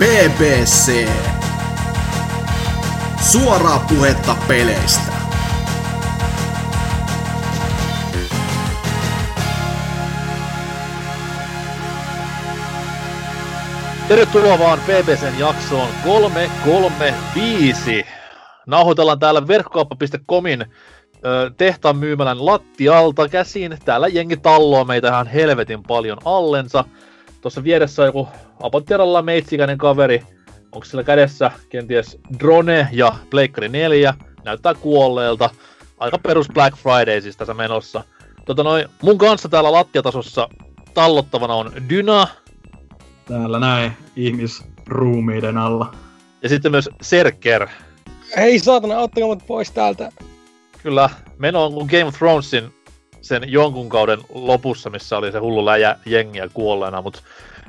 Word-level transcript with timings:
BBC. 0.00 1.08
Suoraa 3.30 3.84
puhetta 3.88 4.36
peleistä. 4.48 5.12
Tervetuloa 14.08 14.58
vaan 14.58 14.80
BBCn 14.80 15.38
jaksoon 15.38 15.88
335. 16.04 18.06
Nauhoitellaan 18.66 19.18
täällä 19.18 19.48
verkkokauppa.comin 19.48 20.64
tehtaan 21.56 21.96
myymälän 21.96 22.46
lattialta 22.46 23.28
käsin. 23.28 23.78
Täällä 23.84 24.08
jengi 24.08 24.36
talloo 24.36 24.84
meitä 24.84 25.08
ihan 25.08 25.26
helvetin 25.26 25.82
paljon 25.82 26.18
allensa. 26.24 26.84
Tuossa 27.40 27.64
vieressä 27.64 28.02
on 28.02 28.06
joku 28.08 28.28
apotieralla 28.62 29.22
meitsikäinen 29.22 29.78
kaveri. 29.78 30.22
Onko 30.72 30.84
sillä 30.84 31.04
kädessä 31.04 31.50
kenties 31.68 32.18
drone 32.38 32.88
ja 32.92 33.14
Pleikkari 33.30 33.68
4? 33.68 34.14
Näyttää 34.44 34.74
kuolleelta. 34.74 35.50
Aika 35.98 36.18
perus 36.18 36.48
Black 36.54 36.76
Friday 36.76 37.20
siis 37.20 37.36
tässä 37.36 37.54
menossa. 37.54 38.04
Tota 38.44 38.62
noin, 38.62 38.88
mun 39.02 39.18
kanssa 39.18 39.48
täällä 39.48 39.72
lattiatasossa 39.72 40.48
tallottavana 40.94 41.54
on 41.54 41.72
Dyna. 41.88 42.26
Täällä 43.24 43.58
näin 43.58 43.92
ihmisruumiiden 44.16 45.58
alla. 45.58 45.94
Ja 46.42 46.48
sitten 46.48 46.70
myös 46.70 46.88
Serker. 47.02 47.68
Ei 48.36 48.58
saatana, 48.58 48.98
ottakaa 48.98 49.28
mut 49.28 49.46
pois 49.46 49.70
täältä. 49.70 50.12
Kyllä, 50.82 51.10
meno 51.38 51.64
on 51.64 51.72
kuin 51.72 51.88
Game 51.90 52.04
of 52.04 52.14
Thronesin 52.14 52.79
sen 53.22 53.52
jonkun 53.52 53.88
kauden 53.88 54.18
lopussa, 54.34 54.90
missä 54.90 55.18
oli 55.18 55.32
se 55.32 55.38
hullu 55.38 55.64
läjä 55.64 55.96
jengiä 56.06 56.48
kuolleena, 56.54 57.02
mutta 57.02 57.20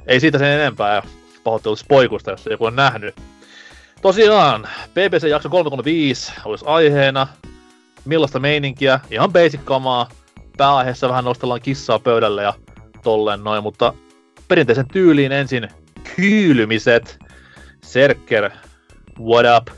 ei 0.07 0.19
siitä 0.19 0.37
sen 0.37 0.47
enempää 0.47 1.03
pahoittelut 1.43 1.79
spoikusta, 1.79 2.31
jos 2.31 2.45
joku 2.51 2.65
on 2.65 2.75
nähnyt. 2.75 3.15
Tosiaan, 4.01 4.67
BBC 4.93 5.27
jakso 5.27 5.49
335 5.49 6.33
olisi 6.45 6.65
aiheena. 6.67 7.27
Millaista 8.05 8.39
meininkiä? 8.39 8.99
Ihan 9.11 9.33
basic 9.33 9.59
kamaa. 9.63 10.09
Pääaiheessa 10.57 11.09
vähän 11.09 11.23
nostellaan 11.23 11.61
kissaa 11.61 11.99
pöydälle 11.99 12.43
ja 12.43 12.53
tolleen 13.03 13.43
noin, 13.43 13.63
mutta 13.63 13.93
perinteisen 14.47 14.87
tyyliin 14.87 15.31
ensin 15.31 15.67
kyylymiset. 16.15 17.19
Serker, 17.83 18.49
what 19.19 19.45
up? 19.57 19.77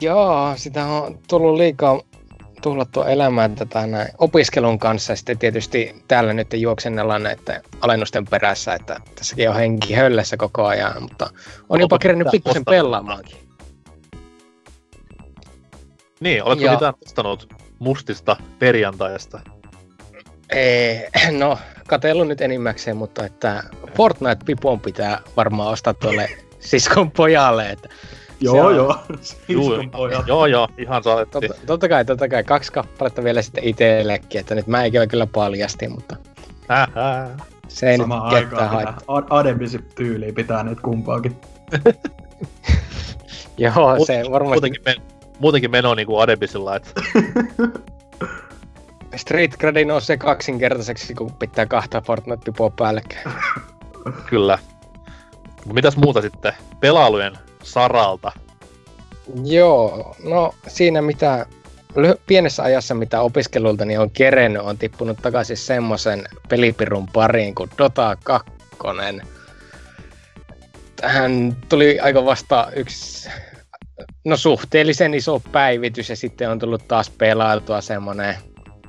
Joo, 0.00 0.52
sitä 0.56 0.84
on 0.84 1.18
tullut 1.28 1.56
liikaa 1.56 2.00
tuhlattua 2.62 3.06
elämään 3.06 3.54
tätä 3.54 3.86
näin 3.86 4.08
opiskelun 4.18 4.78
kanssa. 4.78 5.16
Sitten 5.16 5.38
tietysti 5.38 6.02
täällä 6.08 6.32
nyt 6.32 6.52
juoksennellaan 6.52 7.22
näiden 7.22 7.62
alennusten 7.80 8.24
perässä, 8.24 8.74
että 8.74 9.00
tässäkin 9.14 9.50
on 9.50 9.56
henki 9.56 9.94
höllässä 9.94 10.36
koko 10.36 10.66
ajan, 10.66 11.02
mutta 11.02 11.30
on 11.68 11.80
jopa 11.80 11.98
kerännyt 11.98 12.28
pikkusen 12.30 12.64
pelaamaankin. 12.64 13.36
Niin, 16.20 16.44
oletko 16.44 16.64
ja... 16.64 16.72
mitään 16.72 16.94
ostanut 17.06 17.54
mustista 17.78 18.36
perjantaista? 18.58 19.40
Ei, 20.50 21.08
no, 21.38 21.58
katellut 21.88 22.28
nyt 22.28 22.40
enimmäkseen, 22.40 22.96
mutta 22.96 23.26
että 23.26 23.62
Fortnite-pipon 23.86 24.80
pitää 24.80 25.20
varmaan 25.36 25.70
ostaa 25.70 25.94
tuolle 25.94 26.30
siskon 26.60 27.10
pojalle, 27.10 27.70
että 27.70 27.88
Joo, 28.40 28.70
joo. 28.70 28.96
Juu, 29.48 29.72
joo, 30.26 30.46
joo, 30.46 30.68
ihan 30.78 31.02
saatettiin. 31.02 31.50
Totta, 31.50 31.66
totta 31.66 31.88
kai, 31.88 32.04
totta 32.04 32.28
kai. 32.28 32.44
Kaksi 32.44 32.72
kappaletta 32.72 33.24
vielä 33.24 33.42
sitten 33.42 33.64
itsellekin, 33.64 34.40
että 34.40 34.54
nyt 34.54 34.66
mä 34.66 34.84
ikinä 34.84 35.06
kyllä 35.06 35.26
paljasti, 35.26 35.88
mutta... 35.88 36.16
Se 37.68 37.90
ei 37.90 37.98
Sama 37.98 38.32
nyt 38.32 38.48
ketään 38.48 38.70
haittaa. 38.70 39.22
Adebisi 39.30 39.78
tyyliin 39.78 40.34
pitää 40.34 40.62
nyt 40.62 40.80
kumpaakin. 40.80 41.36
joo, 43.58 43.96
Mut, 43.96 44.06
se 44.06 44.22
varmasti... 44.30 44.54
Muutenkin, 44.54 44.82
men, 44.84 44.96
muutenkin 45.38 45.70
meno 45.70 45.94
niinku 45.94 46.18
Adebisilla, 46.18 46.76
että... 46.76 46.90
Street 49.16 49.56
Grade 49.56 49.84
nousee 49.84 50.16
kaksinkertaiseksi, 50.16 51.14
kun 51.14 51.32
pitää 51.32 51.66
kahta 51.66 52.00
Fortnite-pipoa 52.00 52.70
päällekkäin. 52.70 53.34
Kyllä. 54.26 54.58
Mitäs 55.72 55.96
muuta 55.96 56.22
sitten? 56.22 56.52
Pelailujen 56.80 57.38
saralta? 57.62 58.32
Joo, 59.44 60.16
no 60.24 60.54
siinä 60.66 61.02
mitä 61.02 61.46
pienessä 62.26 62.62
ajassa, 62.62 62.94
mitä 62.94 63.20
opiskelulta 63.20 63.84
niin 63.84 64.00
on 64.00 64.10
kerennyt, 64.10 64.62
on 64.62 64.78
tippunut 64.78 65.18
takaisin 65.22 65.56
semmoisen 65.56 66.24
pelipirun 66.48 67.08
pariin 67.12 67.54
kuin 67.54 67.70
Dota 67.78 68.16
2. 68.24 68.52
Tähän 70.96 71.56
tuli 71.68 72.00
aika 72.00 72.24
vasta 72.24 72.68
yksi, 72.76 73.28
no 74.24 74.36
suhteellisen 74.36 75.14
iso 75.14 75.42
päivitys 75.52 76.10
ja 76.10 76.16
sitten 76.16 76.50
on 76.50 76.58
tullut 76.58 76.88
taas 76.88 77.10
pelailtua 77.10 77.80
semmoinen 77.80 78.34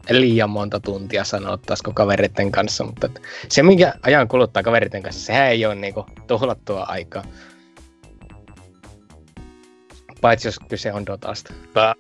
liian 0.10 0.50
monta 0.50 0.80
tuntia 0.80 1.24
sanottaisiko 1.24 1.92
kaveritten 1.94 2.52
kanssa, 2.52 2.84
mutta 2.84 3.10
se 3.50 3.64
minkä 3.64 3.94
ajan 4.02 4.28
kuluttaa 4.28 4.64
kaveritten 4.64 5.04
kanssa, 5.04 5.26
sehän 5.26 5.48
ei 5.48 5.66
ole 5.66 5.76
niinku 5.76 6.06
tuhlattua 6.28 6.84
aikaa. 6.84 7.24
Paitsi 10.22 10.48
jos 10.48 10.60
kyse 10.60 10.94
on 10.94 11.06
Dotasta. 11.06 11.54
Pää. 11.74 11.96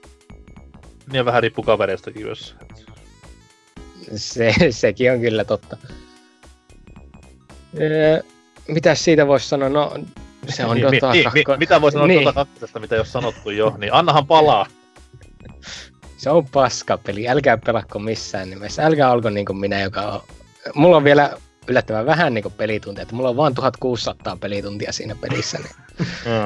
Niin 1.12 1.26
vähän 1.26 1.44
riippuu 1.44 1.64
kavereistakin 1.64 2.26
myös. 2.26 2.56
Se, 4.16 4.56
sekin 4.70 5.12
on 5.12 5.20
kyllä 5.20 5.44
totta. 5.44 5.78
Öö, 7.80 8.22
mitä 8.68 8.96
siitä 8.96 9.28
voisi 9.28 9.50
sanoa? 9.50 9.70
No, 9.70 9.94
se 10.50 10.66
on 10.66 10.76
niin, 10.76 10.92
Dota 10.92 11.12
niin, 11.12 11.24
kakko... 11.24 11.58
Mitä 11.58 11.82
voi 11.82 11.92
sanoa 11.92 12.08
niin. 12.08 12.26
Dota 12.26 12.46
2, 12.60 12.80
mitä 12.80 12.96
jos 12.96 13.12
sanottu 13.12 13.50
jo? 13.50 13.76
Niin 13.78 13.94
annahan 13.94 14.28
palaa. 14.28 14.66
se 16.18 16.30
on 16.30 16.46
paskapeli. 16.46 17.30
Älkää 17.30 17.58
pelakko 17.58 18.00
missään 18.00 18.50
nimessä. 18.50 18.86
Älkää 18.86 19.12
olko 19.12 19.30
niin 19.30 19.46
kuin 19.46 19.58
minä, 19.58 19.82
joka 19.82 20.02
on... 20.02 20.22
Mulla 20.76 20.98
on 20.98 21.04
vielä 21.04 21.38
yllättävän 21.70 22.06
vähän 22.06 22.34
niin 22.34 22.54
pelituntia. 22.58 23.02
Että 23.02 23.16
mulla 23.16 23.30
on 23.30 23.38
vain 23.38 23.56
1600 23.56 24.38
pelituntia 24.38 24.94
siinä 24.94 25.16
pelissä. 25.16 25.58
Niin. 25.58 25.70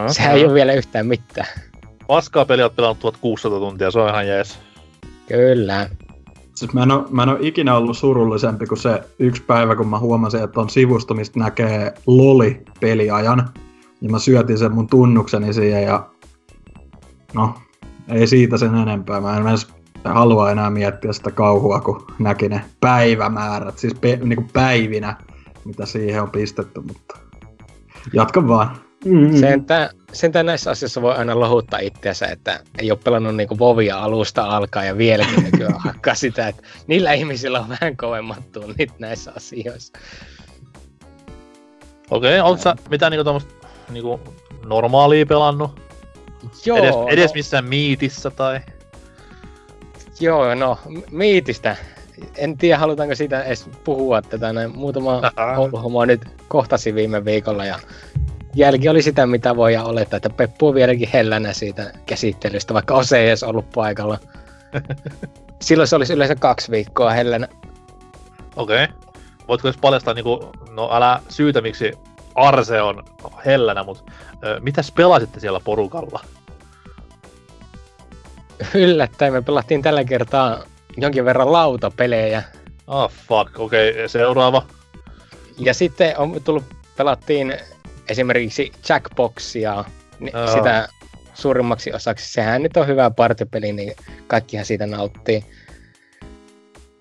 Sehän 0.07 0.35
ei 0.35 0.45
ole 0.45 0.53
vielä 0.53 0.73
yhtään 0.73 1.07
mitään. 1.07 1.47
Paskaa 2.07 2.45
peliä 2.45 2.65
oot 2.65 2.75
pelannut 2.75 2.99
1600 2.99 3.59
tuntia, 3.59 3.91
se 3.91 3.99
on 3.99 4.09
ihan 4.09 4.27
jees. 4.27 4.59
Kyllä. 5.27 5.89
Siis 6.55 6.73
mä 6.73 6.83
en, 6.83 6.91
ole, 6.91 7.03
mä 7.09 7.23
en 7.23 7.29
ole 7.29 7.37
ikinä 7.41 7.77
ollut 7.77 7.97
surullisempi 7.97 8.65
kuin 8.65 8.77
se 8.77 9.01
yksi 9.19 9.43
päivä, 9.43 9.75
kun 9.75 9.87
mä 9.87 9.99
huomasin, 9.99 10.43
että 10.43 10.59
on 10.59 10.69
sivusto, 10.69 11.13
mistä 11.13 11.39
näkee 11.39 11.93
loli-peliajan. 12.07 13.49
Ja 14.01 14.09
mä 14.09 14.19
syötin 14.19 14.57
sen 14.57 14.73
mun 14.73 14.87
tunnukseni 14.87 15.53
siihen 15.53 15.83
ja 15.83 16.09
no, 17.33 17.55
ei 18.07 18.27
siitä 18.27 18.57
sen 18.57 18.75
enempää. 18.75 19.21
Mä 19.21 19.37
en 19.37 19.47
edes 19.47 19.67
halua 20.09 20.51
enää 20.51 20.69
miettiä 20.69 21.13
sitä 21.13 21.31
kauhua, 21.31 21.79
kun 21.79 22.05
näki 22.19 22.49
ne 22.49 22.61
päivämäärät, 22.79 23.77
siis 23.77 23.93
pe- 24.01 24.19
niinku 24.23 24.45
päivinä, 24.53 25.15
mitä 25.65 25.85
siihen 25.85 26.21
on 26.21 26.31
pistetty, 26.31 26.81
mutta 26.81 27.17
jatka 28.13 28.47
vaan. 28.47 28.77
Mm-hmm. 29.05 29.37
Sentään, 29.37 29.89
sentään 30.13 30.45
näissä 30.45 30.71
asioissa 30.71 31.01
voi 31.01 31.15
aina 31.15 31.39
lohuttaa 31.39 31.79
itseänsä, 31.79 32.27
että 32.27 32.59
ei 32.79 32.91
ole 32.91 32.99
pelannut 33.03 33.35
niinku 33.35 33.59
Vovia 33.59 33.99
alusta 33.99 34.43
alkaa 34.43 34.83
ja 34.83 34.97
vieläkin 34.97 35.43
nykyään 35.43 35.79
hakkaa 35.85 36.15
sitä, 36.15 36.47
että 36.47 36.63
niillä 36.87 37.13
ihmisillä 37.13 37.59
on 37.59 37.69
vähän 37.69 37.97
kovemmat 37.97 38.51
tunnit 38.51 38.99
näissä 38.99 39.33
asioissa. 39.35 39.93
Okei, 42.09 42.39
okay, 42.39 42.51
onko 42.51 42.63
sä 42.63 42.75
mitään 42.89 43.11
niinku 43.11 43.41
niinku 43.89 44.19
normaalia 44.65 45.25
pelannut? 45.25 45.79
Joo. 46.65 46.77
Edes, 46.77 46.95
edes 47.09 47.31
no. 47.31 47.35
missään 47.35 47.65
miitissä 47.65 48.29
tai? 48.29 48.59
Joo, 50.19 50.55
no 50.55 50.79
miitistä. 51.11 51.75
En 52.37 52.57
tiedä, 52.57 52.77
halutaanko 52.77 53.15
siitä 53.15 53.43
edes 53.43 53.69
puhua 53.83 54.21
tätä. 54.21 54.53
Näin 54.53 54.77
muutama 54.77 55.21
homma 55.83 56.05
nyt 56.05 56.21
kohtasi 56.47 56.95
viime 56.95 57.25
viikolla 57.25 57.65
ja 57.65 57.79
jälki 58.55 58.89
oli 58.89 59.01
sitä, 59.01 59.25
mitä 59.25 59.55
voi 59.55 59.77
olettaa, 59.77 60.17
että 60.17 60.29
Peppu 60.29 60.67
on 60.67 60.75
vieläkin 60.75 61.09
hellänä 61.13 61.53
siitä 61.53 61.93
käsittelystä, 62.05 62.73
vaikka 62.73 62.95
Ose 62.95 63.19
ei 63.19 63.27
edes 63.27 63.43
ollut 63.43 63.69
paikalla. 63.75 64.17
Silloin 65.61 65.87
se 65.87 65.95
olisi 65.95 66.13
yleensä 66.13 66.35
kaksi 66.35 66.71
viikkoa 66.71 67.11
hellänä. 67.11 67.47
Okei. 68.55 68.83
Okay. 68.83 68.95
Voitko 69.47 69.67
edes 69.67 69.79
paljastaa, 69.81 70.13
niin 70.13 70.23
kuin, 70.23 70.39
no 70.71 70.89
älä 70.93 71.19
syytä 71.29 71.61
miksi 71.61 71.91
Arse 72.35 72.81
on 72.81 73.03
hellänä, 73.45 73.83
mutta 73.83 74.03
ö, 74.43 74.59
mitäs 74.59 74.91
pelasitte 74.91 75.39
siellä 75.39 75.59
porukalla? 75.63 76.19
Yllättäen 78.73 79.33
me 79.33 79.41
pelattiin 79.41 79.81
tällä 79.81 80.03
kertaa 80.03 80.63
jonkin 80.97 81.25
verran 81.25 81.51
lautapelejä. 81.51 82.43
Ah, 82.87 83.03
oh, 83.03 83.11
fuck. 83.11 83.59
Okei, 83.59 83.91
okay, 83.91 84.07
seuraava. 84.07 84.65
Ja 85.57 85.73
sitten 85.73 86.17
on 86.17 86.41
tullut, 86.43 86.63
pelattiin 86.97 87.57
esimerkiksi 88.09 88.71
Jackboxia, 88.89 89.85
niin 90.19 90.35
oh. 90.37 90.49
sitä 90.49 90.87
suurimmaksi 91.33 91.93
osaksi. 91.93 92.33
Sehän 92.33 92.63
nyt 92.63 92.77
on 92.77 92.87
hyvä 92.87 93.09
partipeli, 93.09 93.73
niin 93.73 93.93
kaikkihan 94.27 94.65
siitä 94.65 94.87
nauttii. 94.87 95.45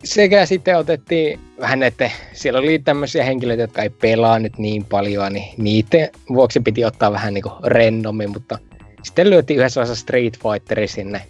sekä 0.05 0.47
sitten 0.47 0.79
otettiin 0.79 1.41
vähän, 1.61 1.83
että 1.83 2.11
siellä 2.33 2.61
oli 2.61 2.79
tämmöisiä 2.79 3.25
henkilöitä, 3.25 3.63
jotka 3.63 3.83
ei 3.83 3.91
pelaa 3.91 4.39
nyt 4.39 4.59
niin 4.59 4.85
paljon, 4.85 5.33
niin 5.33 5.55
niiden 5.57 6.11
vuoksi 6.29 6.61
piti 6.61 6.85
ottaa 6.85 7.13
vähän 7.13 7.35
niin 7.35 7.43
kuin 7.43 7.55
rennommin, 7.65 8.31
mutta 8.31 8.59
sitten 9.03 9.31
lyötiin 9.31 9.59
yhdessä 9.59 9.81
vaiheessa 9.81 10.03
Street 10.03 10.39
Fighteri 10.39 10.89
sinne 10.89 11.23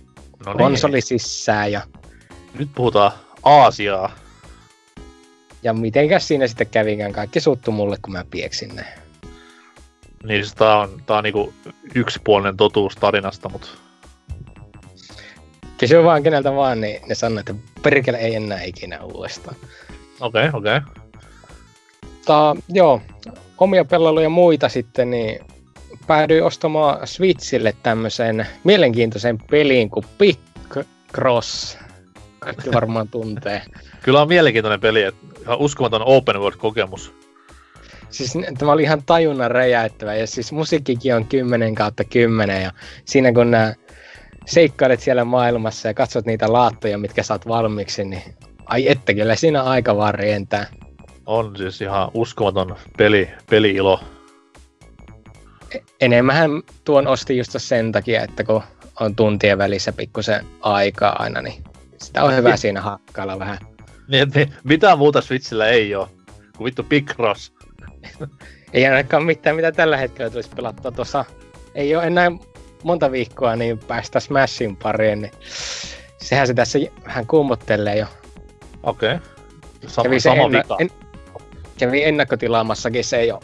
No 0.47 0.55
konsoli 0.55 1.01
sisään 1.01 1.73
ja, 1.73 1.83
Nyt 2.59 2.69
puhutaan 2.75 3.13
Aasiaa. 3.43 4.13
ja 5.63 5.73
mitenkäs 5.73 6.29
siinä 6.29 6.47
sitten 6.47 6.67
kävikään. 6.67 7.13
Kaikki 7.13 7.41
suuttu 7.41 7.73
mulle, 7.73 7.97
kun 8.03 8.13
mä 8.13 8.25
pieksin 8.31 8.77
ne. 8.77 8.85
Niin 10.25 10.45
siis 10.45 10.55
tää 10.55 10.79
on, 10.79 11.03
tää 11.07 11.17
on 11.17 11.25
niinku 11.25 11.53
yksipuolinen 11.95 12.57
totuus 12.57 12.97
tarinasta, 12.97 13.49
mut 13.49 13.79
Kysy 15.79 16.05
vaan 16.05 16.23
keneltä 16.23 16.55
vaan, 16.55 16.81
niin 16.81 17.01
ne 17.09 17.15
sanoo, 17.15 17.39
että 17.39 17.55
perkele 17.83 18.19
ei 18.19 18.35
enää 18.35 18.63
ikinä 18.63 19.01
uudestaan. 19.03 19.57
okei, 20.21 20.49
okay, 20.49 20.61
okei. 20.61 20.77
Okay. 20.77 21.03
Mutta 22.03 22.57
joo, 22.69 23.03
omia 23.59 23.85
pelailuja 23.85 24.29
muita 24.29 24.69
sitten, 24.69 25.11
niin 25.11 25.39
päädyin 26.07 26.45
ostamaan 26.45 27.07
Switchille 27.07 27.75
tämmöisen 27.83 28.47
mielenkiintoisen 28.65 29.39
peliin 29.51 29.91
kuin 29.91 30.07
Pick 30.19 30.41
Cross. 31.15 31.79
Kaikki 32.39 32.73
varmaan 32.73 33.09
tuntee. 33.09 33.63
Kyllä 34.03 34.23
on 34.23 34.29
mielenkiintoinen 34.29 34.81
peli, 34.81 35.03
että 35.03 35.27
ihan 35.43 35.59
uskomaton 35.59 36.03
open 36.05 36.37
world-kokemus. 36.37 37.15
Siis 38.11 38.33
tämä 38.59 38.73
oli 38.73 38.83
ihan 38.83 39.03
tajunnan 39.07 39.51
räjäyttävä 39.51 40.15
ja 40.15 40.27
siis 40.27 40.53
musiikkikin 40.53 41.15
on 41.15 41.27
10 41.27 41.75
kautta 41.75 42.05
10 42.05 42.63
ja 42.63 42.73
siinä 43.05 43.33
kun 43.33 43.51
nää 43.51 43.75
seikkailet 44.47 45.01
siellä 45.01 45.25
maailmassa 45.25 45.89
ja 45.89 45.95
katsot 45.95 46.27
niitä 46.27 46.53
laattoja, 46.53 46.99
mitkä 46.99 47.23
saat 47.23 47.49
valmiiksi, 47.49 48.05
niin 48.05 48.23
ai 48.67 48.89
että 48.89 49.15
kyllä 49.15 49.37
siinä 49.37 49.63
aika 49.63 49.97
vaan 49.97 50.15
rientää. 50.15 50.67
On 51.27 51.57
siis 51.57 51.81
ihan 51.81 52.11
uskomaton 52.15 52.77
peli, 52.97 53.29
peli-ilo. 53.51 54.01
Enemmän 56.01 56.51
tuon 56.85 57.07
ostin 57.07 57.39
just 57.39 57.55
sen 57.57 57.93
takia, 57.93 58.23
että 58.23 58.45
kun 58.45 58.63
on 59.01 59.17
tuntien 59.17 59.59
välissä 59.59 59.93
pikkusen 59.93 60.47
aikaa 60.61 61.23
aina, 61.23 61.43
niin 61.43 61.65
sitä 62.03 62.25
on 62.25 62.37
hyvä 62.37 62.57
siinä 62.57 62.81
hakkailla 62.81 63.39
vähän. 63.39 63.59
Niin, 64.09 64.29
niin, 64.35 64.53
mitään 64.65 64.99
muuta 64.99 65.21
Switchillä 65.21 65.69
ei 65.69 65.95
oo. 65.95 66.09
Kuin 66.57 66.65
vittu 66.65 66.83
Big 66.83 67.11
Cross. 67.11 67.53
Ei 68.73 68.87
ainakaan 68.87 69.25
mitään, 69.25 69.57
mitä 69.57 69.73
tällä 69.73 69.97
hetkellä 69.97 70.31
tulisi 70.31 70.51
pelattua 70.57 70.91
tuossa. 70.91 71.25
Ei 71.75 71.97
ole 71.97 72.07
enää 72.07 72.31
monta 72.83 73.13
viikkoa, 73.13 73.57
niin 73.57 73.79
päästä 73.79 74.21
Smashin 74.21 74.77
pariin, 74.77 75.23
niin 75.23 75.33
sehän 76.19 76.47
se 76.47 76.55
tässä 76.55 76.79
vähän 77.07 77.27
kuumottelee 77.27 77.97
jo. 77.97 78.07
Okei. 78.83 79.15
Okay. 79.15 79.29
Sama, 79.87 80.05
Kävi, 80.05 80.21
sama 80.21 80.43
enna- 80.43 80.59
vika. 80.59 80.77
en, 80.81 80.91
kävi 81.79 82.05
ennakkotilaamassakin 82.05 83.05
se 83.05 83.25
jo 83.25 83.41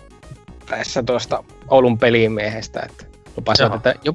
tässä 0.67 1.03
tuosta 1.03 1.45
Oulun 1.71 1.99
pelimiehestä, 1.99 2.81
että 2.91 3.05
lupasivat, 3.37 3.75
että, 3.75 3.95
jo, 4.05 4.13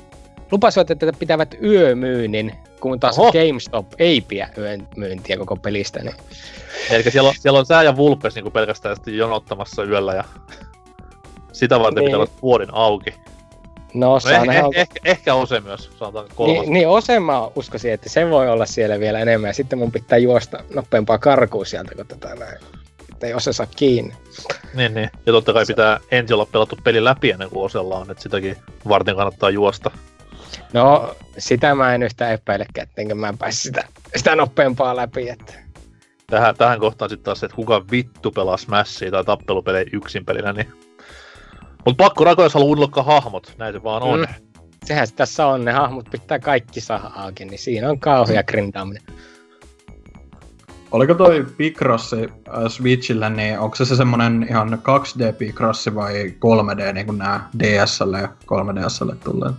lupasivat, 0.52 0.92
että 0.92 1.14
pitävät 1.20 1.56
yömyynnin, 1.64 2.52
kun 2.80 3.00
taas 3.00 3.20
Oho. 3.20 3.32
GameStop 3.32 3.88
ei 4.00 4.22
pidä 4.22 4.50
yön 4.58 4.88
myyntiä 4.98 5.38
koko 5.38 5.56
pelistä. 5.56 6.00
Niin 6.00 6.16
Eli 6.90 7.04
siellä 7.12 7.30
on, 7.30 7.36
siellä 7.40 7.60
on 7.60 7.66
sää 7.66 7.84
ja 7.84 7.96
Vulpes 7.96 8.36
niin 8.36 8.52
pelkästään 8.52 8.96
sitten 8.96 9.18
jonottamassa 9.18 9.84
yöllä 9.84 10.14
ja 10.14 10.24
sitä 11.52 11.80
varten 11.80 11.96
Niin. 11.96 12.06
pitää 12.06 12.20
olla 12.20 12.32
puolin 12.42 12.70
auki. 12.74 13.14
no, 13.94 14.10
No 14.10 14.18
eh, 14.32 14.56
eh, 14.58 14.64
onko- 14.66 14.80
ehkä, 14.80 15.00
ehkä 15.06 15.34
ose 15.34 15.60
myös, 15.60 15.90
sanotaan 16.00 16.26
kolmas. 16.36 16.62
Niin, 16.62 16.74
niin 16.74 16.88
osen 16.88 17.24
mä 17.24 17.48
uskoisin, 17.56 17.94
että 17.94 18.10
se 18.10 18.30
voi 18.30 18.50
olla 18.50 18.66
siellä 18.66 19.00
vielä 19.00 19.20
enemmän. 19.20 19.48
Ja 19.50 19.54
sitten 19.54 19.80
mun 19.80 19.92
pitää 19.92 20.18
juosta 20.18 20.64
nopeampaa 20.74 21.18
karkuun 21.18 21.66
sieltä, 21.66 21.96
kun 21.96 22.08
tätä 22.08 22.36
näin. 22.36 22.58
Että 23.24 23.28
ei 23.28 23.34
ose 23.34 23.54
saa 23.54 23.66
kiinni. 23.66 24.14
Niin, 24.74 24.94
niin. 24.94 25.10
Ja 25.25 25.34
totta 25.34 25.54
kai 25.54 25.66
pitää 25.66 26.00
ensin 26.12 26.34
olla 26.34 26.46
pelattu 26.46 26.78
peli 26.84 27.04
läpi 27.04 27.31
ennen 27.31 27.50
kuin 27.50 27.66
osella 27.66 27.98
on, 27.98 28.12
että 28.12 28.24
sitäkin 28.24 28.58
varten 28.88 29.16
kannattaa 29.16 29.50
juosta. 29.50 29.92
No, 30.74 31.16
sitä 31.38 31.75
mä 31.75 31.96
en 31.96 32.04
yhtään 32.04 32.34
epäilekään, 32.34 32.88
ettenkö 32.88 33.16
mä 33.16 33.34
pääs 33.40 33.64
sitä, 33.64 33.84
sitä 34.16 34.36
nopeampaa 34.36 34.96
läpi. 34.96 35.30
Että... 35.30 35.54
Tähän, 36.28 36.56
tähän 36.56 36.80
kohtaan 36.80 37.10
sitten 37.10 37.24
taas 37.24 37.44
että 37.44 37.56
kuka 37.56 37.86
vittu 37.92 38.31
pelaa 38.31 38.58
Smashia 38.58 39.12
tai 39.12 39.24
tappelupelejä 39.24 39.90
yksin 39.94 40.26
pelinä, 40.26 40.54
niin... 40.54 40.74
Mut 41.86 41.98
pakko 41.98 42.24
rakoa, 42.24 42.46
jos 42.46 42.54
haluaa 42.54 43.04
hahmot, 43.04 43.54
näin 43.58 43.74
se 43.74 43.84
vaan 43.84 44.04
on. 44.04 44.19
Mm. 44.19 44.28
Sehän 44.86 45.08
se 45.08 45.16
tässä 45.16 45.48
on, 45.48 45.66
ne 45.66 45.72
hahmot 45.72 46.10
pitää 46.12 46.40
kaikki 46.40 46.81
saada 46.81 47.12
auki, 47.16 47.46
niin 47.46 47.60
siinä 47.60 47.90
on 47.90 48.00
kauhea 48.00 48.44
grindaaminen. 48.44 49.04
Oliko 50.94 51.13
toi 51.13 51.45
Picrossi 51.57 52.24
äh, 52.24 52.63
Switchillä, 52.68 53.30
niin 53.30 53.60
onko 53.60 53.75
se, 53.75 53.86
se 53.86 53.95
semmonen 53.95 54.45
ihan 54.50 54.74
2D 54.74 55.34
Picrossi 55.38 55.95
vai 55.95 56.34
3D, 56.36 56.94
niin 56.94 57.06
kuin 57.06 57.18
nämä 57.18 57.50
DSL 57.60 58.13
ja 58.13 58.30
3DSL 58.45 59.16
tulee? 59.24 59.51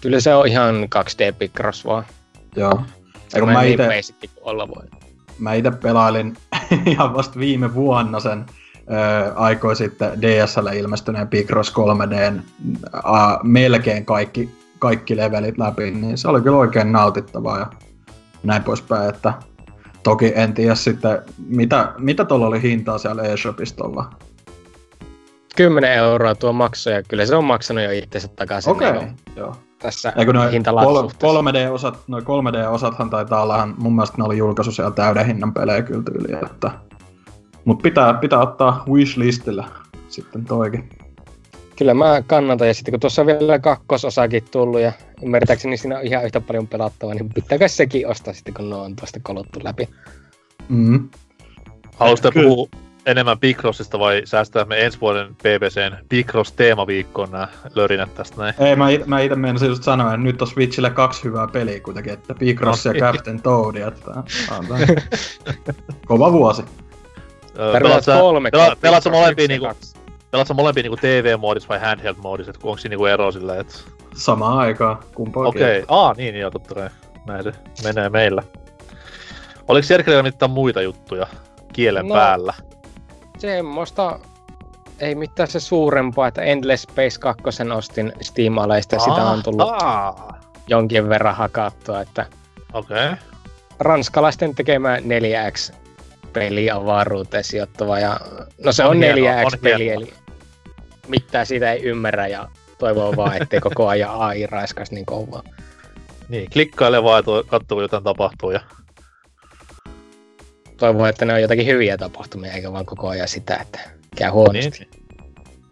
Kyllä 0.00 0.20
se 0.20 0.34
on 0.34 0.46
ihan 0.46 0.74
2D 0.74 1.34
Picross 1.38 1.84
vaan. 1.84 2.04
Joo. 2.56 2.70
Kun 2.74 2.84
Semmoinen 3.28 3.56
mä 3.56 3.62
niin 3.62 3.74
ite, 3.74 3.88
basic 3.96 4.16
kuin 4.20 4.30
olla 4.42 4.68
voi. 4.68 4.84
mä 5.38 5.54
ite 5.54 5.70
pelailin 5.70 6.36
ihan 6.86 7.14
vasta 7.14 7.38
viime 7.38 7.74
vuonna 7.74 8.20
sen 8.20 8.46
ö, 8.76 9.34
aikoi 9.34 9.76
sitten 9.76 10.22
DSL 10.22 10.66
ilmestyneen 10.66 11.28
Picross 11.28 11.72
3Dn 11.72 12.40
ä, 12.94 13.00
melkein 13.42 14.04
kaikki, 14.04 14.50
kaikki 14.78 15.16
levelit 15.16 15.58
läpi, 15.58 15.90
niin 15.90 16.18
se 16.18 16.28
oli 16.28 16.40
kyllä 16.40 16.56
oikein 16.56 16.92
nautittavaa 16.92 17.58
ja 17.58 17.66
näin 18.42 18.62
poispäin, 18.62 19.08
että 19.08 19.32
toki 20.02 20.32
en 20.34 20.54
tiedä 20.54 20.74
sitten, 20.74 21.22
mitä, 21.46 21.92
mitä 21.98 22.24
tuolla 22.24 22.46
oli 22.46 22.62
hintaa 22.62 22.98
siellä 22.98 23.22
eShopistolla. 23.22 24.10
10 25.56 25.92
euroa 25.92 26.34
tuo 26.34 26.52
maksoi 26.52 26.92
ja 26.92 27.02
kyllä 27.02 27.26
se 27.26 27.36
on 27.36 27.44
maksanut 27.44 27.84
jo 27.84 27.90
itsensä 27.90 28.28
takaisin 28.28 28.72
Okei, 28.72 28.90
okay, 28.90 29.08
joo. 29.36 29.56
tässä 29.78 30.12
Eikö 30.16 30.32
noi 30.32 30.52
hintalaatusuhteessa. 30.52 31.40
3D-osat, 31.40 31.98
noi 32.08 32.20
3D-osathan 32.20 33.10
taitaa 33.10 33.42
olla, 33.42 33.68
mun 33.78 33.94
mielestä 33.94 34.18
ne 34.18 34.24
oli 34.24 34.38
julkaisu 34.38 34.72
siellä 34.72 34.90
täyden 34.90 35.26
hinnan 35.26 35.54
pelejä 35.54 35.82
kyllä 35.82 36.02
tyyliä, 36.02 36.38
että... 36.50 36.70
Mut 37.64 37.82
pitää, 37.82 38.14
pitää 38.14 38.40
ottaa 38.40 38.84
wishlistillä 38.88 39.68
sitten 40.08 40.44
toikin. 40.44 40.88
Kyllä 41.76 41.94
mä 41.94 42.22
kannatan, 42.26 42.68
ja 42.68 42.74
sitten 42.74 42.92
kun 42.92 43.00
tuossa 43.00 43.22
on 43.22 43.26
vielä 43.26 43.58
kakkososakin 43.58 44.44
tullut, 44.50 44.80
ja 44.80 44.92
ymmärtääkseni 45.22 45.76
siinä 45.76 45.98
on 45.98 46.06
ihan 46.06 46.24
yhtä 46.24 46.40
paljon 46.40 46.68
pelattavaa, 46.68 47.14
niin 47.14 47.28
pitääkö 47.34 47.68
sekin 47.68 48.08
ostaa 48.08 48.34
sitten, 48.34 48.54
kun 48.54 48.70
ne 48.70 48.76
on 48.76 48.96
tuosta 48.96 49.20
kolottu 49.22 49.60
läpi. 49.62 49.88
Mm. 50.68 51.08
Haluaisitte 51.96 52.30
Kyllä. 52.30 52.48
puhua 52.48 52.68
enemmän 53.06 53.38
Picrossista 53.38 53.98
vai 53.98 54.22
säästää 54.24 54.64
me 54.64 54.84
ensi 54.84 55.00
vuoden 55.00 55.34
BBCn 55.34 55.96
Picross 56.08 56.52
teemaviikkoon 56.52 57.30
nämä 57.30 57.48
lörinät 57.74 58.14
tästä 58.14 58.36
näin? 58.42 58.54
Ei, 58.58 58.76
mä, 58.76 58.90
it, 58.90 59.06
mä 59.06 59.20
ite 59.20 59.34
meinasin 59.36 59.68
just 59.68 59.82
sanoa, 59.82 60.06
että 60.14 60.16
nyt 60.16 60.42
on 60.42 60.48
Switchillä 60.48 60.90
kaksi 60.90 61.24
hyvää 61.24 61.46
peliä 61.46 61.80
kuitenkin, 61.80 62.12
että 62.12 62.34
Picross 62.34 62.84
ja 62.86 62.92
No. 62.92 62.98
Captain 62.98 63.42
Toad, 63.42 63.74
että 63.76 64.10
kova 66.06 66.32
vuosi. 66.32 66.62
Öö, 67.58 67.72
Tarvitaan 67.72 67.82
Pelaat 67.82 68.04
sä, 68.04 68.16
kolme. 68.16 68.50
pela, 68.50 68.64
kappia, 68.66 68.80
pelaat 68.80 69.02
sä 69.02 69.10
yksi 69.10 69.20
molempia 69.20 69.48
niinku, 69.48 69.66
kaksi. 69.66 69.94
pelaat 70.30 70.48
sä 70.48 70.54
molempia 70.54 70.82
niinku 70.82 70.96
TV-moodissa 70.96 71.68
vai 71.68 71.78
handheld-moodissa, 71.78 72.50
että 72.50 72.60
onko 72.62 72.76
siinä 72.76 72.92
niinku 72.92 73.06
ero 73.06 73.32
silleen, 73.32 73.60
että 73.60 73.74
Samaan 74.20 74.58
aikaan, 74.58 74.98
kumpaakin. 75.14 75.48
okei, 75.48 75.82
okay. 75.82 75.96
aa 75.98 76.14
niin 76.16 76.36
joo 76.36 76.50
totta 76.50 76.74
kai, 76.74 76.88
näin 77.26 77.44
se 77.44 77.52
menee 77.84 78.08
meillä. 78.08 78.42
Oliko 79.68 79.86
Sergelillä 79.86 80.22
mitään 80.22 80.50
muita 80.50 80.82
juttuja 80.82 81.26
kielen 81.72 82.08
No. 82.08 82.14
päällä? 82.14 82.54
Semmoista 83.38 84.18
ei 85.00 85.14
mitään 85.14 85.48
se 85.48 85.60
suurempaa, 85.60 86.28
että 86.28 86.42
Endless 86.42 86.82
Space 86.82 87.20
2 87.20 87.42
ostin 87.76 88.12
Steam-aleista 88.22 88.94
ja 88.94 88.98
sitä 89.00 89.14
on 89.14 89.42
tullut 89.42 89.70
Aa, 89.82 90.40
jonkin 90.66 91.08
verran 91.08 91.36
hakattua, 91.36 92.00
että 92.00 92.26
Okei. 92.72 93.04
Okay. 93.06 93.16
ranskalaisten 93.78 94.54
tekemä 94.54 94.96
4X 94.96 95.74
peli 96.32 96.70
avaruuteen 96.70 97.44
sijoittava 97.44 97.98
ja 97.98 98.20
no 98.64 98.72
se 98.72 98.84
on, 98.84 98.90
On 98.90 98.96
on 98.96 99.02
hienoa, 99.02 99.42
4X-peli, 99.42 99.72
on 99.74 99.80
hienoa. 99.80 100.02
eli 100.04 100.14
mitään 101.08 101.46
siitä 101.46 101.72
ei 101.72 101.82
ymmärrä 101.82 102.26
ja 102.26 102.48
toivoo 102.80 103.16
vaan, 103.16 103.42
ettei 103.42 103.60
koko 103.60 103.88
ajan 103.88 104.10
AI 104.14 104.46
raiskas 104.46 104.90
niin 104.90 105.06
kovaa. 105.06 105.42
Niin, 106.28 106.50
klikkaile 106.50 107.02
vaan 107.02 107.24
ja 107.26 107.42
katsoo, 107.46 107.76
kun 107.76 107.82
jotain 107.82 108.04
tapahtuu. 108.04 108.50
Ja... 108.50 108.60
Toivoo, 110.76 111.06
että 111.06 111.24
ne 111.24 111.32
on 111.32 111.42
jotakin 111.42 111.66
hyviä 111.66 111.96
tapahtumia, 111.98 112.52
eikä 112.52 112.72
vaan 112.72 112.86
koko 112.86 113.08
ajan 113.08 113.28
sitä, 113.28 113.56
että 113.56 113.80
käy 114.16 114.30
huonosti. 114.30 114.70
Niin. 114.78 114.90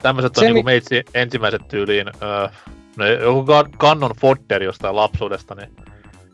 Tämmöiset 0.03 0.39
on 0.39 0.41
Se 0.41 0.47
niinku 0.47 0.63
mi- 0.63 0.73
meitsi 0.73 1.05
ensimmäiset 1.15 1.69
tyyliin, 1.69 2.07
öö, 2.23 2.49
no 2.97 3.07
joku 3.07 3.45
Canon 3.79 4.11
Fodder 4.21 4.63
jostain 4.63 4.97
lapsuudesta, 4.97 5.55
niin 5.55 5.77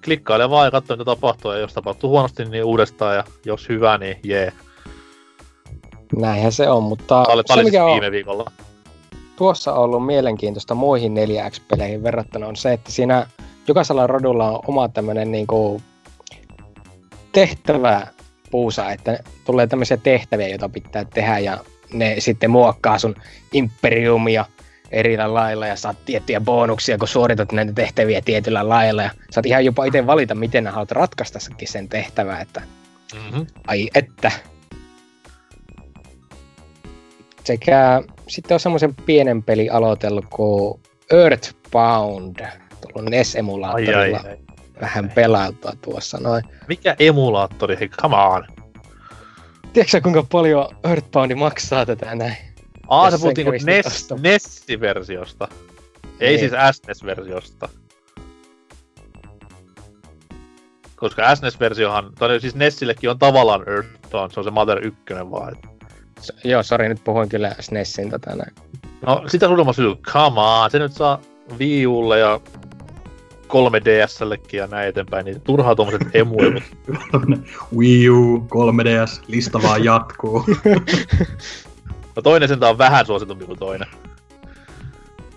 klikkaile 0.05 0.51
vaan 0.51 0.67
ja 0.67 0.71
katsoo, 0.71 0.97
mitä 0.97 1.05
tapahtuu, 1.05 1.51
ja 1.53 1.59
jos 1.59 1.75
tapahtuu 1.75 2.11
huonosti, 2.11 2.45
niin 2.45 2.65
uudestaan, 2.65 3.17
ja 3.17 3.25
jos 3.45 3.69
hyvä, 3.69 3.99
niin 3.99 4.17
jee. 4.23 4.53
Näinhän 6.17 6.53
se 6.53 6.69
on, 6.69 6.83
mutta 6.83 7.23
Tää 7.25 7.35
oli, 7.35 7.43
se 7.47 7.53
oli 7.53 7.63
siis 7.63 7.73
mikä 7.73 7.85
on 7.85 7.93
viime 7.93 8.11
viikolla. 8.11 8.53
Tuossa 9.37 9.75
ollut 9.75 10.07
mielenkiintoista 10.07 10.75
muihin 10.75 11.15
4X-peleihin 11.15 12.03
verrattuna 12.03 12.47
on 12.47 12.57
se, 12.57 12.73
että 12.73 12.93
siinä 12.93 13.27
jokaisella 13.69 14.07
rodulla 14.07 14.51
on 14.51 14.61
oma 14.67 14.89
tämmönen 14.89 15.33
niinku 15.33 15.83
tehtävä 17.33 18.07
puusa, 18.51 18.91
että 18.91 19.19
tulee 19.45 19.67
tämmöisiä 19.67 19.97
tehtäviä, 19.97 20.49
joita 20.49 20.69
pitää 20.69 21.05
tehdä 21.05 21.39
ja 21.39 21.59
ne 21.93 22.17
sitten 22.19 22.51
muokkaa 22.51 22.99
sun 22.99 23.15
imperiumia 23.53 24.45
erillä 24.91 25.35
lailla 25.35 25.67
ja 25.67 25.77
saat 25.77 25.97
tiettyjä 26.05 26.41
bonuksia, 26.41 26.99
kun 26.99 27.09
suoritat 27.09 27.53
näitä 27.53 27.73
tehtäviä 27.73 28.21
tietyllä 28.21 28.69
lailla 28.69 29.03
ja 29.03 29.11
saat 29.31 29.47
ihan 29.47 29.65
jopa 29.65 29.85
itse 29.85 30.07
valita, 30.07 30.35
miten 30.35 30.67
haluat 30.67 30.91
ratkaista 30.91 31.39
sen 31.65 31.89
tehtävää, 31.89 32.41
että 32.41 32.63
mm-hmm. 33.15 33.47
ai 33.67 33.91
että. 33.95 34.31
Sekä 37.45 38.03
sitten 38.29 38.55
on 38.55 38.61
semmoisen 38.61 38.95
pienen 38.95 39.43
peli 39.43 39.71
aloitellut 39.71 40.27
kuin 40.31 40.81
Earthbound, 41.11 42.37
tullut 42.81 43.11
NES-emulaattorilla 43.11 43.99
ai, 43.99 44.15
ai, 44.15 44.31
ai. 44.31 44.39
vähän 44.81 45.11
pelailtua 45.11 45.73
tuossa 45.83 46.19
noin. 46.21 46.45
Mikä 46.69 46.97
emulaattori, 46.99 47.77
hei 47.81 47.89
come 47.89 48.17
on! 48.17 48.47
Tiedätkö 49.73 50.01
kuinka 50.01 50.23
paljon 50.23 50.69
Earthbound 50.85 51.35
maksaa 51.35 51.87
tätä 51.87 52.15
näin? 52.15 52.37
Aa, 52.89 53.11
sä 53.11 53.19
puhuttiin 53.19 53.47
niinku 53.51 53.67
NES, 53.67 54.09
NES-versiosta. 54.21 55.49
Ei 56.21 56.37
niin. 56.37 56.41
siis 56.41 56.53
SNES-versiosta. 56.53 57.69
Koska 60.97 61.35
SNES-versiohan, 61.35 62.13
tai 62.19 62.41
siis 62.41 62.55
NESillekin 62.55 63.11
on 63.11 63.19
tavallaan 63.19 63.69
Earthbound, 63.69 64.31
se 64.31 64.41
on 64.41 64.45
se 64.45 64.51
Mother 64.51 64.87
1 64.87 65.01
vaan. 65.31 65.57
S- 65.57 65.74
joo, 66.45 66.63
sori, 66.63 66.89
nyt 66.89 67.05
puhuin 67.05 67.29
kyllä 67.29 67.55
SNESin 67.61 68.11
tätä 68.11 68.37
näin. 68.37 68.55
No, 69.07 69.23
sitä 69.27 69.47
suurimma 69.47 69.73
syy, 69.73 69.95
come 69.95 70.41
on, 70.41 70.71
se 70.71 70.79
nyt 70.79 70.93
saa 70.93 71.21
Wii 71.59 71.87
Ulle 71.87 72.19
ja 72.19 72.41
3DSllekin 73.49 74.57
ja 74.57 74.67
näin 74.67 74.89
eteenpäin, 74.89 75.25
niin 75.25 75.41
turhaa 75.41 75.75
tuommoiset 75.75 76.09
emuilut. 76.15 76.63
Wii 77.77 78.11
U, 78.11 78.39
3DS, 78.39 79.23
lista 79.29 79.63
vaan 79.63 79.85
jatkuu. 79.85 80.45
no 82.17 82.23
toinen 82.23 82.49
sen 82.49 82.65
on 82.65 82.79
vähän 82.79 83.07
suositumpi 83.07 83.45
kuin 83.45 83.59
toinen. 83.59 83.89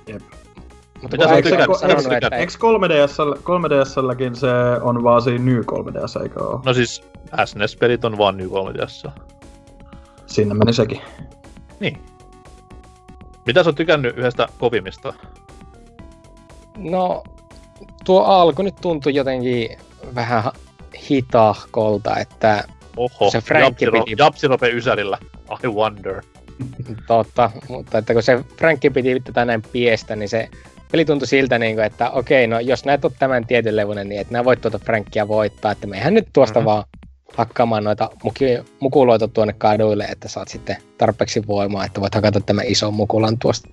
Jep. 0.07 0.21
Mutta 1.01 1.17
Mitä 1.17 1.33
eikö, 1.33 1.49
eikö, 1.49 1.63
eikö 2.37 2.53
3DS, 2.53 3.39
3DSlläkin 3.39 4.35
se 4.35 4.47
on 4.81 5.03
vaan 5.03 5.21
siinä 5.21 5.45
New 5.45 5.59
3DS, 5.59 6.23
eikö 6.23 6.43
ole? 6.43 6.59
No 6.65 6.73
siis 6.73 7.03
SNES-pelit 7.45 8.05
on 8.05 8.17
vaan 8.17 8.37
New 8.37 8.47
3DS. 8.47 9.11
Sinne 10.27 10.53
meni 10.53 10.73
sekin. 10.73 11.01
Niin. 11.79 12.01
Mitä 13.45 13.63
sä 13.63 13.69
oot 13.69 13.75
tykännyt 13.75 14.17
yhdestä 14.17 14.47
kovimmista? 14.57 15.13
No, 16.77 17.23
tuo 18.05 18.23
alku 18.23 18.61
nyt 18.61 18.75
tuntui 18.81 19.15
jotenkin 19.15 19.77
vähän 20.15 20.43
hitahkolta, 21.09 22.17
että 22.17 22.63
Oho, 22.97 23.31
se 23.31 23.41
Frankki 23.41 23.85
piti... 23.85 24.15
Japsirope 24.17 24.69
Ysärillä, 24.69 25.17
I 25.63 25.67
wonder. 25.67 26.21
Totta, 27.07 27.51
mutta 27.69 27.97
että 27.97 28.13
kun 28.13 28.23
se 28.23 28.43
Frankki 28.57 28.89
piti 28.89 29.19
tätä 29.19 29.45
näin 29.45 29.61
piestä, 29.71 30.15
niin 30.15 30.29
se 30.29 30.49
peli 30.91 31.05
tuntui 31.05 31.27
siltä, 31.27 31.59
niin 31.59 31.75
kuin, 31.75 31.85
että 31.85 32.09
okei, 32.09 32.47
no 32.47 32.59
jos 32.59 32.85
näet 32.85 33.05
on 33.05 33.11
tämän 33.19 33.45
tietyn 33.45 33.75
levunen, 33.75 34.09
niin 34.09 34.21
että 34.21 34.33
nämä 34.33 34.45
voit 34.45 34.61
tuota 34.61 34.79
Frankia 34.79 35.27
voittaa, 35.27 35.71
että 35.71 35.87
mehän 35.87 36.13
nyt 36.13 36.27
tuosta 36.33 36.59
mm-hmm. 36.59 36.65
vaan 36.65 36.83
hakkaamaan 37.35 37.83
noita 37.83 38.09
muki, 38.23 38.45
mukuloita 38.79 39.27
tuonne 39.27 39.53
kaduille, 39.53 40.03
että 40.03 40.27
saat 40.27 40.47
sitten 40.47 40.77
tarpeeksi 40.97 41.47
voimaa, 41.47 41.85
että 41.85 42.01
voit 42.01 42.15
hakata 42.15 42.41
tämän 42.41 42.65
ison 42.65 42.93
mukulan 42.93 43.37
tuosta. 43.39 43.69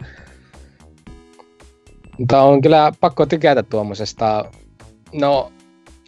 Mutta 2.18 2.42
on 2.42 2.60
kyllä 2.60 2.92
pakko 3.00 3.26
tykätä 3.26 3.62
tuommoisesta, 3.62 4.44
no 5.12 5.52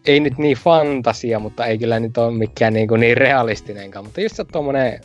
ei 0.06 0.20
nyt 0.20 0.38
niin 0.38 0.56
fantasia, 0.56 1.38
mutta 1.38 1.66
ei 1.66 1.78
kyllä 1.78 2.00
nyt 2.00 2.18
ole 2.18 2.30
mikään 2.30 2.72
niin, 2.72 2.88
kuin 2.88 3.00
niin 3.00 3.16
realistinenkaan, 3.16 4.04
mutta 4.04 4.20
just 4.20 4.36
se 4.36 4.44
tuommoinen 4.44 5.00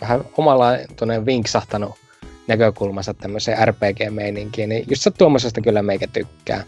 vähän 0.00 0.24
omalla 0.36 0.66
tuonne 0.96 1.26
vinksahtanut 1.26 1.94
näkökulmassa 2.46 3.14
tämmöiseen 3.14 3.68
RPG-meininkiin, 3.68 4.68
niin 4.68 4.84
just 4.90 5.02
se 5.02 5.10
tuommoisesta 5.10 5.60
kyllä 5.60 5.82
meikä 5.82 6.06
tykkää. 6.06 6.64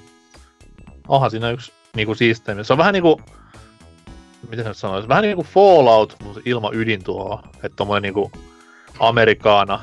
Onhan 1.09 1.31
siinä 1.31 1.51
yksi 1.51 1.73
niinku 1.97 2.15
siisteemi. 2.15 2.65
Se 2.65 2.73
on 2.73 2.79
vähän 2.79 2.93
niinku, 2.93 3.21
miten 4.51 4.65
se 4.65 4.75
sanoisi, 4.75 5.09
vähän 5.09 5.23
niinku 5.23 5.43
Fallout, 5.43 6.17
mutta 6.25 6.41
ilman 6.45 6.75
ydintuhoa. 6.75 7.43
Että 7.55 7.77
tommoinen 7.77 8.03
niinku 8.03 8.33
Amerikaana 8.99 9.81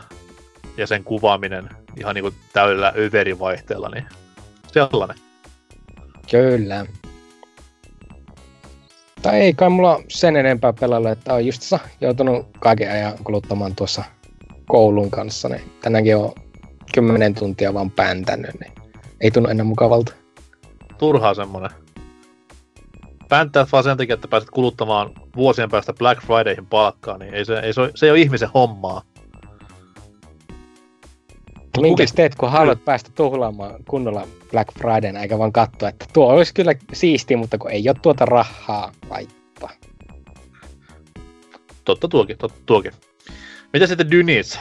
ja 0.78 0.88
sen 0.88 1.04
kuvaaminen 1.04 1.70
ihan 1.98 2.16
niinku 2.16 2.32
täydellä 2.54 2.94
överivaihteella, 2.98 3.90
niin 3.90 4.06
sellainen. 4.68 5.18
Kyllä. 6.32 6.86
Tai 9.22 9.40
ei 9.40 9.54
kai 9.54 9.70
mulla 9.70 10.02
sen 10.08 10.36
enempää 10.36 10.74
pelalla, 10.74 11.12
että 11.12 11.34
on 11.34 11.46
just 11.46 11.62
joutunut 12.02 12.48
kaiken 12.60 12.92
ajan 12.92 13.14
kuluttamaan 13.24 13.76
tuossa 13.76 14.04
koulun 14.68 15.12
kanssa, 15.12 15.50
niin 15.50 15.62
tänäänkin 15.82 16.18
on 16.18 16.32
kymmenen 16.94 17.36
tuntia 17.36 17.74
vaan 17.74 17.92
pääntänyt, 17.92 18.60
niin 18.60 18.72
ei 19.22 19.32
tunnu 19.32 19.50
enää 19.50 19.64
mukavalta. 19.64 20.14
Turhaa 20.98 21.34
semmonen. 21.34 21.70
Pänttää 23.30 23.66
vaan 23.72 23.84
sen 23.84 23.98
takia, 23.98 24.14
että 24.14 24.28
pääset 24.28 24.50
kuluttamaan 24.50 25.12
vuosien 25.36 25.70
päästä 25.70 25.94
Black 25.94 26.22
Fridayhin 26.22 26.66
palkkaa, 26.66 27.18
niin 27.18 27.34
ei 27.34 27.46
se, 27.46 27.60
ei 27.60 27.74
se, 27.74 27.92
se 27.96 28.06
ei 28.06 28.12
ole 28.12 28.20
ihmisen 28.20 28.50
hommaa. 28.54 29.02
Minkä 31.82 32.04
teet, 32.16 32.36
kun 32.36 32.52
haluat 32.52 32.86
päästä 32.86 33.10
tuhlaamaan 33.16 33.84
kunnolla 33.88 34.28
Black 34.52 34.70
Friday, 34.80 35.22
eikä 35.22 35.38
vaan 35.38 35.52
katsoa, 35.52 35.90
että 35.90 36.06
tuo 36.14 36.34
olisi 36.34 36.54
kyllä 36.54 36.76
siisti, 36.94 37.36
mutta 37.36 37.58
kun 37.58 37.72
ei 37.72 37.90
ole 37.90 37.96
tuota 38.02 38.26
rahaa 38.26 38.92
laittaa. 39.10 39.70
Totta 41.86 42.08
tuokin, 42.08 42.38
totta 42.38 42.60
tuokin. 42.66 42.92
Mitä 43.74 43.88
sitten 43.88 44.12
Dynis? 44.12 44.60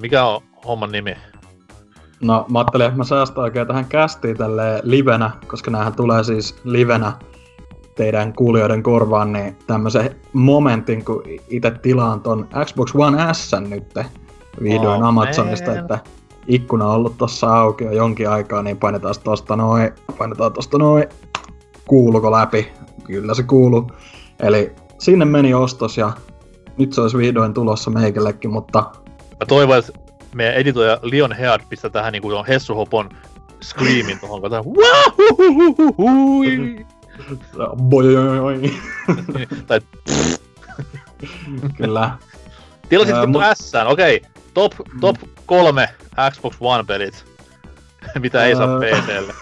Mikä 0.00 0.24
on 0.24 0.42
homman 0.66 0.92
nimi? 0.92 1.16
No 2.20 2.46
mä 2.48 2.58
ajattelin, 2.58 2.86
että 2.86 2.98
mä 2.98 3.04
säästän 3.04 3.44
oikein 3.44 3.66
tähän 3.66 3.84
kästiin 3.84 4.36
tälle 4.36 4.80
livenä, 4.82 5.30
koska 5.46 5.70
näähän 5.70 5.94
tulee 5.94 6.24
siis 6.24 6.56
livenä 6.64 7.12
teidän 7.96 8.32
kuulijoiden 8.32 8.82
korvaan, 8.82 9.32
niin 9.32 9.56
tämmöisen 9.66 10.16
momentin, 10.32 11.04
kun 11.04 11.22
itse 11.48 11.70
tilaan 11.70 12.20
ton 12.20 12.48
Xbox 12.64 12.94
One 12.94 13.34
S 13.34 13.52
nyt 13.68 13.94
vihdoin 14.62 15.02
oh, 15.02 15.08
Amazonista, 15.08 15.70
man. 15.70 15.78
että 15.78 15.98
ikkuna 16.46 16.86
on 16.86 16.94
ollut 16.94 17.18
tossa 17.18 17.56
auki 17.56 17.84
jo 17.84 17.92
jonkin 17.92 18.30
aikaa, 18.30 18.62
niin 18.62 18.76
painetaan 18.76 19.14
tosta 19.24 19.56
noin, 19.56 19.90
painetaan 20.18 20.52
tosta 20.52 20.78
noin. 20.78 21.04
Kuuluuko 21.88 22.32
läpi? 22.32 22.68
Kyllä 23.04 23.34
se 23.34 23.42
kuuluu. 23.42 23.90
Eli 24.40 24.72
sinne 24.98 25.24
meni 25.24 25.54
ostos 25.54 25.98
ja 25.98 26.12
nyt 26.78 26.92
se 26.92 27.00
olisi 27.00 27.18
vihdoin 27.18 27.54
tulossa 27.54 27.90
meikällekin, 27.90 28.50
mutta... 28.50 28.78
Mä 29.40 29.46
toivon, 29.48 29.78
että 29.78 29.92
meidän 30.34 30.54
editoija 30.54 30.98
Leon 31.02 31.32
Head 31.32 31.60
pistää 31.68 31.90
tähän 31.90 32.12
niinku 32.12 32.28
Hessu 32.48 32.74
Hopon 32.74 33.08
screamin 33.62 34.20
tohon, 34.20 34.40
kun 34.40 34.50
Tai 39.66 39.80
Kyllä. 41.76 42.10
Tilasit 42.88 43.16
vittu 43.16 43.40
S, 43.54 43.72
okei. 43.86 44.22
Top, 44.54 44.72
top 45.00 45.16
kolme 45.46 45.88
Xbox 46.30 46.56
One-pelit, 46.60 47.24
mitä 48.18 48.44
ei 48.44 48.56
saa 48.56 48.78
PClle. 48.80 49.34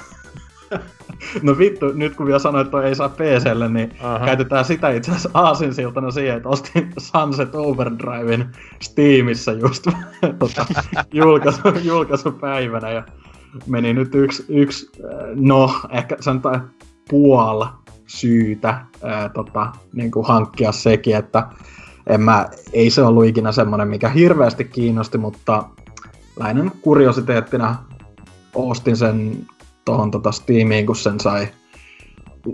No 1.43 1.59
vittu, 1.59 1.93
nyt 1.93 2.17
kun 2.17 2.27
vielä 2.27 2.39
sanoit, 2.39 2.67
että 2.67 2.83
ei 2.83 2.95
saa 2.95 3.09
PClle, 3.09 3.69
niin 3.69 3.91
uh-huh. 3.91 4.27
käytetään 4.27 4.65
sitä 4.65 4.91
itse 4.91 5.11
asiassa 5.11 5.31
aasinsiltana 5.35 6.11
siihen, 6.11 6.37
että 6.37 6.49
ostin 6.49 6.93
Sunset 6.99 7.55
Overdriven 7.55 8.57
Steamissa 8.81 9.53
just 9.53 9.87
tota, 10.39 10.67
julkaisu, 11.13 11.61
julkaisupäivänä 11.83 12.91
ja 12.91 13.03
meni 13.67 13.93
nyt 13.93 14.15
yksi, 14.15 14.45
yksi 14.49 14.91
no 15.35 15.81
ehkä 15.91 16.17
sanotaan 16.21 16.71
puol 17.11 17.65
syytä 18.07 18.85
ää, 19.03 19.29
tota, 19.29 19.73
niin 19.93 20.11
kuin 20.11 20.27
hankkia 20.27 20.73
sekin, 20.73 21.17
että 21.17 21.49
en 22.07 22.21
mä, 22.21 22.49
ei 22.73 22.91
se 22.91 23.03
ollut 23.03 23.27
ikinä 23.27 23.53
semmoinen, 23.53 23.89
mikä 23.89 24.09
hirveästi 24.09 24.65
kiinnosti, 24.65 25.19
mutta 25.19 25.65
lähinnä 26.37 26.71
kuriositeettina 26.83 27.77
ostin 28.55 28.97
sen 28.97 29.47
tuohon 29.85 30.11
tota 30.11 30.33
Steamiin, 30.33 30.87
kun 30.87 30.97
sen 30.97 31.21
sai 31.21 31.49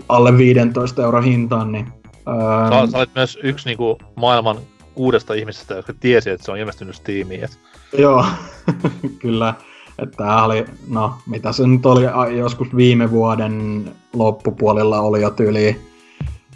alle 0.09 0.37
15 0.37 1.03
euro 1.03 1.21
hintaan, 1.21 1.71
niin... 1.71 1.87
Öö, 2.27 2.85
sä, 2.85 2.91
sä 2.91 2.97
olet 2.97 3.15
myös 3.15 3.39
yksi 3.43 3.69
niinku 3.69 3.97
maailman 4.15 4.57
kuudesta 4.95 5.33
ihmisestä, 5.33 5.73
jotka 5.73 5.93
tiesi, 5.93 6.29
että 6.29 6.45
se 6.45 6.51
on 6.51 6.57
ilmestynyt 6.57 6.95
Steamiin. 6.95 7.43
Et... 7.43 7.59
Joo, 7.97 8.25
kyllä. 9.21 9.53
Että 10.01 10.17
tää 10.17 10.43
oli, 10.43 10.65
no 10.89 11.13
mitä 11.27 11.51
se 11.51 11.67
nyt 11.67 11.85
oli, 11.85 12.37
joskus 12.37 12.75
viime 12.75 13.11
vuoden 13.11 13.83
loppupuolella 14.13 14.99
oli 14.99 15.21
jo 15.21 15.29
tyyli 15.29 15.81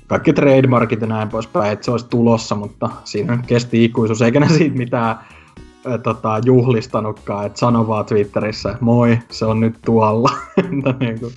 kaikki 0.08 0.34
trademarkit 0.34 1.02
ja 1.02 1.08
näin 1.08 1.30
poispäin, 1.30 1.72
että 1.72 1.86
se 1.86 1.92
olisi 1.92 2.08
tulossa, 2.10 2.56
mutta 2.56 2.90
siinä 3.04 3.40
kesti 3.48 3.86
ikuisuus, 3.86 4.22
eikä 4.22 4.40
ne 4.40 4.50
siitä 4.50 4.78
mitään 4.78 5.20
äh, 5.88 6.00
tota, 6.04 6.40
juhlistanutkaan, 6.46 7.46
että 7.46 7.60
sano 7.60 7.88
vaan 7.88 8.06
Twitterissä, 8.06 8.78
moi, 8.82 9.20
se 9.30 9.46
on 9.46 9.60
nyt 9.60 9.76
tuolla. 9.86 10.30
niin 11.00 11.20
kuin. 11.20 11.34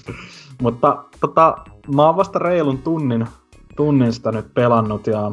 Mutta 0.63 1.05
tota, 1.21 1.57
mä 1.95 2.07
oon 2.07 2.17
vasta 2.17 2.39
reilun 2.39 2.79
tunnin, 2.79 3.27
tunnin 3.77 4.13
sitä 4.13 4.33
nyt 4.33 4.55
pelannut 4.55 5.07
ja 5.07 5.33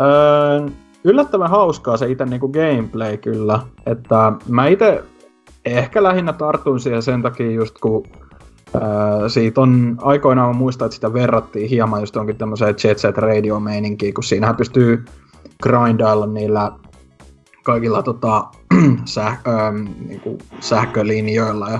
Öö, 0.00 0.68
yllättävän 1.04 1.50
hauskaa 1.50 1.96
se 1.96 2.10
itse 2.10 2.24
niinku 2.24 2.48
gameplay 2.48 3.16
kyllä, 3.16 3.60
että 3.86 4.32
mä 4.48 4.66
itse 4.66 5.04
ehkä 5.66 6.02
lähinnä 6.02 6.32
tartuin 6.32 6.80
siihen 6.80 7.02
sen 7.02 7.22
takia 7.22 7.50
just 7.50 7.78
kun 7.78 8.04
Öö, 8.74 9.28
siitä 9.28 9.60
on 9.60 9.96
aikoinaan, 10.02 10.48
mä 10.48 10.58
muistan, 10.58 10.86
että 10.86 10.94
sitä 10.94 11.12
verrattiin 11.12 11.68
hieman 11.68 12.00
just 12.00 12.16
onkin 12.16 12.36
tämmöiseen 12.36 12.74
Jet 12.84 12.98
Set 12.98 13.18
Radio 13.18 13.60
meininkiin, 13.60 14.14
kun 14.14 14.24
siinähän 14.24 14.56
pystyy 14.56 15.04
grindailla 15.62 16.26
niillä 16.26 16.72
kaikilla 17.62 18.02
tota, 18.02 18.44
säh, 19.04 19.38
öö, 19.46 19.72
niinku 20.08 20.38
sähkölinjoilla 20.60 21.68
ja 21.68 21.78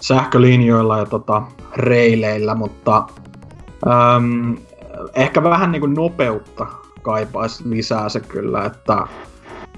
sähkölinjoilla 0.00 0.98
ja 0.98 1.06
tota, 1.06 1.42
reileillä, 1.76 2.54
mutta 2.54 3.06
öö, 3.86 3.92
ehkä 5.14 5.42
vähän 5.42 5.72
niinku 5.72 5.86
nopeutta 5.86 6.66
kaipaisi 7.02 7.70
lisää 7.70 8.08
se 8.08 8.20
kyllä, 8.20 8.64
että 8.64 9.06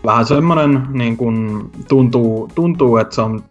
vähän 0.04 0.26
semmonen 0.26 0.86
niin 0.92 1.16
kun, 1.16 1.70
tuntuu, 1.88 2.48
tuntuu, 2.54 2.96
että 2.96 3.14
se 3.14 3.20
on 3.20 3.44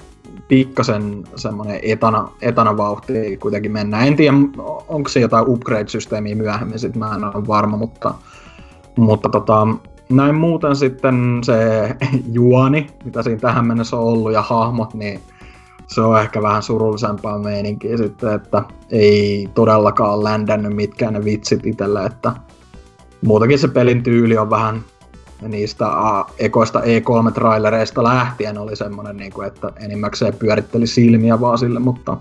pikkasen 0.47 1.23
semmoinen 1.35 1.79
etana, 1.83 2.29
etana 2.41 2.77
vauhti 2.77 3.37
kuitenkin 3.37 3.71
mennä. 3.71 4.05
En 4.05 4.15
tiedä, 4.15 4.37
onko 4.87 5.09
se 5.09 5.19
jotain 5.19 5.45
upgrade-systeemiä 5.47 6.35
myöhemmin, 6.35 6.79
sit 6.79 6.95
mä 6.95 7.15
en 7.15 7.23
ole 7.23 7.47
varma, 7.47 7.77
mutta, 7.77 8.13
mutta 8.97 9.29
tota, 9.29 9.67
näin 10.09 10.35
muuten 10.35 10.75
sitten 10.75 11.41
se 11.43 11.89
juoni, 12.31 12.87
mitä 13.05 13.23
siinä 13.23 13.39
tähän 13.39 13.67
mennessä 13.67 13.97
on 13.97 14.03
ollut, 14.03 14.33
ja 14.33 14.41
hahmot, 14.41 14.93
niin 14.93 15.19
se 15.87 16.01
on 16.01 16.21
ehkä 16.21 16.41
vähän 16.41 16.63
surullisempaa 16.63 17.39
meininkiä 17.39 17.97
sitten, 17.97 18.33
että 18.33 18.63
ei 18.91 19.47
todellakaan 19.53 20.23
ländännyt 20.23 20.75
mitkään 20.75 21.13
ne 21.13 21.25
vitsit 21.25 21.65
itselle, 21.65 22.05
että 22.05 22.31
muutakin 23.25 23.59
se 23.59 23.67
pelin 23.67 24.03
tyyli 24.03 24.37
on 24.37 24.49
vähän 24.49 24.83
niistä 25.47 25.85
ekoista 26.39 26.79
E3-trailereista 26.79 28.03
lähtien 28.03 28.57
oli 28.57 28.75
semmoinen, 28.75 29.17
niin 29.17 29.33
kuin, 29.33 29.47
että 29.47 29.71
enimmäkseen 29.79 30.33
pyöritteli 30.33 30.87
silmiä 30.87 31.39
vaan 31.39 31.57
sille, 31.57 31.79
mutta, 31.79 32.17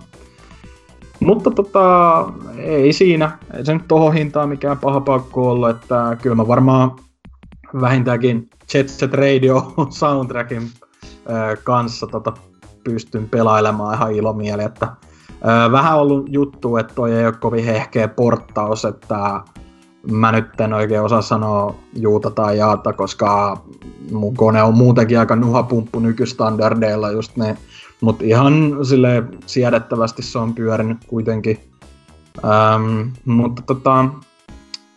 mutta 1.20 1.50
tota, 1.50 2.24
ei 2.56 2.92
siinä. 2.92 3.38
Ei 3.54 3.64
se 3.64 3.74
nyt 3.74 3.88
tohon 3.88 4.14
hintaan 4.14 4.48
mikään 4.48 4.78
paha 4.78 5.00
pakko 5.00 5.50
ollut, 5.50 5.70
että 5.70 6.16
kyllä 6.22 6.36
mä 6.36 6.48
varmaan 6.48 6.90
vähintäänkin 7.80 8.50
Jet 8.74 8.88
Set 8.88 9.14
Radio 9.14 9.74
soundtrackin 9.90 10.62
kanssa 11.64 12.06
tota, 12.06 12.32
pystyn 12.84 13.28
pelailemaan 13.28 13.94
ihan 13.94 14.12
ilomieli, 14.12 14.62
että 14.62 14.88
vähän 15.72 15.98
ollut 15.98 16.26
juttu, 16.28 16.76
että 16.76 16.94
toi 16.94 17.12
ei 17.14 17.26
ole 17.26 17.32
kovin 17.32 17.64
hehkeä 17.64 18.08
porttaus, 18.08 18.84
että 18.84 19.40
mä 20.10 20.32
nyt 20.32 20.60
en 20.60 20.72
oikein 20.72 21.02
osaa 21.02 21.22
sanoa 21.22 21.74
juuta 21.96 22.30
tai 22.30 22.58
jaata, 22.58 22.92
koska 22.92 23.62
mun 24.12 24.36
kone 24.36 24.62
on 24.62 24.74
muutenkin 24.74 25.18
aika 25.18 25.36
nuhapumppu 25.36 25.98
nykystandardeilla 25.98 27.10
just 27.10 27.36
ne. 27.36 27.56
Mutta 28.00 28.24
ihan 28.24 28.78
sille 28.82 29.22
siedettävästi 29.46 30.22
se 30.22 30.38
on 30.38 30.54
pyörinyt 30.54 30.98
kuitenkin. 31.06 31.60
Ähm, 32.44 33.08
mutta 33.24 33.62
tota, 33.62 34.04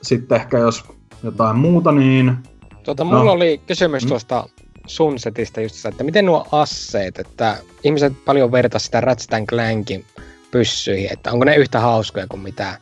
sitten 0.01 0.35
ehkä 0.35 0.57
jos 0.57 0.83
jotain 1.23 1.57
muuta, 1.57 1.91
niin... 1.91 2.37
Tuota, 2.83 3.03
mulla 3.03 3.23
no. 3.23 3.31
oli 3.31 3.61
kysymys 3.67 4.03
mm. 4.03 4.09
tuosta 4.09 4.47
Sunsetista 4.87 5.61
just 5.61 5.85
että 5.85 6.03
miten 6.03 6.25
nuo 6.25 6.47
asseet, 6.51 7.19
että 7.19 7.57
ihmiset 7.83 8.13
paljon 8.25 8.51
vertaa 8.51 8.79
sitä 8.79 9.01
Ratchet 9.01 9.47
Clankin 9.49 10.05
pyssyihin, 10.51 11.13
että 11.13 11.31
onko 11.31 11.45
ne 11.45 11.55
yhtä 11.55 11.79
hauskoja 11.79 12.27
kuin 12.27 12.41
mitä 12.41 12.79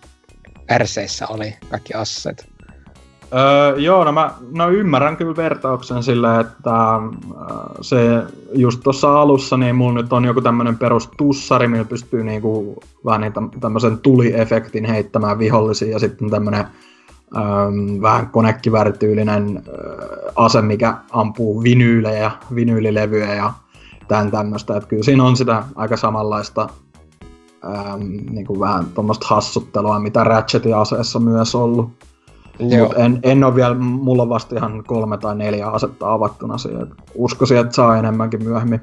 RCissä 0.77 1.27
oli 1.27 1.55
kaikki 1.69 1.93
asset. 1.93 2.53
Öö, 3.35 3.79
joo, 3.79 4.03
no 4.03 4.11
mä 4.11 4.31
no 4.51 4.69
ymmärrän 4.69 5.17
kyllä 5.17 5.35
vertauksen 5.35 6.03
sillä, 6.03 6.39
että 6.39 6.71
se 7.81 8.23
just 8.53 8.79
tuossa 8.83 9.21
alussa, 9.21 9.57
niin 9.57 9.75
mulla 9.75 9.93
nyt 9.93 10.13
on 10.13 10.25
joku 10.25 10.41
tämmönen 10.41 10.77
perus 10.77 11.09
tussari, 11.17 11.67
millä 11.67 11.85
pystyy 11.85 12.23
niinku 12.23 12.83
vähän 13.05 13.21
niin 13.21 13.33
tämmöisen 13.59 13.97
tuliefektin 13.97 14.85
heittämään 14.85 15.39
vihollisiin 15.39 15.91
ja 15.91 15.99
sitten 15.99 16.29
tämmönen 16.29 16.65
ähm, 17.37 18.01
vähän 18.01 18.27
konekiväärityylinen 18.27 19.57
äh, 19.57 19.63
ase, 20.35 20.61
mikä 20.61 20.97
ampuu 21.11 21.63
vinyylejä, 21.63 22.31
vinyylilevyjä 22.55 23.35
ja 23.35 23.53
tämän 24.07 24.31
tämmöistä. 24.31 24.77
Että 24.77 24.89
kyllä 24.89 25.03
siinä 25.03 25.23
on 25.23 25.37
sitä 25.37 25.63
aika 25.75 25.97
samanlaista 25.97 26.69
ähm, 27.65 28.01
niin 28.31 28.45
kuin 28.45 28.59
vähän 28.59 28.85
tuommoista 28.85 29.27
hassuttelua, 29.29 29.99
mitä 29.99 30.23
Ratchetin 30.23 30.75
aseessa 30.75 31.19
myös 31.19 31.55
ollut. 31.55 31.89
Mut 32.59 32.97
en, 32.97 33.19
en 33.23 33.43
ole 33.43 33.55
vielä, 33.55 33.75
mulla 33.75 34.23
on 34.23 34.29
vasta 34.29 34.55
ihan 34.55 34.83
kolme 34.87 35.17
tai 35.17 35.35
neljä 35.35 35.67
asetta 35.67 36.13
avattuna 36.13 36.57
siihen. 36.57 36.87
Uskoisin, 37.15 37.57
että 37.57 37.75
saa 37.75 37.97
enemmänkin 37.97 38.43
myöhemmin. 38.43 38.81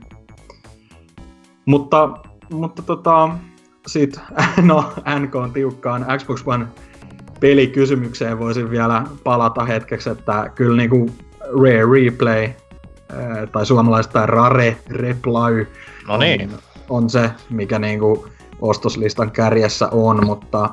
Mutta, 1.66 2.08
mutta 2.52 2.82
tota, 2.82 3.28
sit, 3.86 4.20
no 4.62 4.84
NK 5.20 5.34
on 5.34 5.52
tiukkaan 5.52 6.06
Xbox 6.18 6.42
One 6.46 6.66
pelikysymykseen 7.40 8.38
voisin 8.38 8.70
vielä 8.70 9.04
palata 9.24 9.64
hetkeksi, 9.64 10.10
että 10.10 10.50
kyllä 10.54 10.76
niinku 10.76 11.10
Rare 11.40 11.84
Replay 11.92 12.48
tai 13.52 13.66
suomalaista 13.66 14.26
Rare 14.26 14.76
Reply 14.90 15.68
no 16.08 16.16
niin. 16.16 16.40
on, 16.40 16.58
on 16.88 17.10
se, 17.10 17.30
mikä 17.50 17.78
niinku 17.78 18.26
ostoslistan 18.60 19.30
kärjessä 19.30 19.88
on, 19.88 20.26
mutta 20.26 20.70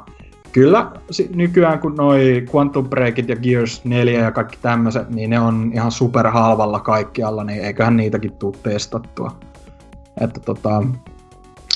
kyllä 0.51 0.91
nykyään 1.35 1.79
kun 1.79 1.95
noi 1.95 2.45
Quantum 2.55 2.89
Breakit 2.89 3.29
ja 3.29 3.35
Gears 3.35 3.85
4 3.85 4.19
ja 4.19 4.31
kaikki 4.31 4.57
tämmöiset, 4.61 5.09
niin 5.09 5.29
ne 5.29 5.39
on 5.39 5.71
ihan 5.73 5.91
super 5.91 6.27
halvalla 6.27 6.79
kaikkialla, 6.79 7.43
niin 7.43 7.65
eiköhän 7.65 7.97
niitäkin 7.97 8.31
tuu 8.31 8.55
testattua. 8.63 9.31
Että 10.21 10.39
tota, 10.39 10.83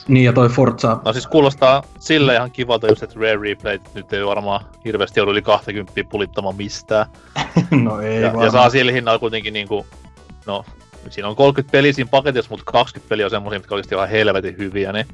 niin 0.07 0.25
ja 0.25 0.33
toi 0.33 0.49
Forza... 0.49 0.97
No 1.05 1.13
siis 1.13 1.27
kuulostaa 1.27 1.83
sille 1.99 2.35
ihan 2.35 2.51
kivalta 2.51 2.87
just, 2.87 3.03
että 3.03 3.19
Rare 3.19 3.39
Replay 3.41 3.79
nyt 3.93 4.13
ei 4.13 4.25
varmaan 4.25 4.65
hirveästi 4.85 5.19
ollut 5.19 5.31
yli 5.31 5.41
20 5.41 5.93
pulittamaan 6.09 6.55
mistään. 6.55 7.05
no 7.83 8.01
ei 8.01 8.21
ja, 8.21 8.43
ja 8.43 8.51
saa 8.51 8.69
sillä 8.69 8.91
hinnalla 8.91 9.19
kuitenkin 9.19 9.53
niinku, 9.53 9.85
no 10.45 10.65
siinä 11.09 11.27
on 11.27 11.35
30 11.35 11.71
peliä 11.71 11.93
siinä 11.93 12.09
paketissa, 12.11 12.49
mutta 12.49 12.71
20 12.71 13.09
peliä 13.09 13.25
on 13.25 13.29
semmoisia, 13.29 13.59
mitkä 13.59 13.75
olisi 13.75 13.95
ihan 13.95 14.09
helvetin 14.09 14.57
hyviä, 14.57 14.93
niin 14.93 15.05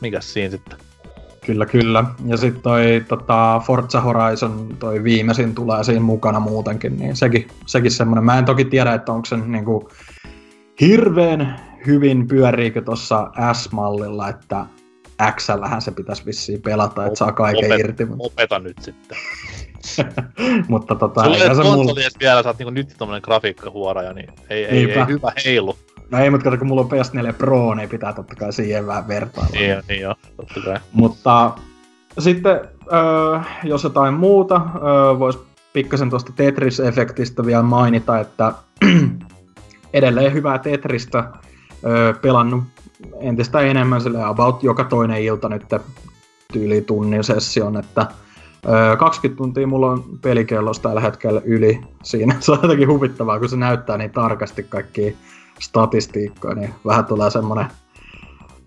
mikäs 0.00 0.32
siinä 0.32 0.50
sitten? 0.50 0.78
Kyllä, 1.46 1.66
kyllä. 1.66 2.04
Ja 2.26 2.36
sitten 2.36 2.62
toi 2.62 3.04
tota, 3.08 3.62
Forza 3.66 4.00
Horizon, 4.00 4.76
toi 4.78 5.04
viimeisin 5.04 5.54
tulee 5.54 5.84
siinä 5.84 6.00
mukana 6.00 6.40
muutenkin, 6.40 6.98
niin 6.98 7.16
sekin, 7.16 7.48
sekin 7.66 7.90
semmoinen. 7.90 8.24
Mä 8.24 8.38
en 8.38 8.44
toki 8.44 8.64
tiedä, 8.64 8.94
että 8.94 9.12
onko 9.12 9.24
se 9.24 9.36
niinku 9.36 9.88
hirveän 10.80 11.60
hyvin 11.86 12.28
pyöriikö 12.28 12.82
tuossa 12.82 13.30
S-mallilla, 13.52 14.28
että 14.28 14.66
x 15.36 15.46
se 15.78 15.90
pitäisi 15.90 16.26
vissiin 16.26 16.62
pelata, 16.62 17.06
että 17.06 17.18
saa 17.18 17.32
kaiken 17.32 17.66
Opet, 17.66 17.80
irti. 17.80 18.06
Opeta 18.18 18.58
nyt 18.58 18.76
sitten. 18.80 19.18
mutta 20.68 20.94
tota... 20.94 21.24
Sulla 21.24 21.36
ei 21.36 21.54
se 21.54 21.62
mulla... 21.62 21.94
vielä, 22.20 22.42
sä 22.42 22.48
oot 22.48 22.58
niinku 22.58 22.70
nyt 22.70 22.94
tommonen 22.98 23.22
grafiikkahuoraja, 23.24 24.12
niin 24.12 24.28
ei, 24.50 24.64
ei, 24.64 24.92
ei, 24.92 25.06
hyvä 25.08 25.32
heilu. 25.44 25.76
No 26.10 26.18
ei, 26.18 26.30
mutta 26.30 26.56
kun 26.58 26.66
mulla 26.66 26.80
on 26.80 26.90
PS4 26.90 27.32
Pro, 27.38 27.74
niin 27.74 27.88
pitää 27.88 28.12
totta 28.12 28.34
kai 28.34 28.52
siihen 28.52 28.86
vähän 28.86 29.08
vertailla. 29.08 29.50
Niin, 29.52 29.82
niin 29.88 30.00
joo, 30.00 30.14
totta 30.36 30.60
kai. 30.64 30.76
Mutta 30.92 31.52
sitten, 32.18 32.60
öö, 32.92 33.40
jos 33.64 33.84
jotain 33.84 34.14
muuta, 34.14 34.60
öö, 34.74 35.18
voisi 35.18 35.38
pikkasen 35.72 36.10
tuosta 36.10 36.32
Tetris-efektistä 36.36 37.46
vielä 37.46 37.62
mainita, 37.62 38.20
että 38.20 38.52
edelleen 39.92 40.32
hyvää 40.32 40.58
Tetristä 40.58 41.24
öö, 41.84 42.14
pelannut 42.14 42.64
entistä 43.20 43.60
enemmän 43.60 44.00
sille 44.00 44.24
about 44.24 44.62
joka 44.62 44.84
toinen 44.84 45.22
ilta 45.22 45.48
nyt 45.48 45.64
tyyli 46.52 46.80
tunnin 46.80 47.24
session, 47.24 47.76
että 47.76 48.06
20 48.98 49.36
tuntia 49.36 49.66
mulla 49.66 49.90
on 49.90 50.04
pelikellosta 50.22 50.88
tällä 50.88 51.00
hetkellä 51.00 51.42
yli 51.44 51.80
siinä. 52.02 52.36
Se 52.40 52.52
on 52.52 52.58
jotenkin 52.62 52.88
huvittavaa, 52.88 53.38
kun 53.38 53.48
se 53.48 53.56
näyttää 53.56 53.98
niin 53.98 54.10
tarkasti 54.10 54.62
kaikki 54.62 55.16
statistiikkoja, 55.60 56.54
niin 56.54 56.74
vähän 56.86 57.04
tulee 57.04 57.30
semmonen 57.30 57.66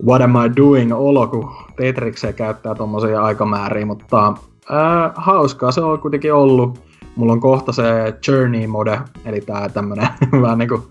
what 0.05 0.21
am 0.21 0.35
I 0.35 0.55
doing 0.57 0.93
olo, 0.93 1.27
kun 1.27 1.51
Tetrikseen 1.75 2.33
käyttää 2.33 2.75
tommosia 2.75 3.21
aikamääriä, 3.23 3.85
mutta 3.85 4.33
ää, 4.69 5.11
hauskaa 5.15 5.71
se 5.71 5.81
on 5.81 5.99
kuitenkin 5.99 6.33
ollut. 6.33 6.87
Mulla 7.15 7.33
on 7.33 7.39
kohta 7.39 7.71
se 7.71 7.83
Journey 8.27 8.67
mode, 8.67 8.99
eli 9.25 9.41
tää 9.41 9.69
tämmönen 9.69 10.07
vähän 10.41 10.57
niinku 10.57 10.87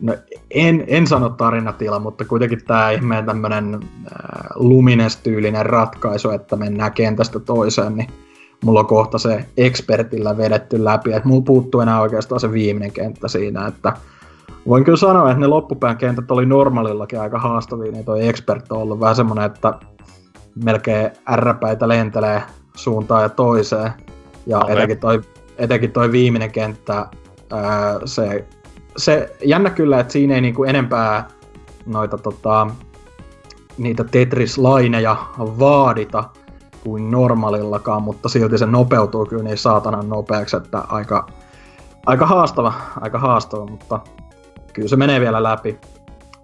no 0.00 0.14
en, 0.50 0.84
en 0.86 1.06
sano 1.06 1.28
tarinatila, 1.28 1.98
mutta 1.98 2.24
kuitenkin 2.24 2.64
tämä 2.64 2.90
ihmeen 2.90 3.26
tämmönen 3.26 3.74
äh, 3.74 3.80
lumines-tyylinen 4.54 5.66
ratkaisu, 5.66 6.30
että 6.30 6.56
mennään 6.56 6.92
kentästä 6.92 7.40
toiseen, 7.40 7.96
niin 7.96 8.08
mulla 8.64 8.80
on 8.80 8.86
kohta 8.86 9.18
se 9.18 9.44
expertillä 9.56 10.36
vedetty 10.36 10.84
läpi, 10.84 11.12
että 11.12 11.28
mulla 11.28 11.42
puuttuu 11.42 11.80
enää 11.80 12.00
oikeastaan 12.00 12.40
se 12.40 12.52
viimeinen 12.52 12.92
kenttä 12.92 13.28
siinä, 13.28 13.66
että 13.66 13.92
voin 14.68 14.84
kyllä 14.84 14.98
sanoa, 14.98 15.30
että 15.30 15.40
ne 15.40 15.46
loppupään 15.46 15.96
kentät 15.96 16.30
oli 16.30 16.46
normaalillakin 16.46 17.20
aika 17.20 17.38
haastavia, 17.38 17.92
niin 17.92 18.04
toi 18.04 18.28
expert 18.28 18.72
on 18.72 18.78
ollut 18.78 19.00
vähän 19.00 19.16
semmonen, 19.16 19.44
että 19.44 19.74
melkein 20.64 21.10
ärräpäitä 21.30 21.88
lentelee 21.88 22.42
suuntaan 22.76 23.22
ja 23.22 23.28
toiseen. 23.28 23.92
Ja 24.46 24.58
okay. 24.58 24.72
etenkin 24.72 24.98
toi 24.98 25.20
etenkin 25.58 25.92
toi 25.92 26.12
viimeinen 26.12 26.52
kenttä, 26.52 27.06
ää, 27.52 28.00
se, 28.04 28.44
se 28.96 29.36
jännä 29.44 29.70
kyllä, 29.70 30.00
että 30.00 30.12
siinä 30.12 30.34
ei 30.34 30.40
niinku 30.40 30.64
enempää 30.64 31.28
noita 31.86 32.18
tota, 32.18 32.66
niitä 33.78 34.04
Tetris-laineja 34.04 35.16
vaadita 35.38 36.24
kuin 36.84 37.10
normaalillakaan, 37.10 38.02
mutta 38.02 38.28
silti 38.28 38.58
se 38.58 38.66
nopeutuu 38.66 39.26
kyllä 39.26 39.42
niin 39.42 39.58
saatanan 39.58 40.08
nopeaksi, 40.08 40.56
että 40.56 40.78
aika, 40.78 41.26
aika 42.06 42.26
haastava, 42.26 42.72
aika 43.00 43.18
haastava, 43.18 43.66
mutta 43.66 44.00
kyllä 44.74 44.88
se 44.88 44.96
menee 44.96 45.20
vielä 45.20 45.42
läpi. 45.42 45.78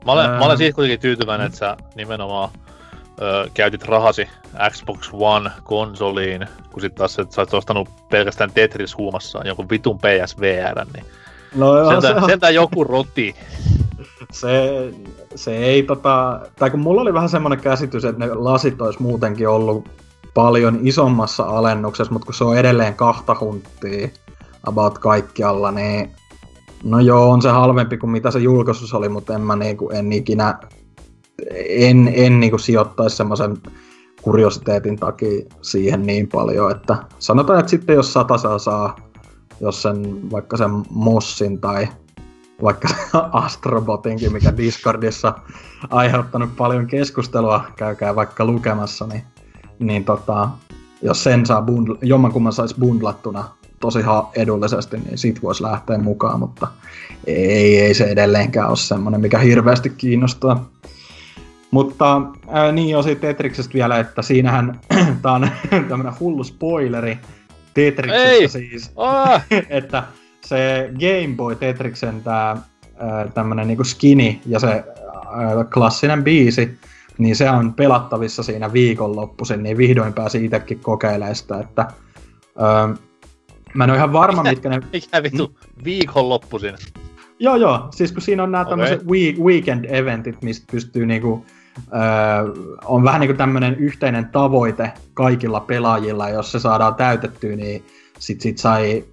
Mä 0.06 0.12
olen, 0.12 0.30
Ää... 0.30 0.38
mä 0.38 0.44
olen 0.44 0.58
siitä 0.58 0.74
kuitenkin 0.74 1.00
tyytyväinen, 1.00 1.46
että 1.46 1.58
sä 1.58 1.76
nimenomaan 1.94 2.50
ö, 3.22 3.50
käytit 3.54 3.84
rahasi 3.84 4.28
Xbox 4.70 5.10
One-konsoliin, 5.12 6.46
kun 6.72 6.80
sit 6.80 6.94
taas 6.94 7.18
että 7.18 7.34
sä 7.34 7.42
oot 7.42 7.54
ostanut 7.54 7.88
pelkästään 8.10 8.50
Tetris 8.54 8.96
huumassa 8.96 9.40
jonkun 9.44 9.70
vitun 9.70 9.98
PSVR, 9.98 10.86
niin 10.94 11.04
no 11.54 11.78
joo, 11.78 11.90
sentään, 11.90 12.14
se 12.14 12.20
on... 12.20 12.30
sentään 12.30 12.54
joku 12.54 12.84
roti. 12.84 13.34
se, 14.32 14.70
se 15.34 15.56
ei 15.56 15.82
tota, 15.82 16.40
tai 16.58 16.70
kun 16.70 16.80
mulla 16.80 17.00
oli 17.00 17.14
vähän 17.14 17.28
semmoinen 17.28 17.60
käsitys, 17.60 18.04
että 18.04 18.26
ne 18.26 18.34
lasit 18.34 18.80
olisi 18.80 19.02
muutenkin 19.02 19.48
ollut 19.48 19.88
paljon 20.34 20.78
isommassa 20.82 21.42
alennuksessa, 21.42 22.12
mutta 22.12 22.26
kun 22.26 22.34
se 22.34 22.44
on 22.44 22.58
edelleen 22.58 22.94
kahta 22.94 23.36
hunttia 23.40 24.08
about 24.66 24.98
kaikkialla, 24.98 25.70
niin 25.70 26.10
no 26.84 27.00
joo, 27.00 27.30
on 27.30 27.42
se 27.42 27.48
halvempi 27.48 27.96
kuin 27.96 28.10
mitä 28.10 28.30
se 28.30 28.38
julkaisus 28.38 28.94
oli, 28.94 29.08
mutta 29.08 29.34
en 29.34 29.40
mä 29.40 29.56
niinku, 29.56 29.90
en 29.90 30.12
ikinä, 30.12 30.58
en, 31.68 32.12
en 32.14 32.40
niinku 32.40 32.58
sijoittaisi 32.58 33.16
semmoisen 33.16 33.56
kuriositeetin 34.22 34.96
takia 34.96 35.46
siihen 35.62 36.06
niin 36.06 36.28
paljon, 36.28 36.70
että 36.70 36.96
sanotaan, 37.18 37.60
että 37.60 37.70
sitten 37.70 37.96
jos 37.96 38.12
sata 38.12 38.58
saa, 38.58 38.96
jos 39.60 39.82
sen 39.82 40.30
vaikka 40.30 40.56
sen 40.56 40.70
Mossin 40.90 41.60
tai 41.60 41.88
vaikka 42.62 42.88
Astrobotinkin, 43.32 44.32
mikä 44.32 44.56
Discordissa 44.56 45.34
aiheuttanut 45.90 46.56
paljon 46.56 46.86
keskustelua, 46.86 47.64
käykää 47.76 48.16
vaikka 48.16 48.44
lukemassa, 48.44 49.06
niin, 49.06 49.22
niin 49.78 50.04
tota, 50.04 50.48
jos 51.02 51.24
sen 51.24 51.46
saa 51.46 51.60
bundl- 51.60 51.98
jommankumman 52.02 52.52
saisi 52.52 52.74
bundlattuna 52.80 53.44
tosi 53.80 53.98
edullisesti, 54.36 54.96
niin 54.96 55.18
sit 55.18 55.42
voisi 55.42 55.62
lähteä 55.62 55.98
mukaan, 55.98 56.38
mutta 56.40 56.66
ei, 57.26 57.80
ei 57.80 57.94
se 57.94 58.04
edelleenkään 58.04 58.68
ole 58.68 58.76
semmoinen, 58.76 59.20
mikä 59.20 59.38
hirveästi 59.38 59.90
kiinnostaa. 59.90 60.70
Mutta 61.70 62.22
ää, 62.48 62.72
niin 62.72 62.88
jo 62.88 63.02
siitä 63.02 63.20
Tetriksestä 63.20 63.74
vielä, 63.74 63.98
että 63.98 64.22
siinähän 64.22 64.80
tää 65.22 65.32
on 65.32 65.50
tämmönen 65.88 66.12
hullu 66.20 66.44
spoileri 66.44 67.18
Tetriksestä 67.74 68.28
ei. 68.28 68.48
siis, 68.48 68.92
ah. 68.96 69.42
että 69.68 70.02
se 70.46 70.90
Game 70.92 71.36
Boy 71.36 71.56
Tetriksen 71.56 72.22
tää 72.22 72.56
tämmönen 73.34 73.66
niinku 73.68 73.84
skinny 73.84 74.34
ja 74.46 74.58
se 74.58 74.66
ää, 74.66 75.64
klassinen 75.74 76.24
biisi, 76.24 76.78
niin 77.18 77.36
se 77.36 77.50
on 77.50 77.74
pelattavissa 77.74 78.42
siinä 78.42 78.72
viikonloppuisin, 78.72 79.62
niin 79.62 79.76
vihdoin 79.76 80.12
pääsi 80.12 80.44
itsekin 80.44 80.78
kokeilemaan 80.80 81.34
sitä, 81.34 81.58
että 81.58 81.86
ää, 82.58 82.94
mä 83.74 83.84
en 83.84 83.90
ole 83.90 83.96
ihan 83.96 84.12
varma, 84.12 84.42
mitkä 84.42 84.68
ne... 84.68 84.80
Mikä 84.92 85.22
vittu 85.22 85.46
mm? 85.46 85.84
viikonloppuisin? 85.84 86.74
Joo, 87.38 87.56
joo. 87.56 87.88
Siis 87.90 88.12
kun 88.12 88.22
siinä 88.22 88.42
on 88.42 88.52
nämä 88.52 88.62
okay. 88.62 88.70
tämmöiset 88.70 89.02
weekend-eventit, 89.38 90.42
mistä 90.42 90.66
pystyy 90.72 91.06
niinku, 91.06 91.46
öö, 91.78 92.00
on 92.84 93.04
vähän 93.04 93.20
niinku 93.20 93.36
tämmöinen 93.36 93.74
yhteinen 93.74 94.26
tavoite 94.26 94.92
kaikilla 95.14 95.60
pelaajilla, 95.60 96.28
jos 96.28 96.52
se 96.52 96.58
saadaan 96.58 96.94
täytettyä, 96.94 97.56
niin 97.56 97.84
sit, 98.18 98.40
sit 98.40 98.58
sai 98.58 99.04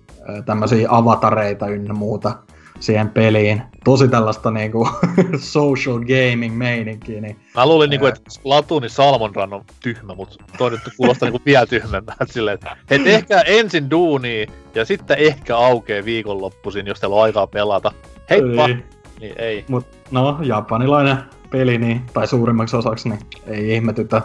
tämmöisiä 0.46 0.88
avatareita 0.92 1.68
ynnä 1.68 1.94
muuta 1.94 2.36
siihen 2.80 3.10
peliin. 3.10 3.62
Tosi 3.84 4.08
tällaista 4.08 4.52
niinku 4.52 4.90
social 5.38 6.00
gaming 6.00 6.58
meininkiä. 6.58 7.22
Niin, 7.22 7.40
Mä 7.56 7.66
luulin, 7.66 7.90
niinku, 7.90 8.06
että 8.06 8.22
Splatooni 8.30 8.90
Salmonran 8.90 9.54
on 9.54 9.66
tyhmä, 9.84 10.16
mutta 10.16 10.36
toi 10.58 10.72
nyt 10.72 10.82
kuulostaa 10.98 11.30
niinku 11.30 11.42
vielä 11.46 11.66
tyhmempää. 11.66 12.16
Silleen, 12.26 12.56
että 12.56 12.78
he 12.90 13.00
tehkää 13.00 13.42
ensin 13.42 13.90
duuni 13.92 14.48
ja 14.76 14.86
sitten 14.86 15.18
ehkä 15.18 15.58
aukee 15.58 16.06
viikonloppuisin, 16.06 16.88
jos 16.88 17.00
teillä 17.00 17.16
on 17.16 17.24
aikaa 17.24 17.48
pelata. 17.48 17.92
Heippa! 18.30 18.68
Ei. 18.68 18.78
Niin 19.20 19.34
ei. 19.38 19.66
Mut 19.70 19.86
no, 20.12 20.38
japanilainen 20.42 21.18
peli, 21.50 21.78
niin, 21.78 22.02
tai 22.14 22.28
suurimmaksi 22.28 22.76
osaksi, 22.76 23.10
niin 23.10 23.20
ei 23.48 23.74
ihmetytä. 23.74 24.22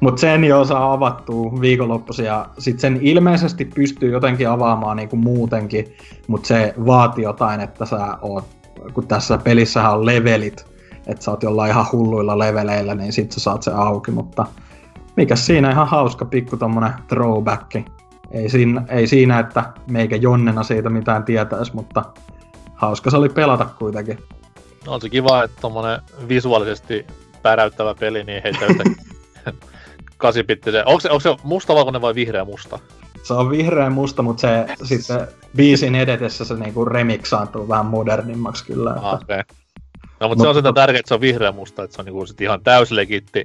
Mutta 0.00 0.20
sen 0.20 0.44
jo 0.44 0.64
saa 0.64 0.92
avattua 0.92 1.60
viikonloppuisin 1.60 2.26
ja 2.26 2.46
sit 2.58 2.80
sen 2.80 2.98
ilmeisesti 3.00 3.64
pystyy 3.64 4.12
jotenkin 4.12 4.48
avaamaan 4.48 4.96
niinku 4.96 5.16
muutenkin, 5.16 5.96
mutta 6.28 6.46
se 6.46 6.74
vaatii 6.86 7.24
jotain, 7.24 7.60
että 7.60 7.86
sä 7.86 8.18
oot, 8.22 8.44
kun 8.94 9.06
tässä 9.06 9.38
pelissähän 9.38 9.92
on 9.92 10.06
levelit, 10.06 10.66
että 11.06 11.24
sä 11.24 11.30
oot 11.30 11.42
jollain 11.42 11.70
ihan 11.70 11.86
hulluilla 11.92 12.38
leveleillä, 12.38 12.94
niin 12.94 13.12
sit 13.12 13.32
sä 13.32 13.40
saat 13.40 13.62
se 13.62 13.70
auki, 13.70 14.10
mutta 14.10 14.46
mikä 15.16 15.36
siinä 15.36 15.70
ihan 15.70 15.88
hauska 15.88 16.24
pikku 16.24 16.56
tommonen 16.56 16.92
throwback. 17.08 17.76
Ei 18.30 18.48
siinä, 18.48 18.82
ei 18.88 19.06
siinä, 19.06 19.38
että 19.38 19.64
meikä 19.90 20.16
Jonnena 20.16 20.62
siitä 20.62 20.90
mitään 20.90 21.24
tietäisi, 21.24 21.74
mutta 21.74 22.04
hauska 22.74 23.10
se 23.10 23.16
oli 23.16 23.28
pelata 23.28 23.64
kuitenkin. 23.64 24.18
No, 24.86 24.92
on 24.92 25.00
se 25.00 25.08
kiva, 25.08 25.42
että 25.44 25.60
tommonen 25.60 26.00
visuaalisesti 26.28 27.06
päräyttävä 27.42 27.94
peli, 27.94 28.24
niin 28.24 28.42
heitä 28.42 28.66
8-bittisen. 30.24 30.82
Onko 30.86 31.00
se, 31.00 31.10
onko 31.10 31.20
se 31.20 31.36
mustavalkoinen 31.42 32.02
vai 32.02 32.14
vihreä 32.14 32.44
musta? 32.44 32.78
Se 33.22 33.34
on 33.34 33.50
vihreä 33.50 33.90
musta, 33.90 34.22
mutta 34.22 34.40
se 34.40 34.66
sitten 34.82 35.28
biisin 35.56 35.94
edetessä 35.94 36.44
se 36.44 36.54
niinku 36.54 36.84
remiksaantuu 36.84 37.68
vähän 37.68 37.86
modernimmaksi 37.86 38.64
kyllä. 38.64 38.90
Ah, 38.90 39.20
että... 39.20 39.34
okay. 39.34 39.42
No, 40.20 40.28
mutta 40.28 40.36
Mut, 40.36 40.44
se 40.44 40.48
on 40.48 40.54
sitä 40.54 40.72
tärkeää, 40.72 41.00
että 41.00 41.08
se 41.08 41.14
on 41.14 41.20
vihreä 41.20 41.52
musta, 41.52 41.82
että 41.82 41.96
se 41.96 42.02
on 42.02 42.06
niinku 42.06 42.26
sit 42.26 42.40
ihan 42.40 42.60
täyslegitti 42.62 43.44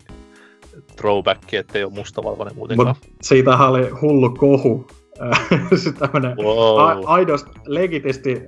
throwback, 0.95 1.53
ettei 1.53 1.83
ole 1.83 1.93
mustavalkoinen 1.93 2.55
muutenkaan. 2.55 2.87
Mut 2.87 3.13
siitähän 3.21 3.69
oli 3.69 3.89
hullu 3.89 4.29
kohu. 4.29 4.87
se 5.83 5.91
tämmönen 5.91 6.37
wow. 6.37 6.79
a- 6.79 7.01
aidosti 7.05 7.51
legitisti 7.65 8.41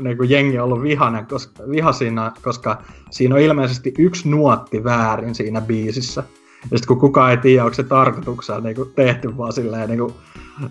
niin 0.00 0.16
kuin 0.16 0.30
jengi 0.30 0.58
on 0.58 0.64
ollut 0.64 0.82
vihainen, 0.82 1.26
koska, 1.26 1.62
viha 1.70 1.92
siinä, 1.92 2.32
koska 2.42 2.82
siinä 3.10 3.34
on 3.34 3.40
ilmeisesti 3.40 3.94
yksi 3.98 4.28
nuotti 4.28 4.84
väärin 4.84 5.34
siinä 5.34 5.60
biisissä. 5.60 6.22
Ja 6.62 6.78
sitten 6.78 6.88
kun 6.88 7.00
kukaan 7.00 7.30
ei 7.30 7.36
tiedä, 7.36 7.64
onko 7.64 7.74
se 7.74 7.82
tarkoituksella 7.82 8.60
niin 8.60 8.76
kuin 8.76 8.92
tehty 8.96 9.36
vaan 9.36 9.52
silleen, 9.52 9.88
niin 9.88 9.98
kuin, 9.98 10.14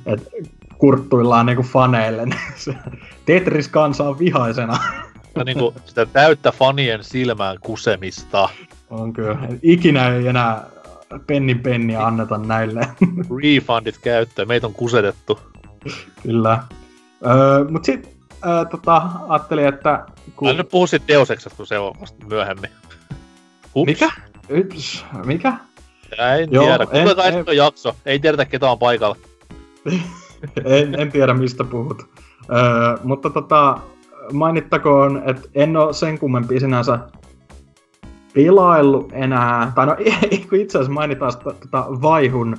että 0.05 0.29
kurttuillaan 0.77 1.45
niin 1.45 1.55
kuin 1.55 1.67
faneille, 1.67 2.25
niin 2.25 2.39
se 2.55 2.75
Tetris-kansa 3.25 4.09
on 4.09 4.19
vihaisena. 4.19 4.77
Ja 5.35 5.43
niin 5.43 5.57
kuin 5.57 5.75
sitä 5.85 6.05
täyttä 6.05 6.51
fanien 6.51 7.03
silmään 7.03 7.57
kusemista. 7.61 8.49
On 8.89 9.13
kyllä. 9.13 9.37
Ikinä 9.61 10.09
ei 10.09 10.27
enää 10.27 10.63
pennin 11.27 11.59
penniä 11.59 12.05
anneta 12.05 12.37
näille. 12.37 12.81
Refundit 13.43 13.97
käyttöön, 13.97 14.47
meitä 14.47 14.67
on 14.67 14.73
kusetettu. 14.73 15.39
Kyllä. 16.23 16.63
Öö, 17.25 17.69
mut 17.69 17.85
sit 17.85 18.17
öö, 18.45 18.65
tota, 18.65 19.01
ajattelin, 19.27 19.67
että... 19.67 20.05
Kun... 20.35 20.47
Mä 20.47 20.53
nyt 20.53 20.69
puhu 20.69 20.87
sit 20.87 21.03
Deus 21.07 21.29
kun 21.57 21.67
se 21.67 21.79
on 21.79 21.95
vasta 22.01 22.25
myöhemmin. 22.25 22.69
Ups. 23.75 23.85
Mikä? 23.85 24.09
Yps, 24.49 25.05
mikä? 25.25 25.53
En 26.17 26.51
Joo, 26.51 26.65
tiedä. 26.65 26.85
Kuinka 26.85 27.23
en, 27.23 27.33
en... 27.47 27.57
jakso? 27.57 27.95
Ei 28.05 28.19
tiedetä 28.19 28.45
ketä 28.45 28.71
on 28.71 28.79
paikalla. 28.79 29.15
en, 30.65 30.99
en 30.99 31.11
tiedä 31.11 31.33
mistä 31.33 31.63
puhut. 31.63 32.05
Öö, 32.49 32.97
mutta 33.03 33.29
tota, 33.29 33.77
mainittakoon, 34.33 35.23
että 35.25 35.49
en 35.55 35.77
ole 35.77 35.93
sen 35.93 36.19
kummempi 36.19 36.59
sinänsä 36.59 36.99
pilaillut 38.33 39.09
enää, 39.13 39.71
tai 39.75 39.85
no 39.85 39.95
itse 40.61 40.77
asiassa 40.77 40.93
mainitaan 40.93 41.33
tota 41.43 41.85
vaihun, 42.01 42.57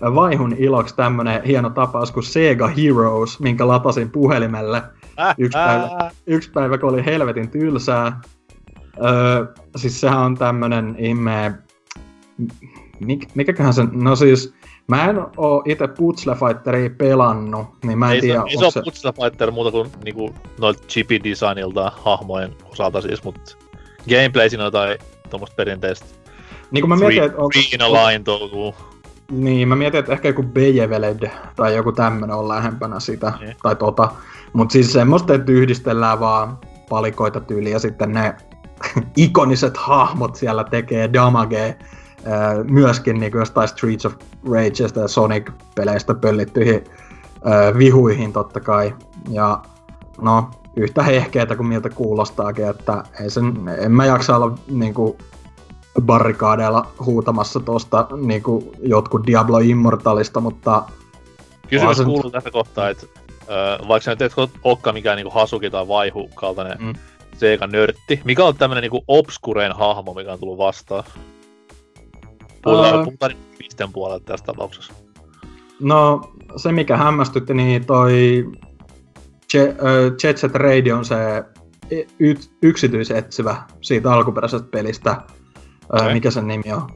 vaihun 0.00 0.54
iloksi 0.58 0.96
tämmönen 0.96 1.42
hieno 1.42 1.70
tapaus 1.70 2.12
kuin 2.12 2.24
Sega 2.24 2.68
Heroes, 2.68 3.40
minkä 3.40 3.68
latasin 3.68 4.10
puhelimelle 4.10 4.82
äh, 5.20 5.34
yksi, 5.38 5.58
äh. 5.58 5.66
päivä, 5.66 6.10
yksi 6.26 6.50
päivä, 6.50 6.78
kun 6.78 6.88
oli 6.88 7.04
helvetin 7.04 7.50
tylsää. 7.50 8.20
Öö, 9.04 9.46
siis 9.76 10.00
sehän 10.00 10.18
on 10.18 10.34
tämmönen 10.34 10.96
ihme 10.98 11.54
mik, 13.00 13.28
mikäköhän 13.34 13.74
se, 13.74 13.82
no 13.92 14.16
siis, 14.16 14.54
mä 14.88 15.04
en 15.04 15.16
oo 15.36 15.62
itse 15.66 15.88
Puzzle 15.88 16.34
Fighteria 16.34 16.90
pelannut, 16.90 17.66
niin 17.84 17.98
mä 17.98 18.08
en 18.08 18.14
Ei 18.14 18.20
tiedä, 18.20 18.42
se 18.48 18.54
iso 18.54 18.70
se... 18.70 18.82
Puzzle 18.84 19.12
Fighter 19.12 19.50
muuta 19.50 19.70
kuin 19.70 19.90
niinku 20.04 20.34
noilta 20.60 20.82
chipi 20.88 21.20
designilta 21.24 21.92
hahmojen 22.04 22.52
osalta 22.64 23.00
siis, 23.00 23.24
mutta 23.24 23.40
gameplay 24.08 24.48
siinä 24.48 24.62
on 24.62 24.66
jotain 24.66 24.98
tuommoista 25.30 25.56
perinteistä. 25.56 26.06
Niin 26.70 26.82
kuin 26.82 26.88
mä 26.88 26.96
mietin, 26.96 27.22
että 27.22 27.38
onko... 27.38 27.50
Green 28.02 28.24
touhuu. 28.24 28.74
Niin, 29.30 29.68
mä 29.68 29.76
mietin, 29.76 30.00
että 30.00 30.12
ehkä 30.12 30.28
joku 30.28 30.42
Bejeveled 30.42 31.30
tai 31.56 31.76
joku 31.76 31.92
tämmönen 31.92 32.36
on 32.36 32.48
lähempänä 32.48 33.00
sitä, 33.00 33.32
niin. 33.40 33.56
tai 33.62 33.76
tota. 33.76 34.08
Mut 34.52 34.70
siis 34.70 34.92
semmoista, 34.92 35.34
että 35.34 35.52
yhdistellään 35.52 36.20
vaan 36.20 36.58
palikoita 36.88 37.40
tyyliä 37.40 37.72
ja 37.72 37.78
sitten 37.78 38.12
ne 38.12 38.34
ikoniset 39.16 39.76
hahmot 39.76 40.36
siellä 40.36 40.64
tekee 40.64 41.12
damagea 41.12 41.74
myöskin 42.70 43.20
niin 43.20 43.32
jostain 43.34 43.68
Streets 43.68 44.06
of 44.06 44.14
Rageista 44.52 45.00
ja 45.00 45.08
Sonic-peleistä 45.08 46.14
pöllittyihin 46.14 46.84
öö, 47.46 47.78
vihuihin 47.78 48.32
totta 48.32 48.60
kai. 48.60 48.94
Ja 49.30 49.62
no, 50.20 50.50
yhtä 50.76 51.02
hehkeetä 51.02 51.56
kuin 51.56 51.66
miltä 51.66 51.90
kuulostaakin, 51.90 52.68
että 52.68 53.04
ei 53.20 53.30
sen, 53.30 53.54
en 53.78 53.92
mä 53.92 54.06
jaksa 54.06 54.36
olla 54.36 54.58
niinku 54.70 55.18
barrikaadeilla 56.02 56.86
huutamassa 57.04 57.60
tuosta 57.60 58.08
niinku 58.26 58.72
jotkut 58.82 59.26
Diablo 59.26 59.58
Immortalista, 59.58 60.40
mutta... 60.40 60.82
Kysymys 61.68 61.96
sen... 61.96 62.06
kuuluu 62.06 62.30
tässä 62.30 62.50
kohtaa, 62.50 62.88
että 62.88 63.06
äh, 63.40 63.88
vaikka 63.88 64.04
sä 64.04 64.10
nyt 64.10 64.22
et 64.22 64.32
olekaan 64.64 64.94
mikään 64.94 65.16
niinku 65.16 65.30
Hasuki 65.30 65.70
tai 65.70 65.88
Vaihu 65.88 66.30
kaltainen 66.34 66.78
mm. 66.80 66.92
Sega-nörtti, 67.36 68.20
mikä 68.24 68.44
on 68.44 68.56
tämmönen 68.56 68.82
niinku 68.82 69.04
obskureen 69.08 69.72
hahmo, 69.72 70.14
mikä 70.14 70.32
on 70.32 70.38
tullut 70.38 70.58
vastaan? 70.58 71.04
Puhutaan, 72.64 72.98
uh... 72.98 73.04
puhutaan 73.04 73.36
pisten 73.58 73.92
puolelta 73.92 74.24
tässä 74.24 74.46
tapauksessa. 74.46 74.92
No, 75.80 76.32
se 76.56 76.72
mikä 76.72 76.96
hämmästytti, 76.96 77.54
niin 77.54 77.86
toi 77.86 78.44
Jet 80.22 80.38
Set 80.38 80.54
Radio 80.54 80.96
on 80.96 81.04
se 81.04 81.16
y- 82.18 82.34
yksityisetsivä 82.62 83.62
siitä 83.80 84.12
alkuperäisestä 84.12 84.68
pelistä. 84.70 85.22
Okay. 85.92 86.12
mikä 86.12 86.30
sen 86.30 86.46
nimi 86.46 86.72
on? 86.72 86.90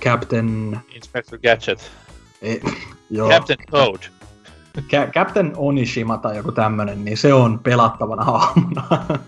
Captain... 0.00 0.80
Inspector 0.94 1.38
Gadget. 1.38 1.90
Ei, 2.42 2.60
joo. 3.10 3.28
Captain 3.28 3.58
Toad. 3.70 4.19
Ca- 4.90 5.06
Captain 5.06 5.52
Onishima 5.56 6.16
tai 6.16 6.36
joku 6.36 6.52
tämmönen, 6.52 7.04
niin 7.04 7.16
se 7.16 7.34
on 7.34 7.58
pelattavana 7.58 8.24
hahmona. 8.32 8.82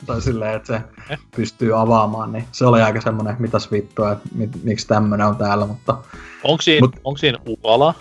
tai 0.07 0.21
silleen, 0.21 0.55
että 0.55 0.67
se 1.09 1.17
pystyy 1.37 1.81
avaamaan, 1.81 2.33
niin 2.33 2.45
se 2.53 2.67
oli 2.67 2.83
aika 2.83 3.01
semmonen, 3.01 3.37
mitäs 3.39 3.71
vittua, 3.73 4.13
että 4.13 4.29
mit, 4.35 4.51
miksi 4.65 4.87
tämmönen 4.87 5.27
on 5.27 5.37
täällä, 5.37 5.67
mutta... 5.67 5.99
Onko 6.45 6.63
siinä, 6.63 6.81
Mut... 6.81 6.97
onko 7.05 7.19
siinä 7.19 7.39
Uala? 7.65 7.95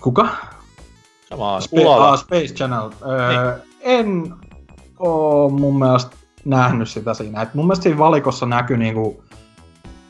Kuka? 0.00 0.28
Sama 1.28 1.58
Spe- 1.58 1.88
ah, 2.00 2.18
Space 2.18 2.54
Channel. 2.54 2.90
Öö, 3.06 3.50
niin. 3.52 3.62
En 3.80 4.34
oo 4.98 5.48
mun 5.48 5.78
mielestä 5.78 6.16
nähnyt 6.44 6.88
sitä 6.88 7.14
siinä. 7.14 7.42
Et 7.42 7.54
mun 7.54 7.66
mielestä 7.66 7.82
siinä 7.82 7.98
valikossa 7.98 8.46
näkyy 8.46 8.76
niinku 8.76 9.24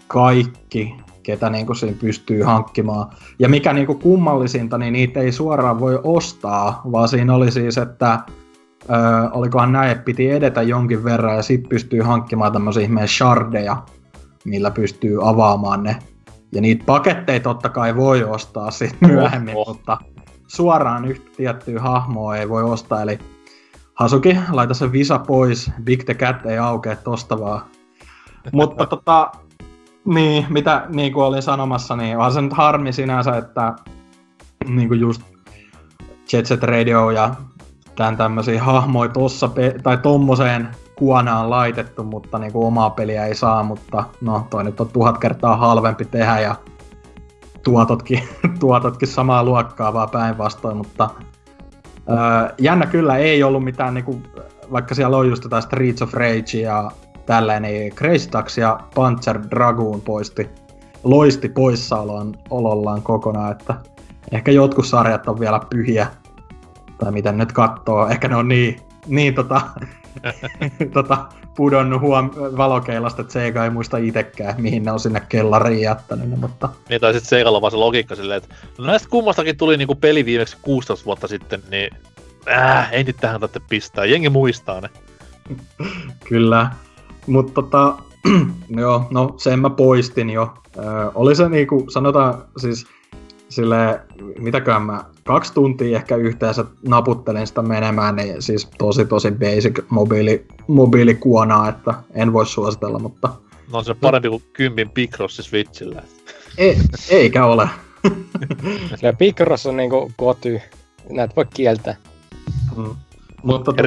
kaikki, 0.09 0.95
ketä 1.25 1.51
niinku 1.51 1.75
siinä 1.75 1.97
pystyy 2.01 2.43
hankkimaan. 2.43 3.11
Ja 3.39 3.49
mikä 3.49 3.73
niinku 3.73 3.95
kummallisinta, 3.95 4.79
niin 4.79 4.93
niitä 4.93 5.21
ei 5.21 5.33
suoraan 5.33 5.81
voi 5.81 6.01
ostaa, 6.05 6.83
vaan 6.93 7.09
siinä 7.09 7.35
oli 7.35 7.51
siis, 7.51 7.79
että 7.79 8.21
öö, 8.91 8.97
olikohan 9.33 9.73
näin, 9.73 9.91
että 9.91 10.05
piti 10.05 10.31
edetä 10.31 10.63
jonkin 10.63 11.05
verran 11.05 11.37
ja 11.37 11.43
sitten 11.43 11.69
pystyy 11.69 12.01
hankkimaan 12.03 12.53
tämmöisiä 12.53 12.83
ihmeen 12.83 13.09
shardeja, 13.09 13.77
millä 14.45 14.71
pystyy 14.71 15.29
avaamaan 15.29 15.83
ne. 15.83 15.97
Ja 16.53 16.61
niitä 16.61 16.85
paketteja 16.87 17.41
totta 17.41 17.69
kai 17.69 17.97
voi 17.97 18.25
ostaa 18.25 18.71
sitten 18.71 19.11
myöhemmin, 19.11 19.57
oh, 19.57 19.69
oh. 19.69 19.75
mutta 19.75 19.99
suoraan 20.47 21.05
yhtä 21.05 21.31
tiettyä 21.37 21.81
hahmoa 21.81 22.37
ei 22.37 22.49
voi 22.49 22.63
ostaa, 22.63 23.03
eli 23.03 23.19
Hasuki, 23.95 24.39
laita 24.51 24.75
se 24.75 24.93
visa 24.93 25.19
pois, 25.19 25.71
Big 25.85 26.05
the 26.05 26.15
Cat 26.15 26.47
ei 26.47 26.59
aukea 26.59 26.97
tosta 26.97 27.41
vaan. 27.41 27.63
Mutta 28.53 28.87
tota, 28.87 29.33
niin, 30.07 30.47
mitä 30.49 30.87
niin 30.89 31.13
kuin 31.13 31.25
olin 31.25 31.43
sanomassa, 31.43 31.97
niin 31.97 32.19
on 32.19 32.33
se 32.33 32.43
nyt 32.43 32.53
harmi 32.53 32.93
sinänsä, 32.93 33.37
että 33.37 33.75
niin 34.69 34.89
kuin 34.89 35.01
just 35.01 35.23
Jet 36.33 36.47
Set 36.47 36.63
Radio 36.63 37.11
ja 37.11 37.35
tämän 37.97 38.17
tämmöisiä 38.17 38.63
hahmoja 38.63 39.11
tossa, 39.11 39.49
pe- 39.49 39.75
tai 39.83 39.99
tommoseen 39.99 40.69
kuonaan 40.97 41.51
laitettu, 41.51 42.05
mutta 42.05 42.39
niin 42.39 42.53
kuin 42.53 42.67
omaa 42.67 42.91
peliä 42.91 43.27
ei 43.27 43.35
saa, 43.35 43.63
mutta 43.63 44.05
no 44.21 44.47
toi 44.51 44.65
nyt 44.65 44.81
on 44.81 44.89
tuhat 44.89 45.19
kertaa 45.19 45.57
halvempi 45.57 46.05
tehdä 46.05 46.41
ja 46.41 46.55
tuototkin, 47.65 48.23
tuototkin 48.61 49.09
samaa 49.09 49.45
luokkaa 49.45 49.93
vaan 49.93 50.11
päinvastoin, 50.11 50.77
mutta 50.77 51.11
öö, 52.11 52.55
jännä 52.59 52.87
kyllä 52.87 53.17
ei 53.17 53.43
ollut 53.43 53.65
mitään, 53.65 53.95
niinku, 53.95 54.23
vaikka 54.73 54.95
siellä 54.95 55.17
on 55.17 55.29
just 55.29 55.43
tätä 55.43 55.61
Streets 55.61 56.03
of 56.03 56.15
Rage 56.15 56.59
ja 56.63 56.91
tälleen, 57.27 57.63
niin 57.63 57.95
Crazy 57.95 58.29
Taxi 58.29 58.61
ja 58.61 58.81
Panzer 58.95 59.41
Dragoon 59.51 60.01
poisti, 60.01 60.51
loisti 61.05 61.49
poissaolollaan 61.49 62.37
olollaan 62.51 63.03
kokonaan, 63.03 63.53
että 63.53 63.75
ehkä 64.33 64.53
jotkut 64.53 64.87
sarjat 64.87 65.29
on 65.29 65.41
vielä 65.41 65.61
pyhiä, 65.71 66.07
tai 66.99 67.13
miten 67.13 67.39
nyt 67.39 67.53
katsoo, 67.53 68.09
ehkä 68.09 68.29
ne 68.29 68.37
on 68.37 68.49
niin, 68.49 68.77
niin 69.07 69.35
tota, 69.35 69.61
tota, 70.93 71.29
pudonnut 71.57 72.01
huom- 72.01 72.31
valokeilasta, 72.57 73.23
että 73.23 73.33
Sega 73.33 73.65
ei 73.65 73.71
muista 73.71 73.97
itsekään, 73.97 74.55
mihin 74.59 74.83
ne 74.83 74.93
on 74.93 75.01
sinne 75.01 75.23
kellariin 75.29 75.83
jättänyt 75.83 76.41
mutta... 76.41 76.69
Niin, 76.89 77.01
tai 77.01 77.13
sitten 77.13 77.29
Segalla 77.29 77.61
vaan 77.61 77.71
se 77.71 77.77
logiikka 77.77 78.15
silleen, 78.15 78.43
että 78.43 78.55
no 78.79 78.85
näistä 78.87 79.09
kummastakin 79.11 79.57
tuli 79.57 79.77
niinku 79.77 79.95
peli 79.95 80.25
viimeksi 80.25 80.57
16 80.63 81.05
vuotta 81.05 81.29
sitten, 81.29 81.63
niin 81.71 81.91
äh, 82.51 82.93
ei 82.93 83.05
nyt 83.05 83.17
tähän 83.21 83.41
tarvitse 83.41 83.69
pistää, 83.69 84.05
jengi 84.05 84.29
muistaa 84.29 84.81
ne. 84.81 84.91
Kyllä, 86.29 86.71
mutta 87.27 87.53
tota, 87.53 87.97
joo, 88.81 89.07
no 89.11 89.35
sen 89.37 89.59
mä 89.59 89.71
poistin 89.71 90.31
jo. 90.31 90.55
Ö, 90.77 90.81
oli 91.15 91.37
se 91.37 91.49
niinku, 91.49 91.87
sanotaan 91.89 92.45
siis 92.57 92.87
sille 93.49 94.01
mitäkään 94.39 94.83
mä 94.83 95.05
kaksi 95.25 95.55
tuntia 95.55 95.97
ehkä 95.97 96.17
yhteensä 96.17 96.65
naputtelin 96.89 97.47
sitä 97.47 97.63
menemään, 97.63 98.17
niin 98.17 98.43
siis 98.43 98.69
tosi 98.79 99.05
tosi 99.05 99.31
basic 99.31 99.85
mobiili, 99.89 100.47
mobiilikuonaa, 100.67 101.69
että 101.69 101.95
en 102.15 102.33
voi 102.33 102.47
suositella, 102.47 102.99
mutta... 102.99 103.29
No 103.73 103.79
on 103.79 103.85
se 103.85 103.95
parempi 103.95 104.29
kuin 104.29 104.43
kympin 104.53 104.91
Picrossi 104.91 105.43
Switchillä. 105.43 106.03
Ei, 106.59 106.79
eikä 107.11 107.47
ole. 107.47 107.69
Sillä 108.97 109.13
Picross 109.13 109.67
on 109.67 109.77
niinku 109.77 110.13
koty, 110.17 110.61
näet 111.11 111.37
voi 111.37 111.47
kieltää. 111.55 111.97
Mm. 112.77 112.95
Mutta 113.43 113.73
tota... 113.73 113.83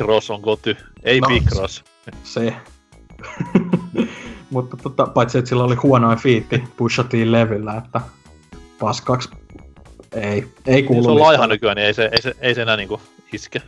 Ross 0.00 0.30
on 0.30 0.42
koty, 0.42 0.76
ei 1.02 1.20
no, 1.20 1.28
Picross. 1.28 1.84
Se. 2.22 2.54
Mutta 4.50 4.76
tota, 4.76 5.06
paitsi 5.06 5.38
että 5.38 5.48
sillä 5.48 5.64
oli 5.64 5.74
huonoin 5.74 6.18
fiitti 6.18 6.64
pushattiin 6.76 7.32
levyllä, 7.32 7.74
että 7.74 8.00
paskaksi 8.78 9.30
ei, 10.12 10.48
ei 10.66 10.82
kuulu. 10.82 11.04
Se 11.04 11.10
on 11.10 11.20
laiha 11.20 11.46
nykyään, 11.46 11.76
niin 11.76 11.86
ei 11.86 11.94
se, 11.94 12.08
ei 12.12 12.22
se, 12.22 12.34
ei 12.40 12.54
se 12.54 12.62
enää 12.62 12.76
niinku 12.76 13.00
iske. 13.32 13.62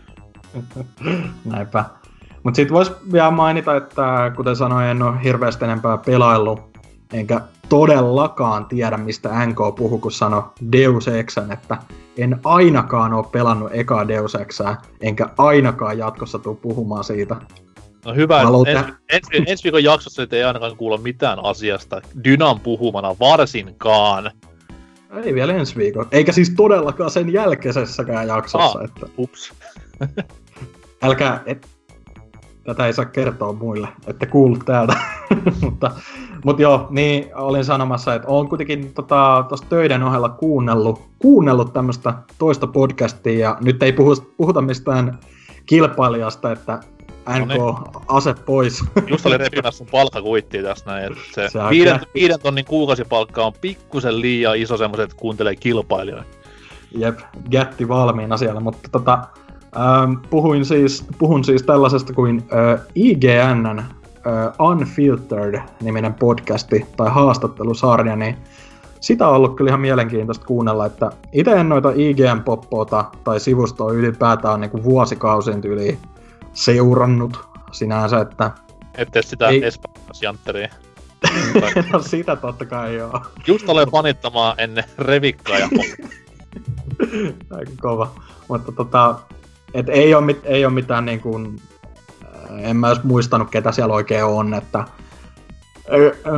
Näinpä. 1.53 1.85
Mutta 2.43 2.57
sitten 2.57 2.75
voisi 2.75 2.93
vielä 3.13 3.31
mainita, 3.31 3.77
että 3.77 4.33
kuten 4.37 4.57
sanoin, 4.57 4.87
en 4.87 5.03
ole 5.03 5.23
hirveästi 5.25 5.65
enempää 5.65 5.99
pelaillut, 5.99 6.79
enkä 7.13 7.41
todellakaan 7.69 8.67
tiedä, 8.67 8.97
mistä 8.97 9.47
NK 9.47 9.59
puhuu, 9.77 9.99
kun 9.99 10.13
sanoi 10.13 10.43
Deus 10.73 11.09
Exen, 11.09 11.53
että 11.53 11.77
en 12.19 12.41
ainakaan 12.45 13.13
ole 13.13 13.27
pelannut 13.33 13.71
ekaa 13.73 14.09
Deus 14.09 14.35
Exää, 14.35 14.83
enkä 15.01 15.27
ainakaan 15.39 15.99
jatkossa 15.99 16.39
tule 16.39 16.57
puhumaan 16.57 17.05
siitä. 17.05 17.37
No 18.05 18.15
hyvä, 18.15 18.43
Haluta... 18.43 18.71
ensi, 19.11 19.45
ensi, 19.47 19.65
viikon 19.65 19.85
jaksossa 19.85 20.27
ei 20.33 20.45
ainakaan 20.45 20.77
kuulla 20.77 20.97
mitään 20.97 21.45
asiasta 21.45 22.01
Dynan 22.25 22.61
puhumana 22.61 23.17
varsinkaan. 23.21 24.31
Ei 25.25 25.35
vielä 25.35 25.53
ensi 25.53 25.77
viikon. 25.77 26.07
Eikä 26.13 26.33
siis 26.33 26.53
todellakaan 26.57 27.11
sen 27.11 27.33
jälkeisessäkään 27.33 28.29
jaksossa. 28.29 28.79
Ah, 28.79 28.85
että... 28.85 29.07
ups. 29.19 29.53
Älkää, 31.03 31.43
et... 31.47 31.69
tätä 32.65 32.87
ei 32.87 32.93
saa 32.93 33.05
kertoa 33.05 33.53
muille, 33.53 33.89
että 34.07 34.27
kuulut 34.27 34.65
täältä. 34.65 34.97
mutta, 35.63 35.91
mutta 36.45 36.63
joo, 36.63 36.87
niin 36.91 37.37
olin 37.37 37.65
sanomassa, 37.65 38.15
että 38.15 38.29
olen 38.29 38.49
kuitenkin 38.49 38.95
tota, 38.95 39.45
töiden 39.69 40.03
ohella 40.03 40.29
kuunnellut, 40.29 41.09
kuunnellut 41.19 41.73
tämmöistä 41.73 42.15
toista 42.39 42.67
podcastia, 42.67 43.39
ja 43.39 43.57
nyt 43.61 43.83
ei 43.83 43.93
puhu, 43.93 44.17
puhuta 44.37 44.61
mistään 44.61 45.19
kilpailijasta, 45.67 46.53
että 46.53 46.81
NK, 47.39 47.49
no 47.49 47.83
niin. 47.83 48.05
ase 48.09 48.35
pois. 48.35 48.85
Just 49.07 49.27
oli 49.27 49.39
repimässä 49.49 49.79
sun 49.79 49.87
palkkakuittia 49.91 50.63
tässä 50.63 50.91
näin, 50.91 51.13
että 51.13 51.25
se, 51.35 51.49
se 51.49 51.59
viiden, 51.71 52.01
viiden 52.15 52.41
tonnin 52.41 52.65
kuukausipalkka 52.65 53.47
on 53.47 53.53
pikkusen 53.61 54.21
liian 54.21 54.57
iso 54.57 54.77
semmoset, 54.77 55.05
että 55.05 55.17
kuuntelee 55.21 55.57
kilpailijoita. 55.57 56.25
Jep, 56.97 57.19
jätti 57.51 57.89
valmiina 57.89 58.37
siellä, 58.37 58.61
mutta 58.61 58.89
tota, 58.93 59.19
ähm, 59.77 60.13
puhuin 60.31 60.65
siis, 60.65 61.05
puhun 61.19 61.45
siis 61.45 61.63
tällaisesta 61.63 62.13
kuin 62.13 62.43
äh, 62.53 62.81
IGNn 62.95 63.79
äh, 63.79 63.87
Unfiltered-niminen 64.59 66.15
podcasti 66.15 66.87
tai 66.97 67.11
haastattelusarja, 67.11 68.17
niin 68.17 68.37
sitä 69.01 69.29
on 69.29 69.37
ollut 69.37 69.57
kyllä 69.57 69.69
ihan 69.69 69.81
mielenkiintoista 69.81 70.47
kuunnella, 70.47 70.87
että 70.87 71.11
itse 71.33 71.53
en 71.53 71.69
noita 71.69 71.91
IGN-poppota 71.91 73.05
tai 73.25 73.41
sivustoa 73.41 73.93
ylipäätään 73.93 74.61
niin 74.61 74.85
vuosikausin 74.85 75.61
yli 75.65 75.99
seurannut 76.53 77.49
sinänsä, 77.73 78.21
että... 78.21 78.51
Ette 78.95 79.23
sitä 79.23 79.49
ei... 79.49 79.65
Espanjantteria. 79.65 80.69
no 81.93 82.03
sitä 82.03 82.37
totta 82.37 82.65
kai 82.65 82.95
joo. 82.95 83.21
Just 83.47 83.69
olen 83.69 83.91
fanittamaan 83.91 84.55
ennen 84.59 84.85
revikkaa 84.99 85.59
ja 85.59 85.69
Aika 87.57 87.73
kova. 87.81 88.11
Mutta 88.49 88.73
tota, 88.73 89.19
et 89.75 89.89
ei 89.89 90.15
ole, 90.15 90.25
mit, 90.25 90.41
ei 90.45 90.65
ole 90.65 90.75
mitään 90.75 91.05
niin 91.05 91.21
kuin, 91.21 91.61
en 92.51 92.77
mä 92.77 92.89
edes 92.89 93.05
muistanut 93.05 93.51
ketä 93.51 93.73
siellä 93.73 93.95
oikein 93.95 94.25
on, 94.25 94.55
että 94.55 94.85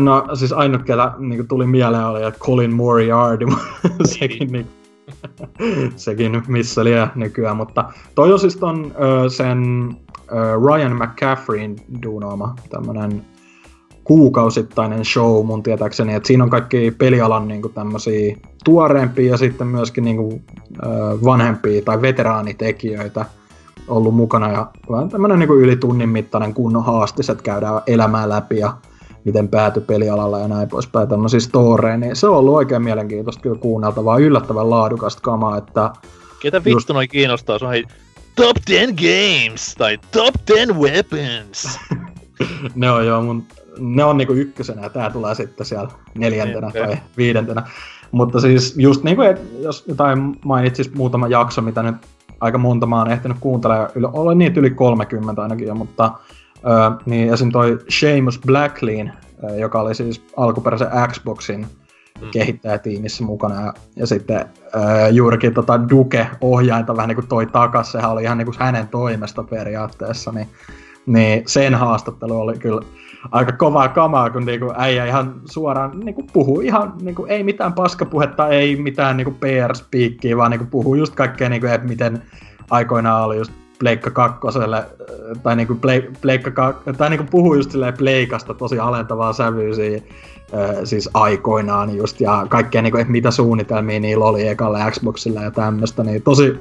No 0.00 0.28
siis 0.34 0.52
ainut 0.52 0.82
ketä 0.82 1.12
niin 1.18 1.48
tuli 1.48 1.66
mieleen 1.66 2.04
oli, 2.04 2.22
että 2.22 2.40
Colin 2.40 2.74
Moriarty, 2.74 3.46
sekin 4.18 4.52
niin, 4.52 4.70
Sekin 5.96 6.42
missä 6.48 6.84
liian 6.84 7.10
nykyään, 7.14 7.56
mutta 7.56 7.84
toi 8.14 8.32
on 8.32 8.38
siis 8.38 8.56
ton 8.56 8.92
ö, 9.00 9.30
sen 9.30 9.88
ö, 10.32 10.34
Ryan 10.66 10.96
McCaffreyn 10.96 11.76
duunaama 12.02 12.54
tämmönen 12.70 13.24
kuukausittainen 14.04 15.04
show 15.04 15.46
mun 15.46 15.62
tietääkseni, 15.62 16.14
että 16.14 16.26
siinä 16.26 16.44
on 16.44 16.50
kaikki 16.50 16.90
pelialan 16.90 17.48
niinku 17.48 17.68
tämmösiä 17.68 18.36
tuoreempia 18.64 19.30
ja 19.30 19.36
sitten 19.36 19.66
myöskin 19.66 20.04
niinku, 20.04 20.40
ö, 20.82 20.86
vanhempia 21.24 21.82
tai 21.82 22.02
veteraanitekijöitä 22.02 23.24
ollut 23.88 24.14
mukana 24.14 24.52
ja 24.52 24.66
vähän 24.90 25.08
tämmönen 25.08 25.38
niinku 25.38 25.54
yli 25.54 25.76
tunnin 25.76 26.08
mittainen 26.08 26.54
kunnon 26.54 26.84
haastis, 26.84 27.30
että 27.30 27.42
käydään 27.42 27.82
elämää 27.86 28.28
läpi 28.28 28.58
ja 28.58 28.76
miten 29.24 29.48
pääty 29.48 29.80
pelialalla 29.80 30.38
ja 30.38 30.48
näin 30.48 30.68
poispäin, 30.68 31.08
tämmöisiä 31.08 31.40
storeja, 31.40 31.96
niin 31.96 32.16
se 32.16 32.26
on 32.26 32.36
ollut 32.36 32.54
oikein 32.54 32.82
mielenkiintoista 32.82 33.42
kyllä 33.42 33.58
kuunneltavaa, 33.58 34.18
yllättävän 34.18 34.70
laadukasta 34.70 35.22
kamaa, 35.22 35.58
että... 35.58 35.90
Ketä 36.40 36.58
vittu 36.58 36.70
just... 36.70 36.88
noi 36.88 37.08
kiinnostaa, 37.08 37.58
se 37.58 37.64
on 37.64 37.70
hei 37.70 37.84
Top 38.36 38.56
10 38.66 38.94
Games 38.94 39.74
tai 39.78 39.98
Top 40.12 40.34
10 40.46 40.76
Weapons. 40.76 41.78
ne 42.74 42.90
on 42.90 43.06
joo 43.06 43.22
mun, 43.22 43.46
ne 43.78 44.04
on 44.04 44.16
niinku 44.16 44.32
ykkösenä 44.32 44.82
ja 44.82 44.90
tää 44.90 45.10
tulee 45.10 45.34
sitten 45.34 45.66
siellä 45.66 45.88
neljäntenä 46.14 46.70
niin, 46.74 46.86
tai 46.86 46.96
viidentenä. 47.16 47.62
Mutta 48.10 48.40
siis 48.40 48.74
just 48.76 49.02
niinku, 49.02 49.22
et, 49.22 49.40
jos 49.60 49.84
jotain 49.88 50.36
mainitsis 50.44 50.94
muutama 50.94 51.28
jakso, 51.28 51.62
mitä 51.62 51.82
nyt 51.82 51.96
aika 52.40 52.58
monta 52.58 52.86
mä 52.86 52.98
oon 52.98 53.10
ehtinyt 53.10 53.36
kuuntelemaan, 53.40 53.90
olen 54.12 54.38
niitä 54.38 54.60
yli 54.60 54.70
30 54.70 55.42
ainakin 55.42 55.66
jo, 55.66 55.74
mutta 55.74 56.10
Öö, 56.66 56.90
niin 57.06 57.32
esim. 57.32 57.52
toi 57.52 57.78
Seamus 57.88 58.40
Blacklin, 58.46 59.12
joka 59.58 59.80
oli 59.80 59.94
siis 59.94 60.22
alkuperäisen 60.36 60.88
Xboxin 61.08 61.60
mm. 62.20 62.28
kehittäjätiimissä 62.32 63.24
mukana. 63.24 63.60
Ja, 63.60 63.74
ja 63.96 64.06
sitten 64.06 64.46
öö, 64.74 65.08
juurikin 65.08 65.54
tota 65.54 65.88
Duke-ohjainta 65.90 66.96
vähän 66.96 67.08
niin 67.08 67.16
kuin 67.16 67.28
toi 67.28 67.46
takas, 67.46 67.92
sehän 67.92 68.10
oli 68.10 68.22
ihan 68.22 68.38
niin 68.38 68.46
kuin 68.46 68.56
hänen 68.58 68.88
toimesta 68.88 69.42
periaatteessa. 69.42 70.32
Niin, 70.32 70.48
niin 71.06 71.42
sen 71.46 71.74
haastattelu 71.74 72.40
oli 72.40 72.58
kyllä 72.58 72.80
aika 73.30 73.52
kovaa 73.52 73.88
kamaa, 73.88 74.30
kun 74.30 74.44
niinku 74.44 74.72
äijä 74.76 75.06
ihan 75.06 75.40
suoraan 75.44 76.00
niinku 76.00 76.22
puhuu 76.32 76.60
ihan, 76.60 76.92
niinku, 77.00 77.26
ei 77.28 77.44
mitään 77.44 77.72
paskapuhetta, 77.72 78.48
ei 78.48 78.76
mitään 78.76 79.16
niinku 79.16 79.30
PR-spiikkiä, 79.40 80.36
vaan 80.36 80.50
niinku 80.50 80.66
puhuu 80.70 80.94
just 80.94 81.14
kaikkea, 81.14 81.48
niinku, 81.48 81.66
että 81.66 81.88
miten 81.88 82.22
aikoinaan 82.70 83.24
oli 83.24 83.36
just 83.36 83.52
Pleikka 83.82 84.10
kakkoselle, 84.10 84.86
tai 85.42 85.56
niinku 85.56 85.78
Pleikka 86.20 86.50
kak- 86.50 86.96
tai 86.96 87.10
niinku 87.10 87.26
puhuu 87.30 87.54
just 87.54 87.70
silleen 87.70 87.96
Pleikasta 87.98 88.54
tosi 88.54 88.78
alentavaa 88.78 89.32
sävyysiä, 89.32 89.96
äh, 89.96 90.76
siis 90.84 91.10
aikoinaan 91.14 91.96
just, 91.96 92.20
ja 92.20 92.46
kaikkea 92.48 92.82
niinku, 92.82 92.98
että 92.98 93.12
mitä 93.12 93.30
suunnitelmia 93.30 94.00
niillä 94.00 94.24
oli 94.24 94.48
ekalle 94.48 94.78
Xboxilla 94.90 95.42
ja 95.42 95.50
tämmöstä, 95.50 96.04
niin 96.04 96.22
tosi 96.22 96.54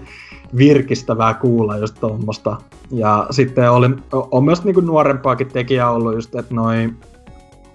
virkistävää 0.57 1.33
kuulla 1.33 1.77
just 1.77 1.95
tuommoista. 1.99 2.57
Ja 2.91 3.27
sitten 3.31 3.71
oli, 3.71 3.89
on 4.11 4.43
myös 4.43 4.63
niinku 4.63 4.81
nuorempaakin 4.81 5.47
tekijää 5.47 5.91
ollut 5.91 6.13
just, 6.13 6.35
että 6.35 6.55
noin 6.55 6.97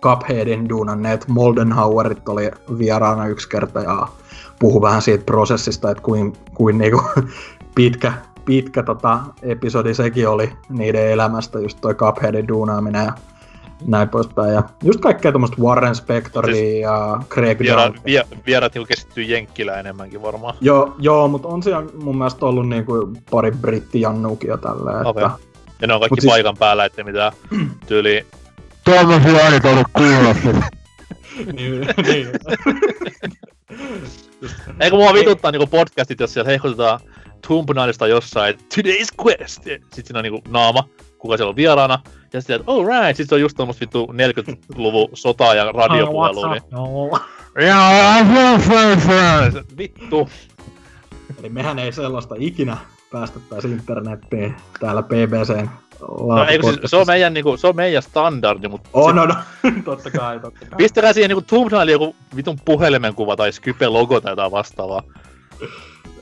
Cupheadin 0.03 0.69
duunanneet 0.69 1.29
Moldenhauerit 1.29 2.29
oli 2.29 2.51
vieraana 2.79 3.27
yksi 3.27 3.49
kerta 3.49 3.81
ja 3.81 4.09
puhu 4.59 4.83
vähän 4.83 5.03
siitä 5.03 5.25
prosessista, 5.25 5.91
että 5.91 6.03
kuin, 6.03 6.33
kuin 6.55 6.79
niinku 6.79 7.03
pitkä 7.75 8.13
pitkä 8.47 8.83
tota, 8.83 9.21
episodi 9.43 9.95
sekin 9.95 10.29
oli 10.29 10.53
niiden 10.69 11.11
elämästä, 11.11 11.59
just 11.59 11.79
toi 11.81 11.95
Cupheadin 11.95 12.49
duunaaminen 12.49 13.05
ja 13.05 13.13
näin 13.87 14.09
poispäin. 14.09 14.55
Ja 14.55 14.63
just 14.85 15.01
kaikkea 15.01 15.33
tuommoista 15.33 15.63
Warren 15.63 15.95
Spectoria 15.95 16.57
siis 16.57 16.83
ja 16.83 17.23
Craig 17.29 17.59
viera, 17.59 17.93
vie, 18.05 18.25
Vierat 18.47 18.75
niinku 18.75 18.87
keskittyy 18.87 19.25
Jenkkilä 19.25 19.81
enemmänkin 19.81 20.23
varmaan. 20.23 20.55
Joo, 20.61 20.95
joo 20.99 21.29
mutta 21.29 21.49
on 21.49 21.63
siellä 21.63 21.87
mun 22.03 22.19
mielestä 22.19 22.47
ollut 22.47 22.69
niinku 22.69 23.13
pari 23.31 23.51
brittijannuukin 23.51 24.49
jo 24.49 24.57
tällä. 24.57 24.91
Okay. 25.05 25.25
Että... 25.25 25.39
Ja 25.81 25.87
ne 25.87 25.95
on 25.95 26.01
kaikki 26.01 26.21
siis... 26.21 26.33
paikan 26.33 26.57
päällä, 26.57 26.85
ettei 26.85 27.05
mitään 27.05 27.33
tyyli... 27.89 28.27
Tuommoisia 28.85 29.37
äänet 29.37 29.65
ollut 29.65 29.87
kuulla. 29.93 30.35
niin, 31.57 31.89
niin. 32.07 32.29
Eikö 34.81 34.97
mua 34.97 35.15
vituttaa 35.15 35.51
niinku 35.51 35.67
podcastit, 35.67 36.21
jos 36.21 36.35
siellä 36.35 36.51
hehkutetaan 36.51 37.01
Tomb 37.49 37.69
Raiderista 37.69 38.07
jossain, 38.07 38.55
today's 38.55 39.25
quest! 39.25 39.63
Sitten 39.63 40.05
siinä 40.07 40.19
on 40.19 40.23
niinku 40.23 40.43
naama, 40.49 40.89
kuka 41.19 41.37
siellä 41.37 41.51
on 41.51 41.57
vieraana. 41.57 41.99
Ja 42.33 42.41
sitten, 42.41 42.61
että 42.61 42.73
all 42.73 42.85
right, 42.85 43.17
sitten 43.17 43.29
se 43.29 43.35
on 43.35 43.41
just 43.41 43.57
tommoista 43.57 43.81
vittu 43.81 44.07
40-luvun 44.07 45.09
sotaa 45.15 45.55
ja 45.55 45.73
radiopuhelua. 45.73 46.55
Niin... 46.55 46.63
Vittu. 49.79 50.29
Eli 51.39 51.49
mehän 51.49 51.79
ei 51.79 51.93
sellaista 51.93 52.35
ikinä 52.39 52.77
päästettäisi 53.13 53.69
internettiin 53.69 54.57
täällä 54.81 55.03
BBCn 55.03 55.69
No, 56.01 56.45
eikö, 56.45 56.67
siis, 56.67 56.81
se, 56.85 56.97
on 56.97 57.07
meidän, 57.07 57.35
niinku, 57.35 57.57
se 57.57 57.67
on 57.67 57.77
meidän 57.77 58.03
standardi, 58.03 58.69
mutta... 58.69 58.91
Oh, 58.93 59.15
no, 59.15 59.27
no, 59.27 59.35
totta 59.85 60.11
kai, 60.11 60.41
totta 60.41 60.61
kai. 60.61 60.77
Pistäkää 60.77 61.13
siihen 61.13 61.29
niinku 61.29 61.45
Tomb 61.47 61.73
Raider 61.73 61.93
joku 61.93 62.17
vitun 62.37 62.59
puhelimen 62.65 63.15
kuva 63.15 63.37
tai 63.37 63.53
Skype-logo 63.53 64.21
tai 64.21 64.33
jotain 64.33 64.51
vastaavaa. 64.51 65.03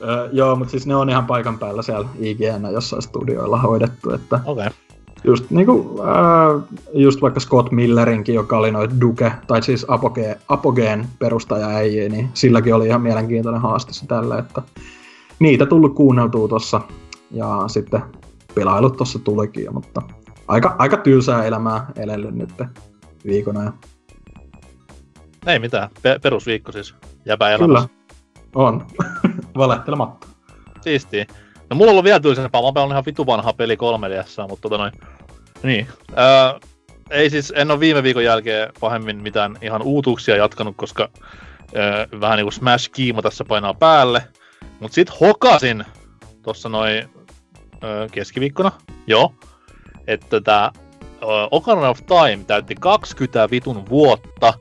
Öö, 0.01 0.29
joo, 0.31 0.55
mutta 0.55 0.71
siis 0.71 0.87
ne 0.87 0.95
on 0.95 1.09
ihan 1.09 1.25
paikan 1.25 1.59
päällä 1.59 1.81
siellä 1.81 2.07
IGN 2.19 2.67
jossain 2.73 3.01
studioilla 3.01 3.57
hoidettu, 3.57 4.11
että... 4.11 4.39
Okei. 4.45 4.67
Okay. 4.67 4.69
Just 5.23 5.49
niinku, 5.49 6.01
äh, 6.01 6.77
just 6.93 7.21
vaikka 7.21 7.39
Scott 7.39 7.71
Millerinkin, 7.71 8.35
joka 8.35 8.57
oli 8.57 8.71
noin 8.71 9.01
Duke, 9.01 9.31
tai 9.47 9.63
siis 9.63 9.85
Apogeen, 9.87 10.35
Apogeen 10.47 11.07
perustaja 11.19 11.67
äijä, 11.67 12.09
niin 12.09 12.29
silläkin 12.33 12.75
oli 12.75 12.87
ihan 12.87 13.01
mielenkiintoinen 13.01 13.61
haaste 13.61 13.91
tälle, 14.07 14.37
että 14.39 14.61
niitä 15.39 15.65
tullut 15.65 15.95
kuunneltua 15.95 16.47
tossa, 16.47 16.81
ja 17.31 17.63
sitten 17.67 18.01
pelailut 18.55 18.97
tossa 18.97 19.19
tulikin, 19.19 19.73
mutta 19.73 20.01
aika, 20.47 20.75
aika 20.77 20.97
tylsää 20.97 21.45
elämää 21.45 21.91
elellyt 21.95 22.35
nyt 22.35 22.63
viikona. 23.25 23.63
Ja... 23.63 23.71
Ei 25.47 25.59
mitään, 25.59 25.89
Pe- 26.01 26.19
perusviikko 26.21 26.71
siis, 26.71 26.95
jäpä 27.25 27.49
elämässä. 27.49 27.65
Kyllä, 27.65 27.87
on. 28.55 28.85
Valehtelematta. 29.57 30.27
Siistiä. 30.81 31.25
No 31.69 31.75
mulla 31.75 31.89
on 31.89 31.93
ollut 31.93 32.03
vielä 32.03 32.19
tylsempää, 32.19 32.61
mä 32.61 32.79
oon 32.79 32.91
ihan 32.91 33.05
vitu 33.05 33.25
vanha 33.25 33.53
peli 33.53 33.77
3 33.77 34.07
mutta 34.49 34.61
tota 34.61 34.77
noin. 34.77 34.91
Niin. 35.63 35.87
Öö, 36.11 36.59
ei 37.09 37.29
siis, 37.29 37.53
en 37.55 37.71
ole 37.71 37.79
viime 37.79 38.03
viikon 38.03 38.23
jälkeen 38.23 38.69
pahemmin 38.79 39.21
mitään 39.21 39.57
ihan 39.61 39.81
uutuuksia 39.81 40.35
jatkanut, 40.35 40.75
koska 40.77 41.09
öö, 41.75 42.07
vähän 42.21 42.37
niinku 42.37 42.51
Smash 42.51 42.91
Kiimo 42.91 43.21
tässä 43.21 43.45
painaa 43.45 43.73
päälle. 43.73 44.23
Mut 44.79 44.93
sit 44.93 45.19
hokasin 45.19 45.85
tossa 46.41 46.69
noin 46.69 47.09
öö, 47.83 48.07
keskiviikkona, 48.11 48.71
joo, 49.07 49.33
että 50.07 50.41
tää 50.41 50.71
öö, 51.23 51.29
Ocarina 51.51 51.89
of 51.89 51.99
Time 52.05 52.43
täytti 52.47 52.75
20 52.79 53.51
vitun 53.51 53.89
vuotta, 53.89 54.53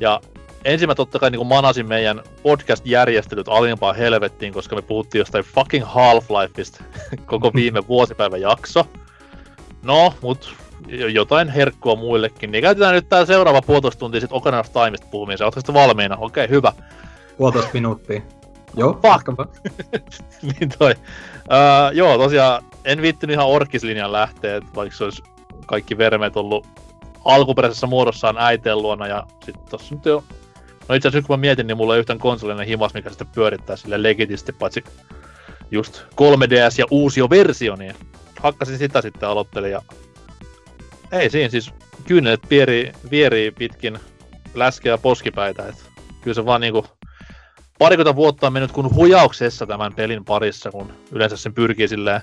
ja 0.00 0.20
ensin 0.64 0.88
mä 0.88 0.94
totta 0.94 1.18
kai 1.18 1.30
niin 1.30 1.46
manasin 1.46 1.88
meidän 1.88 2.22
podcast-järjestelyt 2.42 3.48
alimpaan 3.48 3.96
helvettiin, 3.96 4.52
koska 4.52 4.76
me 4.76 4.82
puhuttiin 4.82 5.20
jostain 5.20 5.44
fucking 5.44 5.84
Half-Lifeista 5.84 6.84
koko 7.26 7.50
viime 7.54 7.88
vuosipäivän 7.88 8.40
jakso. 8.40 8.86
No, 9.82 10.14
mut 10.22 10.54
jotain 11.12 11.48
herkkua 11.48 11.96
muillekin, 11.96 12.52
niin 12.52 12.62
käytetään 12.62 12.94
nyt 12.94 13.08
tää 13.08 13.24
seuraava 13.24 13.62
puolitoista 13.62 13.98
tuntia 14.00 14.20
sit 14.20 14.32
Ocarina 14.32 14.60
of 14.60 14.72
Timeista 14.72 15.06
puhumiseen. 15.10 15.46
Ootko 15.46 15.60
sitten 15.60 15.74
valmiina? 15.74 16.16
Okei, 16.16 16.44
okay, 16.44 16.56
hyvä. 16.56 16.72
Puolitoista 17.36 17.70
minuuttia. 17.72 18.20
Joo, 18.76 19.00
Fuck. 19.02 19.52
niin 20.42 20.70
toi. 20.78 20.94
Uh, 21.34 21.92
joo, 21.92 22.18
tosiaan 22.18 22.64
en 22.84 23.02
viittynyt 23.02 23.34
ihan 23.34 23.46
orkislinjan 23.46 24.12
lähteä, 24.12 24.60
vaikka 24.74 24.96
se 24.96 25.04
olisi 25.04 25.22
kaikki 25.66 25.98
vermeet 25.98 26.36
ollut 26.36 26.66
alkuperäisessä 27.24 27.86
muodossaan 27.86 28.38
äiteen 28.38 28.82
luona, 28.82 29.06
ja 29.06 29.26
sitten 29.44 29.64
tossa 29.70 29.94
nyt 29.94 30.04
jo 30.04 30.24
No 30.90 30.96
itse 30.96 31.08
asiassa 31.08 31.26
kun 31.26 31.38
mä 31.38 31.40
mietin, 31.40 31.66
niin 31.66 31.76
mulla 31.76 31.94
ei 31.94 32.00
yhtään 32.00 32.18
konsolinen 32.18 32.66
himas, 32.66 32.94
mikä 32.94 33.08
sitten 33.10 33.26
pyörittää 33.34 33.76
sille 33.76 34.02
legitisti, 34.02 34.52
paitsi 34.52 34.84
just 35.70 36.02
3DS 36.02 36.78
ja 36.78 36.84
uusi 36.90 37.20
versio, 37.20 37.76
niin 37.76 37.94
hakkasin 38.40 38.78
sitä 38.78 39.02
sitten 39.02 39.28
aloittelin 39.28 39.70
ja 39.70 39.82
ei 41.12 41.30
siinä 41.30 41.48
siis 41.48 41.70
kynnet 42.04 42.40
pieri, 42.48 42.92
vierii 43.10 43.50
pitkin 43.50 43.98
läskeä 44.54 44.98
poskipäitä, 44.98 45.66
et 45.66 45.90
kyllä 46.20 46.34
se 46.34 46.44
vaan 46.44 46.60
niinku 46.60 46.86
parikymmentä 47.78 48.16
vuotta 48.16 48.46
on 48.46 48.52
mennyt 48.52 48.72
kun 48.72 48.94
hujauksessa 48.94 49.66
tämän 49.66 49.94
pelin 49.94 50.24
parissa, 50.24 50.70
kun 50.70 50.92
yleensä 51.12 51.36
sen 51.36 51.54
pyrkii 51.54 51.88
silleen 51.88 52.20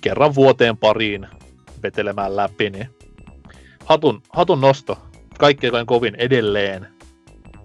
kerran 0.00 0.34
vuoteen 0.34 0.76
pariin 0.76 1.28
vetelemään 1.82 2.36
läpi, 2.36 2.70
niin 2.70 2.90
hatun, 3.84 4.22
hatun 4.32 4.60
nosto. 4.60 4.98
Kaikkein 5.38 5.86
kovin 5.86 6.14
edelleen. 6.14 6.93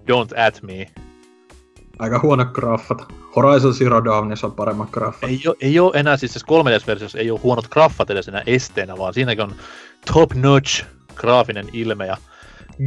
Don't 0.06 0.40
at 0.40 0.62
me. 0.62 0.86
Aika 1.98 2.18
huono 2.18 2.44
graffat. 2.44 3.12
Horizon 3.36 3.74
Zero 3.74 4.04
Dawnissa 4.04 4.46
on 4.46 4.52
paremmat 4.52 4.90
graffat. 4.90 5.30
Ei, 5.30 5.40
ole, 5.46 5.56
ei 5.60 5.78
ole 5.80 5.92
enää, 5.94 6.16
siis 6.16 6.32
tässä 6.32 6.46
3DS-versiossa 6.46 7.18
ei 7.18 7.30
ole 7.30 7.40
huonot 7.42 7.68
graffat 7.68 8.10
edes 8.10 8.28
enää 8.28 8.42
esteenä, 8.46 8.98
vaan 8.98 9.14
siinäkin 9.14 9.44
on 9.44 9.54
top 10.14 10.34
notch 10.34 10.84
graafinen 11.14 11.68
ilme 11.72 12.06
ja 12.06 12.16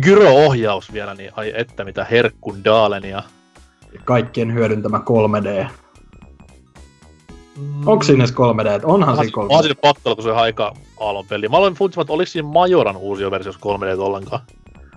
gyro-ohjaus 0.01 0.93
vielä, 0.93 1.14
niin 1.14 1.32
ai 1.36 1.53
että 1.55 1.84
mitä 1.84 2.03
herkkun 2.03 2.64
daalenia. 2.64 3.24
Kaikkien 4.05 4.53
hyödyntämä 4.53 4.97
3D 4.97 5.70
Mm. 7.57 7.88
Onko 7.88 8.03
siinä 8.03 8.24
edes 8.24 8.36
3D? 8.36 8.82
Onhan 8.84 9.16
siinä 9.18 9.32
3D. 9.32 9.39
Onhan 9.39 9.64
siinä 9.64 9.80
pakko 9.82 10.01
olla, 10.05 10.16
kun 10.16 10.24
se 10.24 10.32
on 10.32 10.38
aika 10.38 10.74
aallon 10.99 11.26
peli. 11.28 11.49
Mä 11.49 11.57
aloin 11.57 11.74
funtsimaan, 11.74 12.03
että 12.03 12.14
oliko 12.14 12.30
siinä 12.30 12.47
Majoran 12.47 12.97
uusi 12.97 13.32
versiossa 13.32 13.61
3D 13.66 13.99
ollenkaan. 13.99 14.41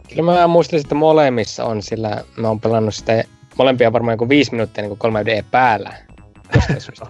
Kyllä 0.09 0.33
mä 0.33 0.47
muistan, 0.47 0.81
että 0.81 0.95
molemmissa 0.95 1.65
on, 1.65 1.83
sillä 1.83 2.25
mä 2.37 2.49
oon 2.49 2.61
pelannut 2.61 2.95
sitä 2.95 3.25
molempia 3.59 3.93
varmaan 3.93 4.15
joku 4.15 4.29
viisi 4.29 4.51
minuuttia 4.51 4.85
niin 4.85 4.99
3D 4.99 5.45
päällä. 5.51 5.95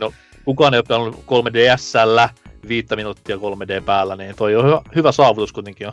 No, 0.00 0.12
kukaan 0.44 0.74
ei 0.74 0.78
ole 0.78 0.84
pelannut 0.88 1.16
3DSllä 1.16 2.28
viittä 2.68 2.96
minuuttia 2.96 3.36
3D 3.36 3.82
päällä, 3.84 4.16
niin 4.16 4.36
toi 4.36 4.56
on 4.56 4.66
hyvä, 4.66 4.80
hyvä 4.94 5.12
saavutus 5.12 5.52
kuitenkin 5.52 5.84
jo. 5.84 5.92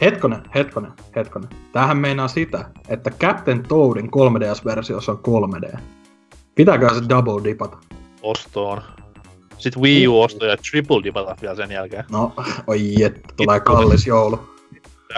Hetkonen, 0.00 0.42
hetkonen, 0.54 0.92
hetkonen. 1.16 1.48
Tähän 1.72 1.96
meinaa 1.96 2.28
sitä, 2.28 2.64
että 2.88 3.10
Captain 3.10 3.62
Toadin 3.62 4.10
3DS-versiossa 4.10 5.12
on 5.12 5.18
3D. 5.18 5.78
Pitääkö 6.54 6.94
se 6.94 7.08
double 7.08 7.44
dipata? 7.44 7.76
Ostoon. 8.22 8.82
Sitten 9.58 9.82
Wii 9.82 10.08
U 10.08 10.20
ostoi 10.20 10.48
ja 10.48 10.56
triple 10.70 11.04
dipata 11.04 11.36
vielä 11.42 11.54
sen 11.54 11.70
jälkeen. 11.70 12.04
No, 12.10 12.32
oi 12.66 12.94
jet, 12.98 13.20
tulee 13.36 13.60
kallis 13.60 14.06
joulu. 14.06 14.59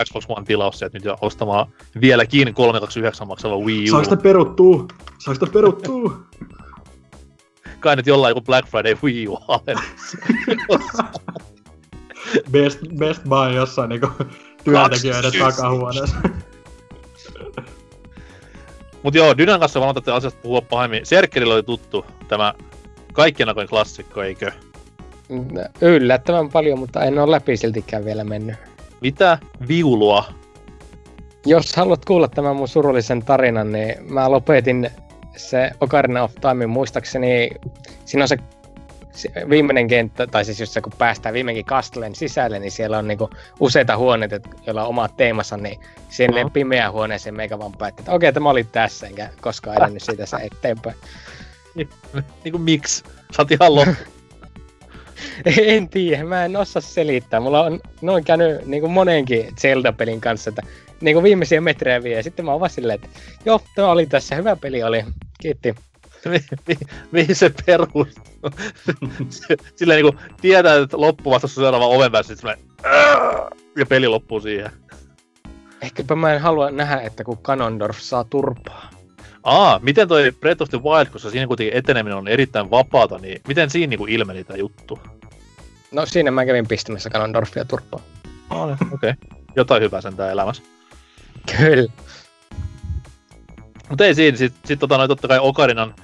Xbox 0.05 0.25
One 0.29 0.47
tilaus 0.47 0.79
sieltä 0.79 0.99
nyt 0.99 1.05
ja 1.05 1.19
ostamaan 1.21 1.67
vieläkin 2.01 2.55
329 2.55 3.29
maksava 3.29 3.59
Wii 3.59 3.85
U. 3.85 3.91
Saaks 3.91 4.07
sitä 4.07 4.17
peruttuu? 4.17 4.89
Saaks 5.19 5.41
sitä 5.41 5.53
peruttuu? 5.53 6.13
Kai 7.81 7.97
nyt 7.97 8.07
jollain 8.07 8.31
joku 8.31 8.41
Black 8.41 8.69
Friday 8.69 8.97
Wii 9.03 9.29
U 9.29 9.39
alennus. 9.49 10.17
Best, 12.53 12.79
Best 12.99 13.23
Buy 13.25 13.55
jossain 13.55 13.89
niinku 13.89 14.09
työntekijöiden 14.65 15.33
takahuoneessa. 15.39 16.17
Mut 19.03 19.15
joo, 19.15 19.37
Dynan 19.39 19.61
kanssa 19.61 19.81
vaan 19.81 19.95
tätä 19.95 20.15
asiasta 20.15 20.41
puhua 20.43 20.61
pahemmin. 20.61 21.07
Serkkelillä 21.07 21.55
oli 21.55 21.63
tuttu 21.63 22.07
tämä 22.29 22.55
kaikkien 23.13 23.49
aikojen 23.49 23.69
klassikko, 23.69 24.23
eikö? 24.23 24.53
Yllättävän 25.81 26.49
paljon, 26.49 26.79
mutta 26.79 27.05
en 27.05 27.19
ole 27.19 27.31
läpi 27.31 27.57
siltikään 27.57 28.05
vielä 28.05 28.25
mennyt. 28.25 28.57
Mitä 29.03 29.39
viulua? 29.69 30.25
Jos 31.47 31.77
haluat 31.77 32.05
kuulla 32.05 32.29
tämän 32.29 32.57
mun 32.57 32.69
surullisen 32.69 33.23
tarinan, 33.23 33.73
niin 33.73 33.95
mä 34.13 34.31
lopetin 34.31 34.91
se 35.37 35.71
Ocarina 35.81 36.23
of 36.23 36.33
Time 36.41 36.67
muistaakseni, 36.67 37.51
siinä 38.05 38.25
on 38.25 38.29
se, 38.29 38.37
viimeinen 39.49 39.89
kenttä, 39.89 40.27
tai 40.27 40.45
siis 40.45 40.61
jos 40.61 40.75
se 40.75 40.81
kun 40.81 40.93
päästään 40.99 41.33
viimeinkin 41.33 41.65
Castlen 41.65 42.15
sisälle, 42.15 42.59
niin 42.59 42.71
siellä 42.71 42.99
on 42.99 43.09
niinku 43.09 43.31
useita 43.61 43.97
huoneita, 43.97 44.41
joilla 44.67 44.83
on 44.83 44.89
omat 44.89 45.17
teemansa, 45.17 45.57
niin 45.57 45.81
sinne 46.09 46.41
Aha. 46.41 46.51
pimeään 46.51 46.93
huoneeseen 46.93 47.37
meikä 47.37 47.59
vaan 47.59 47.73
päätti, 47.73 48.03
että 48.03 48.13
okei, 48.13 48.33
tämä 48.33 48.51
oli 48.51 48.65
tässä, 48.65 49.07
enkä 49.07 49.29
koskaan 49.41 49.77
edennyt 49.77 50.03
siitä 50.03 50.27
se 50.27 50.37
eteenpäin. 50.37 50.97
Niinku 52.45 52.59
miksi? 52.59 53.05
Sä 53.37 53.43
oot 53.43 53.51
ihan 53.51 53.75
loppu. 53.75 53.95
En 55.67 55.89
tiedä, 55.89 56.25
mä 56.25 56.45
en 56.45 56.57
osaa 56.57 56.83
selittää. 56.83 57.41
Mulla 57.41 57.65
on 57.65 57.81
noin 58.01 58.25
käynyt 58.25 58.67
niin 58.67 58.81
kuin 58.81 58.93
monenkin 58.93 59.49
Zelda-pelin 59.61 60.21
kanssa, 60.21 60.51
että 60.51 60.63
niin 61.01 61.15
kuin 61.15 61.25
viimeisiä 61.25 61.61
metrejä 61.61 62.03
vie. 62.03 62.17
Ja 62.17 62.23
sitten 62.23 62.45
mä 62.45 62.51
oon 62.51 62.61
vaan 62.61 62.71
silleen, 62.71 62.95
että 62.95 63.09
joo, 63.45 63.61
tämä 63.75 63.91
oli 63.91 64.07
tässä, 64.07 64.35
hyvä 64.35 64.57
peli 64.57 64.83
oli. 64.83 65.05
Kiitti. 65.41 65.75
Mi- 66.25 66.45
mi- 66.69 66.87
mihin 67.13 67.37
se 67.37 67.53
perustuu? 67.67 68.07
Silleen 69.77 70.05
niinku 70.05 70.21
tietää, 70.41 70.77
että 70.77 71.01
loppu 71.01 71.31
vasta 71.31 71.49
seuraava 71.49 71.87
oven 71.87 72.11
"Ää!" 72.85 73.51
ja 73.77 73.87
peli 73.87 74.09
loppuu 74.09 74.41
siihen. 74.41 74.71
Ehkäpä 75.83 76.17
mä 76.17 76.35
en 76.35 76.41
halua 76.41 76.71
nähdä, 76.71 77.01
että 77.01 77.25
kun 77.25 77.39
Ganondorf 77.43 77.99
saa 77.99 78.25
turpaa. 78.25 78.91
Aa, 79.43 79.81
miten 79.83 80.09
toi 80.09 80.33
Breath 80.41 80.63
of 80.63 80.71
the 80.71 80.79
Wild, 80.83 81.07
koska 81.07 81.31
siinä 81.31 81.47
kuitenkin 81.47 81.77
eteneminen 81.77 82.19
on 82.19 82.29
erittäin 82.29 82.71
vapaata, 82.71 83.19
niin 83.19 83.41
miten 83.49 83.71
siinä 83.71 83.91
niinku 83.91 84.07
ilmeni 84.07 84.45
tää 84.45 84.57
juttu? 84.57 85.01
No 85.93 86.07
siinä 86.07 86.31
mä 86.31 86.47
kävin 86.47 86.69
pistämässä 86.69 87.11
Ganondorfia 87.11 87.65
turpaa. 87.65 88.01
Okei. 88.51 88.77
Okay. 88.93 89.15
Jotain 89.57 89.83
hyvää 89.83 90.01
sen 90.01 90.17
tää 90.17 90.31
elämässä. 90.31 90.63
Kyllä. 91.57 91.93
Mutta 93.89 94.05
ei 94.05 94.15
siinä, 94.15 94.39
sit, 94.39 94.55
sit 94.65 94.79
tota 94.79 94.97
noin 94.97 95.09
totta 95.09 95.29
kai 95.29 95.39
Okarinan 95.39 95.95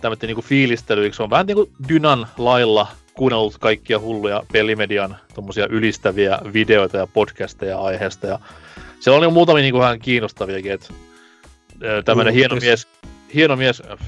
tämmöinen 0.00 0.26
niinku 0.26 0.42
fiilistely, 0.42 1.12
se 1.12 1.22
on 1.22 1.30
vähän 1.30 1.46
niinku 1.46 1.70
Dynan 1.88 2.26
lailla 2.38 2.86
kuunnellut 3.14 3.58
kaikkia 3.58 3.98
hulluja 3.98 4.42
pelimedian 4.52 5.16
tommosia 5.34 5.66
ylistäviä 5.70 6.38
videoita 6.52 6.96
ja 6.96 7.06
podcasteja 7.06 7.78
aiheesta 7.78 8.26
ja 8.26 8.38
siellä 9.00 9.16
on 9.16 9.22
niinku 9.22 9.34
muutamia 9.34 9.62
niinku 9.62 9.78
vähän 9.78 9.98
kiinnostaviakin, 9.98 10.72
että 10.72 10.94
tämmönen 12.04 12.34
hieno 12.34 12.56
mies, 12.56 12.88
hieno 13.34 13.56
mies, 13.56 13.82
äh, 13.90 13.98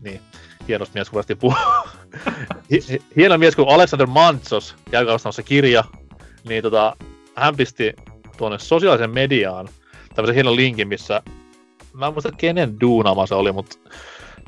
niin, 0.00 0.20
hienosti 0.68 0.98
mies 0.98 1.10
kuvasti 1.10 1.34
puhuu. 1.34 1.58
Hi- 2.70 2.84
hi- 2.90 3.02
hieno 3.16 3.38
mies 3.38 3.56
kuin 3.56 3.68
Alexander 3.68 4.06
Mantsos, 4.06 4.76
käykää 4.90 5.14
ostamassa 5.14 5.42
kirja, 5.42 5.84
niin 6.44 6.62
tota, 6.62 6.96
hän 7.34 7.56
pisti 7.56 7.92
tuonne 8.36 8.58
sosiaalisen 8.58 9.10
mediaan 9.10 9.68
tämmöisen 10.14 10.34
hienon 10.34 10.56
linkin, 10.56 10.88
missä 10.88 11.22
mä 11.92 12.06
en 12.06 12.12
muista 12.12 12.32
kenen 12.32 12.80
duunama 12.80 13.26
se 13.26 13.34
oli, 13.34 13.52
mutta 13.52 13.76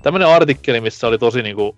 tämmönen 0.03 0.29
artikkeli, 0.29 0.81
missä 0.81 1.07
oli 1.07 1.19
tosi 1.19 1.43
niinku 1.43 1.77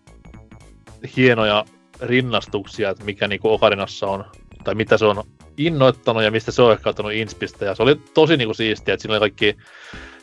hienoja 1.17 1.65
rinnastuksia, 2.01 2.91
että 2.91 3.05
mikä 3.05 3.29
niinku 3.29 3.53
Okarinassa 3.53 4.07
on, 4.07 4.25
tai 4.65 4.75
mitä 4.75 4.99
se 4.99 5.05
on 5.05 5.25
innoittanut 5.57 6.23
ja 6.23 6.31
mistä 6.31 6.53
se 6.53 6.63
on 6.63 6.73
ehkä 6.73 6.91
ottanut 6.91 7.13
inspistä. 7.13 7.65
Ja 7.65 7.75
se 7.75 7.83
oli 7.83 8.01
tosi 8.15 8.37
niinku 8.37 8.55
siistiä, 8.55 8.95
että 8.95 9.03
siinä 9.03 9.15
oli 9.15 9.21
kaikki, 9.21 9.57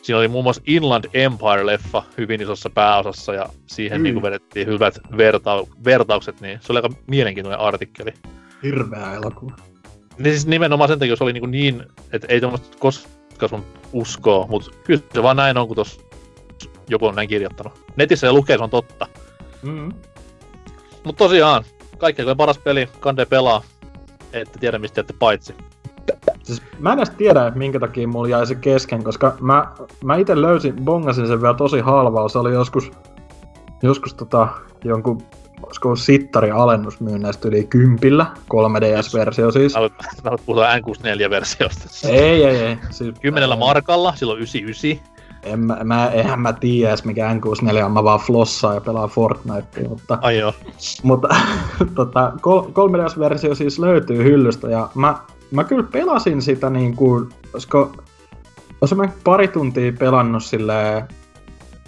siinä 0.04 0.18
oli 0.18 0.28
muun 0.28 0.44
muassa 0.44 0.62
Inland 0.66 1.04
Empire-leffa 1.04 2.02
hyvin 2.18 2.40
isossa 2.40 2.70
pääosassa 2.70 3.34
ja 3.34 3.46
siihen 3.66 3.98
Mm. 3.98 4.00
mm. 4.00 4.04
niinku 4.04 4.22
vedettiin 4.22 4.66
hyvät 4.66 4.98
verta- 5.16 5.66
vertaukset, 5.84 6.40
niin 6.40 6.58
se 6.62 6.72
oli 6.72 6.78
aika 6.78 6.96
mielenkiintoinen 7.06 7.60
artikkeli. 7.60 8.14
Hirveä 8.62 9.14
elokuva. 9.14 9.56
Niin 10.18 10.32
siis 10.32 10.46
nimenomaan 10.46 10.88
sen 10.88 10.98
takia 10.98 11.16
se 11.16 11.24
oli 11.24 11.32
niin, 11.32 11.50
niin 11.50 11.82
että 12.12 12.26
ei 12.30 12.40
tuommoista 12.40 12.78
koskaan 12.78 13.48
sun 13.48 13.64
uskoa, 13.92 14.46
mutta 14.46 14.70
kyllä 14.84 15.02
se 15.14 15.22
vaan 15.22 15.36
näin 15.36 15.58
on, 15.58 15.66
kun 15.66 15.76
tos 15.76 16.00
joku 16.88 17.06
on 17.06 17.14
näin 17.14 17.28
kirjoittanut. 17.28 17.92
Netissä 17.96 18.26
ja 18.26 18.32
lukee, 18.32 18.56
se 18.58 18.64
on 18.64 18.70
totta. 18.70 19.06
Mm. 19.62 19.92
Mutta 21.04 21.18
tosiaan, 21.24 21.64
kaikkein 21.98 22.36
paras 22.36 22.58
peli, 22.58 22.88
kande 23.00 23.26
pelaa, 23.26 23.62
ette 24.32 24.58
tiedä 24.58 24.78
mistä 24.78 24.98
jätte 24.98 25.14
paitsi. 25.18 25.54
Siis 26.44 26.62
mä 26.78 26.92
en 26.92 26.98
edes 26.98 27.10
tiedä, 27.10 27.46
että 27.46 27.58
minkä 27.58 27.80
takia 27.80 28.08
mulla 28.08 28.28
jäi 28.28 28.46
se 28.46 28.54
kesken, 28.54 29.04
koska 29.04 29.34
mä, 29.40 29.68
mä 30.04 30.16
itse 30.16 30.40
löysin, 30.40 30.74
bongasin 30.84 31.26
sen 31.26 31.42
vielä 31.42 31.54
tosi 31.54 31.80
halvaa. 31.80 32.28
Se 32.28 32.38
oli 32.38 32.52
joskus, 32.52 32.90
joskus 33.82 34.14
tota, 34.14 34.48
jonkun, 34.84 35.22
olisiko 35.62 35.96
sittari 35.96 36.50
alennusmyynneistä 36.50 37.48
yli 37.48 37.64
kympillä, 37.64 38.26
3DS-versio 38.54 39.50
siis. 39.52 39.74
Mä 40.24 40.30
nyt 40.30 40.40
puhutaan 40.46 40.80
N64-versiosta. 40.80 42.08
Ei, 42.08 42.44
ei, 42.44 42.56
ei. 42.56 42.78
Siis, 42.90 43.14
Kymmenellä 43.22 43.56
markalla, 43.56 44.12
silloin 44.16 44.38
99. 44.38 45.14
En, 45.44 45.60
mä, 45.60 45.78
mä, 45.84 46.06
eihän 46.10 46.40
mä 46.40 46.52
tiedä 46.52 46.88
edes 46.88 47.04
mikä 47.04 47.34
N64 47.34 47.84
on, 47.84 47.92
mä 47.92 48.04
vaan 48.04 48.20
flossaan 48.20 48.74
ja 48.74 48.80
pelaan 48.80 49.08
Fortnitea, 49.08 49.88
mutta, 49.88 50.18
Ai 50.22 50.38
joo. 50.38 50.52
mutta 51.02 51.28
tota, 51.94 52.32
kol- 52.40 52.62
3DS-versio 52.62 53.54
siis 53.54 53.78
löytyy 53.78 54.24
hyllystä 54.24 54.68
ja 54.68 54.88
mä, 54.94 55.16
mä 55.54 55.64
kyllä 55.64 55.82
pelasin 55.92 56.42
sitä 56.42 56.70
niin 56.70 56.96
kuin, 56.96 57.28
olisiko, 57.52 57.92
olisiko 58.80 59.02
mä 59.02 59.08
pari 59.24 59.48
tuntia 59.48 59.92
pelannut 59.98 60.44
silleen, 60.44 61.04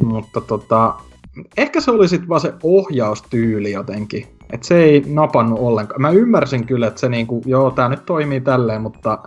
mutta 0.02 0.40
tota, 0.40 0.94
ehkä 1.56 1.80
se 1.80 1.90
oli 1.90 2.08
sitten 2.08 2.28
vaan 2.28 2.40
se 2.40 2.52
ohjaustyyli 2.62 3.72
jotenkin. 3.72 4.26
Et 4.52 4.62
se 4.62 4.84
ei 4.84 5.02
napannut 5.06 5.58
ollenkaan. 5.58 6.00
Mä 6.02 6.10
ymmärsin 6.10 6.66
kyllä, 6.66 6.86
että 6.86 7.00
se 7.00 7.08
niinku, 7.08 7.42
joo, 7.46 7.70
tää 7.70 7.88
nyt 7.88 8.06
toimii 8.06 8.40
tälleen, 8.40 8.82
mutta 8.82 9.18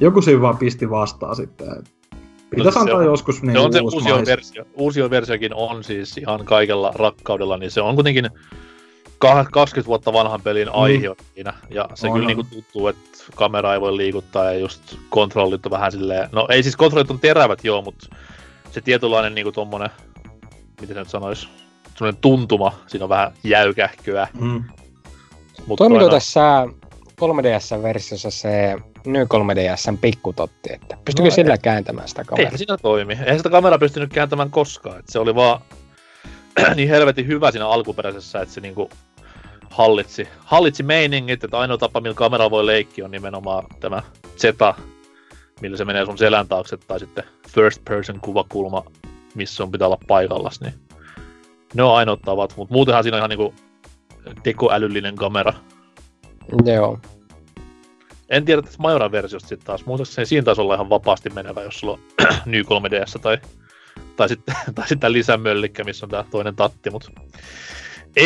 joku 0.00 0.22
siinä 0.22 0.40
vaan 0.42 0.56
pisti 0.56 0.90
vastaan 0.90 1.36
sitten. 1.36 1.68
Pitäisi 2.50 2.72
se 2.72 2.78
antaa 2.78 2.96
on- 2.96 3.04
joskus 3.04 3.36
Se 3.36 3.46
niinku 3.46 3.62
on 3.62 3.72
se 3.72 3.80
uusi 3.80 3.96
uusio 3.96 4.26
versio. 4.26 4.64
Uusio 4.74 5.10
versiokin 5.10 5.54
on 5.54 5.84
siis 5.84 6.16
ihan 6.18 6.44
kaikella 6.44 6.92
rakkaudella, 6.94 7.56
niin 7.56 7.70
se 7.70 7.80
on 7.80 7.94
kuitenkin 7.94 8.30
kah- 9.24 9.48
20 9.52 9.86
vuotta 9.86 10.12
vanhan 10.12 10.40
pelin 10.40 10.68
aihe 10.68 11.10
on 11.10 11.16
siinä. 11.34 11.54
Ja 11.70 11.88
se 11.94 12.06
On, 12.06 12.12
kyllä 12.12 12.26
niinku 12.26 12.44
tuntuu, 12.44 12.86
että 12.88 13.11
kamera 13.34 13.74
ei 13.74 13.80
voi 13.80 13.96
liikuttaa 13.96 14.44
ja 14.44 14.58
just 14.58 14.96
kontrollit 15.08 15.66
on 15.66 15.72
vähän 15.72 15.92
silleen... 15.92 16.28
No 16.32 16.46
ei 16.50 16.62
siis 16.62 16.76
kontrollit 16.76 17.10
on 17.10 17.18
terävät 17.18 17.64
joo, 17.64 17.82
mutta 17.82 18.06
se 18.70 18.80
tietynlainen 18.80 19.34
niinku 19.34 19.52
tommonen, 19.52 19.90
miten 20.80 20.94
se 20.94 21.00
nyt 21.00 21.08
sanois, 21.08 21.48
semmonen 21.98 22.20
tuntuma, 22.20 22.72
siinä 22.86 23.04
on 23.04 23.08
vähän 23.08 23.32
jäykähköä. 23.44 24.28
Mm. 24.40 24.64
Mutta 25.66 25.84
Toimiko 25.84 26.08
tässä 26.08 26.66
3DS-versiossa 27.20 28.30
se 28.30 28.76
Ny 29.06 29.24
3DSn 29.24 29.96
pikkutotti, 30.00 30.72
että 30.72 30.96
pystyykö 31.04 31.30
No, 31.30 31.34
sillä 31.34 31.58
kääntämään 31.58 32.08
sitä 32.08 32.24
kameraa? 32.24 32.46
Eihän 32.46 32.58
siinä 32.58 32.76
toimi. 32.76 33.12
Eihän 33.12 33.36
sitä 33.36 33.50
kameraa 33.50 33.78
pystynyt 33.78 34.12
kääntämään 34.12 34.50
koskaan. 34.50 34.98
Et 34.98 35.08
se 35.08 35.18
oli 35.18 35.34
vaan 35.34 35.60
niin 36.76 36.88
helvetin 36.88 37.26
hyvä 37.26 37.50
siinä 37.50 37.68
alkuperäisessä, 37.68 38.40
että 38.40 38.54
se 38.54 38.60
niinku 38.60 38.90
hallitsi, 39.72 40.28
hallitsi 40.38 40.82
meiningit, 40.82 41.44
että 41.44 41.58
ainoa 41.58 41.78
tapa, 41.78 42.00
millä 42.00 42.14
kamera 42.14 42.50
voi 42.50 42.66
leikkiä 42.66 43.04
on 43.04 43.10
nimenomaan 43.10 43.66
tämä 43.80 44.02
Z, 44.36 44.44
millä 45.60 45.76
se 45.76 45.84
menee 45.84 46.04
sun 46.04 46.18
selän 46.18 46.48
taakse, 46.48 46.76
tai 46.76 47.00
sitten 47.00 47.24
first 47.48 47.84
person 47.84 48.20
kuvakulma, 48.20 48.84
missä 49.34 49.62
on 49.62 49.72
pitää 49.72 49.86
olla 49.86 49.98
paikallas, 50.08 50.60
niin 50.60 50.74
ne 51.74 51.82
on 51.82 51.96
ainoat 51.96 52.22
tavat, 52.22 52.56
mutta 52.56 52.74
muutenhan 52.74 53.02
siinä 53.02 53.16
on 53.16 53.18
ihan 53.20 53.30
niinku 53.30 53.54
tekoälyllinen 54.42 55.16
kamera. 55.16 55.52
Joo. 56.64 56.98
En 58.28 58.44
tiedä 58.44 58.62
tästä 58.62 58.82
Majoran 58.82 59.12
versiosta 59.12 59.48
sitten 59.48 59.66
taas. 59.66 59.86
Muistaakseni 59.86 60.26
siinä 60.26 60.44
taisi 60.44 60.60
olla 60.60 60.74
ihan 60.74 60.90
vapaasti 60.90 61.30
menevä, 61.30 61.62
jos 61.62 61.80
sulla 61.80 61.92
on 61.92 62.00
New 62.46 62.60
3DS 62.60 63.20
tai, 63.22 63.38
tai 64.16 64.28
sitten, 64.28 64.54
tai 64.74 64.88
sitten 64.88 65.12
lisämöllikkä, 65.12 65.84
missä 65.84 66.06
on 66.06 66.10
tämä 66.10 66.24
toinen 66.30 66.56
tatti, 66.56 66.90
mutta 66.90 67.10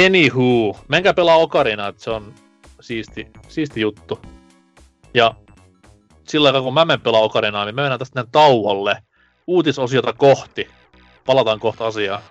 Anywho, 0.06 0.78
menkää 0.88 1.14
pelaa 1.14 1.36
Ocarina, 1.36 1.88
että 1.88 2.02
se 2.02 2.10
on 2.10 2.34
siisti, 2.80 3.28
siisti 3.48 3.80
juttu. 3.80 4.20
Ja 5.14 5.34
sillä 6.28 6.48
aikaa 6.48 6.62
kun 6.62 6.74
mä 6.74 6.84
menen 6.84 7.00
pelaa 7.00 7.20
Ocarinaa, 7.20 7.64
niin 7.64 7.74
me 7.74 7.82
mennään 7.82 7.98
tästä 7.98 8.24
tauolle 8.32 8.96
uutisosiota 9.46 10.12
kohti. 10.12 10.68
Palataan 11.26 11.60
kohta 11.60 11.86
asiaan. 11.86 12.22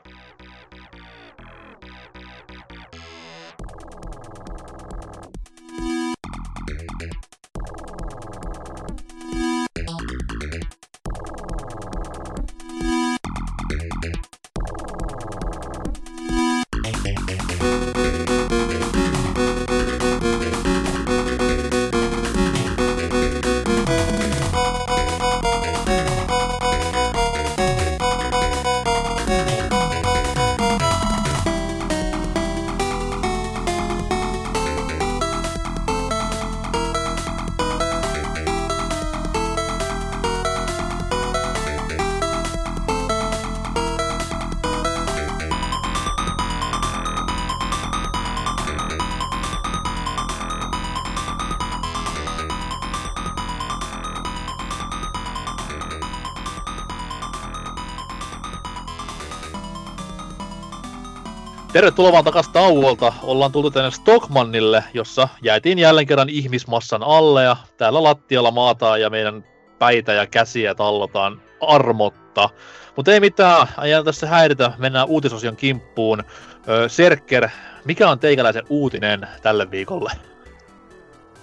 Tervetuloa 61.86 62.12
vaan 62.12 62.24
takas 62.24 62.50
tauolta. 62.50 63.14
Ollaan 63.24 63.52
tultu 63.52 63.72
tänne 63.72 63.92
Stockmannille, 63.92 64.84
jossa 64.94 65.28
jäätiin 65.42 65.80
jälleen 65.80 66.08
kerran 66.08 66.30
ihmismassan 66.30 67.04
alle 67.04 67.44
ja 67.44 67.58
täällä 67.78 68.04
lattialla 68.04 68.52
maataan 68.52 69.02
ja 69.02 69.10
meidän 69.10 69.46
päitä 69.80 70.14
ja 70.14 70.28
käsiä 70.28 70.76
tallotaan 70.76 71.42
armotta. 71.62 72.50
Mutta 72.96 73.14
ei 73.14 73.20
mitään, 73.20 73.68
ajan 73.78 74.06
tässä 74.06 74.28
häiritä, 74.28 74.72
mennään 74.78 75.08
uutisosion 75.08 75.56
kimppuun. 75.56 76.24
Öö, 76.68 76.90
Serker, 76.90 77.50
mikä 77.86 78.10
on 78.10 78.20
teikäläisen 78.20 78.66
uutinen 78.70 79.28
tälle 79.42 79.72
viikolle? 79.72 80.12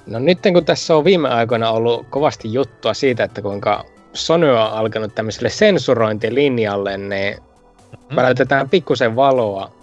No 0.07 0.19
nyt 0.19 0.39
kun 0.53 0.65
tässä 0.65 0.97
on 0.97 1.05
viime 1.05 1.29
aikoina 1.29 1.71
ollut 1.71 2.07
kovasti 2.11 2.53
juttua 2.53 2.95
siitä, 2.95 3.25
että 3.25 3.43
kuinka 3.43 3.85
Sony 4.13 4.51
on 4.51 4.73
alkanut 4.73 5.15
tämmöiselle 5.15 5.51
sensurointilinjalle, 5.51 6.99
niin 6.99 7.37
mm-hmm. 7.37 8.17
välätetään 8.17 8.69
pikkusen 8.69 9.17
valoa 9.17 9.82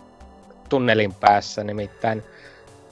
tunnelin 0.70 1.14
päässä, 1.14 1.64
nimittäin 1.64 2.24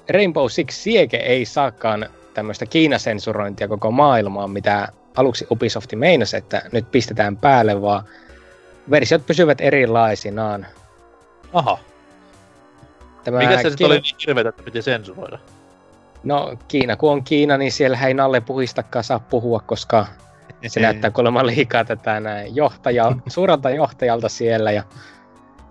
Rainbow 0.10 0.46
Six 0.48 0.74
Siege 0.74 1.18
ei 1.18 1.46
saakaan 1.46 2.10
tämmöistä 2.34 2.66
Kiinasensurointia 2.66 3.68
koko 3.68 3.92
maailmaan, 3.92 4.52
mitä 4.52 4.88
aluksi 5.16 5.48
Ubisoft 5.52 5.94
meinasi, 5.96 6.38
että 6.38 6.62
nyt 6.72 6.92
pistetään 6.92 7.38
päälle, 7.38 7.82
vaan 7.82 8.04
versiot 8.90 9.26
pysyvät 9.26 9.62
erilaisinaan. 9.62 10.66
Aha. 11.54 11.78
Tämä 13.24 13.38
Mikä 13.38 13.52
se 13.52 13.58
Kiina... 13.58 13.70
sitten 13.70 13.88
oli 13.88 14.00
niin 14.00 14.16
hirveetä, 14.28 14.50
että 14.50 14.64
piti 14.64 14.82
sensuroida? 14.82 15.40
No 16.24 16.58
Kiina, 16.68 16.96
kun 16.96 17.12
on 17.12 17.24
Kiina, 17.24 17.58
niin 17.58 17.72
siellä 17.72 17.98
ei 18.08 18.14
Nalle 18.14 18.42
puhistakaan 18.42 19.04
saa 19.04 19.20
puhua, 19.20 19.60
koska 19.60 20.06
se 20.68 20.80
näyttää 20.80 21.12
kuulemma 21.12 21.46
liikaa 21.46 21.86
tätä 21.86 22.20
näin 22.20 22.56
johtaja, 22.56 23.12
suurelta 23.28 23.70
johtajalta 23.70 24.30
siellä 24.30 24.72
ja 24.72 24.84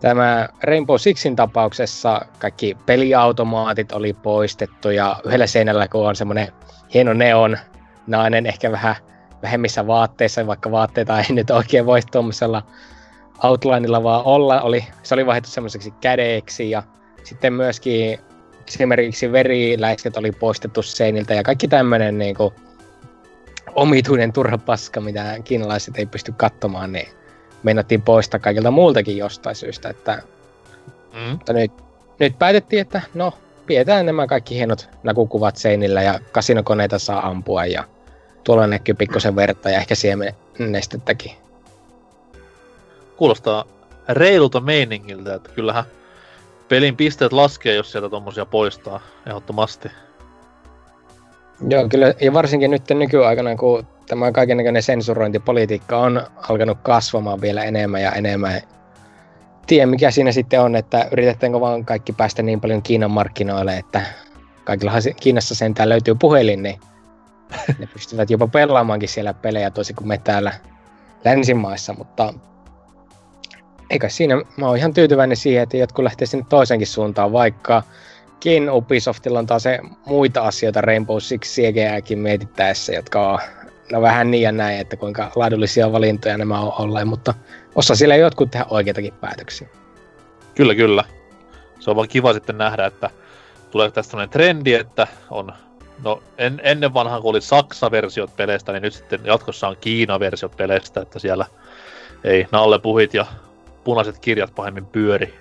Tämä 0.00 0.48
Rainbow 0.62 0.96
Sixin 0.96 1.36
tapauksessa 1.36 2.20
kaikki 2.38 2.76
peliautomaatit 2.86 3.92
oli 3.92 4.12
poistettu 4.12 4.90
ja 4.90 5.16
yhdellä 5.24 5.46
seinällä 5.46 5.88
kun 5.88 6.08
on 6.08 6.16
semmoinen 6.16 6.48
hieno 6.94 7.12
neon 7.12 7.58
nainen 8.06 8.46
ehkä 8.46 8.72
vähän 8.72 8.96
vähemmissä 9.42 9.86
vaatteissa, 9.86 10.46
vaikka 10.46 10.70
vaatteita 10.70 11.20
ei 11.20 11.32
nyt 11.32 11.50
oikein 11.50 11.86
voi 11.86 12.00
tuommoisella 12.12 12.62
outlineilla 13.42 14.02
vaan 14.02 14.24
olla, 14.24 14.60
oli, 14.60 14.84
se 15.02 15.14
oli 15.14 15.26
vaihdettu 15.26 15.50
semmoiseksi 15.50 15.90
kädeeksi 15.90 16.70
ja 16.70 16.82
sitten 17.24 17.52
myöskin 17.52 18.18
esimerkiksi 18.68 19.32
veriläisket 19.32 20.16
oli 20.16 20.32
poistettu 20.32 20.82
seiniltä 20.82 21.34
ja 21.34 21.42
kaikki 21.42 21.68
tämmöinen 21.68 22.18
niin 22.18 22.36
omituinen 23.74 24.32
turha 24.32 24.58
paska, 24.58 25.00
mitä 25.00 25.36
kiinalaiset 25.44 25.98
ei 25.98 26.06
pysty 26.06 26.32
katsomaan, 26.32 26.92
niin 26.92 27.08
meinattiin 27.62 28.02
poistaa 28.02 28.40
kaikilta 28.40 28.70
muultakin 28.70 29.16
jostain 29.16 29.56
syystä, 29.56 29.88
että 29.88 30.22
mm. 31.14 31.30
mutta 31.30 31.52
nyt, 31.52 31.72
nyt 32.20 32.38
päätettiin, 32.38 32.80
että 32.80 33.02
no, 33.14 33.32
pidetään 33.66 34.06
nämä 34.06 34.26
kaikki 34.26 34.54
hienot 34.54 34.88
näkukuvat 35.02 35.56
seinillä 35.56 36.02
ja 36.02 36.20
kasinokoneita 36.32 36.98
saa 36.98 37.28
ampua 37.28 37.66
ja 37.66 37.84
tuolla 38.44 38.66
näkyy 38.66 38.94
pikkusen 38.94 39.36
verta 39.36 39.70
ja 39.70 39.78
ehkä 39.78 39.94
nestettäkin. 40.58 41.32
Kuulostaa 43.16 43.64
reilulta 44.08 44.60
meiningiltä, 44.60 45.34
että 45.34 45.50
kyllähän 45.50 45.84
pelin 46.68 46.96
pisteet 46.96 47.32
laskee, 47.32 47.74
jos 47.74 47.92
sieltä 47.92 48.08
tommosia 48.08 48.46
poistaa, 48.46 49.00
ehdottomasti. 49.26 49.88
Joo, 51.68 51.88
kyllä, 51.88 52.14
ja 52.20 52.32
varsinkin 52.32 52.70
nyt 52.70 52.82
nykyaikana, 52.90 53.56
kun 53.56 53.86
tämä 54.06 54.32
kaikenlainen 54.32 54.82
sensurointipolitiikka 54.82 55.98
on 55.98 56.26
alkanut 56.48 56.78
kasvamaan 56.82 57.40
vielä 57.40 57.64
enemmän 57.64 58.02
ja 58.02 58.12
enemmän. 58.12 58.60
Tiedä 59.66 59.86
mikä 59.86 60.10
siinä 60.10 60.32
sitten 60.32 60.60
on, 60.60 60.76
että 60.76 61.08
yritetäänkö 61.12 61.60
vaan 61.60 61.84
kaikki 61.84 62.12
päästä 62.12 62.42
niin 62.42 62.60
paljon 62.60 62.82
Kiinan 62.82 63.10
markkinoille, 63.10 63.76
että 63.76 64.02
kaikillahan 64.64 65.02
Kiinassa 65.20 65.54
sentään 65.54 65.88
löytyy 65.88 66.14
puhelin, 66.14 66.62
niin 66.62 66.80
ne 67.78 67.88
pystyvät 67.92 68.30
jopa 68.30 68.46
pelaamaankin 68.48 69.08
siellä 69.08 69.34
pelejä 69.34 69.70
tosi 69.70 69.94
kuin 69.94 70.08
me 70.08 70.18
täällä 70.18 70.52
länsimaissa, 71.24 71.94
mutta 71.98 72.34
eikä 73.90 74.08
siinä, 74.08 74.34
mä 74.56 74.68
oon 74.68 74.76
ihan 74.76 74.94
tyytyväinen 74.94 75.36
siihen, 75.36 75.62
että 75.62 75.76
jotkut 75.76 76.02
lähtee 76.02 76.26
sinne 76.26 76.46
toisenkin 76.48 76.86
suuntaan, 76.86 77.32
vaikka 77.32 77.82
Kin 78.40 78.70
Ubisoftilla 78.70 79.38
on 79.38 79.46
taas 79.46 79.62
se 79.62 79.78
muita 80.06 80.42
asioita 80.42 80.80
Rainbow 80.80 81.18
Six 81.18 81.46
Siegeäkin 81.46 82.18
mietittäessä, 82.18 82.92
jotka 82.92 83.32
on 83.32 83.38
no 83.92 84.02
vähän 84.02 84.30
niin 84.30 84.42
ja 84.42 84.52
näin, 84.52 84.80
että 84.80 84.96
kuinka 84.96 85.32
laadullisia 85.36 85.92
valintoja 85.92 86.38
nämä 86.38 86.60
on 86.60 86.72
olleet, 86.78 87.08
mutta 87.08 87.34
osa 87.74 87.94
siellä 87.94 88.16
jotkut 88.16 88.50
tehdä 88.50 88.66
oikeitakin 88.70 89.14
päätöksiä. 89.20 89.68
Kyllä, 90.54 90.74
kyllä. 90.74 91.04
Se 91.80 91.90
on 91.90 91.96
vaan 91.96 92.08
kiva 92.08 92.32
sitten 92.32 92.58
nähdä, 92.58 92.86
että 92.86 93.10
tulee 93.70 93.90
tästä 93.90 94.10
sellainen 94.10 94.32
trendi, 94.32 94.74
että 94.74 95.06
on 95.30 95.52
No 96.04 96.22
en, 96.38 96.60
ennen 96.64 96.94
vanhaan 96.94 97.22
kun 97.22 97.30
oli 97.30 97.40
Saksa-versiot 97.40 98.36
peleistä, 98.36 98.72
niin 98.72 98.82
nyt 98.82 98.94
sitten 98.94 99.20
jatkossa 99.24 99.68
on 99.68 99.76
Kiina-versiot 99.80 100.56
peleistä, 100.56 101.00
että 101.00 101.18
siellä 101.18 101.46
ei 102.24 102.46
nalle 102.52 102.78
puhit 102.78 103.14
ja 103.14 103.26
punaiset 103.84 104.18
kirjat 104.18 104.54
pahemmin 104.54 104.86
pyöri. 104.86 105.34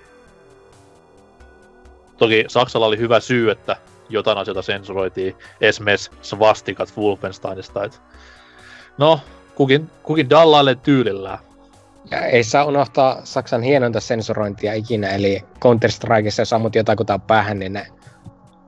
Toki 2.18 2.46
Saksalla 2.48 2.86
oli 2.86 2.98
hyvä 2.98 3.20
syy, 3.20 3.52
että 3.52 3.76
jotain 4.10 4.38
asioita 4.38 4.62
sensuroitiin, 4.62 5.36
esimerkiksi 5.62 6.12
svastikat 6.22 6.94
Wolfensteinista, 6.98 7.84
että 7.84 7.98
No, 8.98 9.20
kukin, 9.56 9.90
kukin 10.04 10.30
dallailee 10.30 10.76
tyylillään. 10.76 11.38
Ja 12.12 12.22
ei 12.26 12.44
saa 12.44 12.66
unohtaa 12.66 13.22
Saksan 13.24 13.62
hienointa 13.62 14.00
sensurointia 14.00 14.74
ikinä, 14.74 15.08
eli 15.08 15.44
Counter-Strikeissa, 15.60 16.42
jos 16.42 16.54
ammut 16.54 16.76
jotakuta 16.76 17.20
päähän, 17.20 17.60
niin 17.60 17.74
ne 17.74 17.88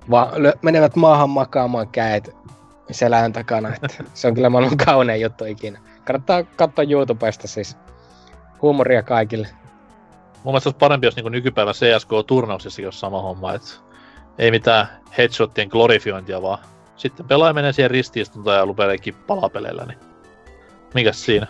vaan 0.10 0.30
menevät 0.62 0.96
maahan 0.96 1.30
makaamaan 1.30 1.88
käet 1.88 2.36
selän 2.92 3.34
takana. 3.34 3.70
Että 3.70 4.04
se 4.14 4.28
on 4.28 4.34
kyllä 4.34 4.50
maailman 4.50 4.78
kaunein 4.78 5.22
juttu 5.22 5.46
ikinä. 5.46 5.80
Kannattaa 6.06 6.44
katsoa 6.44 6.86
YouTubesta 6.90 7.48
siis. 7.48 7.78
Huumoria 8.62 9.04
kaikille. 9.04 9.48
Mun 10.44 10.54
mielestä 10.54 10.68
olisi 10.68 10.78
parempi, 10.78 11.08
jos 11.08 11.16
niin 11.16 11.32
nykypäivän 11.32 11.74
CSGO-turnauksissa 11.74 12.84
olisi 12.84 13.00
sama 13.00 13.22
homma, 13.22 13.54
että 13.54 13.70
ei 14.38 14.52
mitään 14.52 14.88
headshotien 15.18 15.68
glorifiointia, 15.68 16.42
vaan 16.42 16.60
sitten 16.96 17.28
pelaaja 17.28 17.54
menee 17.54 17.74
siihen 17.74 17.92
ristiistuntaan 17.92 18.58
ja 18.58 18.66
lupelee 18.66 18.98
palapeleillä, 19.28 19.86
niin 19.86 20.00
Mikäs 20.94 21.26
siinä? 21.26 21.48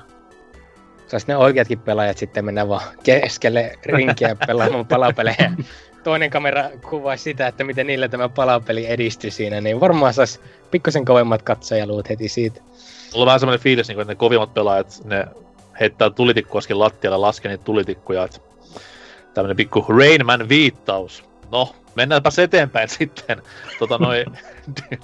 Saisi 1.08 1.28
ne 1.28 1.38
oikeatkin 1.38 1.80
pelaajat 1.80 2.18
sitten 2.18 2.46
mennä 2.46 2.68
vaan 2.68 2.82
keskelle 3.04 3.80
rinkiä 3.86 4.36
pelaamaan 4.48 4.86
palapelejä. 4.96 5.52
Toinen 6.04 6.30
kamera 6.30 6.70
kuvaisi 6.90 7.24
sitä, 7.24 7.48
että 7.48 7.64
miten 7.64 7.88
niillä 7.88 8.08
tämä 8.08 8.30
palapeli 8.30 8.86
edistyi 8.86 9.32
siinä, 9.32 9.62
niin 9.62 9.80
varmaan 9.80 10.14
saisi 10.14 10.40
pikkusen 10.72 11.06
kovemmat 11.06 11.42
katsojaluut 11.42 12.10
heti 12.10 12.30
siitä. 12.30 12.62
Mulla 13.14 13.24
on 13.24 13.26
vähän 13.26 13.40
semmoinen 13.40 13.64
fiilis, 13.64 13.88
niin 13.88 14.00
että 14.00 14.12
ne 14.12 14.16
kovimmat 14.16 14.54
pelaajat, 14.54 15.02
ne 15.04 15.26
heittää 15.80 16.10
tulitikkuaskin 16.10 16.80
lattialle, 16.80 17.18
laskee 17.18 17.52
niitä 17.52 17.64
tulitikkuja. 17.64 18.24
Että 18.24 18.40
tämmönen 19.34 19.58
pikku 19.58 19.86
Rainman 19.90 20.50
viittaus. 20.50 21.24
No, 21.52 21.76
mennäänpä 21.96 22.30
eteenpäin 22.44 22.90
sitten. 23.00 23.42
Tota 23.80 23.98
noin... 23.98 24.26
dy, 24.92 24.98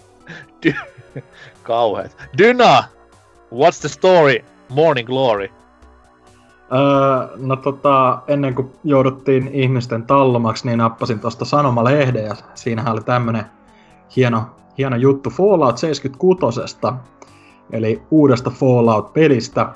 dy, 0.64 0.74
kauheet. 1.64 2.18
Dyna! 2.38 2.84
What's 3.54 3.80
the 3.82 3.90
story? 3.90 4.46
Morning 4.70 5.08
Glory. 5.08 5.50
Öö, 6.74 7.38
no 7.38 7.56
tota, 7.56 8.22
ennen 8.28 8.56
kuin 8.56 8.72
jouduttiin 8.84 9.50
ihmisten 9.54 10.04
tallomaksi, 10.04 10.68
niin 10.68 10.78
nappasin 10.78 11.20
tuosta 11.20 11.46
sanomalehden 11.46 12.26
ja 12.26 12.36
siinähän 12.56 12.94
oli 12.94 13.02
tämmönen 13.02 13.46
hieno, 14.16 14.46
hieno 14.78 14.96
juttu 14.96 15.30
Fallout 15.30 15.78
76. 15.78 16.78
Eli 17.72 18.02
uudesta 18.12 18.50
Fallout-pelistä. 18.50 19.70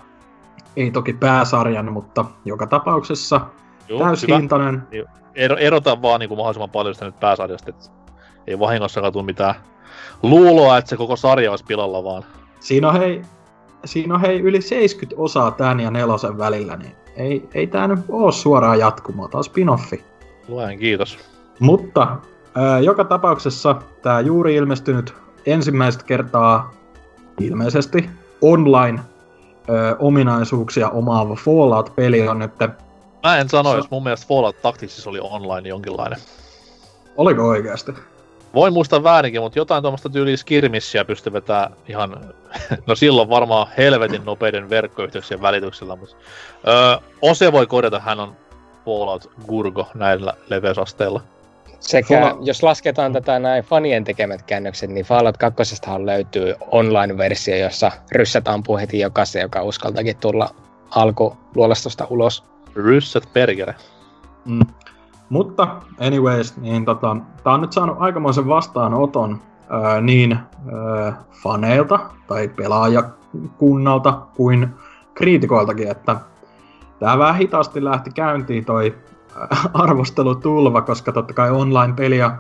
Ei 0.76 0.92
toki 0.92 1.14
pääsarjan, 1.14 1.94
mutta 1.94 2.26
joka 2.46 2.68
tapauksessa 2.68 3.42
Joo, 3.88 4.00
täyshintainen. 4.00 4.84
Hyvä. 4.92 5.10
Erota 5.60 6.02
vaan 6.02 6.20
niin 6.20 6.30
kuin 6.30 6.38
mahdollisimman 6.38 6.70
paljon 6.70 6.96
sitä 6.96 7.06
nyt 7.06 7.20
pääsarjasta, 7.20 7.70
että 7.70 7.86
ei 8.48 8.60
vahingossakaan 8.60 9.14
tule 9.14 9.26
mitään 9.26 9.56
luuloa, 10.24 10.78
että 10.78 10.90
se 10.90 10.98
koko 10.98 11.16
sarja 11.16 11.52
olisi 11.52 11.66
pilalla 11.66 12.04
vaan. 12.04 12.24
Siinä 12.60 12.90
on 12.90 13.00
hei, 13.00 13.22
siinä 13.88 14.14
on 14.16 14.22
hei 14.22 14.40
yli 14.40 14.62
70 14.62 15.22
osaa 15.22 15.52
tän 15.52 15.80
ja 15.80 15.92
nelosen 15.92 16.38
välillä, 16.38 16.76
niin 16.76 16.96
ei, 17.16 17.50
ei 17.54 17.68
tää 17.68 17.88
nyt 17.88 18.00
oo 18.10 18.32
suoraan 18.32 18.80
jatkumoa, 18.80 19.30
on 19.34 19.44
spin-offi. 19.44 20.04
Luen 20.48 20.80
kiitos. 20.80 21.20
Mutta 21.60 22.18
ää, 22.56 22.80
joka 22.80 23.04
tapauksessa 23.04 23.76
tämä 24.02 24.20
juuri 24.20 24.56
ilmestynyt 24.56 25.14
ensimmäistä 25.46 26.04
kertaa 26.04 26.74
ilmeisesti 27.42 28.10
online 28.42 29.00
ää, 29.00 29.96
ominaisuuksia 30.00 30.90
omaava 30.90 31.36
Fallout-peli 31.36 32.28
on 32.28 32.40
nyt... 32.40 32.52
Mä 33.24 33.38
en 33.38 33.50
sano, 33.50 33.76
jos 33.76 33.92
mun 33.92 34.04
mielestä 34.04 34.28
Fallout 34.28 34.62
Tactics 34.62 35.08
oli 35.08 35.20
online 35.20 35.70
jonkinlainen. 35.70 36.20
Oliko 37.18 37.48
oikeasti? 37.48 37.92
Voin 38.58 38.74
muistaa 38.74 39.04
väärinkin, 39.04 39.42
mutta 39.42 39.60
jotain 39.60 39.84
tuommoista 39.84 40.10
tyyliä 40.10 40.38
skirmissiä 40.38 41.06
pystyy 41.06 41.34
vetämään 41.34 41.72
ihan, 41.88 42.34
no 42.88 42.96
silloin 42.96 43.30
varmaan 43.30 43.68
helvetin 43.78 44.26
nopeiden 44.26 44.70
verkkoyhteyksien 44.70 45.42
välityksellä, 45.42 45.96
mutta 45.96 46.16
öö, 46.68 46.98
Ose 47.22 47.52
voi 47.52 47.68
korjata, 47.68 48.00
hän 48.00 48.20
on 48.20 48.36
Fallout 48.86 49.32
Gurgo 49.48 49.88
näillä 49.94 50.34
leveysasteilla. 50.50 51.22
Sekä, 51.80 52.20
Fallout... 52.22 52.48
jos 52.48 52.64
lasketaan 52.64 53.14
tätä 53.14 53.40
näin 53.40 53.64
fanien 53.64 54.04
tekemät 54.04 54.42
käännökset, 54.42 54.90
niin 54.90 55.06
Fallout 55.06 55.38
2 55.38 55.64
löytyy 56.04 56.56
online-versio, 56.72 57.56
jossa 57.56 57.92
ryssät 58.12 58.48
ampuu 58.48 58.78
heti 58.78 59.00
jokaisen, 59.00 59.42
joka 59.42 59.64
uskaltakin 59.64 60.18
tulla 60.18 60.56
alkuluolastosta 60.90 62.08
ulos. 62.10 62.44
Ryssät 62.76 63.24
perkele. 63.34 63.76
Mm. 64.46 64.60
Mutta 65.30 65.68
anyways, 66.00 66.58
niin 66.58 66.86
tota, 66.86 67.18
tää 67.44 67.54
on 67.54 67.62
nyt 67.62 67.74
saanut 67.74 67.98
aikamoisen 68.00 68.48
vastaanoton 68.48 69.42
ää, 69.70 70.02
niin 70.02 70.32
ää, 70.32 71.24
faneilta 71.32 72.00
tai 72.28 72.48
pelaajakunnalta 72.48 74.22
kuin 74.36 74.68
kriitikoiltakin, 75.14 75.92
että 75.92 76.16
tää 77.00 77.18
vähän 77.18 77.36
hitaasti 77.36 77.84
lähti 77.84 78.12
käyntiin 78.12 78.66
toi 78.66 78.96
arvostelutulva, 79.74 80.82
koska 80.82 81.12
totta 81.12 81.34
kai 81.34 81.52
online-peliä 81.52 82.32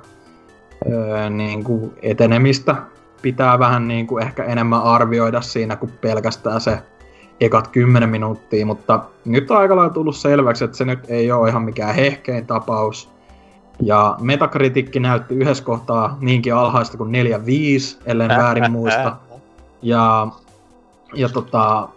niin 1.29 1.63
kuin 1.63 1.93
etenemistä 2.01 2.75
pitää 3.21 3.59
vähän 3.59 3.87
niin 3.87 4.07
kuin 4.07 4.23
ehkä 4.23 4.43
enemmän 4.43 4.83
arvioida 4.83 5.41
siinä 5.41 5.75
kuin 5.75 5.91
pelkästään 6.01 6.61
se 6.61 6.83
ekat 7.39 7.67
10 7.67 8.09
minuuttia, 8.09 8.65
mutta 8.65 9.03
nyt 9.25 9.51
on 9.51 9.57
aika 9.57 9.75
lailla 9.75 9.93
tullut 9.93 10.15
selväksi, 10.15 10.63
että 10.63 10.77
se 10.77 10.85
nyt 10.85 10.99
ei 11.07 11.31
ole 11.31 11.49
ihan 11.49 11.61
mikään 11.61 11.95
hehkein 11.95 12.47
tapaus. 12.47 13.09
Ja 13.81 14.15
metakritiikki 14.21 14.99
näytti 14.99 15.35
yhdessä 15.35 15.63
kohtaa 15.63 16.17
niinkin 16.19 16.55
alhaista 16.55 16.97
kuin 16.97 17.11
4-5, 17.95 18.01
ellen 18.05 18.29
väärin 18.29 18.71
muista. 18.71 19.15
Ja, 19.81 20.27
ja 21.13 21.29
tota, 21.29 21.89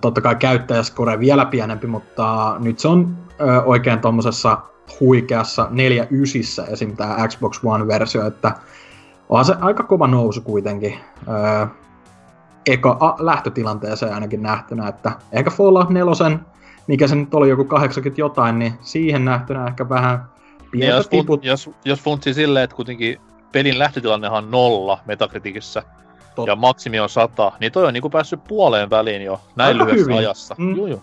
totta 0.00 0.20
kai 0.20 0.36
käyttäjäskore 0.36 1.20
vielä 1.20 1.44
pienempi, 1.44 1.86
mutta 1.86 2.56
nyt 2.58 2.78
se 2.78 2.88
on 2.88 3.16
oikein 3.64 3.98
tuommoisessa 3.98 4.58
huikeassa 5.00 5.68
4 5.70 6.06
esim. 6.68 6.96
tämä 6.96 7.28
Xbox 7.28 7.60
One-versio, 7.64 8.26
että 8.26 8.52
on 9.28 9.44
se 9.44 9.54
aika 9.60 9.82
kova 9.82 10.06
nousu 10.06 10.40
kuitenkin 10.40 10.94
eka 12.66 12.96
a, 13.00 13.16
lähtötilanteeseen 13.18 14.14
ainakin 14.14 14.42
nähtynä, 14.42 14.88
että 14.88 15.12
ehkä 15.32 15.50
Fallout 15.50 15.90
4, 15.90 16.38
mikä 16.86 17.08
se 17.08 17.14
nyt 17.14 17.34
oli 17.34 17.48
joku 17.48 17.64
80 17.64 18.20
jotain, 18.20 18.58
niin 18.58 18.74
siihen 18.80 19.24
nähtynä 19.24 19.66
ehkä 19.66 19.88
vähän 19.88 20.24
pientä 20.70 20.96
jos, 20.96 21.08
tiput... 21.08 21.44
jos, 21.44 21.70
jos 21.84 22.00
funtsi 22.00 22.34
silleen, 22.34 22.64
että 22.64 22.76
kuitenkin 22.76 23.20
pelin 23.52 23.78
lähtötilannehan 23.78 24.44
on 24.44 24.50
nolla 24.50 24.98
Metacriticissa, 25.06 25.82
Totta. 26.34 26.50
ja 26.50 26.56
maksimi 26.56 27.00
on 27.00 27.08
100, 27.08 27.52
niin 27.60 27.72
toi 27.72 27.86
on 27.86 27.94
niinku 27.94 28.10
päässyt 28.10 28.44
puoleen 28.44 28.90
väliin 28.90 29.22
jo 29.22 29.40
näin 29.56 29.76
Aika 29.76 29.84
lyhyessä 29.84 30.04
hyvin. 30.04 30.18
ajassa. 30.18 30.54
Mm. 30.58 30.76
Juu, 30.76 30.86
juu. 30.86 31.02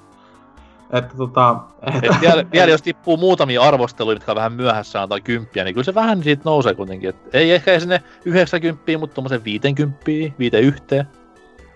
Että 0.94 1.18
tota... 1.18 1.60
Et 2.02 2.22
vielä, 2.22 2.46
vielä, 2.52 2.72
jos 2.72 2.82
tippuu 2.82 3.18
muutamia 3.18 3.62
arvosteluja, 3.62 4.16
jotka 4.16 4.36
vähän 4.36 4.54
myöhässä 4.54 5.08
tai 5.08 5.22
kymppiä, 5.22 5.64
niin 5.64 5.74
kyllä 5.74 5.86
se 5.86 5.96
vähän 5.96 6.24
siitä 6.24 6.42
nousee 6.46 6.76
kuitenkin. 6.76 7.10
Et 7.10 7.36
ei 7.36 7.52
ehkä 7.52 7.80
sinne 7.80 8.04
90, 8.26 8.98
mutta 9.00 9.14
tuommoisen 9.14 9.44
50, 9.44 10.06
51. 10.06 10.84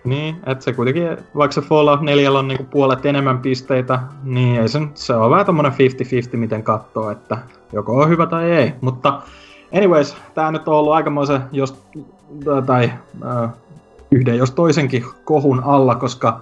Niin, 0.04 0.36
että 0.46 0.64
se 0.64 0.72
kuitenkin, 0.72 1.16
vaikka 1.36 1.54
se 1.54 1.60
Fallout 1.60 2.00
4 2.00 2.32
on 2.32 2.48
niinku 2.48 2.64
puolet 2.64 3.06
enemmän 3.06 3.38
pisteitä, 3.38 3.98
niin 4.24 4.60
ei 4.60 4.68
se, 4.68 4.80
se 4.94 5.14
on 5.14 5.30
vähän 5.30 5.46
tommonen 5.46 5.72
50-50 5.72 6.36
miten 6.36 6.62
katsoo, 6.62 7.10
että 7.10 7.38
joko 7.72 7.96
on 7.96 8.08
hyvä 8.08 8.26
tai 8.26 8.50
ei. 8.50 8.72
Mutta 8.80 9.22
anyways, 9.76 10.16
tää 10.34 10.52
nyt 10.52 10.68
on 10.68 10.74
ollut 10.74 10.92
aikamoisen 10.92 11.40
jos, 11.52 11.82
tai 12.66 12.92
äh, 13.24 13.50
yhden 14.10 14.38
jos 14.38 14.50
toisenkin 14.50 15.04
kohun 15.24 15.62
alla, 15.64 15.94
koska 15.94 16.40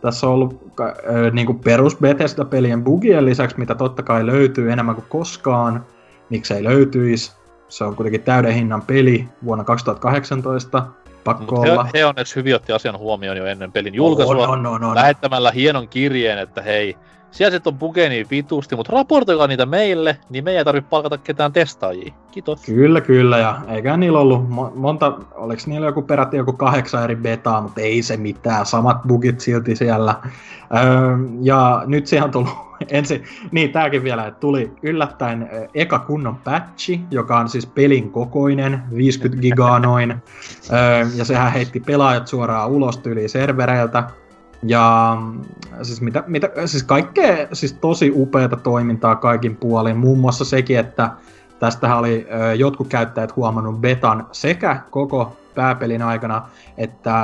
tässä 0.00 0.26
on 0.26 0.32
ollut 0.32 0.62
äh, 0.80 0.94
niinku 1.32 1.54
perus 1.54 1.96
Bethesda-pelien 1.96 2.84
bugien 2.84 3.24
lisäksi, 3.24 3.58
mitä 3.58 3.74
totta 3.74 4.02
kai 4.02 4.26
löytyy 4.26 4.72
enemmän 4.72 4.94
kuin 4.94 5.06
koskaan, 5.08 5.84
miksei 6.30 6.64
löytyisi. 6.64 7.32
Se 7.68 7.84
on 7.84 7.96
kuitenkin 7.96 8.22
täyden 8.22 8.54
hinnan 8.54 8.82
peli 8.82 9.28
vuonna 9.44 9.64
2018 9.64 10.86
Pakko 11.24 11.56
Mut 11.56 11.68
olla. 11.68 11.84
He, 11.84 11.90
he 11.94 12.04
onneksi 12.04 12.36
hyvin 12.36 12.54
otti 12.54 12.72
asian 12.72 12.98
huomioon 12.98 13.36
jo 13.36 13.46
ennen 13.46 13.72
pelin 13.72 13.94
julkaisua, 13.94 14.48
on, 14.48 14.66
on, 14.66 14.84
on, 14.84 14.94
lähettämällä 14.94 15.50
hienon 15.50 15.88
kirjeen, 15.88 16.38
että 16.38 16.62
hei, 16.62 16.96
siellä 17.34 17.60
on 17.66 17.78
bugeni 17.78 18.26
vitusti, 18.30 18.76
mutta 18.76 18.92
raportoikaa 18.92 19.46
niitä 19.46 19.66
meille, 19.66 20.18
niin 20.30 20.44
me 20.44 20.58
ei 20.58 20.64
tarvitse 20.64 20.90
palkata 20.90 21.18
ketään 21.18 21.52
testaajia. 21.52 22.12
Kiitos. 22.30 22.64
Kyllä, 22.64 23.00
kyllä, 23.00 23.38
ja 23.38 23.60
eikä 23.68 23.96
niillä 23.96 24.18
ollut 24.18 24.48
mo- 24.50 24.72
monta, 24.74 25.18
oliko 25.34 25.62
niillä 25.66 25.86
joku 25.86 26.02
peräti 26.02 26.36
joku 26.36 26.52
kahdeksan 26.52 27.04
eri 27.04 27.16
betaa, 27.16 27.60
mutta 27.60 27.80
ei 27.80 28.02
se 28.02 28.16
mitään, 28.16 28.66
samat 28.66 29.02
bugit 29.02 29.40
silti 29.40 29.76
siellä. 29.76 30.14
Öö, 30.74 30.80
ja 31.42 31.82
nyt 31.86 32.06
siihen 32.06 32.24
on 32.24 32.30
tullut 32.30 32.54
ensin, 32.88 33.24
niin 33.50 33.72
tääkin 33.72 34.04
vielä, 34.04 34.26
että 34.26 34.40
tuli 34.40 34.72
yllättäen 34.82 35.50
eka 35.74 35.98
kunnon 35.98 36.36
patchi, 36.36 37.00
joka 37.10 37.38
on 37.38 37.48
siis 37.48 37.66
pelin 37.66 38.10
kokoinen, 38.10 38.82
50 38.96 39.42
gigaa 39.42 39.78
noin, 39.78 40.14
öö, 40.72 41.06
ja 41.16 41.24
sehän 41.24 41.52
heitti 41.52 41.80
pelaajat 41.80 42.28
suoraan 42.28 42.70
ulos 42.70 42.98
tyyliin 42.98 43.28
servereiltä, 43.28 44.04
ja 44.66 45.16
siis, 45.82 46.00
mitä, 46.00 46.24
mitä, 46.26 46.50
siis 46.66 46.82
kaikkea 46.82 47.48
siis 47.52 47.72
tosi 47.72 48.12
upeata 48.14 48.56
toimintaa 48.56 49.16
kaikin 49.16 49.56
puolin. 49.56 49.96
Muun 49.96 50.18
muassa 50.18 50.44
sekin, 50.44 50.78
että 50.78 51.10
tästä 51.58 51.96
oli 51.96 52.26
ö, 52.50 52.54
jotkut 52.54 52.88
käyttäjät 52.88 53.36
huomannut 53.36 53.80
betan 53.80 54.26
sekä 54.32 54.80
koko 54.90 55.36
pääpelin 55.54 56.02
aikana, 56.02 56.48
että 56.78 57.14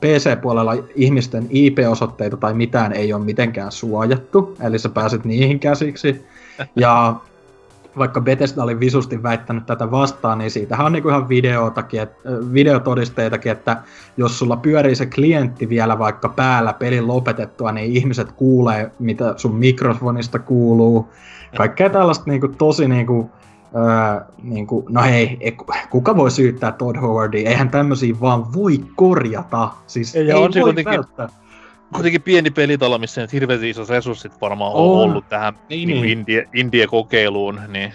PC-puolella 0.00 0.72
ihmisten 0.94 1.46
IP-osoitteita 1.50 2.36
tai 2.36 2.54
mitään 2.54 2.92
ei 2.92 3.12
ole 3.12 3.24
mitenkään 3.24 3.72
suojattu, 3.72 4.56
eli 4.60 4.78
sä 4.78 4.88
pääset 4.88 5.24
niihin 5.24 5.60
käsiksi. 5.60 6.26
Ja 6.76 7.16
vaikka 7.98 8.20
Bethesda 8.20 8.62
oli 8.62 8.80
visusti 8.80 9.22
väittänyt 9.22 9.66
tätä 9.66 9.90
vastaan, 9.90 10.38
niin 10.38 10.50
siitähän 10.50 10.86
on 10.86 10.92
niinku 10.92 11.08
ihan 11.08 11.28
videotakin, 11.28 12.00
et, 12.00 12.12
videotodisteitakin, 12.52 13.52
että 13.52 13.76
jos 14.16 14.38
sulla 14.38 14.56
pyörii 14.56 14.94
se 14.94 15.06
klientti 15.06 15.68
vielä 15.68 15.98
vaikka 15.98 16.28
päällä 16.28 16.72
pelin 16.72 17.06
lopetettua, 17.06 17.72
niin 17.72 17.92
ihmiset 17.92 18.32
kuulee, 18.32 18.90
mitä 18.98 19.34
sun 19.36 19.54
mikrofonista 19.54 20.38
kuuluu. 20.38 21.08
Kaikkea 21.56 21.90
tällaista 21.90 22.24
niinku 22.30 22.48
tosi 22.48 22.88
niinku, 22.88 23.30
öö, 23.76 24.20
niinku, 24.42 24.86
no 24.88 25.02
hei, 25.02 25.38
kuka 25.90 26.16
voi 26.16 26.30
syyttää 26.30 26.72
Todd 26.72 27.00
Howardia? 27.00 27.50
Eihän 27.50 27.70
tämmöisiä 27.70 28.14
vaan 28.20 28.54
voi 28.54 28.80
korjata. 28.96 29.68
Siis 29.86 30.16
ei, 30.16 30.30
ei 30.30 30.34
on 30.34 30.50
voi 30.60 30.84
välttää. 30.84 31.28
Kuitenkin 31.92 32.22
pieni 32.22 32.50
pelitalo, 32.50 32.98
missä 32.98 33.20
nyt 33.20 33.32
hirveän 33.32 33.64
isot 33.64 33.88
resurssit 33.88 34.40
varmaan 34.40 34.72
on, 34.72 34.80
On. 34.80 34.98
ollut 34.98 35.28
tähän 35.28 35.54
Niin, 35.68 35.88
niin, 35.88 36.02
niin. 36.02 36.18
Indie, 36.18 36.48
Indie-kokeiluun, 36.54 37.60
niin 37.68 37.92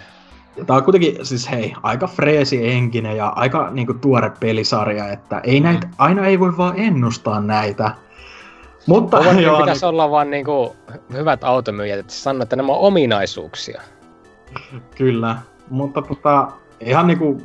Ja 0.56 0.64
Tää 0.64 0.76
on 0.76 0.84
kuitenkin, 0.84 1.26
siis 1.26 1.50
hei, 1.50 1.74
aika 1.82 2.06
freesi 2.06 2.62
henkinen 2.62 3.16
ja 3.16 3.28
aika 3.28 3.70
niinku 3.70 3.94
tuore 3.94 4.32
pelisarja, 4.40 5.08
että 5.08 5.40
ei 5.44 5.60
näitä, 5.60 5.88
aina 5.98 6.26
ei 6.26 6.40
voi 6.40 6.56
vaan 6.56 6.78
ennustaa 6.78 7.40
näitä. 7.40 7.90
Mutta 8.86 9.16
Overwatchin 9.16 9.44
joo, 9.48 9.58
pitäisi 9.58 9.86
olla 9.86 10.10
vaan 10.10 10.30
niinku 10.30 10.76
hyvät 11.12 11.44
automyyjät, 11.44 11.98
että 11.98 12.12
sanoo, 12.12 12.42
että 12.42 12.56
nämä 12.56 12.72
on 12.72 12.78
ominaisuuksia. 12.78 13.82
niin, 14.72 14.82
kyllä. 14.96 15.36
Mutta 15.70 16.02
tota, 16.02 16.48
ihan 16.80 17.06
niinku 17.06 17.42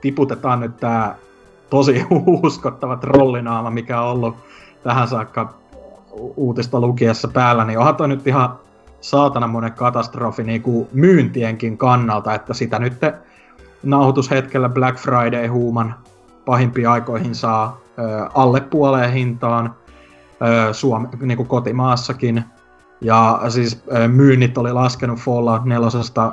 tiputetaan 0.00 0.60
nyt 0.60 0.76
tää 0.76 1.16
tosi 1.70 2.04
uskottava 2.42 2.96
trollinaama, 2.96 3.70
mikä 3.70 4.00
on 4.00 4.10
ollut 4.10 4.36
tähän 4.82 5.08
saakka 5.08 5.59
uutista 6.12 6.80
lukiessa 6.80 7.28
päällä, 7.28 7.64
niin 7.64 7.78
onhan 7.78 7.96
toi 7.96 8.08
nyt 8.08 8.26
ihan 8.26 8.58
saatana 9.00 9.46
monen 9.46 9.72
katastrofi 9.72 10.42
niin 10.42 10.62
kuin 10.62 10.88
myyntienkin 10.92 11.78
kannalta, 11.78 12.34
että 12.34 12.54
sitä 12.54 12.78
nyt 12.78 12.94
nauhoitushetkellä 13.82 14.68
Black 14.68 14.98
Friday 14.98 15.46
huuman 15.46 15.94
pahimpiin 16.44 16.88
aikoihin 16.88 17.34
saa 17.34 17.80
ö, 17.98 18.26
alle 18.34 18.60
puoleen 18.60 19.12
hintaan 19.12 19.74
ö, 20.68 20.72
Suome, 20.72 21.08
niin 21.20 21.36
kuin 21.36 21.48
kotimaassakin. 21.48 22.44
Ja 23.00 23.40
siis 23.48 23.82
ö, 23.96 24.08
myynnit 24.08 24.58
oli 24.58 24.72
laskenut 24.72 25.18
Fallout 25.18 25.64
4 25.64 25.88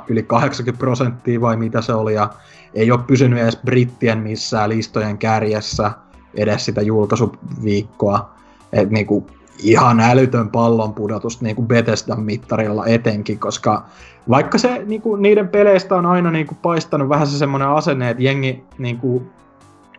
yli 0.08 0.22
80 0.22 0.78
prosenttia 0.78 1.40
vai 1.40 1.56
mitä 1.56 1.82
se 1.82 1.94
oli, 1.94 2.14
ja 2.14 2.30
ei 2.74 2.90
ole 2.90 3.00
pysynyt 3.06 3.38
edes 3.38 3.58
brittien 3.64 4.18
missään 4.18 4.68
listojen 4.68 5.18
kärjessä 5.18 5.90
edes 6.34 6.64
sitä 6.64 6.82
julkaisuviikkoa. 6.82 8.30
Et 8.72 8.90
niinku 8.90 9.26
ihan 9.58 10.00
älytön 10.00 10.50
pallon 10.50 10.94
pudotus 10.94 11.40
niinku 11.40 11.62
Bethesdan 11.62 12.22
mittarilla 12.22 12.86
etenkin, 12.86 13.38
koska 13.38 13.84
vaikka 14.28 14.58
se 14.58 14.82
niinku, 14.86 15.16
niiden 15.16 15.48
peleistä 15.48 15.94
on 15.94 16.06
aina 16.06 16.30
niinku 16.30 16.56
paistanut 16.62 17.08
vähän 17.08 17.26
se 17.26 17.38
semmoinen 17.38 17.68
asenne, 17.68 18.10
että 18.10 18.22
jengi 18.22 18.64
niinku, 18.78 19.22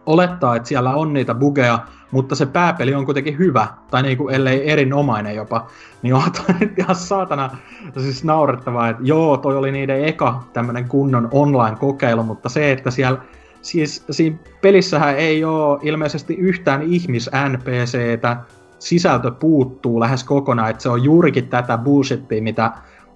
olettaa, 0.06 0.56
että 0.56 0.70
siellä 0.70 0.96
on 0.96 1.14
niitä 1.14 1.34
bugeja, 1.34 1.80
mutta 2.12 2.36
se 2.36 2.46
pääpeli 2.46 2.96
on 2.96 3.06
kuitenkin 3.06 3.38
hyvä, 3.38 3.68
tai 3.92 4.04
niinku, 4.04 4.30
ellei 4.30 4.72
erinomainen 4.72 5.36
jopa, 5.36 5.68
niin 6.02 6.14
on 6.14 6.24
nyt 6.60 6.80
ihan 6.80 6.96
saatana 6.96 7.58
siis 7.98 8.24
naurettavaa, 8.24 8.90
että 8.90 9.04
joo, 9.06 9.38
toi 9.38 9.58
oli 9.58 9.72
niiden 9.72 10.06
eka 10.06 10.44
tämmönen 10.54 10.88
kunnon 10.88 11.28
online-kokeilu, 11.32 12.24
mutta 12.24 12.50
se, 12.50 12.72
että 12.72 12.92
siellä 12.92 13.20
Siis 13.62 14.06
siinä 14.12 14.38
pelissähän 14.62 15.18
ei 15.18 15.44
ole 15.44 15.80
ilmeisesti 15.82 16.34
yhtään 16.34 16.82
ihmis-NPCtä, 16.82 18.38
sisältö 18.80 19.32
puuttuu 19.32 20.00
lähes 20.00 20.24
kokonaan, 20.24 20.70
että 20.70 20.84
se 20.84 20.90
on 20.90 21.04
juurikin 21.04 21.48
tätä 21.48 21.78
bullshittia, 21.78 22.42
mitä 22.42 22.72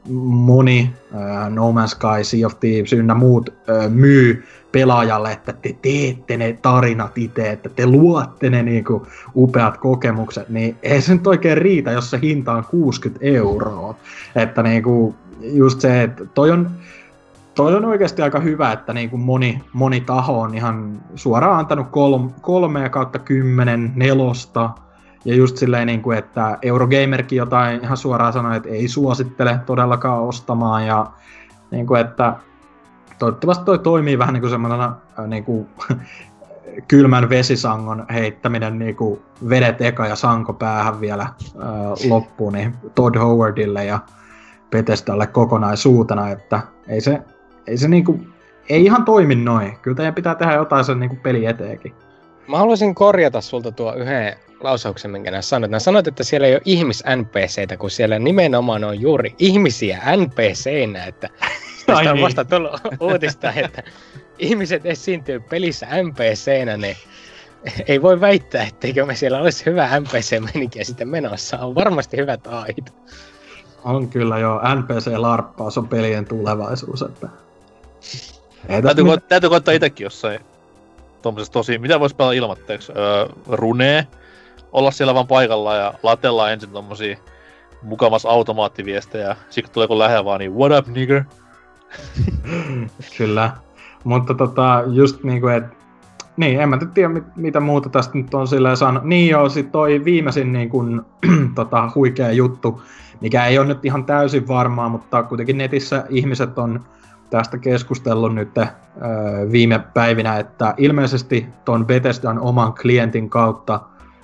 moni 0.10 0.94
äh, 1.16 1.50
No 1.50 1.72
Man's 1.72 1.88
Sky, 1.88 2.24
Sea 2.24 2.48
of 2.48 2.60
Thieves 2.60 2.94
ynnä 2.94 3.16
muut 3.16 3.50
äh, 3.50 3.90
myy 3.90 4.44
pelaajalle, 4.72 5.32
että 5.32 5.54
te 5.54 5.76
teette 5.82 6.38
ne 6.38 6.58
tarinat 6.62 7.18
itse, 7.18 7.52
että 7.52 7.70
te 7.70 7.88
luotte 7.88 8.50
ne 8.50 8.64
niinku 8.64 9.08
upeat 9.36 9.78
kokemukset, 9.78 10.50
niin 10.50 10.78
ei 10.84 11.02
se 11.02 11.14
nyt 11.14 11.28
oikein 11.28 11.58
riitä, 11.58 11.92
jos 11.92 12.10
se 12.10 12.20
hinta 12.22 12.52
on 12.52 12.66
60 12.66 13.26
euroa. 13.26 13.96
Että 14.36 14.64
niinku, 14.64 15.16
just 15.42 15.82
se, 15.82 16.04
että 16.04 16.26
toi 16.26 16.52
on, 16.52 16.70
toi 17.56 17.76
on 17.76 17.86
oikeasti 17.86 18.22
aika 18.22 18.40
hyvä, 18.40 18.72
että 18.72 18.94
niinku 18.94 19.18
moni, 19.18 19.62
moni 19.74 20.02
taho 20.02 20.40
on 20.40 20.56
ihan 20.56 21.02
suoraan 21.16 21.60
antanut 21.60 21.88
kolm, 21.92 22.32
kolmea 22.42 22.90
kautta 22.90 23.20
kymmenen 23.20 23.92
nelosta, 23.96 24.70
ja 25.26 25.36
just 25.36 25.58
silleen, 25.58 25.88
niin 25.88 26.02
kuin, 26.02 26.18
että 26.18 26.58
Eurogamerkin 26.62 27.38
jotain 27.38 27.84
ihan 27.84 27.98
suoraan 27.98 28.34
sanoi, 28.34 28.58
että 28.58 28.70
ei 28.70 28.88
suosittele 28.88 29.60
todellakaan 29.66 30.22
ostamaan. 30.22 30.88
Ja 30.88 31.12
niin 31.72 31.88
kuin, 31.88 32.02
että 32.02 32.36
toivottavasti 33.20 33.66
toi 33.66 33.80
toimii 33.80 34.20
vähän 34.20 34.34
niin 34.34 34.42
kuin 34.42 34.52
semmoisena 34.52 34.96
äh, 35.20 35.28
niin 35.28 35.44
kuin, 35.44 35.68
kylmän 36.88 37.30
vesisangon 37.30 38.06
heittäminen 38.14 38.80
niin 38.80 38.96
kuin 38.96 39.22
vedet 39.50 39.82
eka 39.82 40.08
ja 40.08 40.16
sanko 40.16 40.54
päähän 40.54 41.02
vielä 41.02 41.24
äh, 41.24 42.10
loppuun 42.10 42.54
niin 42.54 42.76
Todd 42.96 43.18
Howardille 43.18 43.86
ja 43.86 44.00
Bethesdalle 44.72 45.28
kokonaisuutena, 45.28 46.30
että 46.30 46.62
ei 46.88 47.02
se, 47.02 47.22
ei 47.68 47.78
se 47.78 47.88
niin 47.88 48.06
kuin, 48.06 48.34
ei 48.70 48.86
ihan 48.86 49.06
toimi 49.06 49.36
noin. 49.36 49.78
Kyllä 49.82 49.96
teidän 49.96 50.16
pitää 50.16 50.36
tehdä 50.36 50.54
jotain 50.54 50.86
sen 50.86 51.00
niin 51.00 51.10
kuin 51.10 51.20
peli 51.20 51.46
eteenkin. 51.46 51.94
Mä 52.48 52.58
haluaisin 52.58 52.96
korjata 52.96 53.42
sulta 53.42 53.72
tuo 53.72 53.96
yhden 53.96 54.36
lausauksen, 54.64 55.12
minkä 55.12 55.32
nää 55.32 55.42
sanoit. 55.42 55.72
Nää 55.72 55.80
sanoit, 55.80 56.08
että 56.08 56.24
siellä 56.24 56.48
ei 56.48 56.54
ole 56.54 56.62
ihmis-NPCtä, 56.66 57.78
kun 57.78 57.92
siellä 57.92 58.20
nimenomaan 58.20 58.84
on 58.84 59.02
juuri 59.02 59.36
ihmisiä 59.40 60.02
NPCnä, 60.18 61.06
että 61.06 61.30
tästä 61.86 61.94
Ai 61.98 62.08
on 62.08 62.16
niin. 62.16 62.24
vasta 62.24 62.46
tullut 62.46 62.72
uutista, 63.00 63.54
että 63.56 63.84
ihmiset 64.40 64.86
esiintyy 64.86 65.40
pelissä 65.40 65.88
NPCnä, 66.04 66.78
niin 66.78 66.98
ei 67.88 68.02
voi 68.02 68.22
väittää, 68.22 68.64
etteikö 68.64 69.06
me 69.06 69.16
siellä 69.16 69.40
olisi 69.40 69.66
hyvä 69.66 70.00
NPC-meininkiä 70.00 70.84
sitten 70.84 71.08
menossa. 71.08 71.60
On 71.60 71.76
varmasti 71.76 72.18
hyvät 72.18 72.48
ait. 72.48 72.94
On 73.84 74.08
kyllä 74.08 74.40
joo, 74.40 74.60
NPC-larppaus 74.60 75.78
on 75.78 75.88
pelien 75.88 76.26
tulevaisuus, 76.26 77.02
että... 77.02 77.30
Ei 78.70 78.82
täytyy, 78.82 79.04
mit- 79.04 79.28
täytyy 79.28 79.50
koittaa 79.50 79.74
itsekin 79.74 80.04
jossain 80.04 80.40
tuommoisessa 81.22 81.54
tosi, 81.54 81.78
mitä 81.78 82.00
voisi 82.00 82.16
pelata 82.16 82.34
ilmatteeksi? 82.34 82.92
Öö, 82.96 83.28
runee, 83.48 84.08
olla 84.74 84.92
siellä 84.92 85.14
vaan 85.14 85.28
paikalla 85.28 85.76
ja 85.76 85.94
latella 86.04 86.52
ensin 86.52 86.70
tommosia 86.70 87.18
mukamas 87.82 88.26
automaattiviestejä. 88.26 89.36
Sitten 89.50 89.64
kun 89.64 89.74
tulee 89.74 89.88
kun 89.88 90.00
lähellä 90.00 90.26
vaan, 90.26 90.40
niin 90.40 90.56
what 90.56 90.80
up 90.80 90.88
nigger? 90.88 91.24
Kyllä. 93.18 93.52
Mutta 94.04 94.34
tota, 94.34 94.84
just 94.88 95.24
niinku, 95.24 95.48
et... 95.48 95.64
Niin, 96.38 96.62
en 96.62 96.70
mä 96.70 96.76
nyt 96.76 96.94
tiedä, 96.94 97.10
mit, 97.10 97.24
mitä 97.36 97.60
muuta 97.60 97.90
tästä 97.90 98.18
nyt 98.18 98.34
on 98.34 98.48
silleen 98.48 98.78
saanut. 98.78 99.04
Niin 99.04 99.30
joo, 99.30 99.50
sit 99.50 99.72
toi 99.72 100.06
viimeisin 100.06 100.54
niin 100.54 100.70
kun, 100.70 101.06
tota, 101.56 101.92
huikea 101.96 102.32
juttu, 102.32 102.82
mikä 103.22 103.46
ei 103.46 103.60
ole 103.60 103.68
nyt 103.68 103.86
ihan 103.86 104.06
täysin 104.06 104.48
varmaa, 104.48 104.90
mutta 104.90 105.24
kuitenkin 105.24 105.58
netissä 105.58 106.06
ihmiset 106.10 106.58
on 106.58 106.84
tästä 107.30 107.58
keskustellut 107.58 108.36
nyt 108.36 108.58
öö, 108.58 108.68
viime 109.52 109.80
päivinä, 109.94 110.38
että 110.38 110.74
ilmeisesti 110.78 111.46
ton 111.66 111.86
Bethesdan 111.86 112.40
oman 112.40 112.74
klientin 112.74 113.30
kautta 113.30 113.80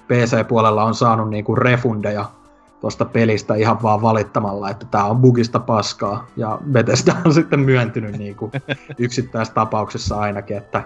PC-puolella 0.10 0.84
on 0.84 0.96
saanut 0.96 1.30
niinku 1.30 1.56
refundeja 1.56 2.26
tuosta 2.82 3.06
pelistä 3.06 3.56
ihan 3.56 3.84
vaan 3.84 4.02
valittamalla, 4.02 4.70
että 4.70 4.86
tämä 4.92 5.04
on 5.06 5.18
bugista 5.18 5.60
paskaa. 5.60 6.28
Ja 6.38 6.58
Bethesda 6.72 7.16
on 7.26 7.34
sitten 7.34 7.60
myöntynyt 7.60 8.18
niinku 8.18 8.52
yksittäistapauksessa 8.98 10.20
ainakin, 10.20 10.58
että 10.58 10.84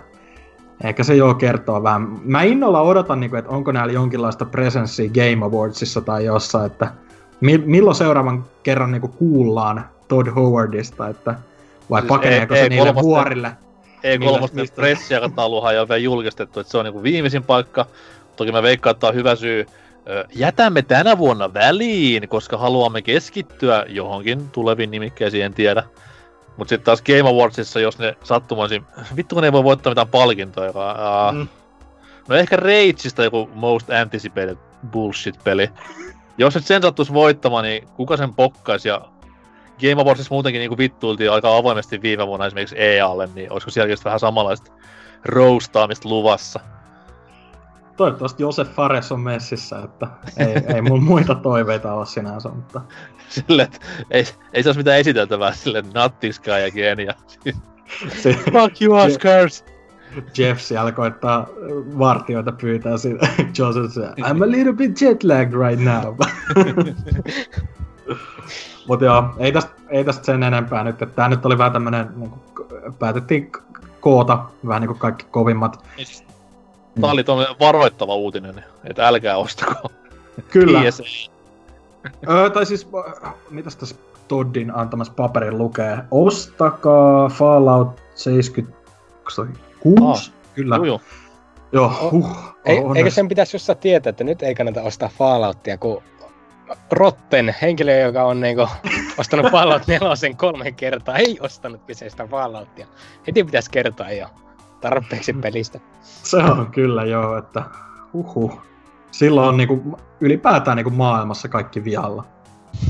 ehkä 0.84 1.04
se 1.04 1.16
joo 1.16 1.34
kertoo 1.34 1.84
vähän. 1.84 2.08
Mä 2.24 2.42
innolla 2.42 2.82
odotan, 2.82 3.20
niinku, 3.20 3.36
että 3.36 3.52
onko 3.52 3.72
näillä 3.72 3.94
jonkinlaista 3.94 4.46
presenssiä 4.46 5.10
Game 5.10 5.46
Awardsissa 5.46 6.02
tai 6.02 6.26
jossain, 6.26 6.66
että 6.66 6.88
mi- 7.42 7.64
milloin 7.66 7.96
seuraavan 7.96 8.46
kerran 8.64 8.92
niinku 8.92 9.08
kuullaan 9.08 9.86
Todd 10.08 10.28
Howardista, 10.36 11.08
että 11.08 11.36
vai 11.90 12.02
Siis 12.02 12.08
pakeneeko 12.10 12.56
E- 12.56 12.64
se 12.64 12.70
niille 12.70 12.92
E3 12.92 13.02
vuorille? 13.02 13.52
E3 14.04 14.42
Mistä- 14.42 14.56
mistä- 14.56 14.76
pressiaikatauluhan 14.76 15.82
on 15.82 15.88
vielä 15.90 15.98
julkistettu, 15.98 16.60
että 16.60 16.72
se 16.72 16.78
on 16.78 16.86
niinku 16.86 17.04
viimeisin 17.04 17.44
paikka. 17.44 17.86
Toki 18.36 18.52
mä 18.52 18.64
veikkaan, 18.64 18.92
että 18.92 19.08
on 19.08 19.16
hyvä 19.16 19.36
syy. 19.36 19.66
Jätämme 20.36 20.82
tänä 20.82 21.18
vuonna 21.18 21.54
väliin, 21.54 22.30
koska 22.30 22.58
haluamme 22.58 23.02
keskittyä 23.02 23.86
johonkin 23.88 24.50
tuleviin 24.50 24.92
nimikkeisiin, 24.92 25.46
en 25.46 25.54
tiedä. 25.54 25.84
Mut 26.58 26.70
sitten 26.70 26.86
taas 26.86 27.02
Game 27.02 27.30
Awardsissa, 27.30 27.80
jos 27.80 28.00
ne 28.00 28.18
sattumaisin... 28.24 28.84
Vittu 29.16 29.36
kun 29.36 29.42
ne 29.42 29.48
ei 29.48 29.52
voi 29.52 29.64
voittaa 29.64 29.92
mitään 29.92 30.08
palkintoja. 30.08 30.70
Uh, 30.70 31.34
Mm. 31.34 31.48
No 32.28 32.36
ehkä 32.36 32.56
Rageista 32.56 33.24
joku 33.24 33.50
Most 33.54 33.90
Anticipated 33.90 34.58
Bullshit-peli. 34.92 35.70
Jos 36.38 36.56
et 36.56 36.66
sen 36.66 36.82
sattuisi 36.82 37.14
voittamaan, 37.14 37.64
niin 37.64 37.88
kuka 37.96 38.18
sen 38.18 38.34
pokkaisi 38.34 38.88
ja 38.88 39.02
Game 39.82 40.02
Awardsissa 40.02 40.34
muutenkin 40.34 40.60
niin 40.60 40.78
vittuiltiin 40.78 41.32
aika 41.32 41.58
avoimesti 41.58 42.02
viime 42.02 42.28
vuonna 42.28 42.46
esimerkiksi 42.46 42.76
EAlle, 42.80 43.30
niin 43.36 43.52
olisiko 43.52 43.72
sielläkin 43.72 44.04
vähän 44.06 44.20
samanlaista 44.20 44.72
roastaamista 45.26 46.10
luvassa? 46.10 46.60
Toivottavasti 47.98 48.44
Josef 48.44 48.70
Fares 48.70 49.12
on 49.12 49.20
messissä, 49.20 49.80
että 49.80 50.08
ei, 50.38 50.76
ei 50.76 50.82
mun 50.82 51.04
muita 51.04 51.36
toiveita 51.36 51.94
ole 51.94 52.06
sinänsä, 52.06 52.50
mutta 52.50 52.82
Silleen, 53.34 53.66
että 53.74 53.86
ei, 54.12 54.26
ei 54.54 54.64
se 54.64 54.70
olisi 54.70 54.80
mitään 54.80 55.00
esiteltävää 55.00 55.54
sille 55.54 55.84
nattiskaa 55.94 56.60
ja 56.60 56.72
genia. 56.72 57.14
se, 58.22 58.34
Fuck 58.34 58.82
you, 58.82 58.96
Oscars! 58.96 59.66
Jeff 60.38 60.62
siellä 60.62 60.91
koittaa 60.91 61.48
vartioita 62.00 62.52
pyytää 62.52 62.98
siitä. 62.98 63.28
Joseph 63.58 63.94
se, 63.94 64.02
I'm 64.02 64.44
a 64.44 64.52
little 64.52 64.74
bit 64.74 65.02
jet 65.02 65.24
lagged 65.24 65.54
right 65.68 65.84
now. 65.84 66.16
Mut 68.88 69.02
joo, 69.02 69.24
ei 69.38 69.52
tästä, 69.52 69.72
ei 69.89 70.04
tästä 70.04 70.26
sen 70.26 70.44
enempää 70.44 70.84
nyt. 70.84 71.02
että 71.02 71.16
Tää 71.16 71.30
nyt 71.30 71.46
oli 71.46 71.58
vähän 71.58 71.74
tämmönen, 71.74 72.10
niin 72.16 72.32
päätettiin 73.00 73.52
koota 74.00 74.46
vähän 74.68 74.82
niinku 74.82 74.96
kaikki 74.96 75.26
kovimmat. 75.32 75.86
Tää 77.02 77.12
oli 77.12 77.26
varoittava 77.60 78.16
uutinen, 78.16 78.64
että 78.84 79.08
älkää 79.08 79.38
ostako. 79.38 79.91
Kyllä. 80.50 80.82
Öö, 82.30 82.50
tai 82.50 82.66
siis, 82.66 82.88
äh, 83.26 83.34
mitäs 83.50 83.76
tässä 83.76 83.96
Toddin 84.28 84.76
antamassa 84.76 85.14
paperin 85.14 85.58
lukee? 85.58 85.98
Ostakaa 86.12 87.30
Fallout 87.30 88.02
76? 88.16 90.32
Ah, 90.32 90.36
Kyllä. 90.56 90.76
Joo, 91.72 91.86
O- 91.86 92.12
huh. 92.12 92.38
Ei, 92.66 92.78
onneksi. 92.78 93.00
eikö 93.00 93.12
sen 93.12 93.28
pitäisi 93.28 93.56
jossain 93.56 93.78
tietää, 93.78 94.10
että 94.10 94.24
nyt 94.24 94.44
ei 94.44 94.56
kannata 94.56 94.82
ostaa 94.82 95.10
Falloutia, 95.18 95.78
kun 95.78 96.04
Rotten, 96.91 97.56
henkilö, 97.62 98.00
joka 98.00 98.24
on 98.24 98.41
niinku 98.41 98.68
ostanut 99.20 99.52
Fallout 99.52 99.88
4 99.88 100.08
kolme 100.38 100.72
kertaa, 100.72 101.18
ei 101.18 101.38
ostanut 101.41 101.82
kyseistä 101.88 102.28
Falloutia. 102.28 102.88
Heti 103.28 103.44
pitäisi 103.44 103.72
kertoa 103.72 104.12
jo 104.12 104.28
tarpeeksi 104.84 105.34
pelistä. 105.34 105.80
Se 106.02 106.38
on 106.38 106.72
kyllä 106.72 107.06
joo, 107.06 107.38
että 107.38 107.64
huhu. 108.14 108.62
Silloin 109.12 109.50
on 109.50 109.58
niinku, 109.58 110.00
ylipäätään 110.22 110.78
niinku 110.78 110.90
maailmassa 110.90 111.48
kaikki 111.48 111.84
vialla. 111.84 112.24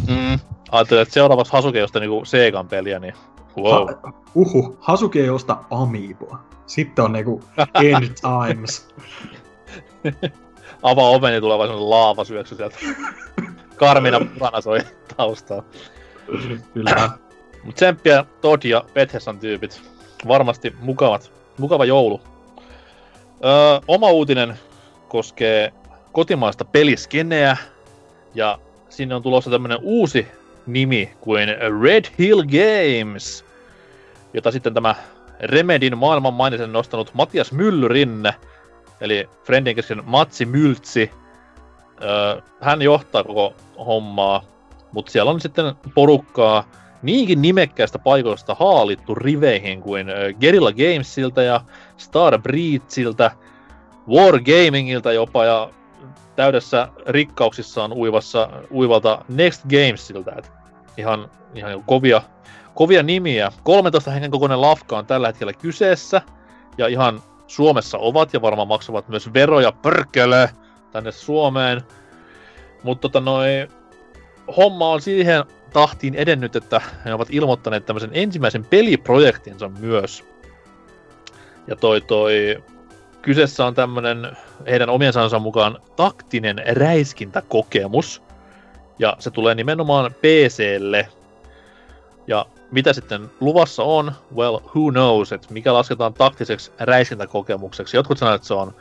Mm. 0.08 0.40
Ajattelin, 0.72 1.02
että 1.02 1.14
seuraavaksi 1.14 1.54
Hasuke 1.54 1.80
josta 1.80 2.00
niinku 2.00 2.26
Segan 2.26 2.68
peliä, 2.68 3.00
niin 3.00 3.14
wow. 3.58 3.88
Ha, 4.04 4.14
uhu, 4.36 4.78
Hasuki 4.80 5.22
ei 5.22 5.30
osta 5.30 5.58
Amiiboa. 5.72 6.40
Sitten 6.66 7.06
on 7.06 7.12
niinku 7.12 7.44
end 7.84 8.10
times. 8.48 8.88
Avaa 10.84 11.10
oven, 11.10 11.32
niin 11.32 11.42
tulee 11.42 11.58
vaan 11.58 11.70
semmonen 11.70 11.90
laavasyöksy 11.90 12.56
sieltä. 12.56 12.78
Karmina 13.76 14.20
purana 14.20 14.62
soi 14.62 14.80
taustaa. 15.18 15.64
Kyllä. 16.74 17.10
Mut 17.64 17.76
tsemppiä 17.76 18.26
Todd 18.42 18.64
ja 18.64 18.86
Bethesdan 18.94 19.40
tyypit. 19.40 19.82
Varmasti 20.28 20.76
mukavat, 20.80 21.32
mukava 21.58 21.86
joulu. 21.86 22.22
Öö, 23.46 23.80
oma 23.88 24.12
uutinen 24.12 24.60
koskee 25.08 25.74
kotimaista 26.12 26.66
peliskeneä. 26.66 27.58
Ja 28.36 28.60
sinne 28.90 29.16
on 29.16 29.24
tulossa 29.24 29.52
tämmönen 29.52 29.78
uusi 29.82 30.28
nimi 30.66 31.14
kuin 31.22 31.50
Red 31.82 32.06
Hill 32.20 32.44
Games. 32.44 33.46
Jota 34.34 34.52
sitten 34.52 34.74
tämä 34.74 34.96
Remedin 35.40 35.98
maailmanmainisen 35.98 36.74
nostanut 36.74 37.14
Matias 37.14 37.52
Myllyrinne, 37.52 38.36
eli 39.02 39.30
Friendin 39.44 39.76
kesken 39.76 40.02
Matsi 40.06 40.46
Myltsi, 40.46 41.12
öö, 42.02 42.42
hän 42.62 42.82
johtaa 42.82 43.24
koko 43.24 43.54
hommaa, 43.86 44.44
mutta 44.92 45.12
siellä 45.12 45.32
on 45.32 45.42
sitten 45.42 45.76
porukkaa 45.96 46.72
niinkin 47.04 47.42
nimekkäistä 47.42 48.00
paikoista 48.00 48.56
haalittu 48.60 49.16
riveihin 49.16 49.82
kuin 49.82 50.08
Guerrilla 50.40 50.72
Gamesilta 50.72 51.42
ja 51.42 51.62
Star 51.98 52.42
Breedsiltä, 52.42 53.32
Wargamingilta 54.08 55.14
jopa 55.14 55.46
ja 55.46 55.70
täydessä 56.36 56.88
rikkauksissaan 57.08 57.94
uivassa, 57.94 58.50
uivalta 58.72 59.26
Next 59.30 59.64
Gamesilta. 59.64 60.32
Et 60.38 60.52
ihan, 60.98 61.30
ihan 61.56 61.84
kovia, 61.84 62.22
kovia 62.76 63.04
nimiä. 63.04 63.52
13 63.64 64.12
hengen 64.12 64.32
kokoinen 64.32 64.62
lafka 64.62 64.98
on 64.98 65.06
tällä 65.06 65.28
hetkellä 65.28 65.54
kyseessä 65.54 66.22
ja 66.78 66.88
ihan 66.88 67.22
Suomessa 67.48 67.98
ovat 67.98 68.34
ja 68.34 68.42
varmaan 68.42 68.68
maksavat 68.68 69.10
myös 69.10 69.34
veroja 69.34 69.72
pörkele 69.72 70.50
tänne 70.92 71.12
Suomeen. 71.12 71.82
Mutta 72.84 73.02
tota 73.02 73.20
noi, 73.20 73.68
homma 74.58 74.90
on 74.90 75.02
siihen 75.02 75.44
tahtiin 75.74 76.16
edennyt, 76.16 76.56
että 76.56 76.82
he 77.06 77.14
ovat 77.14 77.28
ilmoittaneet 77.32 77.86
tämmöisen 77.86 78.10
ensimmäisen 78.14 78.66
peliprojektinsa 78.66 79.70
myös. 79.70 80.24
Ja 81.68 81.76
toi 81.76 82.02
toi, 82.02 82.64
kyseessä 83.22 83.66
on 83.66 83.76
tämmönen 83.76 84.38
heidän 84.68 84.90
omien 84.90 85.14
sanansa 85.14 85.40
mukaan 85.40 85.78
taktinen 85.96 86.62
räiskintäkokemus. 86.72 88.24
Ja 89.00 89.16
se 89.20 89.32
tulee 89.32 89.56
nimenomaan 89.56 90.14
PClle. 90.14 91.08
Ja 92.28 92.46
mitä 92.72 92.94
sitten 92.94 93.32
luvassa 93.40 93.84
on? 93.84 94.12
Well, 94.36 94.58
who 94.58 94.92
knows, 94.92 95.32
että 95.32 95.48
mikä 95.54 95.74
lasketaan 95.74 96.14
taktiseksi 96.14 96.72
räiskintäkokemukseksi. 96.80 97.98
Jotkut 97.98 98.18
sanoo, 98.18 98.36
että 98.36 98.48
se 98.48 98.54
on 98.54 98.76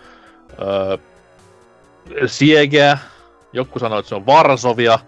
öö, 0.61 0.99
Siegeä, 2.27 2.99
joku 3.53 3.79
sanoo, 3.79 3.99
että 3.99 4.09
se 4.09 4.15
on 4.15 4.27
Varsovia, 4.27 4.99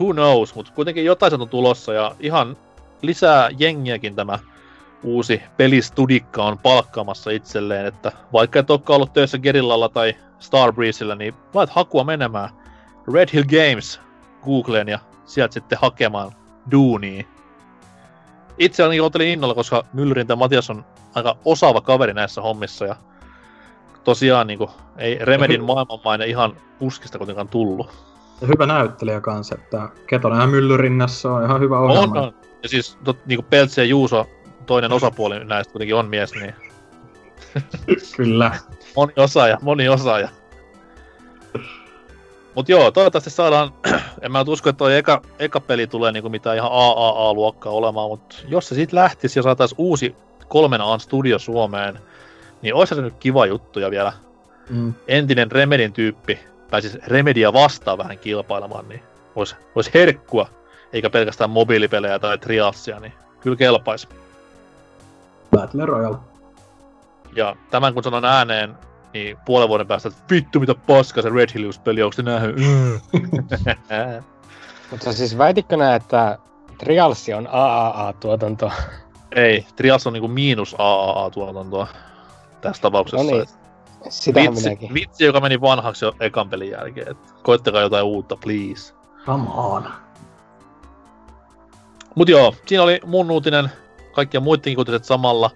who 0.00 0.12
knows, 0.12 0.54
mutta 0.54 0.72
kuitenkin 0.74 1.04
jotain 1.04 1.40
on 1.40 1.48
tulossa 1.48 1.92
ja 1.92 2.14
ihan 2.20 2.56
lisää 3.02 3.50
jengiäkin 3.58 4.14
tämä 4.16 4.38
uusi 5.02 5.42
pelistudikka 5.56 6.44
on 6.44 6.58
palkkaamassa 6.58 7.30
itselleen, 7.30 7.86
että 7.86 8.12
vaikka 8.32 8.58
et 8.58 8.70
olekaan 8.70 8.96
ollut 8.96 9.12
töissä 9.12 9.38
Gerillalla 9.38 9.88
tai 9.88 10.14
Starbreezellä, 10.38 11.14
niin 11.14 11.34
lait 11.54 11.70
hakua 11.70 12.04
menemään 12.04 12.48
Red 13.12 13.28
Hill 13.32 13.44
Games 13.44 14.00
Googleen 14.44 14.88
ja 14.88 14.98
sieltä 15.24 15.54
sitten 15.54 15.78
hakemaan 15.82 16.32
duunia. 16.70 17.24
Itse 18.58 18.82
ainakin 18.82 19.02
otelin 19.02 19.28
innolla, 19.28 19.54
koska 19.54 19.84
Myllyrintä 19.92 20.36
Matias 20.36 20.70
on 20.70 20.84
aika 21.14 21.36
osaava 21.44 21.80
kaveri 21.80 22.14
näissä 22.14 22.40
hommissa 22.40 22.84
ja 22.84 22.96
tosiaan 24.04 24.46
niin 24.46 24.58
kuin, 24.58 24.70
ei 24.98 25.18
Remedin 25.20 25.64
maailmanmaine 25.64 26.26
ihan 26.26 26.56
puskista 26.78 27.18
kuitenkaan 27.18 27.48
tullut. 27.48 28.13
Hyvä 28.40 28.66
näyttelijä 28.66 29.20
kanssa, 29.20 29.54
että 29.54 29.88
Ketonen 30.06 30.40
ja 30.40 30.46
Myllyrinnassa 30.46 31.32
on 31.32 31.44
ihan 31.44 31.60
hyvä 31.60 31.78
On, 31.78 31.90
ohjelma. 31.90 32.20
on. 32.20 32.34
Ja 32.62 32.68
siis 32.68 32.98
tot, 33.04 33.26
niinku 33.26 33.46
Peltsi 33.50 33.80
ja 33.80 33.84
Juuso, 33.84 34.26
toinen 34.66 34.92
osapuoli 34.92 35.44
näistä 35.44 35.72
kuitenkin 35.72 35.94
on 35.94 36.06
mies, 36.08 36.34
niin 36.34 36.54
Kyllä. 38.16 38.50
moni 38.96 39.12
osaaja, 39.16 39.58
moni 39.62 39.88
osaaja. 39.88 40.28
Mut 42.54 42.68
joo, 42.68 42.90
toivottavasti 42.90 43.30
saadaan, 43.30 43.72
en 44.22 44.32
mä 44.32 44.44
usko, 44.48 44.70
että 44.70 44.78
toi 44.78 44.96
eka, 44.96 45.22
eka 45.38 45.60
peli 45.60 45.86
tulee 45.86 46.12
niinku 46.12 46.28
mitään 46.28 46.56
ihan 46.56 46.70
AAA-luokkaa 46.72 47.72
olemaan, 47.72 48.10
mutta 48.10 48.36
jos 48.48 48.68
se 48.68 48.74
siitä 48.74 48.96
lähtisi 48.96 49.38
ja 49.38 49.42
saatais 49.42 49.74
uusi 49.78 50.14
kolmen 50.48 50.80
A 50.80 50.98
studio 50.98 51.38
Suomeen, 51.38 51.98
niin 52.62 52.74
olisi 52.74 52.94
se 52.94 53.00
nyt 53.02 53.14
kiva 53.20 53.46
juttu 53.46 53.80
ja 53.80 53.90
vielä 53.90 54.12
Mm. 54.70 54.94
entinen 55.08 55.52
Remedin 55.52 55.92
tyyppi 55.92 56.38
pääsisi 56.74 56.98
Remedia 57.06 57.52
vastaan 57.52 57.98
vähän 57.98 58.18
kilpailemaan, 58.18 58.88
niin 58.88 59.02
olisi, 59.36 59.56
olisi 59.74 59.90
herkkua, 59.94 60.48
eikä 60.92 61.10
pelkästään 61.10 61.50
mobiilipelejä 61.50 62.18
tai 62.18 62.38
triassia, 62.38 63.00
niin 63.00 63.12
kyllä 63.40 63.56
kelpaisi. 63.56 64.08
Battle 65.50 65.86
Royale. 65.86 66.16
Ja 67.36 67.56
tämän 67.70 67.94
kun 67.94 68.04
sanon 68.04 68.24
ääneen, 68.24 68.74
niin 69.12 69.36
puolen 69.44 69.68
vuoden 69.68 69.86
päästä, 69.86 70.08
että 70.08 70.22
vittu 70.30 70.60
mitä 70.60 70.74
paskaa 70.74 71.22
se 71.22 71.30
Red 71.30 71.48
Hillius-peli, 71.54 72.02
onko 72.02 72.12
se 72.12 72.22
nähnyt? 72.22 72.56
Mutta 74.90 75.12
siis 75.12 75.38
väititkö 75.38 75.76
nää, 75.76 75.94
että 75.94 76.38
Trials 76.78 77.26
on 77.36 77.48
AAA-tuotanto? 77.52 78.72
Ei, 79.32 79.66
Trials 79.76 80.06
on 80.06 80.12
niinku 80.12 80.28
miinus 80.28 80.76
AAA-tuotantoa 80.78 81.86
tässä 82.60 82.82
tapauksessa. 82.82 83.24
No 83.24 83.30
niin, 83.30 83.46
Sitähän 84.08 84.50
vitsi, 84.50 84.64
minäkin. 84.64 84.94
vitsi, 84.94 85.24
joka 85.24 85.40
meni 85.40 85.60
vanhaksi 85.60 86.04
jo 86.04 86.12
ekan 86.20 86.50
pelin 86.50 86.70
jälkeen. 86.70 87.10
Et 87.10 87.16
koittakaa 87.42 87.80
jotain 87.80 88.04
uutta, 88.04 88.36
please. 88.36 88.94
Come 89.26 89.48
on. 89.54 89.84
Mut 92.14 92.28
joo, 92.28 92.54
siinä 92.66 92.82
oli 92.82 93.00
mun 93.06 93.30
uutinen, 93.30 93.70
kaikkia 94.12 94.40
muidenkin 94.40 94.78
uutiset 94.78 95.04
samalla. 95.04 95.50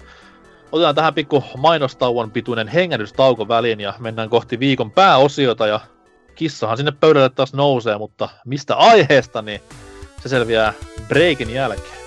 Otetaan 0.73 0.95
tähän 0.95 1.15
pikku 1.15 1.45
mainostauon 1.57 2.31
pituinen 2.31 2.69
hengähdystauko 2.69 3.49
väliin 3.49 3.81
ja 3.81 3.95
mennään 3.99 4.31
kohti 4.31 4.59
viikon 4.61 4.91
pääosiota 4.91 5.67
ja 5.67 5.81
kissahan 6.35 6.77
sinne 6.77 6.93
pöydälle 7.01 7.29
taas 7.29 7.55
nousee, 7.55 7.99
mutta 7.99 8.29
mistä 8.45 8.77
aiheesta, 8.77 9.43
niin 9.43 9.61
se 10.23 10.29
selviää 10.29 10.73
breakin 11.09 11.51
jälkeen. 11.51 11.98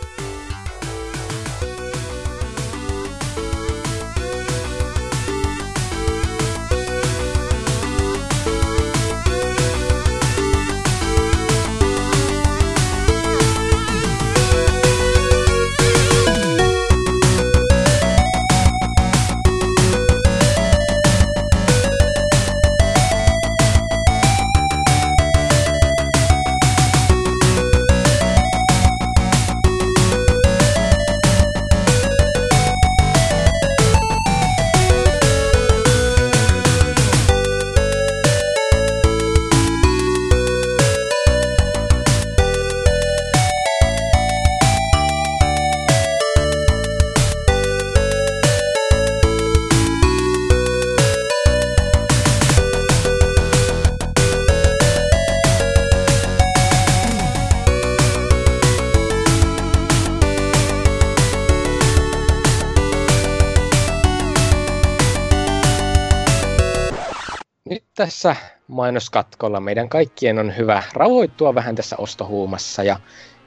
Mainoskatkolla 68.81 69.59
meidän 69.59 69.89
kaikkien 69.89 70.39
on 70.39 70.57
hyvä 70.57 70.83
rauhoittua 70.93 71.55
vähän 71.55 71.75
tässä 71.75 71.95
ostohuumassa 71.97 72.83
ja 72.83 72.99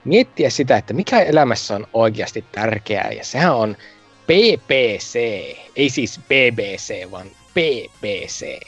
miettiä 0.05 0.51
sitä, 0.51 0.77
että 0.77 0.95
mikä 0.95 1.23
elämässä 1.23 1.75
on 1.75 1.87
oikeasti 1.93 2.45
tärkeää. 2.53 3.11
Ja 3.13 3.25
sehän 3.25 3.57
on 3.57 3.77
PPC, 4.27 5.15
ei 5.77 5.91
siis 5.91 6.21
BBC, 6.29 7.11
vaan 7.11 7.27
PPC. 7.51 8.61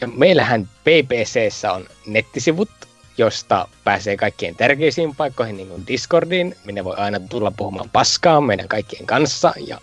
Ja 0.00 0.08
meillähän 0.16 0.66
PPCssä 0.66 1.72
on 1.72 1.86
nettisivut, 2.06 2.70
josta 3.18 3.68
pääsee 3.84 4.16
kaikkien 4.16 4.56
tärkeisiin 4.56 5.16
paikkoihin, 5.16 5.56
niin 5.56 5.68
kuin 5.68 5.86
Discordiin, 5.86 6.56
minne 6.64 6.84
voi 6.84 6.96
aina 6.96 7.20
tulla 7.20 7.50
puhumaan 7.56 7.90
paskaa 7.90 8.40
meidän 8.40 8.68
kaikkien 8.68 9.06
kanssa 9.06 9.52
ja 9.66 9.78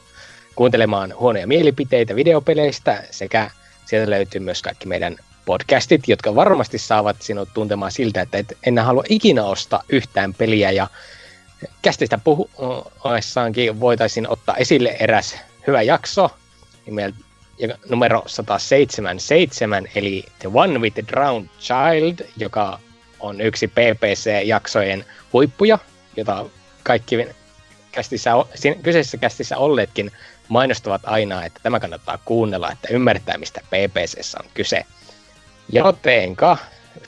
kuuntelemaan 0.56 1.14
huonoja 1.20 1.48
mielipiteitä 1.48 2.16
videopeleistä 2.16 3.04
sekä 3.12 3.52
sieltä 3.86 4.10
löytyy 4.10 4.42
myös 4.42 4.62
kaikki 4.62 4.88
meidän 4.88 5.18
podcastit, 5.46 6.08
jotka 6.08 6.36
varmasti 6.36 6.78
saavat 6.78 7.22
sinut 7.22 7.50
tuntemaan 7.54 7.92
siltä, 7.92 8.22
että 8.22 8.38
et 8.38 8.58
enää 8.66 8.84
halua 8.84 9.04
ikinä 9.10 9.44
ostaa 9.44 9.84
yhtään 9.90 10.34
peliä 10.34 10.72
ja 10.72 10.88
kästistä 11.82 12.20
puhuessaankin 12.24 13.80
voitaisiin 13.80 14.30
ottaa 14.30 14.56
esille 14.56 14.98
eräs 15.00 15.36
hyvä 15.68 15.82
jakso 15.82 16.30
nimeltä 16.86 17.18
numero 17.90 18.24
177, 18.28 19.88
eli 19.96 20.26
The 20.40 20.50
One 20.54 20.80
with 20.80 20.94
the 20.94 21.04
Drowned 21.08 21.50
Child, 21.60 22.28
joka 22.38 22.80
on 23.20 23.42
yksi 23.42 23.68
PPC-jaksojen 23.68 25.06
huippuja, 25.34 25.80
jota 26.18 26.46
kaikki 26.84 27.28
kästissä, 27.92 28.32
kyseisessä 28.84 29.18
kästissä 29.18 29.58
olleetkin 29.58 30.12
mainostavat 30.48 31.02
aina, 31.06 31.46
että 31.46 31.60
tämä 31.64 31.80
kannattaa 31.80 32.20
kuunnella, 32.26 32.72
että 32.72 32.88
ymmärtää, 32.92 33.38
mistä 33.38 33.62
PPCssä 33.62 34.38
on 34.44 34.50
kyse. 34.54 34.86
Jotenka 35.72 36.58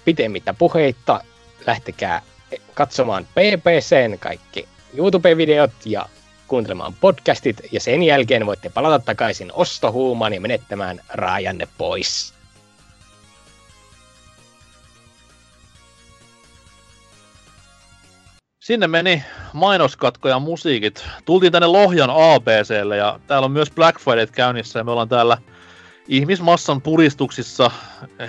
pitemmittä 0.05 0.53
puheitta 0.53 1.23
lähtekää 1.67 2.21
katsomaan 2.73 3.25
PPCn 3.25 4.19
kaikki 4.19 4.67
YouTube-videot 4.97 5.71
ja 5.85 6.05
kuuntelemaan 6.47 6.93
podcastit, 6.93 7.61
ja 7.71 7.79
sen 7.79 8.03
jälkeen 8.03 8.45
voitte 8.45 8.69
palata 8.69 8.99
takaisin 8.99 9.51
ostohuumaan 9.53 10.33
ja 10.33 10.41
menettämään 10.41 10.99
raajanne 11.09 11.67
pois. 11.77 12.33
Sinne 18.59 18.87
meni 18.87 19.23
mainoskatko 19.53 20.29
ja 20.29 20.39
musiikit. 20.39 21.05
Tultiin 21.25 21.51
tänne 21.51 21.67
Lohjan 21.67 22.09
ABClle 22.09 22.97
ja 22.97 23.19
täällä 23.27 23.45
on 23.45 23.51
myös 23.51 23.71
Black 23.71 23.99
Friday 23.99 24.27
käynnissä 24.27 24.79
ja 24.79 24.83
me 24.83 24.91
ollaan 24.91 25.09
täällä 25.09 25.37
ihmismassan 26.07 26.81
puristuksissa. 26.81 27.71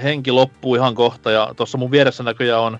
Henki 0.02 0.30
loppuu 0.30 0.74
ihan 0.74 0.94
kohta 0.94 1.30
ja 1.30 1.54
tuossa 1.56 1.78
mun 1.78 1.90
vieressä 1.90 2.22
näköjään 2.22 2.62
on 2.62 2.78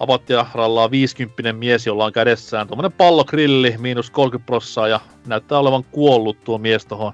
Avattia 0.00 0.46
rallaa 0.54 0.90
50 0.90 1.52
mies, 1.52 1.86
jolla 1.86 2.04
on 2.04 2.12
kädessään 2.12 2.66
tuommoinen 2.66 2.92
pallokrilli, 2.92 3.74
miinus 3.78 4.10
30 4.10 4.46
prossaa 4.46 4.88
ja 4.88 5.00
näyttää 5.26 5.58
olevan 5.58 5.84
kuollut 5.84 6.44
tuo 6.44 6.58
mies 6.58 6.86
tuohon 6.86 7.12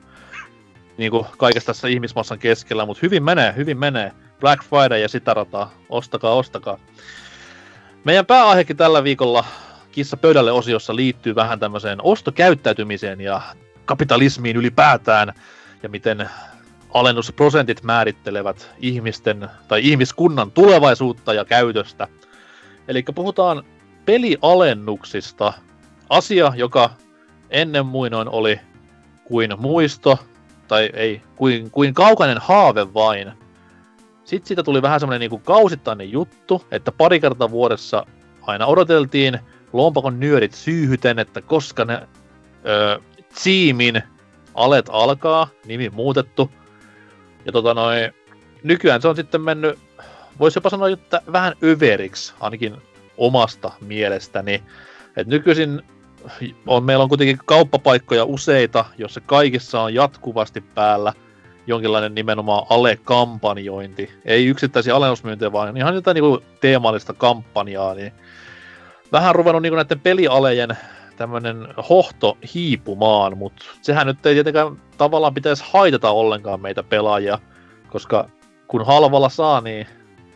niin 0.97 1.12
kaikessa 1.39 1.66
tässä 1.66 1.89
ihmismassan 1.89 2.39
keskellä, 2.39 2.87
mutta 2.87 3.01
hyvin 3.03 3.22
menee, 3.22 3.55
hyvin 3.57 3.79
menee. 3.79 4.12
Black 4.41 4.64
Friday 4.64 5.01
ja 5.01 5.09
sitä 5.09 5.35
rataa. 5.35 5.75
Ostakaa, 5.89 6.35
ostakaa. 6.35 6.79
Meidän 8.05 8.27
pääaihekin 8.27 8.77
tällä 8.77 9.05
viikolla 9.05 9.45
kissa 9.93 10.16
pöydälle 10.16 10.53
osiossa 10.53 10.97
liittyy 10.97 11.35
vähän 11.35 11.61
tämmöiseen 11.61 11.99
ostokäyttäytymiseen 12.03 13.20
ja 13.20 13.43
kapitalismiin 13.85 14.57
ylipäätään 14.57 15.33
ja 15.83 15.89
miten 15.89 16.31
alennusprosentit 16.95 17.83
määrittelevät 17.83 18.71
ihmisten 18.79 19.49
tai 19.69 19.81
ihmiskunnan 19.83 20.51
tulevaisuutta 20.51 21.35
ja 21.35 21.45
käytöstä. 21.45 22.09
Eli 22.89 23.05
puhutaan 23.15 23.65
pelialennuksista. 24.05 25.53
Asia, 26.09 26.53
joka 26.57 26.91
ennen 27.51 27.87
muinoin 27.87 28.29
oli 28.29 28.61
kuin 29.25 29.51
muisto, 29.59 30.19
tai 30.69 30.91
ei, 30.95 31.23
kuin, 31.37 31.71
kuin 31.71 31.95
kaukainen 31.95 32.39
haave 32.41 32.95
vain. 32.95 33.33
Sitten 34.25 34.49
siitä 34.49 34.63
tuli 34.63 34.83
vähän 34.83 35.01
semmoinen 35.01 35.31
niin 35.31 35.43
kausittainen 35.43 36.13
juttu, 36.13 36.65
että 36.71 36.93
pari 36.93 37.21
kertaa 37.21 37.51
vuodessa 37.51 38.07
aina 38.43 38.67
odoteltiin 38.67 39.39
lompakon 39.73 40.21
nyörit 40.21 40.55
syyhyten, 40.55 41.19
että 41.19 41.43
koska 41.43 41.85
ne 41.85 42.09
öö, 42.67 42.99
Teamin 43.45 44.03
alet 44.55 44.87
alkaa, 44.93 45.49
nimi 45.67 45.91
muutettu. 45.91 46.51
Ja 47.47 47.53
tota 47.53 47.75
noin, 47.75 48.13
nykyään 48.63 49.03
se 49.03 49.09
on 49.09 49.17
sitten 49.17 49.41
mennyt, 49.41 49.79
voisi 50.41 50.59
jopa 50.59 50.71
sanoa, 50.71 50.89
että 50.89 51.23
vähän 51.33 51.55
överiksi, 51.63 52.35
ainakin 52.41 52.77
omasta 53.17 53.73
mielestäni. 53.81 54.63
Et 55.17 55.27
nykyisin 55.27 55.83
on, 56.67 56.85
meillä 56.85 57.03
on 57.03 57.09
kuitenkin 57.09 57.39
kauppapaikkoja 57.45 58.25
useita, 58.25 58.85
jossa 58.99 59.21
kaikissa 59.21 59.81
on 59.81 59.95
jatkuvasti 59.95 60.61
päällä 60.61 61.13
jonkinlainen 61.67 62.15
nimenomaan 62.15 62.67
ale-kampanjointi. 62.71 64.11
Ei 64.25 64.47
yksittäisiä 64.47 64.97
alennusmyyntejä, 64.97 65.53
vaan 65.53 65.77
ihan 65.77 65.95
jotain 65.95 66.15
niinku 66.15 66.43
teemallista 66.61 67.13
kampanjaa, 67.13 67.95
niin 67.95 68.13
vähän 69.13 69.35
ruvennut 69.35 69.63
niin 69.63 69.75
näiden 69.75 70.01
pelialejen 70.01 70.69
tämmönen 71.17 71.69
hohto 71.91 72.39
hiipumaan, 72.55 73.39
mutta 73.39 73.65
sehän 73.83 74.07
nyt 74.07 74.27
ei 74.27 74.35
tietenkään 74.35 74.83
tavallaan 74.99 75.35
pitäisi 75.35 75.65
haitata 75.73 76.11
ollenkaan 76.11 76.61
meitä 76.61 76.83
pelaajia, 76.83 77.39
koska 77.91 78.29
kun 78.69 78.87
halvalla 78.87 79.29
saa, 79.29 79.61
niin 79.61 79.87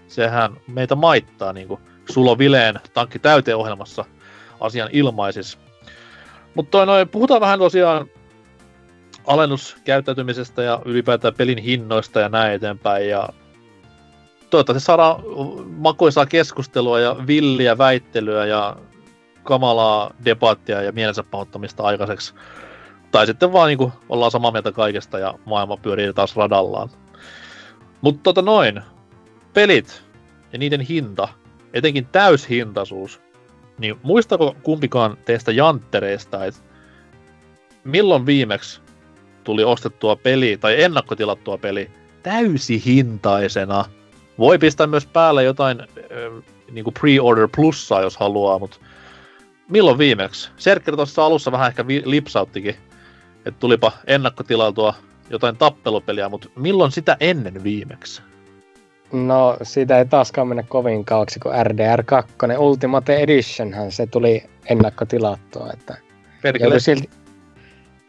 sehän 0.06 0.56
meitä 0.66 0.94
maittaa, 0.94 1.52
niin 1.52 1.68
kuin 1.68 1.80
Sulo 2.10 2.38
Vileen 2.38 2.80
tankki 2.94 3.18
täyteen 3.18 3.56
ohjelmassa 3.56 4.04
asian 4.60 4.88
ilmaisis. 4.92 5.58
Mutta 6.54 6.86
noin, 6.86 7.08
puhutaan 7.08 7.40
vähän 7.40 7.58
tosiaan 7.58 8.06
alennuskäyttäytymisestä 9.26 10.62
ja 10.62 10.82
ylipäätään 10.84 11.34
pelin 11.34 11.58
hinnoista 11.58 12.20
ja 12.20 12.28
näin 12.28 12.52
eteenpäin. 12.52 13.08
Ja 13.08 13.28
toivottavasti 14.50 14.86
saadaan 14.86 15.22
makoisaa 15.66 16.26
keskustelua 16.26 17.00
ja 17.00 17.16
villiä 17.26 17.78
väittelyä 17.78 18.46
ja 18.46 18.76
kamalaa 19.48 20.14
debattia 20.24 20.82
ja 20.82 20.92
mielensä 20.92 21.22
pahoittamista 21.22 21.82
aikaiseksi. 21.82 22.34
Tai 23.10 23.26
sitten 23.26 23.52
vaan 23.52 23.68
niin 23.68 23.78
kuin, 23.78 23.92
ollaan 24.08 24.30
samaa 24.30 24.50
mieltä 24.50 24.72
kaikesta 24.72 25.18
ja 25.18 25.34
maailma 25.44 25.76
pyörii 25.76 26.12
taas 26.12 26.36
radallaan. 26.36 26.88
Mutta 28.00 28.20
tota 28.22 28.42
noin, 28.42 28.82
pelit 29.54 30.02
ja 30.52 30.58
niiden 30.58 30.80
hinta, 30.80 31.28
etenkin 31.72 32.06
täyshintaisuus, 32.06 33.20
niin 33.78 33.98
muistako 34.02 34.56
kumpikaan 34.62 35.18
teistä 35.24 35.52
janttereista, 35.52 36.44
että 36.44 36.60
milloin 37.84 38.26
viimeksi 38.26 38.80
tuli 39.44 39.64
ostettua 39.64 40.16
peli 40.16 40.56
tai 40.56 40.82
ennakkotilattua 40.82 41.58
peli 41.58 41.90
täysihintaisena– 42.22 43.84
voi 44.38 44.58
pistää 44.58 44.86
myös 44.86 45.06
päälle 45.06 45.44
jotain 45.44 45.80
äh, 45.80 45.86
niin 46.70 46.84
pre-order 46.84 47.48
plussaa, 47.56 48.02
jos 48.02 48.16
haluaa, 48.16 48.58
mutta 48.58 48.76
milloin 49.70 49.98
viimeksi? 49.98 50.50
Serkker 50.56 50.96
tuossa 50.96 51.24
alussa 51.26 51.52
vähän 51.52 51.68
ehkä 51.68 51.86
vi- 51.86 52.02
lipsauttikin, 52.04 52.74
että 53.46 53.60
tulipa 53.60 53.92
ennakkotilailtua 54.06 54.94
jotain 55.30 55.56
tappelupeliä, 55.56 56.28
mutta 56.28 56.48
milloin 56.56 56.92
sitä 56.92 57.16
ennen 57.20 57.64
viimeksi? 57.64 58.22
No, 59.12 59.56
siitä 59.62 59.98
ei 59.98 60.06
taaskaan 60.06 60.48
mennä 60.48 60.62
kovin 60.62 61.04
kauaksi, 61.04 61.40
kun 61.40 61.52
RDR2 61.52 62.58
Ultimate 62.58 63.16
Editionhan 63.16 63.92
se 63.92 64.06
tuli 64.06 64.42
ennakkotilattua, 64.66 65.70
että 65.72 65.96
joudun, 66.60 66.80
silti, 66.80 67.10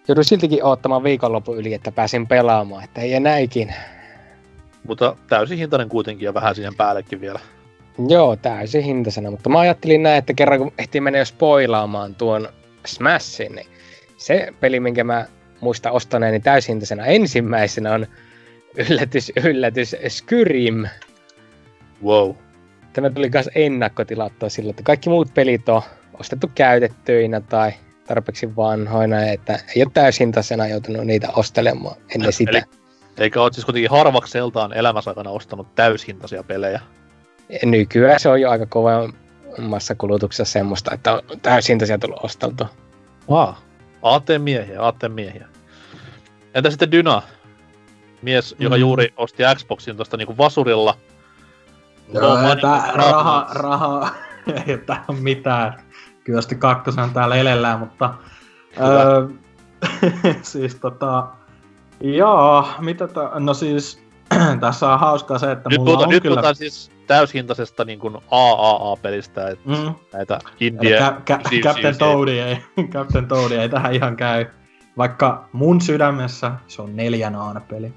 joudun 0.07 0.23
siltikin 0.23 0.63
odottamaan 0.63 1.03
viikonlopun 1.03 1.57
yli, 1.57 1.73
että 1.73 1.91
pääsin 1.91 2.27
pelaamaan, 2.27 2.83
että 2.83 3.01
ei 3.01 3.13
enää 3.13 3.37
ikinä. 3.37 3.73
Mutta 4.87 5.15
täysin 5.27 5.57
hintainen 5.57 5.89
kuitenkin 5.89 6.25
ja 6.25 6.33
vähän 6.33 6.55
siihen 6.55 6.75
päällekin 6.75 7.21
vielä. 7.21 7.39
Joo, 8.07 8.35
täysin 8.35 8.83
hintaisena, 8.83 9.31
mutta 9.31 9.49
mä 9.49 9.59
ajattelin 9.59 10.03
näin, 10.03 10.17
että 10.17 10.33
kerran 10.33 10.59
kun 10.59 10.71
ehtii 10.77 11.01
mennä 11.01 11.19
jo 11.19 11.25
spoilaamaan 11.25 12.15
tuon 12.15 12.49
Smashin, 12.85 13.55
niin 13.55 13.67
se 14.17 14.53
peli, 14.59 14.79
minkä 14.79 15.03
mä 15.03 15.25
muistan 15.61 15.93
ostaneeni 15.93 16.39
täyshintaisena 16.39 17.05
ensimmäisenä 17.05 17.93
on 17.93 18.07
yllätys, 18.89 19.31
yllätys, 19.45 19.95
Skyrim. 20.07 20.87
Wow. 22.03 22.31
Tämä 22.93 23.09
tuli 23.09 23.29
myös 23.33 23.49
ennakkotilattua 23.55 24.49
sillä, 24.49 24.69
että 24.69 24.83
kaikki 24.83 25.09
muut 25.09 25.33
pelit 25.33 25.69
on 25.69 25.81
ostettu 26.19 26.51
käytettyinä 26.55 27.41
tai 27.41 27.71
tarpeeksi 28.07 28.55
vanhoina, 28.55 29.21
että 29.21 29.59
ei 29.75 29.83
ole 29.83 29.91
täyshintaisena 29.93 30.67
joutunut 30.67 31.05
niitä 31.05 31.27
ostelemaan 31.35 31.95
ennen 32.15 32.33
sitä. 32.33 32.51
Eli 32.51 32.61
eikä 33.17 33.41
ole 33.41 33.53
siis 33.53 33.65
kuitenkin 33.65 33.91
harvakseltaan 33.91 34.73
elämässä 34.73 35.11
aikana 35.11 35.29
ostanut 35.29 35.75
täyshintaisia 35.75 36.43
pelejä. 36.43 36.81
Nykyään 37.65 38.19
se 38.19 38.29
on 38.29 38.41
jo 38.41 38.49
aika 38.49 38.65
kovemmassa 38.65 39.95
kulutuksessa 39.95 40.51
semmoista, 40.51 40.93
että 40.93 41.13
on 41.13 41.21
täyshintaisia 41.41 41.97
tullut 41.97 42.23
osteltu. 42.23 42.63
Wow. 43.29 43.53
Aateen 44.01 44.41
miehiä, 44.41 44.81
aateen 44.81 45.11
miehiä. 45.11 45.47
Entä 46.53 46.69
sitten 46.69 46.91
Dyna? 46.91 47.21
mies, 48.21 48.55
joka 48.59 48.75
Mm. 48.75 48.81
juuri 48.81 49.13
osti 49.17 49.43
Xboxin 49.55 49.95
tuosta 49.95 50.17
niinku 50.17 50.37
vasurilla. 50.37 50.97
Joo, 52.13 52.23
No, 52.23 52.35
tää, 52.35 52.47
money, 52.47 52.95
raha, 52.95 53.47
raha, 53.53 54.09
ei 54.67 54.77
tää 54.77 55.05
on 55.07 55.15
mitään. 55.15 55.73
Kyösti 56.23 56.55
kakkosen 56.55 57.09
täällä 57.09 57.35
elellään, 57.35 57.79
mutta... 57.79 58.13
Öö, 58.81 59.27
siis 60.41 60.75
tota... 60.75 61.27
Joo, 62.01 62.67
mitä 62.79 63.07
tää... 63.07 63.39
No 63.39 63.53
siis... 63.53 64.03
tässä 64.61 64.93
on 64.93 64.99
hauskaa 64.99 65.37
se, 65.39 65.51
että 65.51 65.69
Nyt, 65.69 65.77
mulla 65.77 65.85
puhutaan, 65.85 66.07
on 66.07 66.13
nyt 66.13 66.23
kyllä... 66.23 66.35
puhutaan 66.35 66.55
siis 66.55 66.91
täyshintaisesta 67.09 67.85
niin 67.85 67.99
kuin 67.99 68.17
AAA-pelistä, 68.31 69.47
että 69.49 69.69
Mm, 69.69 69.93
näitä 70.13 70.39
indie... 70.59 70.99
Kä- 70.99 71.13
Kä- 71.31 71.63
Captain 71.63 71.97
Toadi 71.97 72.39
ei, 72.39 72.57
Captain 72.93 73.27
Toadi 73.27 73.55
ei 73.55 73.69
tähän 73.69 73.93
ihan 73.93 74.15
käy. 74.17 74.45
Vaikka 74.97 75.49
mun 75.53 75.81
sydämessä 75.81 76.51
se 76.67 76.81
on 76.81 76.95
neljän 76.95 77.35
peli. 77.67 77.93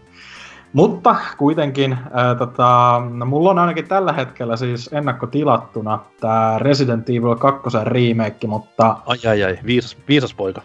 Mutta 0.73 1.17
kuitenkin, 1.39 1.99
ää, 2.13 2.35
tota, 2.35 3.03
no 3.11 3.27
mulla 3.27 3.51
on 3.51 3.59
ainakin 3.59 3.89
tällä 3.89 4.13
hetkellä 4.13 4.57
siis 4.57 4.91
ennakkotilattuna 4.93 5.99
tää 6.21 6.59
Resident 6.59 7.11
Evil 7.11 7.35
2 7.35 7.71
remake, 7.85 8.47
mutta 8.47 8.97
Ai 9.07 9.19
ai 9.29 9.45
ai, 9.45 9.59
viisas, 9.67 9.97
viisas 10.09 10.35
poika. 10.35 10.63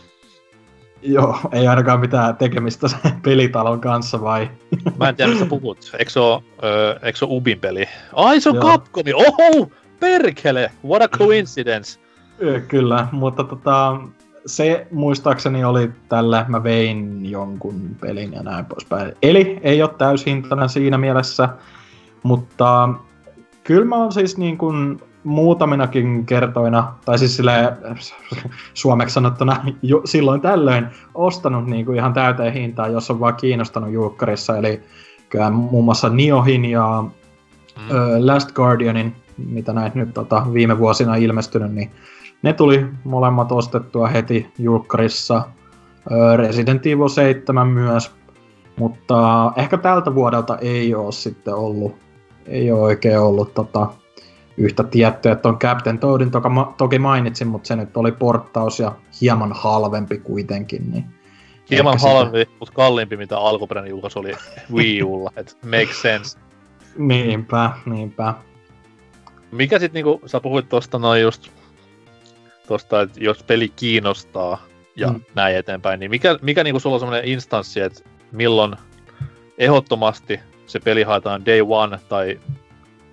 Joo, 1.02 1.39
ei 1.52 1.68
ainakaan 1.68 2.00
mitään 2.00 2.38
tekemistä 2.38 2.88
sen 2.88 3.00
pelitalon 3.24 3.82
kanssa 3.82 4.22
vai? 4.22 4.50
Mä 5.00 5.10
en 5.10 5.16
tiedä, 5.16 5.32
mistä 5.32 5.45
puhut. 5.45 5.91
Eikö 6.00 6.12
se 6.12 6.20
oo, 6.20 6.43
öö, 6.64 7.00
eikö 7.04 7.20
se 7.20 7.26
oo 7.26 7.38
Ubin 7.38 7.60
peli? 7.60 7.86
Ai, 8.14 8.41
se 8.41 8.50
on 8.50 8.56
Joo. 8.56 8.66
Capcomi! 8.66 9.14
Oho! 9.14 9.72
Perkele! 10.00 10.72
What 10.86 11.02
a 11.02 11.08
coincidence! 11.08 12.00
Ö, 12.43 12.60
Kyllä, 12.60 13.08
mutta 13.12 13.43
tota, 13.43 14.00
se 14.45 14.88
muistaakseni 14.91 15.64
oli 15.64 15.91
tällä, 16.10 16.45
mä 16.48 16.64
vein 16.64 17.26
jonkun 17.32 17.95
pelin 18.02 18.34
ja 18.34 18.43
näin 18.43 18.66
poispäin. 18.66 19.14
Eli 19.22 19.60
ei 19.62 19.82
ole 19.82 19.89
täyshintainen 19.98 20.70
siinä 20.70 20.98
mielessä, 20.98 21.50
mutta 22.24 22.89
kyllä 23.64 23.86
mä 23.86 23.95
oon 23.95 24.12
siis 24.12 24.38
niin 24.38 24.58
kuin 24.58 25.02
muutaminakin 25.28 26.25
kertoina, 26.25 26.93
tai 27.05 27.19
siis 27.19 27.36
silleen, 27.36 27.69
suomeksi 28.73 29.13
sanottuna 29.13 29.65
jo, 29.82 30.01
silloin 30.05 30.41
tällöin 30.41 30.88
ostanut 31.15 31.67
niin 31.67 31.86
kuin 31.86 31.97
ihan 31.97 32.13
täyteen 32.13 32.53
hintaan, 32.53 32.93
jos 32.93 33.11
on 33.11 33.19
vaan 33.19 33.36
kiinnostanut 33.36 33.91
julkkarissa. 33.91 34.57
Eli 34.57 34.82
kyllä 35.30 35.49
muun 35.49 35.86
muassa 35.86 36.09
Niohin 36.09 36.65
ja 36.65 37.03
Mm. 37.78 37.95
ö, 37.95 38.28
Last 38.28 38.51
Guardianin, 38.51 39.15
mitä 39.38 39.73
näitä 39.73 39.99
nyt 39.99 40.13
tota, 40.13 40.45
viime 40.53 40.78
vuosina 40.78 41.15
ilmestynyt, 41.15 41.73
niin 41.73 41.91
ne 42.41 42.53
tuli 42.53 42.86
molemmat 43.03 43.51
ostettua 43.51 44.07
heti 44.07 44.51
julkkarissa. 44.59 45.43
Resident 46.36 46.86
Evil 46.86 47.07
7 47.07 47.67
myös, 47.67 48.11
mutta 48.80 49.51
ehkä 49.55 49.78
tältä 49.78 50.15
vuodelta 50.15 50.57
ei 50.57 50.95
ole 50.95 51.11
sitten 51.11 51.55
ollut, 51.55 51.95
ei 52.45 52.71
ole 52.71 52.82
oikein 52.82 53.19
ollut 53.19 53.53
tota, 53.53 53.88
yhtä 54.58 54.84
tiettyä, 54.84 55.32
että 55.32 55.49
on 55.49 55.60
Captain 55.60 55.99
Toadin 55.99 56.32
toka, 56.32 56.49
ma- 56.49 56.74
toki 56.78 56.99
mainitsin, 56.99 57.47
mutta 57.47 57.68
se 57.68 57.76
nyt 57.76 57.97
oli 57.97 58.12
porttaus 58.12 58.80
ja 58.80 58.95
hieman 59.22 59.53
halvempi 59.53 60.18
kuitenkin. 60.18 60.91
Niin 60.91 61.05
Hieman 61.72 61.93
ehkä 61.93 61.99
sitä- 61.99 62.14
halvempi, 62.14 62.51
mutta 62.60 62.74
kalliimpi, 62.74 63.18
mitä 63.18 63.38
alkuperäinen 63.38 63.89
julkaisu 63.89 64.20
oli 64.20 64.32
Wii 64.74 65.03
Ulla. 65.03 65.32
Et 65.36 65.58
makes 65.66 66.01
sense. 66.01 66.38
Niinpä, 66.97 67.72
niinpä. 67.86 68.34
Mikä 69.51 69.80
sit 69.80 69.93
niinku, 69.93 70.22
sä 70.26 70.39
puhuit 70.39 70.70
tosta 70.70 70.99
noin 70.99 71.22
just, 71.22 71.49
tosta, 72.68 73.01
että 73.01 73.20
jos 73.24 73.43
peli 73.43 73.70
kiinnostaa 73.70 74.64
ja 74.95 75.08
Mm. 75.08 75.22
näin 75.36 75.55
eteenpäin, 75.55 75.99
niin 75.99 76.12
mikä, 76.12 76.39
mikä 76.41 76.64
niinku 76.64 76.80
sulla 76.80 76.93
on 76.95 76.99
semmonen 76.99 77.26
instanssi, 77.26 77.80
että 77.82 77.99
milloin 78.32 78.76
ehdottomasti 79.58 80.39
se 80.66 80.80
peli 80.80 81.03
haetaan 81.03 81.45
day 81.45 81.62
one 81.70 81.99
tai 82.10 82.39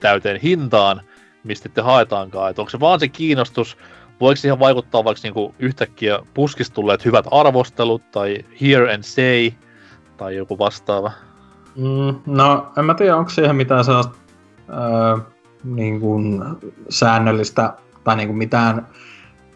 täyteen 0.00 0.40
hintaan, 0.40 1.00
mistä 1.44 1.68
te 1.68 1.80
haetaankaan, 1.80 2.50
että 2.50 2.62
onko 2.62 2.70
se 2.70 2.80
vaan 2.80 3.00
se 3.00 3.08
kiinnostus, 3.08 3.78
voiko 4.20 4.36
siihen 4.36 4.58
vaikuttaa 4.58 5.04
vaikka 5.04 5.20
niinku 5.22 5.54
yhtäkkiä 5.58 6.18
puskista 6.34 6.74
tulleet 6.74 7.04
hyvät 7.04 7.26
arvostelut 7.30 8.10
tai 8.10 8.44
hear 8.60 8.88
and 8.88 9.02
say 9.02 9.50
tai 10.16 10.36
joku 10.36 10.58
vastaava? 10.58 11.10
Mm, 11.76 12.14
no, 12.26 12.72
en 12.78 12.84
mä 12.84 12.94
tiedä, 12.94 13.16
onko 13.16 13.30
siihen 13.30 13.56
mitään 13.56 13.84
sellaista 13.84 14.14
öö, 14.68 15.16
niin 15.64 16.00
kuin 16.00 16.44
säännöllistä 16.88 17.74
tai 18.04 18.16
niin 18.16 18.28
kuin 18.28 18.38
mitään 18.38 18.86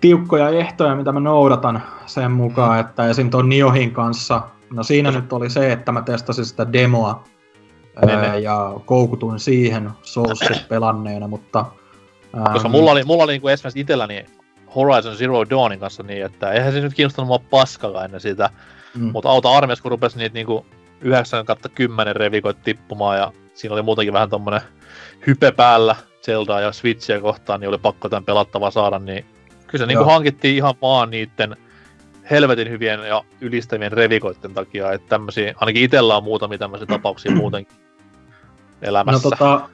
tiukkoja 0.01 0.49
ehtoja, 0.49 0.95
mitä 0.95 1.13
mä 1.13 1.21
noudatan 1.21 1.83
sen 2.07 2.31
mukaan, 2.31 2.81
että 2.81 3.07
esim. 3.09 3.31
tuon 3.31 3.49
Niohin 3.49 3.93
kanssa, 3.93 4.43
no 4.73 4.83
siinä 4.83 5.11
nyt 5.11 5.33
oli 5.33 5.51
se, 5.51 5.73
että 5.73 5.93
mä 5.93 6.03
testasin 6.03 6.45
sitä 6.45 6.73
demoa 6.73 7.25
Niin, 8.07 8.19
öö, 8.19 8.33
niin. 8.33 8.43
ja 8.43 8.73
koukutuin 8.85 9.41
siihen 9.41 9.91
Soulsit 10.03 10.69
pelanneena, 10.69 11.29
mutta... 11.29 11.65
Koska 12.53 12.69
mulla 12.69 12.91
oli, 12.91 13.05
mulla 13.05 13.25
oli 13.25 13.33
niinku 13.33 13.49
esimerkiksi 13.49 13.81
itselläni 13.81 14.25
Horizon 14.75 15.17
Zero 15.17 15.51
Dawnin 15.51 15.81
kanssa 15.81 16.03
niin, 16.03 16.25
että 16.25 16.53
eihän 16.53 16.73
se 16.73 16.81
nyt 16.81 16.95
kiinnostanut 16.95 17.27
mua 17.27 17.39
paskakaan 17.39 18.05
ennen 18.05 18.21
sitä. 18.21 18.51
Mm. 18.95 19.11
Mutta 19.13 19.29
auta 19.29 19.51
armeijassa, 19.57 19.83
kun 19.83 19.91
rupesi 19.91 20.19
niitä 20.19 20.35
niinku 20.35 20.67
9 21.01 21.45
kautta 21.45 21.69
10 21.69 22.17
revikoit 22.17 22.63
tippumaan 22.63 23.19
ja 23.19 23.33
siinä 23.55 23.75
oli 23.75 23.83
muutenkin 23.83 24.13
vähän 24.13 24.31
tommonen 24.31 24.61
hype 25.27 25.53
päällä 25.53 25.97
Zeldaa 26.25 26.61
ja 26.61 26.73
Switchiä 26.73 27.21
kohtaan, 27.21 27.61
niin 27.61 27.69
oli 27.69 27.79
pakko 27.79 28.09
tämän 28.09 28.25
pelattava 28.25 28.71
saada, 28.71 28.99
niin 28.99 29.25
kyllä 29.67 29.83
se 29.83 29.87
niinku 29.87 30.05
hankittiin 30.05 30.57
ihan 30.57 30.75
vaan 30.83 31.11
niitten 31.11 31.57
helvetin 32.31 32.71
hyvien 32.71 33.01
ja 33.01 33.25
ylistävien 33.41 33.93
revikoitten 33.93 34.55
takia, 34.55 34.93
että 34.93 35.09
tämmösiä, 35.09 35.55
ainakin 35.57 35.83
itellä 35.83 36.17
on 36.17 36.25
muutamia 36.25 36.59
tämmöisiä 36.59 36.87
tapauksia 36.87 37.33
muutenkin 37.43 37.77
No 38.83 38.89
elämässä. 38.89 39.31
tota, 39.31 39.69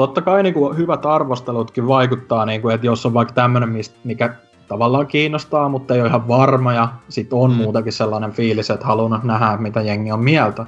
totta 0.00 0.22
kai 0.22 0.42
niinku 0.42 0.72
hyvät 0.74 1.06
arvostelutkin 1.06 1.86
vaikuttaa, 1.88 2.46
niinku, 2.46 2.68
että 2.68 2.86
jos 2.86 3.06
on 3.06 3.14
vaikka 3.14 3.34
tämmöinen, 3.34 3.70
mikä 4.04 4.34
tavallaan 4.68 5.06
kiinnostaa, 5.06 5.68
mutta 5.68 5.94
ei 5.94 6.00
ole 6.00 6.08
ihan 6.08 6.28
varma 6.28 6.72
ja 6.72 6.88
sit 7.08 7.32
on 7.32 7.50
Mm. 7.50 7.56
muutakin 7.56 7.92
sellainen 7.92 8.32
fiilis, 8.32 8.70
että 8.70 8.86
halunnut 8.86 9.24
nähdä, 9.24 9.56
mitä 9.56 9.80
jengi 9.82 10.12
on 10.12 10.24
mieltä, 10.24 10.66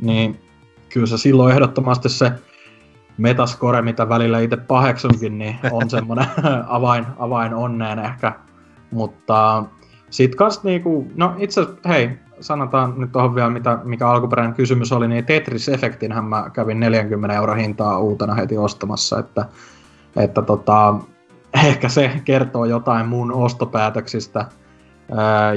niin 0.00 0.40
kyllä 0.88 1.06
se 1.06 1.18
silloin 1.18 1.52
ehdottomasti 1.52 2.08
se 2.08 2.32
metascore, 3.18 3.82
mitä 3.82 4.08
välillä 4.08 4.38
itse 4.40 4.56
paheksunkin, 4.56 5.38
niin 5.38 5.56
on 5.72 5.90
semmoinen 5.96 6.26
avain, 6.66 7.06
avain 7.18 7.54
onneen 7.54 7.98
ehkä. 7.98 8.32
Mutta 8.90 9.64
sit 10.10 10.34
kans 10.34 10.64
niinku, 10.64 11.06
no 11.16 11.34
itse 11.38 11.66
hei, 11.88 12.10
sanotaan 12.40 12.94
nyt 12.96 13.12
tuohon 13.12 13.34
vielä, 13.34 13.50
mitä, 13.50 13.78
mikä 13.84 14.08
alkuperäinen 14.08 14.54
kysymys 14.54 14.92
oli, 14.92 15.08
niin 15.08 15.24
Tetris-efektinhän 15.24 16.24
mä 16.24 16.50
kävin 16.52 16.80
40 16.80 17.36
euro 17.36 17.54
hintaa 17.54 17.98
uutena 17.98 18.34
heti 18.34 18.58
ostamassa, 18.58 19.18
että, 19.18 19.44
että 20.16 20.42
tota, 20.42 20.94
ehkä 21.66 21.88
se 21.88 22.10
kertoo 22.24 22.64
jotain 22.64 23.08
mun 23.08 23.32
ostopäätöksistä. 23.32 24.46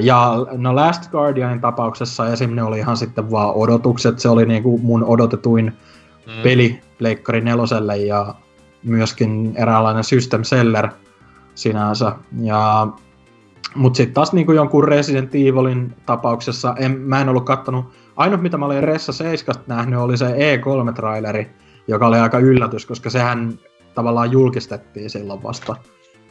Ja 0.02 0.34
no 0.52 0.76
Last 0.76 1.10
Guardianin 1.10 1.60
tapauksessa 1.60 2.28
esim. 2.28 2.54
ne 2.54 2.62
oli 2.62 2.78
ihan 2.78 2.96
sitten 2.96 3.30
vaan 3.30 3.54
odotukset, 3.54 4.18
se 4.18 4.28
oli 4.28 4.46
niinku 4.46 4.78
mun 4.78 5.04
odotetuin 5.04 5.72
Mm. 6.26 6.42
peli 6.42 6.80
Pleikkari 6.98 7.40
neloselle 7.40 7.96
ja 7.96 8.34
myöskin 8.82 9.52
eräänlainen 9.56 10.04
system 10.04 10.44
seller 10.44 10.88
sinänsä. 11.54 12.12
Ja, 12.42 12.88
mut 13.74 13.94
sitten 13.94 14.14
taas 14.14 14.32
niinku 14.32 14.52
jonkun 14.52 14.88
Resident 14.88 15.34
Evilin 15.34 15.94
tapauksessa, 16.06 16.74
en, 16.78 17.00
mä 17.00 17.20
en 17.20 17.28
ollut 17.28 17.44
kattonut, 17.44 17.84
ainut 18.16 18.42
mitä 18.42 18.56
mä 18.56 18.66
olin 18.66 18.82
Ressa 18.82 19.12
7 19.12 19.64
nähnyt 19.66 20.00
oli 20.00 20.16
se 20.16 20.26
E3-traileri, 20.26 21.46
joka 21.88 22.06
oli 22.06 22.18
aika 22.18 22.38
yllätys, 22.38 22.86
koska 22.86 23.10
sehän 23.10 23.58
tavallaan 23.94 24.32
julkistettiin 24.32 25.10
silloin 25.10 25.42
vasta 25.42 25.76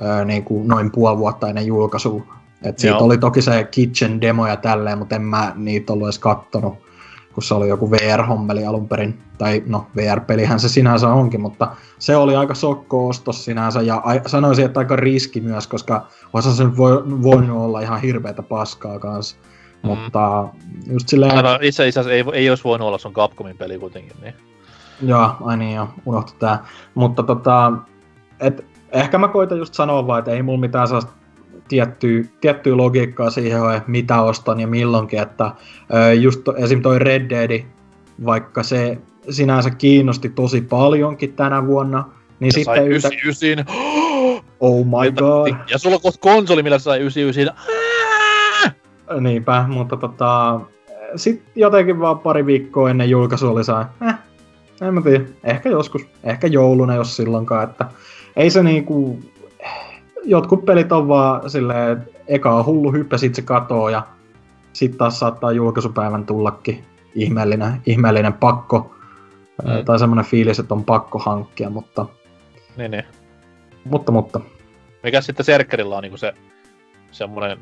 öö, 0.02 0.26
niinku 0.26 0.64
noin 0.68 0.92
puoli 0.92 1.18
vuotta 1.18 1.48
ennen 1.50 1.66
julkaisua. 1.66 2.24
Et 2.64 2.80
siitä 2.80 2.96
Joo. 2.96 3.06
oli 3.06 3.18
toki 3.18 3.42
se 3.42 3.68
Kitchen 3.72 4.22
demo 4.22 4.48
ja 4.48 4.58
tälleen, 4.58 4.98
mutta 4.98 5.16
en 5.16 5.22
mä 5.22 5.54
niitä 5.56 5.94
ollut 5.94 6.08
edes 6.08 6.20
kattonut 6.20 6.83
kun 7.34 7.44
se 7.44 7.54
oli 7.54 7.70
joku 7.70 7.92
VR-hommeli 7.92 8.66
alun 8.66 8.88
perin, 8.88 9.22
tai 9.38 9.64
no 9.66 9.88
VR-pelihän 9.96 10.60
se 10.60 10.70
sinänsä 10.70 11.10
onkin, 11.10 11.42
mutta 11.42 11.76
se 12.00 12.16
oli 12.16 12.36
aika 12.36 12.54
sokko-ostos 12.54 13.46
sinänsä, 13.46 13.82
ja 13.82 14.02
ai, 14.04 14.22
sanoisin, 14.26 14.66
että 14.66 14.80
aika 14.80 14.96
riski 14.96 15.42
myös, 15.42 15.68
koska 15.68 16.08
olisi 16.34 16.56
se 16.56 16.64
nyt 16.64 16.78
voi, 16.78 17.04
voinut 17.24 17.58
olla 17.58 17.80
ihan 17.80 18.02
hirveätä 18.02 18.44
paskaa 18.44 19.00
kanssa. 19.00 19.38
Mm. 19.84 19.90
Mutta 19.90 20.48
just 20.92 21.08
silleen, 21.08 21.44
No, 21.44 21.60
itse 21.62 21.88
asiassa 21.88 22.12
ei, 22.12 22.26
ei 22.34 22.50
olisi 22.50 22.64
voinut 22.64 22.88
olla, 22.88 22.98
se 22.98 23.08
on 23.08 23.14
Capcomin 23.14 23.58
peli 23.58 23.80
kuitenkin. 23.80 24.18
Niin. 24.22 24.36
joo, 25.02 25.32
ai 25.42 25.58
niin 25.58 25.76
joo, 25.76 25.88
unohtu 26.06 26.34
tää. 26.40 26.66
Mutta 26.96 27.24
tota, 27.24 27.74
et, 28.40 28.66
ehkä 28.92 29.18
mä 29.18 29.28
koitan 29.28 29.58
just 29.58 29.74
sanoa 29.74 30.08
vaan, 30.08 30.20
että 30.20 30.32
ei 30.32 30.44
mulla 30.44 30.60
mitään 30.60 30.88
sellaista 30.88 31.12
tiettyä, 31.68 32.24
tiettyä 32.42 32.78
logiikkaa 32.78 33.30
siihen 33.30 33.62
ole, 33.62 33.82
mitä 33.88 34.22
ostan 34.22 34.60
ja 34.60 34.68
milloinkin, 34.68 35.20
että 35.20 35.52
just 36.20 36.44
to, 36.44 36.56
esim. 36.56 36.82
toi 36.82 37.00
Red 37.00 37.30
Dead, 37.30 37.64
vaikka 38.26 38.64
se 38.64 38.98
sinänsä 39.30 39.70
kiinnosti 39.70 40.30
tosi 40.30 40.62
paljonkin 40.62 41.34
tänä 41.34 41.68
vuonna, 41.68 42.10
niin 42.40 42.52
Ja 42.56 42.64
sai 42.64 42.76
sitten 42.76 42.92
yhtä, 42.92 43.08
99. 43.08 43.66
oh 44.60 44.86
my 44.86 45.12
god, 45.12 45.56
Ja 45.72 45.78
sulla 45.78 45.96
on 45.96 46.02
kohta 46.02 46.20
konsoli, 46.20 46.64
millä 46.64 46.80
sai 46.80 47.00
99. 47.00 47.56
Ää! 47.58 48.74
niinpä, 49.22 49.66
mutta 49.68 49.98
tota, 49.98 50.60
sitten 51.16 51.48
jotenkin 51.56 52.00
vaan 52.00 52.20
pari 52.20 52.46
viikkoa 52.46 52.90
ennen 52.90 53.10
julkaisua 53.10 53.52
oli 53.52 53.64
saa, 53.64 53.94
eh, 54.08 54.14
en 54.82 54.94
mä 54.94 55.02
tiedä, 55.02 55.26
ehkä 55.44 55.70
joskus, 55.70 56.06
ehkä 56.24 56.48
jouluna 56.48 56.96
jos 56.96 57.16
silloinkaan, 57.16 57.64
että 57.64 57.86
ei 58.36 58.50
se 58.50 58.64
niinku, 58.64 59.20
jotkut 60.24 60.66
pelit 60.66 60.92
on 60.92 61.08
vaan 61.08 61.50
silleen, 61.50 61.92
että 61.92 62.20
eka 62.28 62.56
on 62.56 62.66
hullu 62.66 62.92
hyppä, 62.92 63.18
sit 63.18 63.36
se 63.36 63.42
katoo 63.42 63.90
ja 63.90 64.08
sitten 64.74 64.98
taas 64.98 65.20
saattaa 65.20 65.52
julkaisupäivän 65.52 66.26
tullakin 66.26 66.84
ihmeellinen, 67.16 67.82
ihmeellinen 67.86 68.34
pakko, 68.34 68.96
mm. 69.64 69.86
tai 69.86 70.00
semmoinen 70.00 70.26
fiilis, 70.26 70.60
että 70.60 70.74
on 70.74 70.84
pakko 70.84 71.20
hankkia, 71.20 71.70
mutta... 71.70 72.06
Niin, 72.78 72.92
niin. 72.92 73.04
Mutta, 73.86 74.12
mutta. 74.12 74.40
Mikä 75.04 75.22
sitten 75.22 75.46
Serkkerillä 75.46 75.96
on 75.96 76.04
niinku 76.04 76.18
se 76.18 76.34
semmoinen, 77.12 77.58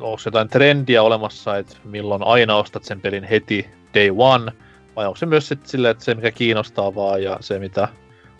onko 0.00 0.18
jotain 0.24 0.48
trendiä 0.48 1.02
olemassa, 1.02 1.56
että 1.56 1.76
milloin 1.84 2.22
aina 2.22 2.56
ostat 2.56 2.84
sen 2.84 3.00
pelin 3.00 3.24
heti 3.24 3.66
day 3.94 4.10
one, 4.16 4.52
vai 4.96 5.06
onko 5.06 5.16
se 5.16 5.26
myös 5.26 5.48
sitten 5.48 5.68
silleen, 5.68 5.92
että 5.92 6.04
se 6.04 6.14
mikä 6.14 6.30
kiinnostaa 6.30 6.94
vaan 6.94 7.22
ja 7.22 7.36
se 7.40 7.58
mitä... 7.58 7.88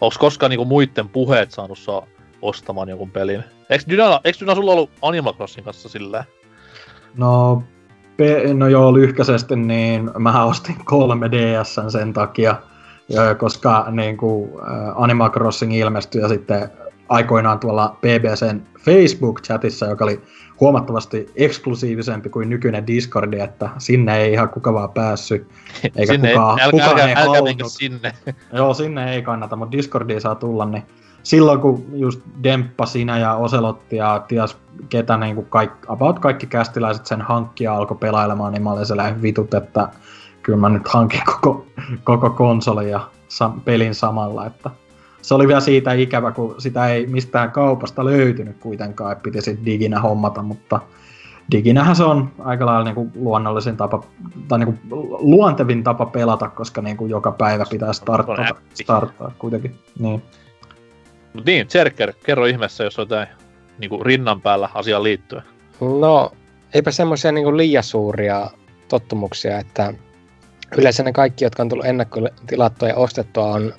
Onko 0.01 0.17
koskaan 0.19 0.51
niinku 0.51 0.65
muiden 0.65 1.09
puheet 1.09 1.51
saanut 1.51 1.79
saa 1.79 2.07
ostamaan 2.45 2.89
jonkun 2.89 3.11
pelin? 3.11 3.45
Eikö 3.71 3.85
Dyna, 3.89 4.21
eikö 4.25 4.39
Dyna 4.41 4.55
sulla 4.55 4.73
ollut 4.73 4.91
Animal 5.03 5.33
Crossing 5.33 5.65
kanssa 5.65 5.89
silleen? 5.89 6.25
No, 7.17 7.63
pe- 8.17 8.55
no 8.55 8.69
joo, 8.69 8.95
lyhkäisesti, 8.95 9.57
niin 9.57 10.11
mä 10.19 10.45
ostin 10.45 10.77
3DS 10.77 11.91
sen 11.91 12.13
takia, 12.13 12.57
koska 13.39 13.87
niin 13.91 14.17
kuin, 14.17 14.51
Animal 14.95 15.31
Crossing 15.31 15.77
ilmestyi 15.77 16.21
ja 16.21 16.29
sitten 16.29 16.71
aikoinaan 17.09 17.59
tuolla 17.59 17.97
BBCn 18.01 18.63
Facebook-chatissa, 18.79 19.89
joka 19.89 20.05
oli 20.05 20.21
huomattavasti 20.61 21.27
eksklusiivisempi 21.37 22.29
kuin 22.29 22.51
nykyinen 22.51 22.87
Discordi, 22.87 23.41
että 23.41 23.71
sinne 23.79 24.17
ei 24.17 24.33
ihan 24.33 24.49
kuka 24.49 24.75
vaan 24.75 24.91
päässyt, 24.91 25.47
eikä 25.97 26.13
sinne 26.13 26.29
kukaan, 26.29 26.59
ei, 26.59 26.65
älkä, 26.65 26.71
kukaan 26.71 27.01
älkä, 27.01 27.21
ei 27.21 27.51
älkä 27.51 27.65
sinne. 27.69 28.13
Joo, 28.53 28.75
sinne 28.75 29.15
ei 29.15 29.23
kannata, 29.23 29.57
mutta 29.57 29.77
Discordiin 29.77 30.21
saa 30.21 30.35
tulla, 30.35 30.65
niin 30.65 30.83
silloin 31.25 31.61
kun 31.61 31.85
just 31.93 32.21
Demppa, 32.43 32.87
sinä 32.87 33.19
ja 33.19 33.35
Oselotti 33.35 33.97
ja 33.97 34.25
ties 34.29 34.57
ketä 34.89 35.17
niin 35.17 35.35
kuin 35.35 35.47
kaikki, 35.47 35.87
about 35.89 36.19
kaikki 36.19 36.47
kästiläiset 36.47 37.07
sen 37.07 37.23
hankkia 37.23 37.75
alkoi 37.75 37.97
pelailemaan, 37.97 38.53
niin 38.53 38.63
mä 38.63 38.73
olin 38.73 38.87
sellainen 38.87 39.23
vitut, 39.23 39.55
että 39.55 39.89
kyllä 40.43 40.59
mä 40.59 40.69
nyt 40.69 40.89
hankin 40.89 41.21
koko, 41.27 41.67
koko 42.05 42.31
konsoli 42.31 42.91
ja 42.91 43.01
sa- 43.29 43.51
pelin 43.65 43.95
samalla, 43.95 44.47
että 44.47 44.71
se 45.23 45.35
oli 45.35 45.49
vielä 45.49 45.61
siitä 45.61 45.93
ikävä, 45.93 46.33
kun 46.33 46.55
sitä 46.59 46.89
ei 46.89 47.07
mistään 47.07 47.51
kaupasta 47.51 48.05
löytynyt 48.05 48.57
kuitenkaan, 48.59 49.13
että 49.13 49.23
piti 49.23 49.41
sitten 49.41 49.67
diginä 49.67 50.01
hommata, 50.01 50.43
mutta 50.43 50.81
diginähän 51.51 51.97
se 51.97 52.05
on 52.05 52.31
aika 52.39 52.67
lailla 52.67 52.85
niin 52.85 52.95
kuin 52.95 53.13
luonnollisin 53.15 53.77
tapa, 53.77 54.03
tai 54.49 54.59
niin 54.59 54.67
kuin 54.67 54.81
luontevin 55.19 55.85
tapa 55.85 56.07
pelata, 56.07 56.49
koska 56.49 56.83
niin 56.83 56.97
kuin 56.97 57.11
joka 57.11 57.33
päivä 57.33 57.65
pitää 57.71 57.93
startata, 57.93 58.55
starttaa 58.75 59.33
kuitenkin. 59.39 59.79
Niin. 59.99 60.23
Mut 61.35 61.45
niin, 61.45 61.69
Zerker, 61.69 62.13
kerro 62.25 62.47
ihmeessä, 62.47 62.85
jos 62.85 62.99
on 62.99 63.03
jotain 63.03 63.29
niin 63.79 63.89
kuin 63.89 64.07
rinnan 64.07 64.41
päällä 64.41 64.69
asiaan 64.75 65.03
liittyen. 65.03 65.43
No, 65.81 66.33
eipä 66.75 66.91
semmoisia 66.91 67.33
niin 67.33 67.57
liian 67.57 67.83
suuria 67.83 68.51
tottumuksia, 68.89 69.59
että 69.59 69.95
yleensä 70.77 71.03
ne 71.03 71.13
kaikki, 71.13 71.45
jotka 71.45 71.63
on 71.63 71.69
tullut 71.69 71.87
ennakkotilattua 71.87 72.89
ja 72.89 72.95
ostettua, 72.95 73.45
on 73.45 73.75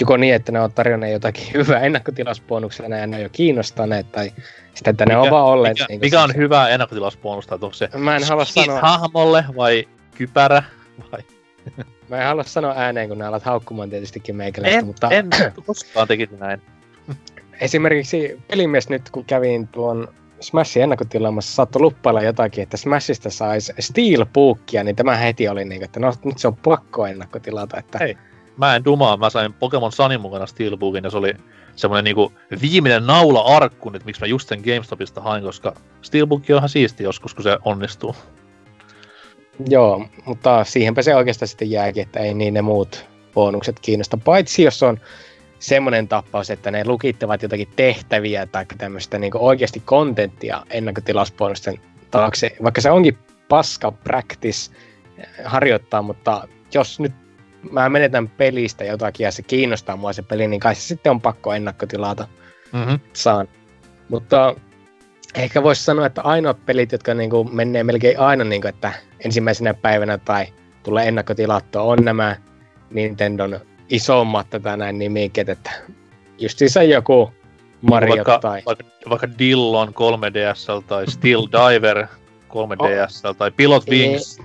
joko 0.00 0.16
niin, 0.16 0.34
että 0.34 0.52
ne 0.52 0.60
on 0.60 0.72
tarjonneet 0.72 1.12
jotakin 1.12 1.46
hyvää 1.54 1.80
ennakkotilausbonuksena 1.80 2.96
ja 2.96 3.06
ne 3.06 3.16
on 3.16 3.22
jo 3.22 3.28
kiinnostaneet, 3.32 4.12
tai 4.12 4.32
sitten, 4.74 4.90
että 4.90 5.06
ne 5.06 5.14
mikä, 5.14 5.22
on 5.22 5.30
vaan 5.30 5.46
olleet... 5.46 5.74
Mikä, 5.74 5.86
niin 5.88 6.00
mikä 6.00 6.22
on 6.22 6.36
hyvä 6.36 6.68
ennakkotilausbonusta? 6.68 7.54
Onko 7.54 7.72
se 7.72 7.88
Mä 7.96 8.16
en 8.16 8.24
halua 8.28 8.44
sanoa... 8.44 8.80
hahmolle 8.80 9.44
vai 9.56 9.88
kypärä 10.14 10.62
vai... 11.12 11.20
Mä 12.08 12.18
en 12.18 12.26
halua 12.26 12.44
sanoa 12.44 12.74
ääneen, 12.76 13.08
kun 13.08 13.18
ne 13.18 13.26
alat 13.26 13.42
haukkumaan 13.42 13.90
tietystikin 13.90 14.36
meikäläistä, 14.36 14.78
en, 14.78 14.86
mutta... 14.86 15.10
En 15.10 15.30
koskaan 15.66 16.08
tekisi 16.08 16.36
näin. 16.36 16.62
Esimerkiksi 17.60 18.40
pelimies 18.48 18.88
nyt, 18.88 19.10
kun 19.10 19.24
kävin 19.24 19.68
tuon 19.68 20.08
Smashin 20.40 20.82
ennakkotilaamassa, 20.82 21.54
saattoi 21.54 21.82
luppailla 21.82 22.22
jotakin, 22.22 22.62
että 22.62 22.76
Smashista 22.76 23.30
saisi 23.30 23.72
Steelbookia, 23.78 24.84
niin 24.84 24.96
tämä 24.96 25.16
heti 25.16 25.48
oli 25.48 25.64
niin, 25.64 25.84
että 25.84 26.00
no 26.00 26.12
nyt 26.24 26.38
se 26.38 26.48
on 26.48 26.56
pakko 26.56 27.06
ennakkotilata. 27.06 27.78
Että... 27.78 27.98
Hei, 27.98 28.16
mä 28.56 28.76
en 28.76 28.84
dumaa, 28.84 29.16
mä 29.16 29.30
sain 29.30 29.52
Pokemon 29.52 29.92
Sunin 29.92 30.20
mukana 30.20 30.46
Steelbookin 30.46 31.04
ja 31.04 31.10
se 31.10 31.16
oli 31.16 31.34
semmoinen 31.76 32.04
niinku 32.04 32.32
viimeinen 32.62 33.06
naula-arkku, 33.06 33.88
että 33.88 34.06
miksi 34.06 34.20
mä 34.20 34.26
just 34.26 34.48
sen 34.48 34.60
GameStopista 34.60 35.20
hain, 35.20 35.44
koska 35.44 35.74
Steelbook 36.02 36.42
on 36.50 36.56
ihan 36.56 36.68
siisti 36.68 37.04
joskus, 37.04 37.34
kun 37.34 37.42
se 37.42 37.58
onnistuu. 37.64 38.16
Joo, 39.68 40.06
mutta 40.24 40.64
siihenpä 40.64 41.02
se 41.02 41.16
oikeastaan 41.16 41.48
sitten 41.48 41.70
jääkin, 41.70 42.02
että 42.02 42.20
ei 42.20 42.34
niin 42.34 42.54
ne 42.54 42.62
muut 42.62 43.06
bonukset 43.34 43.80
kiinnosta. 43.80 44.18
Paitsi 44.24 44.62
jos 44.62 44.82
on 44.82 45.00
semmoinen 45.62 46.08
tappaus, 46.08 46.50
että 46.50 46.70
ne 46.70 46.84
lukittavat 46.84 47.42
jotakin 47.42 47.68
tehtäviä 47.76 48.46
tai 48.46 48.66
tämmöistä 48.78 49.18
niin 49.18 49.32
oikeasti 49.36 49.82
kontenttia 49.84 50.66
ennakkotilausbonusten 50.70 51.80
taakse, 52.10 52.56
vaikka 52.62 52.80
se 52.80 52.90
onkin 52.90 53.18
paska 53.48 53.92
practice 53.92 54.72
harjoittaa, 55.44 56.02
mutta 56.02 56.48
jos 56.74 57.00
nyt 57.00 57.12
mä 57.70 57.88
menetän 57.88 58.28
pelistä 58.28 58.84
jotakin 58.84 59.24
ja 59.24 59.30
se 59.30 59.42
kiinnostaa 59.42 59.96
mua 59.96 60.12
se 60.12 60.22
peli, 60.22 60.48
niin 60.48 60.60
kai 60.60 60.74
se 60.74 60.80
sitten 60.80 61.10
on 61.10 61.20
pakko 61.20 61.52
ennakkotilata. 61.52 62.28
Mm-hmm. 62.72 63.00
Saan. 63.12 63.48
Mutta 64.08 64.54
ehkä 65.34 65.62
voisi 65.62 65.84
sanoa, 65.84 66.06
että 66.06 66.22
ainoat 66.22 66.66
pelit, 66.66 66.92
jotka 66.92 67.14
niinku 67.14 67.44
menee 67.44 67.84
melkein 67.84 68.20
aina, 68.20 68.44
niinku, 68.44 68.68
että 68.68 68.92
ensimmäisenä 69.24 69.74
päivänä 69.74 70.18
tai 70.18 70.46
tulee 70.82 71.08
ennakkotilattua, 71.08 71.82
on 71.82 71.98
nämä 72.04 72.36
Nintendon 72.90 73.60
isommat 73.92 74.50
tätä 74.50 74.76
näin 74.76 74.98
nimiket, 74.98 75.48
että 75.48 75.70
justiinsa 76.38 76.82
joku 76.82 77.32
Mario 77.80 78.14
vaikka, 78.14 78.38
tai... 78.38 78.62
Vaikka, 78.66 78.84
vaikka 79.10 79.28
Dillon 79.38 79.88
3DS 79.88 80.82
tai 80.86 81.10
Still 81.10 81.46
Diver 81.46 82.06
3DS 82.48 83.28
oh. 83.28 83.36
tai 83.36 83.50
Pilot 83.50 83.88
Wings. 83.90 84.38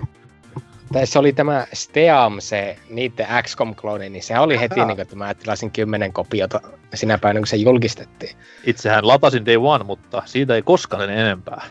Tai 0.94 1.08
se 1.08 1.20
oli 1.20 1.34
tämä 1.34 1.68
Steam, 1.74 2.36
se 2.40 2.78
niiden 2.90 3.28
XCOM-klooni, 3.44 4.10
niin 4.10 4.24
se 4.24 4.40
oli 4.40 4.60
heti, 4.60 4.76
niin 4.76 4.88
kuin, 4.88 5.00
että 5.00 5.16
mä 5.16 5.34
tilasin 5.34 5.72
kymmenen 5.72 6.14
kopiota 6.14 6.62
sinä 6.94 7.18
päivänä, 7.18 7.40
kun 7.40 7.48
se 7.48 7.58
julkistettiin. 7.58 8.36
Itsehän 8.64 9.08
latasin 9.08 9.46
Day 9.46 9.58
One, 9.58 9.84
mutta 9.84 10.24
siitä 10.26 10.56
ei 10.56 10.62
koskaan 10.62 11.10
enempää. 11.10 11.66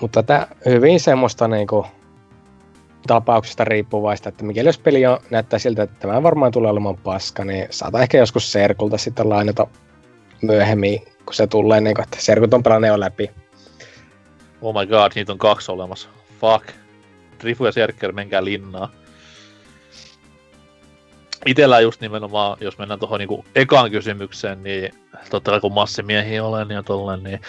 mutta 0.00 0.22
tämä 0.22 0.46
hyvin 0.66 1.00
semmoista 1.00 1.48
niin 1.48 1.66
kuin, 1.66 1.86
tapauksesta 3.08 3.64
riippuvaista, 3.64 4.28
että 4.28 4.44
mikäli 4.44 4.68
jos 4.68 4.78
peli 4.78 5.06
on, 5.06 5.18
näyttää 5.30 5.58
siltä, 5.58 5.82
että 5.82 5.96
tämä 6.00 6.22
varmaan 6.22 6.52
tulee 6.52 6.70
olemaan 6.70 6.96
paska, 6.96 7.44
niin 7.44 7.66
saata 7.70 8.02
ehkä 8.02 8.18
joskus 8.18 8.52
Serkulta 8.52 8.98
sitten 8.98 9.28
lainata 9.28 9.66
myöhemmin, 10.42 11.00
kun 11.00 11.34
se 11.34 11.46
tulee, 11.46 11.80
niin 11.80 11.94
kuin, 11.94 12.04
että 12.04 12.16
Serkut 12.20 12.54
on 12.54 12.62
pelannut 12.62 12.88
jo 12.88 13.00
läpi. 13.00 13.30
Oh 14.62 14.80
my 14.80 14.86
god, 14.86 15.12
niitä 15.14 15.32
on 15.32 15.38
kaksi 15.38 15.72
olemassa. 15.72 16.08
Fuck. 16.40 16.66
Trifu 17.38 17.66
ja 17.66 17.72
Serker, 17.72 18.12
menkää 18.12 18.44
linnaa. 18.44 18.90
Itellä 21.46 21.80
just 21.80 22.00
nimenomaan, 22.00 22.56
jos 22.60 22.78
mennään 22.78 23.00
tuohon 23.00 23.18
niinku 23.18 23.44
ekaan 23.54 23.90
kysymykseen, 23.90 24.62
niin 24.62 24.90
totta 25.30 25.50
kai 25.50 25.60
kun 25.60 25.72
massimiehiä 25.72 26.44
olen 26.44 26.70
ja 26.70 26.82
tolleen, 26.82 27.22
niin 27.22 27.40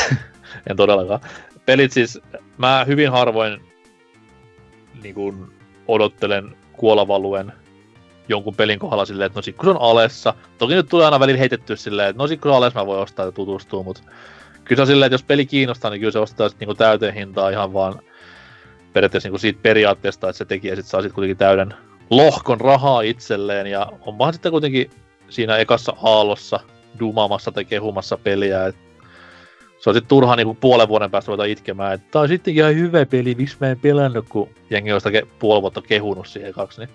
en 0.70 0.76
todellakaan. 0.76 1.20
Pelit 1.66 1.92
siis, 1.92 2.20
mä 2.58 2.84
hyvin 2.86 3.10
harvoin 3.10 3.67
niin 5.02 5.14
kuin 5.14 5.46
odottelen 5.88 6.56
kuolavaluen 6.72 7.52
jonkun 8.28 8.54
pelin 8.54 8.78
kohdalla 8.78 9.04
silleen, 9.04 9.26
että 9.26 9.38
no 9.38 9.42
sit 9.42 9.56
kun 9.56 9.64
se 9.64 9.70
on 9.70 9.80
alessa, 9.80 10.34
toki 10.58 10.74
nyt 10.74 10.88
tulee 10.88 11.04
aina 11.04 11.20
välillä 11.20 11.38
heitetty 11.38 11.76
silleen, 11.76 12.08
että 12.08 12.22
no 12.22 12.26
sit 12.26 12.40
kun 12.40 12.48
se 12.48 12.52
on 12.52 12.56
alessa 12.56 12.80
mä 12.80 12.86
voin 12.86 13.00
ostaa 13.00 13.26
ja 13.26 13.32
tutustua, 13.32 13.82
mutta 13.82 14.02
kyllä 14.64 14.76
se 14.76 14.82
on 14.82 14.86
silleen, 14.86 15.06
että 15.06 15.14
jos 15.14 15.22
peli 15.22 15.46
kiinnostaa, 15.46 15.90
niin 15.90 16.00
kyllä 16.00 16.12
se 16.12 16.18
ostaa 16.18 16.48
sitten 16.48 16.66
niinku 16.66 16.78
täyteen 16.78 17.14
hintaa 17.14 17.50
ihan 17.50 17.72
vaan 17.72 18.00
periaatteessa 18.92 19.26
niinku 19.26 19.38
siitä 19.38 19.60
periaatteesta, 19.62 20.28
että 20.28 20.38
se 20.38 20.44
tekijä 20.44 20.76
sit 20.76 20.86
saa 20.86 21.02
sit 21.02 21.12
kuitenkin 21.12 21.36
täyden 21.36 21.74
lohkon 22.10 22.60
rahaa 22.60 23.00
itselleen, 23.00 23.66
ja 23.66 23.86
onpahan 24.00 24.34
sitten 24.34 24.52
kuitenkin 24.52 24.90
siinä 25.28 25.56
ekassa 25.56 25.96
aallossa 26.02 26.60
dumaamassa 27.00 27.52
tai 27.52 27.64
kehumassa 27.64 28.16
peliä, 28.16 28.66
että 28.66 28.87
se 29.78 29.90
on 29.90 29.94
sitten 29.94 30.08
turha 30.08 30.36
niinku 30.36 30.54
puolen 30.54 30.88
vuoden 30.88 31.10
päästä 31.10 31.28
ruveta 31.28 31.44
itkemään, 31.44 31.92
että 31.92 32.06
tää 32.10 32.22
on 32.22 32.28
sittenkin 32.28 32.60
ihan 32.60 32.74
hyvä 32.74 33.06
peli, 33.06 33.34
miksi 33.34 33.56
mä 33.60 33.66
en 33.66 33.80
pelannut, 33.80 34.26
kun 34.28 34.48
jengi 34.70 34.92
on 34.92 35.00
sitä 35.00 35.20
ke- 35.20 35.26
puoli 35.38 35.62
vuotta 35.62 35.82
kehunut 35.82 36.26
siihen 36.26 36.52
kaksi, 36.52 36.80
niin... 36.80 36.90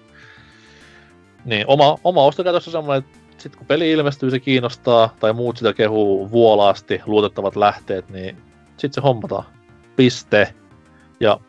Niin, 1.45 1.65
oma, 1.67 1.97
oma 2.03 2.23
ostokäytössä 2.23 2.69
on 2.69 2.71
semmoinen, 2.71 3.03
että 3.03 3.19
sitten 3.37 3.57
kun 3.57 3.67
peli 3.67 3.91
ilmestyy, 3.91 4.31
se 4.31 4.39
kiinnostaa, 4.39 5.15
tai 5.19 5.33
muut 5.33 5.57
sitä 5.57 5.73
kehuu 5.73 6.31
vuolaasti, 6.31 7.01
luotettavat 7.05 7.55
lähteet, 7.55 8.09
niin 8.09 8.37
sitten 8.67 8.93
se 8.93 9.01
hommataan. 9.01 9.43
Piste. 9.95 10.53
Ja 11.19 11.39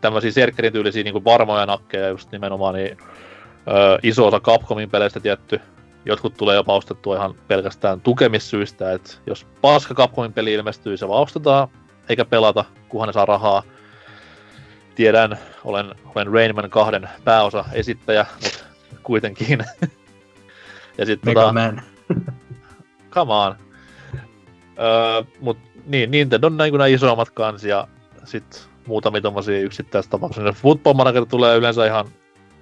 tämmöisiä 0.00 0.30
serkkerin 0.30 0.72
tyylisiä 0.72 1.02
niin 1.02 1.24
varmoja 1.24 1.66
nakkeja 1.66 2.08
just 2.08 2.32
nimenomaan, 2.32 2.74
niin 2.74 2.98
öö, 3.68 3.98
iso 4.02 4.26
osa 4.26 4.40
Capcomin 4.40 4.90
peleistä 4.90 5.20
tietty 5.20 5.60
jotkut 6.04 6.34
tulee 6.34 6.56
jopa 6.56 6.74
ostettua 6.74 7.16
ihan 7.16 7.34
pelkästään 7.48 8.00
tukemissyistä, 8.00 8.92
että 8.92 9.12
jos 9.26 9.46
paska 9.60 9.94
Capcomin 9.94 10.32
peli 10.32 10.52
ilmestyy, 10.52 10.96
se 10.96 11.08
vaan 11.08 11.22
ostetaan, 11.22 11.68
eikä 12.08 12.24
pelata, 12.24 12.64
kunhan 12.88 13.06
ne 13.06 13.12
saa 13.12 13.26
rahaa. 13.26 13.62
tiedän, 14.94 15.38
olen, 15.64 15.94
olen 16.14 16.32
Rainman 16.32 16.70
kahden 16.70 17.08
pääosa 17.24 17.64
esittäjä, 17.72 18.26
mutta 18.42 18.64
kuitenkin. 19.02 19.64
ja 20.98 21.06
sit 21.06 21.24
Mega 21.24 21.40
tota, 21.40 21.52
Man. 21.52 21.82
come 23.14 23.32
on. 23.32 23.56
Öö, 24.78 25.22
mut 25.40 25.58
niin, 25.86 26.10
Nintendo 26.10 26.46
on 26.46 26.56
näin 26.56 26.70
kuin 26.70 26.78
nämä 26.78 26.86
isommat 26.86 27.30
kanssa 27.30 27.68
ja 27.68 27.88
sit 28.24 28.68
muutamia 28.86 29.20
tommosia 29.20 29.60
yksittäistapauksia. 29.60 30.52
Football 30.52 30.94
Manager 30.94 31.26
tulee 31.26 31.56
yleensä 31.56 31.86
ihan 31.86 32.08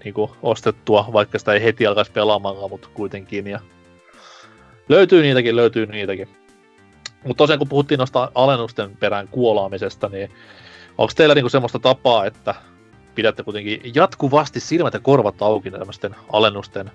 niinku 0.04 0.36
ostettua, 0.42 1.08
vaikka 1.12 1.38
sitä 1.38 1.52
ei 1.52 1.62
heti 1.62 1.86
alkaisi 1.86 2.12
pelaamaan, 2.12 2.70
mutta 2.70 2.88
kuitenkin. 2.94 3.46
Ja 3.46 3.60
löytyy 4.88 5.22
niitäkin, 5.22 5.56
löytyy 5.56 5.86
niitäkin. 5.86 6.28
Mutta 7.24 7.38
tosiaan 7.38 7.58
kun 7.58 7.68
puhuttiin 7.68 7.98
noista 7.98 8.32
alennusten 8.34 8.96
perään 8.96 9.28
kuolaamisesta, 9.28 10.08
niin 10.08 10.30
onko 10.98 11.12
teillä 11.16 11.34
niinku 11.34 11.48
semmoista 11.48 11.78
tapaa, 11.78 12.26
että 12.26 12.54
pidätte 13.14 13.42
kuitenkin 13.42 13.80
jatkuvasti 13.94 14.60
silmät 14.60 14.94
ja 14.94 15.00
korvat 15.00 15.42
auki 15.42 15.70
tämmöisten 15.70 16.16
alennusten 16.32 16.90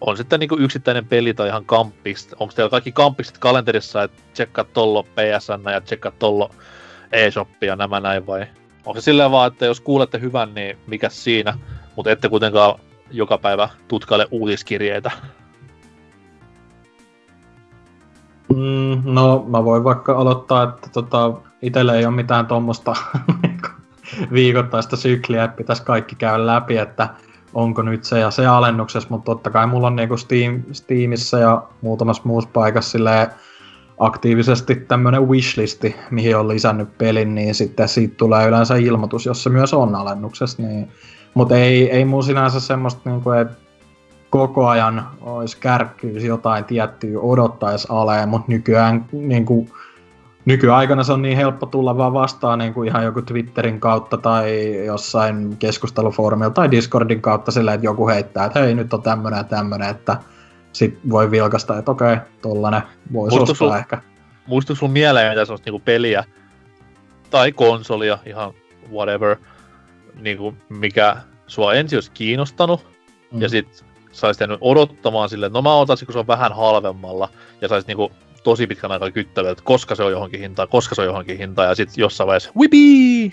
on 0.00 0.16
sitten 0.16 0.40
niinku 0.40 0.56
yksittäinen 0.58 1.06
peli 1.06 1.34
tai 1.34 1.48
ihan 1.48 1.64
kampis. 1.64 2.28
Onko 2.40 2.54
teillä 2.54 2.70
kaikki 2.70 2.92
kampiset 2.92 3.38
kalenterissa, 3.38 4.02
että 4.02 4.22
tsekkaa 4.32 4.64
tollo 4.64 5.02
PSN 5.02 5.72
ja 5.72 5.80
tsekkaa 5.80 6.12
tollo 6.18 6.50
eShop 7.12 7.48
ja 7.62 7.76
nämä 7.76 8.00
näin 8.00 8.26
vai? 8.26 8.46
Onko 8.86 9.00
se 9.00 9.04
silleen 9.04 9.30
vaan, 9.30 9.52
että 9.52 9.66
jos 9.66 9.80
kuulette 9.80 10.20
hyvän, 10.20 10.54
niin 10.54 10.78
mikä 10.86 11.08
siinä, 11.08 11.58
mutta 11.96 12.10
ette 12.10 12.28
kuitenkaan 12.28 12.80
joka 13.10 13.38
päivä 13.38 13.68
tutkaile 13.88 14.26
uutiskirjeitä. 14.30 15.10
Mm, 18.48 19.02
no, 19.04 19.44
mä 19.48 19.64
voin 19.64 19.84
vaikka 19.84 20.16
aloittaa, 20.16 20.62
että 20.62 20.88
tota, 20.92 21.32
itsellä 21.62 21.94
ei 21.94 22.06
ole 22.06 22.14
mitään 22.14 22.46
tuommoista 22.46 22.94
viikoittaista 24.32 24.96
sykliä, 24.96 25.44
että 25.44 25.56
pitäisi 25.56 25.82
kaikki 25.82 26.14
käydä 26.14 26.46
läpi, 26.46 26.76
että 26.76 27.08
onko 27.54 27.82
nyt 27.82 28.04
se 28.04 28.18
ja 28.18 28.30
se 28.30 28.46
alennuksessa, 28.46 29.08
mutta 29.10 29.24
totta 29.24 29.50
kai 29.50 29.66
mulla 29.66 29.86
on 29.86 29.96
niinku 29.96 30.16
Steam, 30.16 30.62
Steamissa 30.72 31.38
ja 31.38 31.62
muutamassa 31.80 32.22
muussa 32.24 32.50
paikassa 32.52 32.98
aktiivisesti 33.98 34.74
tämmönen 34.74 35.28
wishlisti, 35.28 35.96
mihin 36.10 36.36
on 36.36 36.48
lisännyt 36.48 36.98
pelin, 36.98 37.34
niin 37.34 37.54
sitten 37.54 37.88
siitä 37.88 38.14
tulee 38.16 38.48
yleensä 38.48 38.76
ilmoitus, 38.76 39.26
jos 39.26 39.42
se 39.42 39.50
myös 39.50 39.74
on 39.74 39.94
alennuksessa. 39.94 40.62
Niin... 40.62 40.88
Mutta 41.36 41.56
ei, 41.56 41.90
ei 41.90 42.04
mun 42.04 42.24
sinänsä 42.24 42.60
semmoista, 42.60 43.10
niinku, 43.10 43.30
että 43.30 43.56
koko 44.30 44.68
ajan 44.68 45.06
olisi 45.20 45.56
kärkkyys 45.60 46.24
jotain 46.24 46.64
tiettyä 46.64 47.20
odottaisi 47.20 47.86
aleen, 47.90 48.28
mutta 48.28 48.44
nykyään 48.48 49.04
niinku, 49.12 49.68
nykyaikana 50.44 51.04
se 51.04 51.12
on 51.12 51.22
niin 51.22 51.36
helppo 51.36 51.66
tulla 51.66 51.96
vaan 51.96 52.12
vastaan 52.12 52.58
niin 52.58 52.74
kuin 52.74 52.88
ihan 52.88 53.04
joku 53.04 53.22
Twitterin 53.22 53.80
kautta 53.80 54.16
tai 54.16 54.76
jossain 54.86 55.56
keskustelufoorumilla 55.56 56.50
tai 56.50 56.70
Discordin 56.70 57.22
kautta 57.22 57.50
sillä, 57.50 57.74
että 57.74 57.86
joku 57.86 58.08
heittää, 58.08 58.44
että 58.44 58.60
hei 58.60 58.74
nyt 58.74 58.92
on 58.92 59.02
tämmönen 59.02 59.38
ja 59.38 59.44
tämmönen, 59.44 59.90
että 59.90 60.16
sit 60.72 60.98
voi 61.10 61.30
vilkasta, 61.30 61.78
että 61.78 61.90
okei, 61.90 62.16
tollanen 62.42 62.82
voisi 63.12 63.38
ostaa 63.38 63.68
sul- 63.68 63.78
ehkä. 63.78 64.02
Muistuuko 64.46 64.78
sun 64.78 64.90
mieleen 64.90 65.28
jotain 65.28 65.46
semmoista 65.46 65.66
niinku 65.66 65.82
peliä 65.84 66.24
tai 67.30 67.52
konsolia, 67.52 68.18
ihan 68.26 68.52
whatever, 68.92 69.36
niinku, 70.20 70.54
mikä 70.68 71.16
sua 71.46 71.74
ensin 71.74 71.96
olisi 71.96 72.10
kiinnostanut, 72.14 72.86
mm. 73.32 73.42
ja 73.42 73.48
sit 73.48 73.84
saisit 74.12 74.40
jäänyt 74.40 74.58
odottamaan 74.60 75.28
silleen, 75.28 75.48
että 75.48 75.58
no 75.58 75.62
mä 75.62 75.74
otan 75.74 75.96
kun 76.06 76.12
se 76.12 76.18
on 76.18 76.26
vähän 76.26 76.52
halvemmalla, 76.52 77.28
ja 77.60 77.68
saisit 77.68 77.88
niinku 77.88 78.12
tosi 78.44 78.66
pitkän 78.66 78.92
aikaa 78.92 79.10
kyttelyä, 79.10 79.50
että 79.50 79.64
koska 79.64 79.94
se 79.94 80.02
on 80.02 80.12
johonkin 80.12 80.40
hintaan, 80.40 80.68
koska 80.68 80.94
se 80.94 81.02
on 81.02 81.06
johonkin 81.06 81.38
hintaan, 81.38 81.68
ja 81.68 81.74
sitten 81.74 82.02
jossain 82.02 82.26
vaiheessa, 82.26 82.52
whipii! 82.56 83.32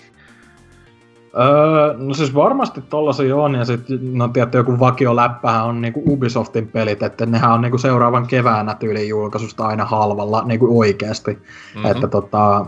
Öö, 1.38 1.94
no 1.98 2.14
siis 2.14 2.34
varmasti 2.34 2.82
tollasia 2.82 3.36
on, 3.36 3.54
ja 3.54 3.64
sitten 3.64 4.18
no 4.18 4.28
tietty 4.28 4.58
joku 4.58 4.80
vakioläppähän 4.80 5.64
on 5.64 5.80
niinku 5.80 6.02
Ubisoftin 6.06 6.68
pelit, 6.68 7.02
että 7.02 7.26
nehän 7.26 7.52
on 7.52 7.60
niinku 7.60 7.78
seuraavan 7.78 8.26
keväänä 8.26 8.74
tyyliin 8.74 9.08
julkaisusta 9.08 9.66
aina 9.66 9.84
halvalla 9.84 10.42
niinku 10.44 10.78
oikeasti. 10.78 11.32
Mm-hmm. 11.32 11.90
Että 11.90 12.08
tota, 12.08 12.66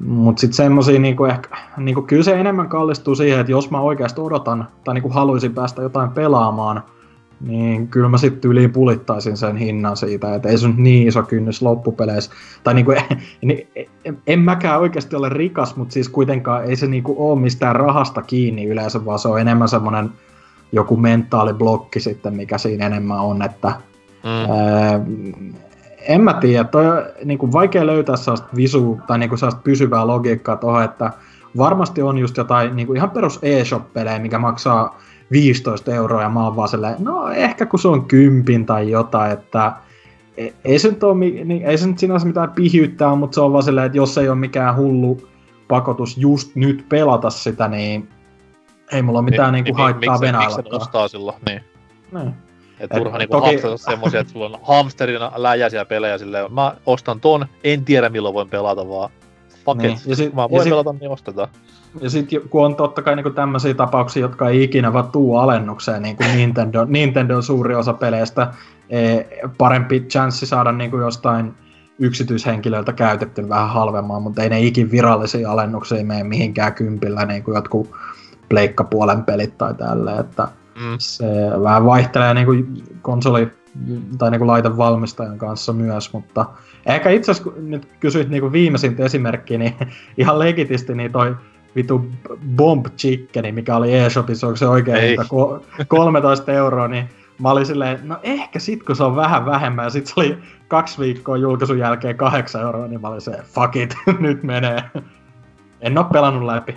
Mut 0.00 0.38
sitten 0.38 0.56
semmosia 0.56 1.00
niinku 1.00 1.24
ehkä, 1.24 1.56
niinku 1.76 2.02
kyllä 2.02 2.22
se 2.22 2.40
enemmän 2.40 2.68
kallistuu 2.68 3.14
siihen, 3.14 3.40
että 3.40 3.52
jos 3.52 3.70
mä 3.70 3.80
oikeasti 3.80 4.20
odotan 4.20 4.68
tai 4.84 4.94
niinku 4.94 5.08
haluaisin 5.08 5.54
päästä 5.54 5.82
jotain 5.82 6.10
pelaamaan, 6.10 6.82
niin 7.40 7.88
kyllä 7.88 8.08
mä 8.08 8.18
sitten 8.18 8.50
yliin 8.50 8.72
pulittaisin 8.72 9.36
sen 9.36 9.56
hinnan 9.56 9.96
siitä, 9.96 10.34
että 10.34 10.48
ei 10.48 10.58
se 10.58 10.68
nyt 10.68 10.76
niin 10.76 11.08
iso 11.08 11.22
kynnys 11.22 11.62
loppupeleissä. 11.62 12.30
Tai 12.64 12.74
niinku, 12.74 12.92
en, 12.92 13.02
en, 14.04 14.18
en 14.26 14.40
mäkään 14.40 14.80
oikeasti 14.80 15.16
ole 15.16 15.28
rikas, 15.28 15.76
mutta 15.76 15.92
siis 15.92 16.08
kuitenkaan 16.08 16.64
ei 16.64 16.76
se 16.76 16.86
niinku 16.86 17.14
ole 17.18 17.40
mistään 17.40 17.76
rahasta 17.76 18.22
kiinni 18.22 18.64
yleensä, 18.64 19.04
vaan 19.04 19.18
se 19.18 19.28
on 19.28 19.40
enemmän 19.40 19.68
semmoinen 19.68 20.10
joku 20.72 20.96
mentaaliblokki 20.96 22.00
sitten, 22.00 22.36
mikä 22.36 22.58
siinä 22.58 22.86
enemmän 22.86 23.20
on, 23.20 23.42
että 23.42 23.68
mm. 24.24 24.50
ää, 24.50 25.00
en 26.08 26.20
mä 26.20 26.34
tiedä, 26.34 26.64
toi 26.64 26.86
on 26.86 27.02
niinku 27.24 27.52
vaikea 27.52 27.86
löytää 27.86 28.16
sellaista 28.16 28.48
visu 28.56 29.00
tai 29.06 29.18
niinku 29.18 29.36
sellaista 29.36 29.60
pysyvää 29.64 30.06
logiikkaa 30.06 30.56
tuohon, 30.56 30.84
että 30.84 31.12
varmasti 31.56 32.02
on 32.02 32.18
just 32.18 32.36
jotain 32.36 32.76
niinku 32.76 32.94
ihan 32.94 33.10
perus 33.10 33.38
e-shop-pelejä, 33.42 34.18
mikä 34.18 34.38
maksaa 34.38 34.98
15 35.30 35.94
euroa 35.94 36.22
ja 36.22 36.28
mä 36.28 36.44
oon 36.44 36.56
vaan 36.56 36.68
silleen, 36.68 36.96
no 36.98 37.28
ehkä 37.28 37.66
kun 37.66 37.78
se 37.78 37.88
on 37.88 38.04
kympin 38.04 38.66
tai 38.66 38.90
jotain, 38.90 39.32
että 39.32 39.72
e- 40.36 40.50
ei 40.64 40.78
se 40.78 40.88
nyt, 40.88 41.02
ole, 41.02 41.14
niin, 41.14 41.62
ei 41.62 41.78
se 41.78 41.86
nyt 41.86 41.98
sinänsä 41.98 42.26
mitään 42.26 42.50
pihyyttää, 42.50 43.14
mutta 43.14 43.34
se 43.34 43.40
on 43.40 43.52
vaan 43.52 43.62
silleen, 43.62 43.86
että 43.86 43.98
jos 43.98 44.18
ei 44.18 44.28
ole 44.28 44.38
mikään 44.38 44.76
hullu 44.76 45.28
pakotus 45.68 46.18
just 46.18 46.56
nyt 46.56 46.86
pelata 46.88 47.30
sitä, 47.30 47.68
niin 47.68 48.08
ei 48.92 49.02
mulla 49.02 49.18
ole 49.18 49.30
mitään 49.30 49.52
niin, 49.52 49.64
niinku 49.64 49.76
niin, 49.76 49.82
haittaa 49.82 50.18
miksi. 50.18 50.56
Miksi 50.56 50.76
ostaa 50.76 51.08
silloin, 51.08 51.36
niin. 51.46 51.60
niin. 52.12 52.34
Et 52.80 52.90
turha 52.90 53.18
niinku 53.18 53.40
toki... 53.40 53.58
semmosia, 53.76 54.20
että 54.20 54.32
sulla 54.32 54.46
on 54.46 54.58
hamsterina 54.62 55.32
läjäisiä 55.36 55.84
pelejä 55.84 56.18
silleen, 56.18 56.52
mä 56.52 56.76
ostan 56.86 57.20
ton, 57.20 57.46
en 57.64 57.84
tiedä 57.84 58.08
milloin 58.08 58.34
voin 58.34 58.48
pelata, 58.48 58.88
vaan. 58.88 59.10
Fuck 59.64 59.82
Niin, 59.82 59.98
ja 60.06 60.16
sit- 60.16 60.34
mä 60.34 60.42
ja 60.42 60.50
voin 60.50 60.62
sit- 60.62 60.70
pelata, 60.70 60.94
niin 61.00 61.10
ostetaan. 61.10 61.48
Ja 62.00 62.10
sitten 62.10 62.40
kun 62.48 62.64
on 62.64 62.76
totta 62.76 63.02
kai 63.02 63.16
niinku 63.16 63.30
tämmöisiä 63.30 63.74
tapauksia, 63.74 64.22
jotka 64.22 64.48
ei 64.48 64.62
ikinä 64.62 64.92
vaan 64.92 65.12
tuu 65.12 65.36
alennukseen, 65.36 66.02
niin 66.02 66.16
kuin 66.16 66.28
Nintendo, 66.36 66.84
Nintendo 66.84 67.36
on 67.36 67.42
suuri 67.42 67.74
osa 67.74 67.92
peleistä, 67.92 68.52
e, 68.90 69.20
parempi 69.58 70.00
chanssi 70.00 70.46
saada 70.46 70.72
niinku 70.72 70.98
jostain 70.98 71.54
yksityishenkilöiltä 71.98 72.92
käytetty 72.92 73.48
vähän 73.48 73.68
halvemmin, 73.68 74.22
mutta 74.22 74.42
ei 74.42 74.48
ne 74.48 74.60
ikin 74.60 74.90
virallisia 74.90 75.52
alennuksia 75.52 76.04
mene 76.04 76.24
mihinkään 76.24 76.74
kympillä, 76.74 77.24
niin 77.24 77.42
kuin 77.42 77.54
jotkut 77.54 77.90
pleikkapuolen 78.48 79.24
pelit 79.24 79.58
tai 79.58 79.74
tälleen, 79.74 80.20
että 80.20 80.48
Mm. 80.74 80.96
se 80.98 81.24
vähän 81.62 81.84
vaihtelee 81.84 82.34
niin 82.34 82.46
kuin 82.46 82.84
konsoli 83.02 83.48
tai 84.18 84.30
niin 84.30 84.38
kuin 84.38 84.46
laitevalmistajan 84.46 85.38
kanssa 85.38 85.72
myös, 85.72 86.12
mutta 86.12 86.46
ehkä 86.86 87.10
itse 87.10 87.30
asiassa 87.30 87.50
kun 87.50 87.70
nyt 87.70 87.88
kysyit 88.00 88.28
niin 88.28 88.40
kuin 88.40 88.52
viimeisintä 88.52 89.04
esimerkkiä, 89.04 89.58
niin 89.58 89.74
ihan 90.18 90.38
legitisti 90.38 90.94
niin 90.94 91.12
toi 91.12 91.36
vitu 91.76 92.10
Bomb 92.56 92.86
Chickeni, 92.98 93.52
mikä 93.52 93.76
oli 93.76 93.94
eShopissa, 93.94 94.46
onko 94.46 94.56
se 94.56 94.68
oikein 94.68 94.96
Ei. 94.96 95.08
hinta 95.08 95.22
ko- 95.22 95.84
13 95.88 96.52
euroa, 96.52 96.88
niin 96.88 97.08
mä 97.38 97.50
olin 97.50 97.66
silleen, 97.66 98.08
no 98.08 98.18
ehkä 98.22 98.58
sit 98.58 98.82
kun 98.82 98.96
se 98.96 99.04
on 99.04 99.16
vähän 99.16 99.46
vähemmän, 99.46 99.84
ja 99.84 99.90
sit 99.90 100.06
se 100.06 100.14
oli 100.16 100.38
kaksi 100.68 100.98
viikkoa 100.98 101.36
julkaisun 101.36 101.78
jälkeen 101.78 102.16
8 102.16 102.62
euroa, 102.62 102.86
niin 102.86 103.00
mä 103.00 103.08
olin 103.08 103.20
se, 103.20 103.32
fuck 103.42 103.76
it, 103.76 103.94
nyt 104.20 104.42
menee. 104.42 104.82
En 105.80 105.98
oo 105.98 106.04
pelannut 106.04 106.44
läpi. 106.44 106.76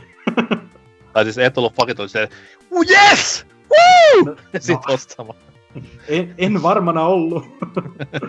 Tai 1.14 1.24
siis 1.24 1.38
et 1.38 1.58
ollut 1.58 1.76
fakit, 1.76 2.00
oli 2.00 2.10
se, 2.10 2.30
oh 2.72 2.84
yes! 2.90 3.46
Woo! 3.70 4.24
No, 4.26 4.36
Ja 4.54 4.60
sit 4.60 4.80
no. 4.88 4.94
ostamaan. 4.94 5.40
En, 6.08 6.36
en 6.38 6.64
varmana 6.64 7.06
ollut. 7.06 7.46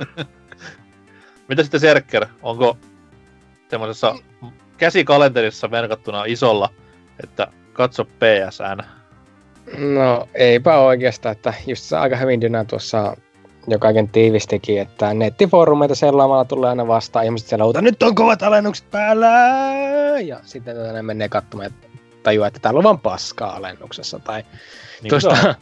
Mitä 1.49 1.63
sitten 1.63 1.81
Serker, 1.81 2.27
onko 2.43 2.77
semmoisessa 3.71 4.15
käsikalenterissa 4.79 5.69
merkattuna 5.69 6.25
isolla, 6.25 6.71
että 7.23 7.47
katso 7.73 8.05
PSN? 8.05 8.83
No 9.79 10.29
eipä 10.35 10.79
oikeastaan, 10.79 11.33
että 11.33 11.55
just 11.67 11.85
se 11.85 11.97
aika 11.97 12.17
hyvin 12.17 12.41
Dynä 12.41 12.65
tuossa 12.65 13.17
jo 13.67 13.79
kaiken 13.79 14.09
tiivistikin, 14.09 14.81
että 14.81 15.15
nettifoorumeita 15.15 15.95
sellaamalla 15.95 16.45
tulee 16.45 16.71
aina 16.71 16.87
vastaan, 16.87 17.25
ihmiset 17.25 17.49
siellä 17.49 17.65
huutaa, 17.65 17.83
nyt 17.83 18.03
on 18.03 18.15
kovat 18.15 18.43
alennukset 18.43 18.91
päällä! 18.91 19.31
Ja 20.25 20.41
sitten 20.43 20.77
tätä 20.77 20.93
ne 20.93 21.03
menee 21.03 21.29
katsomaan 21.29 21.71
ja 21.83 21.89
tajuaa, 22.23 22.49
että 22.49 22.61
täällä 22.61 22.79
on 22.79 22.85
vaan 22.85 23.01
paskaa 23.01 23.57
alennuksessa. 23.57 24.19
Tai 24.19 24.45
Niin 25.03 25.09
tuosta. 25.09 25.55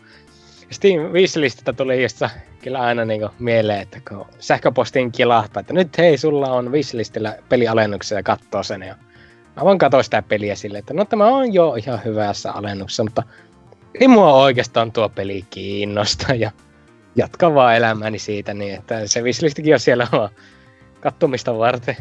Steam 0.71 1.01
wishlististä 1.13 1.73
tuli 1.73 2.03
just 2.03 2.23
kyllä 2.63 2.81
aina 2.81 3.05
niinku 3.05 3.29
mieleen, 3.39 3.81
että 3.81 4.01
kun 4.09 4.27
sähköpostiin 4.39 5.13
kilahtaa, 5.13 5.61
että 5.61 5.75
nyt 5.75 5.99
hei, 5.99 6.19
sulla 6.19 6.53
on 6.53 6.73
wishlistillä 6.73 7.37
pelialennuksia 7.49 8.19
ja 8.19 8.23
katsoo 8.23 8.63
sen 8.63 8.83
ja 8.83 8.95
mä 9.57 9.65
vaan 9.65 9.79
katsoin 9.79 10.05
sitä 10.05 10.23
peliä 10.23 10.55
silleen, 10.55 10.79
että 10.79 10.95
no 10.95 11.05
tämä 11.05 11.27
on 11.27 11.55
jo 11.55 11.75
ihan 11.75 12.05
hyvässä 12.05 12.53
alennuksessa, 12.53 13.05
mutta 13.05 13.23
ei 14.01 14.09
mua 14.09 14.33
oikeastaan 14.33 14.93
tuo 14.93 15.09
peli 15.09 15.45
kiinnosta 15.51 16.35
ja 16.35 16.51
jatkan 17.17 17.55
vaan 17.55 17.77
elämäni 17.77 18.19
siitä 18.19 18.55
niin, 18.55 18.75
että 18.75 19.07
se 19.07 19.23
wishlistikin 19.23 19.75
on 19.75 19.81
siellä 19.81 20.07
vaan 20.13 20.31
kattomista 21.01 21.59
varten. 21.59 21.97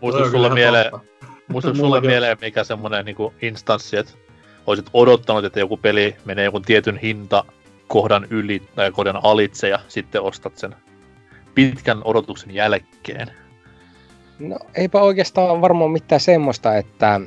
Muistuiko 0.00 0.30
sulla 0.30 0.50
mieleen, 0.50 0.92
Muistatko 1.48 1.78
sulle 1.84 2.00
mieleen, 2.00 2.38
mikä 2.40 2.64
semmonen 2.64 3.04
niinku 3.04 3.34
instanssi, 3.42 3.96
että 3.96 4.12
olisit 4.66 4.86
odottanut, 4.92 5.44
että 5.44 5.60
joku 5.60 5.76
peli 5.76 6.16
menee 6.24 6.44
joku 6.44 6.60
tietyn 6.60 6.98
hinta 6.98 7.44
kohdan 7.88 8.26
yli 8.30 8.62
tai 8.74 8.92
kohdan 8.92 9.20
alitse 9.22 9.68
ja 9.68 9.78
sitten 9.88 10.22
ostat 10.22 10.58
sen 10.58 10.74
pitkän 11.54 12.00
odotuksen 12.04 12.54
jälkeen? 12.54 13.30
No 14.38 14.58
eipä 14.74 15.00
oikeastaan 15.00 15.60
varmaan 15.60 15.90
mitään 15.90 16.20
semmoista, 16.20 16.76
että 16.76 17.20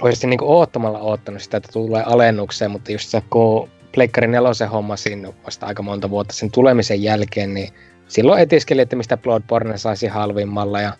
olisin 0.00 0.30
niinku 0.30 0.58
oottamalla 0.58 0.98
oottanut 0.98 1.42
sitä, 1.42 1.56
että 1.56 1.72
tulee 1.72 2.02
alennukseen, 2.06 2.70
mutta 2.70 2.92
just 2.92 3.08
se, 3.08 3.22
kun 3.30 3.68
Pleikkari 3.94 4.26
4 4.26 4.68
hommasin 4.72 5.28
vasta 5.44 5.66
aika 5.66 5.82
monta 5.82 6.10
vuotta 6.10 6.34
sen 6.34 6.50
tulemisen 6.50 7.02
jälkeen, 7.02 7.54
niin 7.54 7.68
silloin 8.08 8.40
etiskeli, 8.40 8.80
että 8.80 8.96
mistä 8.96 9.16
Bloodborne 9.16 9.78
saisi 9.78 10.06
halvimmalla 10.06 10.80
ja 10.80 10.92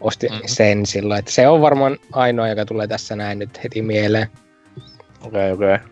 osti 0.00 0.28
mm-hmm. 0.28 0.42
sen 0.46 0.86
silloin. 0.86 1.18
Että 1.18 1.30
se 1.30 1.48
on 1.48 1.60
varmaan 1.60 1.96
ainoa, 2.12 2.48
joka 2.48 2.64
tulee 2.64 2.86
tässä 2.86 3.16
näin 3.16 3.38
nyt 3.38 3.64
heti 3.64 3.82
mieleen. 3.82 4.28
Okei, 5.24 5.52
okay, 5.52 5.52
okei. 5.52 5.74
Okay. 5.74 5.88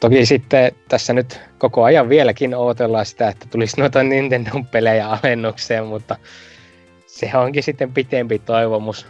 Toki 0.00 0.26
sitten 0.26 0.72
tässä 0.88 1.12
nyt 1.12 1.40
koko 1.58 1.84
ajan 1.84 2.08
vieläkin 2.08 2.54
odotellaan 2.54 3.06
sitä, 3.06 3.28
että 3.28 3.46
tulisi 3.50 3.80
noita 3.80 4.02
Nintendo-pelejä 4.02 5.08
alennukseen, 5.08 5.86
mutta 5.86 6.16
se 7.06 7.30
onkin 7.34 7.62
sitten 7.62 7.92
pitempi 7.92 8.38
toivomus. 8.38 9.06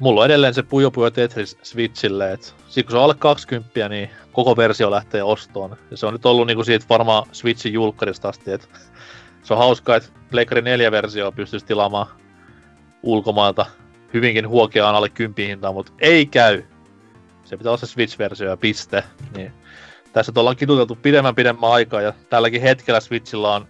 Mulla 0.00 0.20
on 0.20 0.26
edelleen 0.26 0.54
se 0.54 0.62
Puyo 0.62 0.90
Puyo 0.90 1.10
Tetris 1.10 1.58
Switchille, 1.62 2.32
että 2.32 2.46
kun 2.74 2.90
se 2.90 2.96
on 2.96 3.02
alle 3.02 3.14
20, 3.18 3.88
niin 3.88 4.10
koko 4.32 4.56
versio 4.56 4.90
lähtee 4.90 5.22
ostoon. 5.22 5.76
Ja 5.90 5.96
se 5.96 6.06
on 6.06 6.12
nyt 6.12 6.26
ollut 6.26 6.46
niinku 6.46 6.64
siitä 6.64 6.86
varmaan 6.88 7.26
Switchin 7.32 7.72
julkkarista 7.72 8.28
asti, 8.28 8.52
että 8.52 8.66
se 9.42 9.54
on 9.54 9.58
hauskaa, 9.58 9.96
että 9.96 10.08
Pleikkari 10.30 10.60
4-versio 10.60 11.32
pystyisi 11.32 11.66
tilaamaan 11.66 12.06
ulkomailta 13.02 13.66
hyvinkin 14.14 14.48
huokeaan 14.48 14.94
alle 14.94 15.08
10 15.08 15.48
hintaan, 15.48 15.74
mutta 15.74 15.92
ei 15.98 16.26
käy. 16.26 16.62
Se 17.44 17.56
pitää 17.56 17.70
olla 17.70 17.80
se 17.80 17.86
Switch-versio 17.86 18.48
ja 18.48 18.56
piste. 18.56 19.04
Niin 19.36 19.52
tässä 20.12 20.32
ollaan 20.36 20.56
kiduteltu 20.56 20.98
pidemmän 21.02 21.34
pidemmän 21.34 21.70
aikaa 21.70 22.00
ja 22.00 22.12
tälläkin 22.30 22.62
hetkellä 22.62 23.00
Switchillä 23.00 23.54
on 23.54 23.68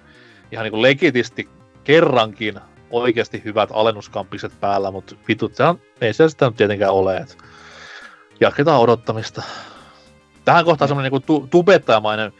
ihan 0.52 0.64
niinku 0.64 0.82
legitisti 0.82 1.48
kerrankin 1.84 2.60
oikeasti 2.90 3.42
hyvät 3.44 3.70
alennuskampikset 3.72 4.60
päällä, 4.60 4.90
mutta 4.90 5.14
vitut, 5.28 5.54
sehän, 5.54 5.76
ei 6.00 6.12
se 6.14 6.28
sitä 6.28 6.46
nyt 6.46 6.56
tietenkään 6.56 6.92
ole. 6.92 7.16
Et 7.16 7.38
jatketaan 8.40 8.80
odottamista. 8.80 9.42
Tähän 10.44 10.64
kohtaan 10.64 10.88
semmoinen 10.88 11.12
niinku 11.12 11.26
tu- 11.26 11.46
tubettajamainen 11.50 12.32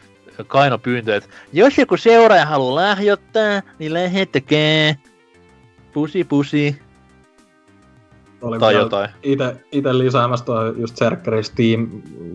kaino 0.47 0.77
pyyntö, 0.77 1.15
että 1.15 1.29
jos 1.53 1.77
joku 1.77 1.97
seuraaja 1.97 2.45
haluaa 2.45 2.75
lahjoittaa, 2.75 3.61
niin 3.79 3.93
lähettäkää. 3.93 4.95
Pusi 5.93 6.23
pusi. 6.23 6.84
Oli 8.41 8.59
tai 8.59 8.73
jotain. 8.73 9.09
Ite, 9.23 9.57
ite 9.71 9.97
lisäämässä 9.97 10.45
tuo 10.45 10.65
just 10.65 10.97
Serkkerin 10.97 11.43
Steam 11.43 11.87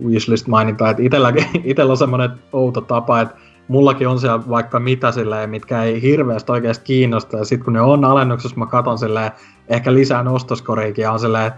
wishlist 0.05 0.47
maininta, 0.47 0.89
että 0.89 1.03
itelläkin, 1.03 1.45
itellä 1.63 1.91
on 1.91 1.97
semmoinen 1.97 2.29
outo 2.53 2.81
tapa, 2.81 3.21
että 3.21 3.35
mullakin 3.67 4.07
on 4.07 4.19
siellä 4.19 4.49
vaikka 4.49 4.79
mitä 4.79 5.11
silleen, 5.11 5.49
mitkä 5.49 5.83
ei 5.83 6.01
hirveästi 6.01 6.51
oikeasti 6.51 6.85
kiinnosta, 6.85 7.37
ja 7.37 7.45
sitten 7.45 7.65
kun 7.65 7.73
ne 7.73 7.81
on 7.81 8.05
alennuksessa, 8.05 8.57
mä 8.57 8.65
katon 8.65 8.97
silleen, 8.97 9.31
ehkä 9.67 9.93
lisää 9.93 10.23
nostoskoriikin, 10.23 11.03
ja 11.03 11.11
on 11.11 11.19
silleen, 11.19 11.51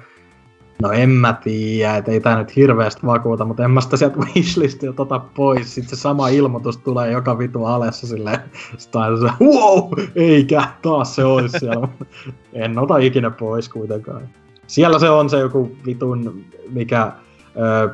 no 0.84 0.92
en 0.92 1.10
mä 1.10 1.34
tiedä, 1.44 1.98
että 1.98 2.12
ei 2.12 2.20
tää 2.20 2.38
nyt 2.38 2.56
hirveästi 2.56 3.06
vakuuta, 3.06 3.46
mutta 3.46 3.64
en 3.64 3.72
mä 3.72 3.82
sitä 3.82 3.98
sieltä 3.98 4.20
wishlistia 4.36 4.94
tota 4.94 5.20
pois, 5.20 5.76
sitten 5.76 5.98
se 5.98 6.02
sama 6.02 6.28
ilmoitus 6.28 6.78
tulee 6.78 7.12
joka 7.12 7.38
vitu 7.38 7.66
alessa 7.66 8.08
silleen, 8.08 8.40
sitten 8.78 9.02
se, 9.20 9.46
wow, 9.46 9.92
eikä, 10.16 10.64
taas 10.82 11.16
se 11.16 11.24
olisi 11.24 11.60
siellä, 11.60 11.88
en 12.54 12.80
ota 12.80 12.98
ikinä 12.98 13.30
pois 13.30 13.70
kuitenkaan. 13.70 14.30
Siellä 14.68 15.00
se 15.00 15.10
on 15.10 15.30
se 15.30 15.40
joku 15.40 15.78
vitun, 15.86 16.46
mikä, 16.70 17.12
ö, 17.58 17.90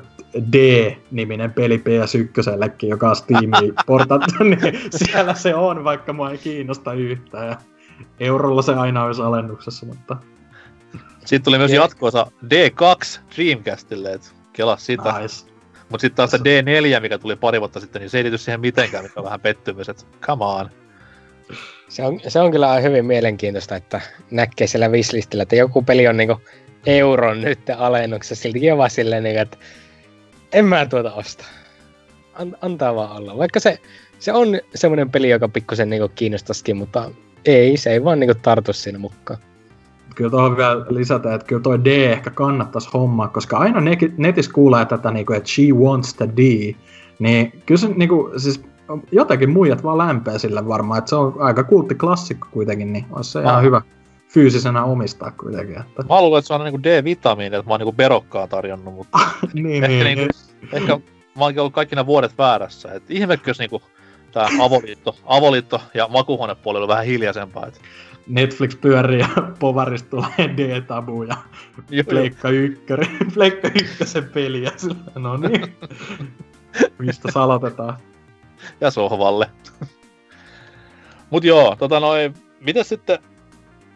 D-niminen 0.51 1.53
peli 1.53 1.77
PS1, 1.77 2.87
joka 2.87 3.09
on 3.09 3.15
Steamiin 3.15 3.73
portattu, 3.87 4.43
niin 4.43 4.79
siellä 4.91 5.33
se 5.33 5.55
on, 5.55 5.83
vaikka 5.83 6.13
mua 6.13 6.31
ei 6.31 6.37
kiinnosta 6.37 6.93
yhtään. 6.93 7.47
Ja 7.47 7.57
eurolla 8.19 8.61
se 8.61 8.73
aina 8.73 9.03
olisi 9.03 9.21
alennuksessa, 9.21 9.85
mutta... 9.85 10.17
Sitten 11.19 11.43
tuli 11.43 11.57
myös 11.57 11.71
jatkoosa 11.71 12.31
D2 12.45 13.19
Dreamcastille, 13.35 14.11
että 14.11 14.27
kelaa 14.53 14.77
sitä. 14.77 15.19
Nice. 15.19 15.45
Mutta 15.89 16.01
sitten 16.01 16.15
taas 16.15 16.31
se 16.31 16.37
D4, 16.37 16.99
mikä 16.99 17.17
tuli 17.17 17.35
pari 17.35 17.59
vuotta 17.59 17.79
sitten, 17.79 17.99
niin 17.99 18.09
se 18.09 18.17
ei 18.17 18.23
liity 18.23 18.37
siihen 18.37 18.59
mitenkään, 18.59 19.03
mikä 19.03 19.19
on 19.19 19.23
vähän 19.23 19.39
pettymys, 19.39 19.89
että 19.89 20.03
come 20.21 20.45
on. 20.45 20.69
Se 21.89 22.03
on, 22.03 22.19
se 22.27 22.39
on 22.39 22.51
kyllä 22.51 22.79
hyvin 22.79 23.05
mielenkiintoista, 23.05 23.75
että 23.75 24.01
näkee 24.31 24.67
siellä 24.67 24.89
wishlistillä, 24.89 25.43
että 25.43 25.55
joku 25.55 25.81
peli 25.81 26.07
on 26.07 26.17
niinku 26.17 26.41
euron 26.85 27.41
nyt 27.41 27.59
alennuksessa. 27.77 28.43
Siltikin 28.43 28.71
on 28.71 28.77
vaan 28.77 28.89
silleen, 28.89 29.23
niinku, 29.23 29.41
että 29.41 29.57
en 30.53 30.65
mä 30.65 30.85
tuota 30.85 31.13
osta. 31.13 31.45
An, 32.33 32.57
antaa 32.61 32.95
vaan 32.95 33.17
olla. 33.17 33.37
Vaikka 33.37 33.59
se, 33.59 33.79
se 34.19 34.33
on 34.33 34.59
semmoinen 34.75 35.11
peli, 35.11 35.29
joka 35.29 35.49
pikkusen 35.49 35.89
niinku 35.89 36.09
kiinnostaisikin, 36.15 36.77
mutta 36.77 37.11
ei, 37.45 37.77
se 37.77 37.91
ei 37.91 38.03
vaan 38.03 38.19
niinku 38.19 38.39
tartu 38.41 38.73
siinä 38.73 38.99
mukaan. 38.99 39.39
Kyllä 40.15 40.29
tuohon 40.31 40.57
vielä 40.57 40.85
lisätä, 40.89 41.33
että 41.35 41.47
kyllä 41.47 41.61
toi 41.61 41.85
D 41.85 41.87
ehkä 41.87 42.29
kannattaisi 42.29 42.89
hommaa, 42.93 43.27
koska 43.27 43.57
aina 43.57 43.81
ne- 43.81 43.97
netissä 44.17 44.51
kuulee 44.53 44.85
tätä, 44.85 45.11
niinku, 45.11 45.33
että 45.33 45.49
she 45.49 45.63
wants 45.73 46.13
the 46.13 46.29
D, 46.37 46.73
niin 47.19 47.61
kyllä 47.65 47.79
se 47.79 47.87
niinku, 47.87 48.31
siis 48.37 48.63
jotenkin 49.11 49.49
muijat 49.49 49.83
vaan 49.83 49.97
lämpää 49.97 50.37
sille 50.37 50.67
varmaan, 50.67 50.97
että 50.97 51.09
se 51.09 51.15
on 51.15 51.35
aika 51.39 51.63
kultti 51.63 51.95
klassikko 51.95 52.47
kuitenkin, 52.51 52.93
niin 52.93 53.05
olisi 53.11 53.31
se 53.31 53.41
ihan 53.41 53.55
Ah. 53.55 53.63
hyvä 53.63 53.81
fyysisenä 54.27 54.83
omistaa 54.83 55.31
kuitenkin. 55.31 55.79
Että... 55.79 56.03
Mä 56.09 56.21
luulen, 56.21 56.39
että 56.39 56.47
se 56.47 56.53
on 56.53 56.61
niinku 56.63 56.83
D-vitamiini, 56.83 57.55
että 57.55 57.69
mä 57.69 57.73
oon 57.73 57.79
niinku 57.79 57.93
perokkaa 57.93 58.47
tarjonnut, 58.47 58.93
mutta 58.93 59.19
niin, 59.53 59.83
ehkä, 59.83 59.87
niin, 59.87 60.17
niinku, 60.17 60.33
niin. 60.61 60.75
ehkä 60.75 60.95
mä 61.37 61.43
oonkin 61.43 61.59
ollut 61.61 61.73
kaikki 61.73 61.95
nämä 61.95 62.05
vuodet 62.05 62.37
väärässä. 62.37 62.93
Et 62.93 63.03
ihmekö, 63.09 63.49
jos 63.49 63.59
niinku 63.59 63.81
tää 64.31 64.47
avoliitto, 64.59 65.15
avoliitto 65.25 65.81
ja 65.93 66.07
makuhuonepuoli 66.07 66.79
oli 66.79 66.87
vähän 66.87 67.05
hiljaisempaa. 67.05 67.67
Et, 67.67 67.81
Netflix 68.29 68.77
pyörii 68.81 69.19
ja 69.19 69.27
Povarista 69.59 70.09
tulee 70.09 70.57
D-tabu 70.57 71.23
ja 71.23 71.37
Pleikka 72.09 72.49
ykköri, 72.49 73.05
Pleikka 73.33 73.67
ykkösen 73.67 74.29
peliä. 74.29 74.71
Sillä, 74.77 74.95
no 75.15 75.37
niin. 75.37 75.75
Mistä 76.97 77.31
salotetaan? 77.31 77.97
ja 78.81 78.91
sohvalle. 78.91 79.49
Mut 81.29 81.43
joo, 81.43 81.75
tota 81.75 81.99
noin, 81.99 82.33
mitä 82.59 82.83
sitten, 82.83 83.19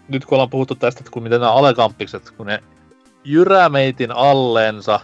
nyt 0.07 0.25
kun 0.25 0.35
ollaan 0.35 0.49
puhuttu 0.49 0.75
tästä, 0.75 0.99
että 0.99 1.11
kun 1.11 1.23
miten 1.23 1.41
nämä 1.41 1.53
alekampikset, 1.53 2.31
kun 2.31 2.45
ne 2.45 2.63
jyrää 3.23 3.69
meitin 3.69 4.11
alleensa, 4.11 4.99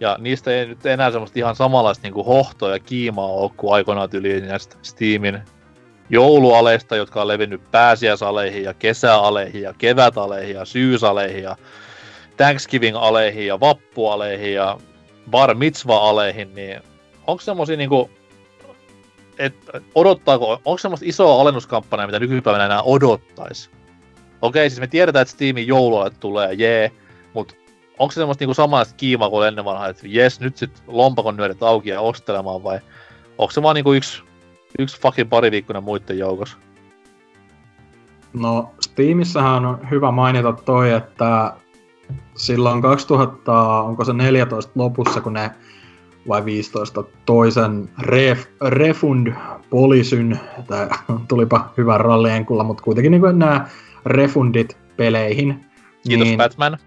ja 0.00 0.16
niistä 0.20 0.50
ei 0.50 0.66
nyt 0.66 0.86
enää 0.86 1.10
semmoista 1.10 1.38
ihan 1.38 1.56
samanlaista 1.56 2.02
niinku 2.02 2.24
hohtoa 2.24 2.70
ja 2.70 2.78
kiimaa 2.78 3.26
ole 3.26 3.50
kuin 3.56 3.74
aikoinaan 3.74 4.08
yli 4.12 4.40
näistä 4.40 4.76
Steamin 4.82 5.42
joulualeista, 6.10 6.96
jotka 6.96 7.22
on 7.22 7.28
levinnyt 7.28 7.70
pääsiäisaleihin 7.70 8.62
ja 8.62 8.74
kesäaleihin 8.74 9.62
ja 9.62 9.74
kevätaleihin 9.78 10.54
ja 10.54 10.64
syysaleihin 10.64 11.42
ja 11.42 11.56
Thanksgiving-aleihin 12.36 13.46
ja 13.46 13.60
vappualeihin 13.60 14.54
ja 14.54 14.78
bar 15.30 15.54
mitzva-aleihin, 15.54 16.54
niin 16.54 16.80
onko 17.26 17.42
semmosia 17.42 17.76
niinku, 17.76 18.10
odottaako, 19.94 20.52
onko 20.64 20.78
semmoista 20.78 21.06
isoa 21.08 21.40
alennuskampanjaa, 21.40 22.06
mitä 22.06 22.18
nykypäivänä 22.18 22.64
enää 22.64 22.82
odottais? 22.82 23.70
Okei, 24.42 24.70
siis 24.70 24.80
me 24.80 24.86
tiedetään, 24.86 25.22
että 25.22 25.32
Steamin 25.32 25.66
joulualet 25.66 26.20
tulee, 26.20 26.52
jee, 26.52 26.92
mutta 27.34 27.54
onko 27.98 28.12
se 28.12 28.14
semmoista 28.14 28.42
niinku 28.42 28.54
samanlaista 28.54 28.94
kiimaa 28.96 29.30
kuin 29.30 29.48
ennen 29.48 29.64
vanhaa, 29.64 29.88
että 29.88 30.02
jes, 30.06 30.40
nyt 30.40 30.56
sit 30.56 30.82
lompakon 30.86 31.36
nyörit 31.36 31.62
auki 31.62 31.88
ja 31.90 32.00
ostelemaan, 32.00 32.64
vai 32.64 32.80
onko 33.38 33.52
se 33.52 33.62
vaan 33.62 33.74
niinku 33.74 33.92
yksi, 33.92 34.22
yksi 34.78 35.00
fucking 35.00 35.28
pari 35.28 35.50
viikkoinen 35.50 35.84
muiden 35.84 36.18
joukossa? 36.18 36.58
No, 38.32 38.70
Steamissähän 38.80 39.66
on 39.66 39.90
hyvä 39.90 40.10
mainita 40.10 40.52
toi, 40.52 40.92
että 40.92 41.54
silloin 42.36 42.82
2000, 42.82 43.82
onko 43.82 44.04
se 44.04 44.12
14 44.12 44.72
lopussa, 44.74 45.20
kun 45.20 45.32
ne 45.32 45.50
vai 46.28 46.44
15 46.44 47.04
toisen 47.26 47.90
ref, 47.98 48.46
refund 48.68 49.32
polisyn, 49.70 50.40
tai 50.66 50.88
tulipa 51.28 51.72
hyvä 51.76 51.98
ralleenkulla, 51.98 52.64
mutta 52.64 52.82
kuitenkin 52.82 53.10
niin 53.10 53.38
nämä 53.38 53.66
refundit 54.06 54.76
peleihin. 54.96 55.66
Kiitos 56.08 56.26
niin, 56.26 56.38
Batman. 56.38 56.78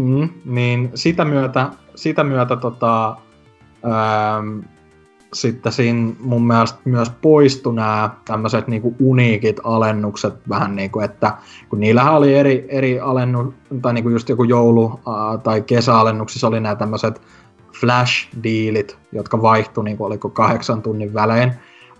Mm, 0.00 0.28
niin 0.44 0.90
sitä 0.94 1.24
myötä, 1.24 1.70
sitä 1.94 2.24
myötä 2.24 2.56
tota, 2.56 3.16
ähm, 3.84 4.60
sitten 5.34 5.72
siinä 5.72 6.12
mun 6.20 6.46
mielestä 6.46 6.78
myös 6.84 7.10
poistu 7.22 7.72
nämä 7.72 8.10
tämmöiset 8.24 8.68
niinku 8.68 8.96
uniikit 9.00 9.60
alennukset 9.64 10.34
vähän 10.48 10.76
niinku, 10.76 11.00
että 11.00 11.34
kun 11.68 11.80
niillähän 11.80 12.14
oli 12.14 12.34
eri, 12.34 12.66
eri 12.68 13.00
alennu, 13.00 13.54
tai 13.82 13.94
niinku 13.94 14.10
just 14.10 14.28
joku 14.28 14.44
joulu- 14.44 15.00
tai 15.42 15.62
kesäalennuksissa 15.62 16.48
oli 16.48 16.60
nämä 16.60 16.74
tämmöiset 16.74 17.20
flash-diilit, 17.72 18.96
jotka 19.12 19.42
vaihtui 19.42 19.84
niinku 19.84 20.04
oliko 20.04 20.28
kahdeksan 20.28 20.82
tunnin 20.82 21.14
välein, 21.14 21.52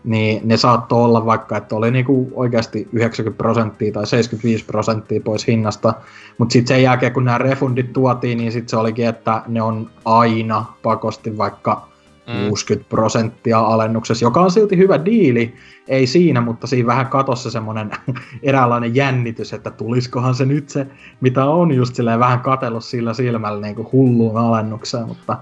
niin 0.04 0.48
ne 0.48 0.56
saattoi 0.56 1.04
olla 1.04 1.26
vaikka, 1.26 1.56
että 1.56 1.76
oli 1.76 1.90
niinku 1.90 2.32
oikeasti 2.34 2.88
90 2.92 3.38
prosenttia 3.38 3.92
tai 3.92 4.06
75 4.06 4.64
prosenttia 4.64 5.20
pois 5.24 5.46
hinnasta, 5.46 5.94
mutta 6.38 6.52
sitten 6.52 6.76
sen 6.76 6.82
jälkeen 6.82 7.12
kun 7.12 7.24
nämä 7.24 7.38
refundit 7.38 7.92
tuotiin, 7.92 8.38
niin 8.38 8.52
sitten 8.52 8.68
se 8.68 8.76
olikin, 8.76 9.06
että 9.06 9.42
ne 9.46 9.62
on 9.62 9.90
aina 10.04 10.64
pakosti 10.82 11.38
vaikka 11.38 11.93
mm. 12.26 12.48
60 12.48 12.88
prosenttia 12.88 13.58
alennuksessa, 13.58 14.24
joka 14.24 14.40
on 14.40 14.50
silti 14.50 14.76
hyvä 14.76 15.04
diili, 15.04 15.54
ei 15.88 16.06
siinä, 16.06 16.40
mutta 16.40 16.66
siinä 16.66 16.86
vähän 16.86 17.06
katossa 17.06 17.50
semmoinen 17.50 17.90
eräänlainen 18.42 18.94
jännitys, 18.94 19.52
että 19.52 19.70
tuliskohan 19.70 20.34
se 20.34 20.44
nyt 20.44 20.68
se, 20.68 20.86
mitä 21.20 21.44
on 21.44 21.72
just 21.72 21.94
silleen 21.94 22.20
vähän 22.20 22.40
katellut 22.40 22.84
sillä 22.84 23.14
silmällä 23.14 23.60
niin 23.60 23.74
kuin 23.74 23.88
hulluun 23.92 24.36
alennukseen, 24.36 25.06
mutta 25.08 25.38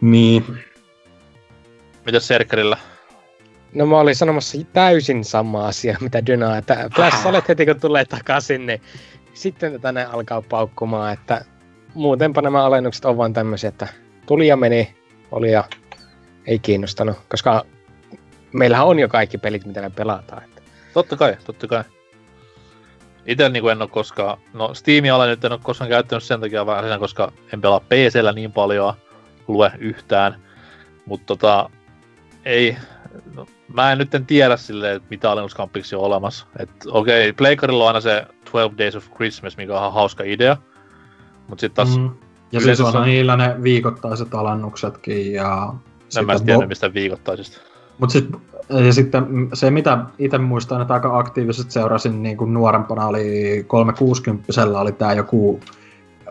niin. 0.00 0.44
Mitäs 2.06 2.28
Serkkerillä? 2.28 2.76
No 3.74 3.86
mä 3.86 3.98
olin 3.98 4.16
sanomassa 4.16 4.58
täysin 4.72 5.24
sama 5.24 5.66
asia, 5.66 5.96
mitä 6.00 6.26
Dyna, 6.26 6.56
että 6.56 6.90
Flash 6.94 7.26
olet 7.26 7.48
heti 7.48 7.66
kun 7.66 7.80
tulee 7.80 8.04
takaisin, 8.04 8.66
niin 8.66 8.80
sitten 9.34 9.80
tänne 9.80 10.04
alkaa 10.04 10.42
paukkumaan, 10.42 11.12
että 11.12 11.44
muutenpa 11.94 12.42
nämä 12.42 12.64
alennukset 12.64 13.04
on 13.04 13.16
vaan 13.16 13.32
tämmöisiä, 13.32 13.68
että 13.68 13.88
tuli 14.26 14.46
ja 14.46 14.56
meni, 14.56 14.94
oli 15.32 15.52
ja 15.52 15.64
ei 16.46 16.58
kiinnostanut, 16.58 17.16
koska 17.28 17.64
meillähän 18.52 18.86
on 18.86 18.98
jo 18.98 19.08
kaikki 19.08 19.38
pelit, 19.38 19.66
mitä 19.66 19.80
me 19.80 19.90
pelataan. 19.90 20.44
Että. 20.44 20.62
Totta 20.94 21.16
kai, 21.16 21.36
totta 21.44 21.66
kai. 21.66 21.84
Itse 23.26 23.48
niin 23.48 23.70
en 23.70 23.82
ole 23.82 23.88
koskaan, 23.90 24.38
no 24.52 24.74
Steamia 24.74 25.26
nyt 25.26 25.44
en 25.44 25.52
ole 25.52 25.60
koskaan 25.62 25.90
käyttänyt 25.90 26.24
sen 26.24 26.40
takia 26.40 26.66
vähän 26.66 26.88
sen, 26.88 26.98
koska 26.98 27.32
en 27.52 27.60
pelaa 27.60 27.80
PCllä 27.80 28.32
niin 28.32 28.52
paljon, 28.52 28.94
lue 29.48 29.72
yhtään. 29.78 30.42
Mutta 31.06 31.26
tota, 31.26 31.70
ei, 32.44 32.76
no, 33.34 33.46
mä 33.68 33.92
en 33.92 33.98
nyt 33.98 34.14
en 34.14 34.26
tiedä 34.26 34.56
silleen, 34.56 34.96
että 34.96 35.08
mitä 35.10 35.30
alennuskampiksi 35.30 35.96
on 35.96 36.02
olemassa. 36.02 36.46
okei, 36.86 37.28
okay, 37.28 37.32
Playcarilla 37.32 37.84
on 37.84 37.88
aina 37.88 38.00
se 38.00 38.26
12 38.52 38.78
Days 38.78 38.96
of 38.96 39.10
Christmas, 39.16 39.56
mikä 39.56 39.72
on 39.72 39.78
ihan 39.78 39.92
hauska 39.92 40.24
idea. 40.24 40.56
Mut 41.48 41.60
sit 41.60 41.74
taas... 41.74 41.98
Mm. 41.98 42.10
Ja 42.52 42.60
siis 42.60 42.80
on, 42.80 42.96
on 42.96 43.06
niillä 43.06 43.36
ne 43.36 43.56
viikoittaiset 43.62 44.34
alennuksetkin 44.34 45.32
ja... 45.32 45.74
En 46.18 46.26
mä 46.26 46.38
tiedä 46.38 46.60
bo- 46.60 46.66
mistä 46.66 46.94
viikoittaisista. 46.94 47.60
Mut 47.98 48.10
sit, 48.10 48.28
ja 48.68 48.92
sitten 48.92 49.48
se, 49.54 49.70
mitä 49.70 49.98
itse 50.18 50.38
muistan, 50.38 50.82
että 50.82 50.94
aika 50.94 51.18
aktiivisesti 51.18 51.72
seurasin 51.72 52.22
niin 52.22 52.36
kuin 52.36 52.54
nuorempana, 52.54 53.06
oli 53.06 53.64
360 53.66 54.52
oli 54.78 54.92
tää 54.92 55.12
joku 55.12 55.60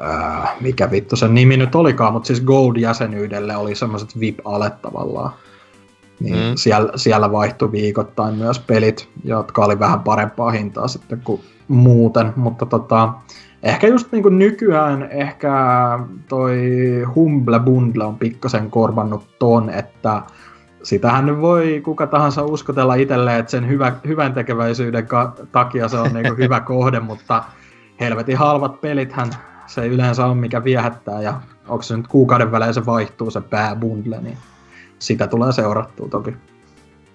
äh, 0.04 0.62
mikä 0.62 0.92
vittu 0.92 1.16
sen 1.16 1.34
nimi 1.34 1.58
nyt 1.58 1.76
olikaan, 1.76 2.14
mutta 2.14 2.28
siis 2.28 2.42
Gold-jäsenyydelle 2.42 3.56
oli 3.56 3.76
semmoiset 3.76 4.20
VIP-alet 4.20 4.82
tavallaan. 4.82 5.32
Niin 6.20 6.36
mm. 6.36 6.56
siellä, 6.56 6.92
siellä 6.96 7.32
vaihtui 7.32 7.72
viikoittain 7.72 8.36
myös 8.36 8.60
pelit, 8.60 9.10
jotka 9.24 9.66
oli 9.66 9.80
vähän 9.80 10.00
parempaa 10.00 10.52
hintaa 10.52 10.88
sitten 10.88 11.22
kuin 11.24 11.42
muuten, 11.68 12.34
mutta 12.36 12.66
tota, 12.66 13.14
ehkä 13.64 13.88
just 13.88 14.12
niin 14.12 14.24
kuin 14.24 14.40
nykyään 14.40 15.08
ehkä 15.12 15.54
toi 16.30 16.62
Humble 17.16 17.60
Bundle 17.60 18.04
on 18.04 18.18
pikkasen 18.18 18.72
korvannut 18.72 19.40
ton, 19.40 19.70
että 19.70 20.22
sitähän 20.84 21.26
nyt 21.26 21.42
voi 21.42 21.82
kuka 21.86 22.08
tahansa 22.08 22.44
uskotella 22.44 22.96
itselleen, 22.96 23.40
että 23.40 23.52
sen 23.52 23.68
hyvä, 23.68 23.94
hyvän 24.08 24.34
tekeväisyyden 24.34 25.08
ka- 25.08 25.36
takia 25.52 25.88
se 25.88 25.98
on 25.98 26.14
niin 26.14 26.38
hyvä 26.38 26.60
kohde, 26.72 27.00
mutta 27.00 27.44
helvetin 28.00 28.38
halvat 28.38 28.82
pelithän 28.82 29.30
se 29.68 29.88
yleensä 29.88 30.26
ole 30.26 30.36
mikä 30.36 30.64
viehättää 30.64 31.22
ja 31.22 31.42
onko 31.68 31.84
se 31.84 31.98
nyt 31.98 32.08
kuukauden 32.08 32.52
välein 32.52 32.74
se 32.74 32.86
vaihtuu 32.86 33.32
se 33.32 33.42
pääbundle, 33.42 34.22
niin 34.22 34.38
sitä 35.00 35.28
tulee 35.28 35.52
seurattua 35.52 36.08
toki. 36.08 36.36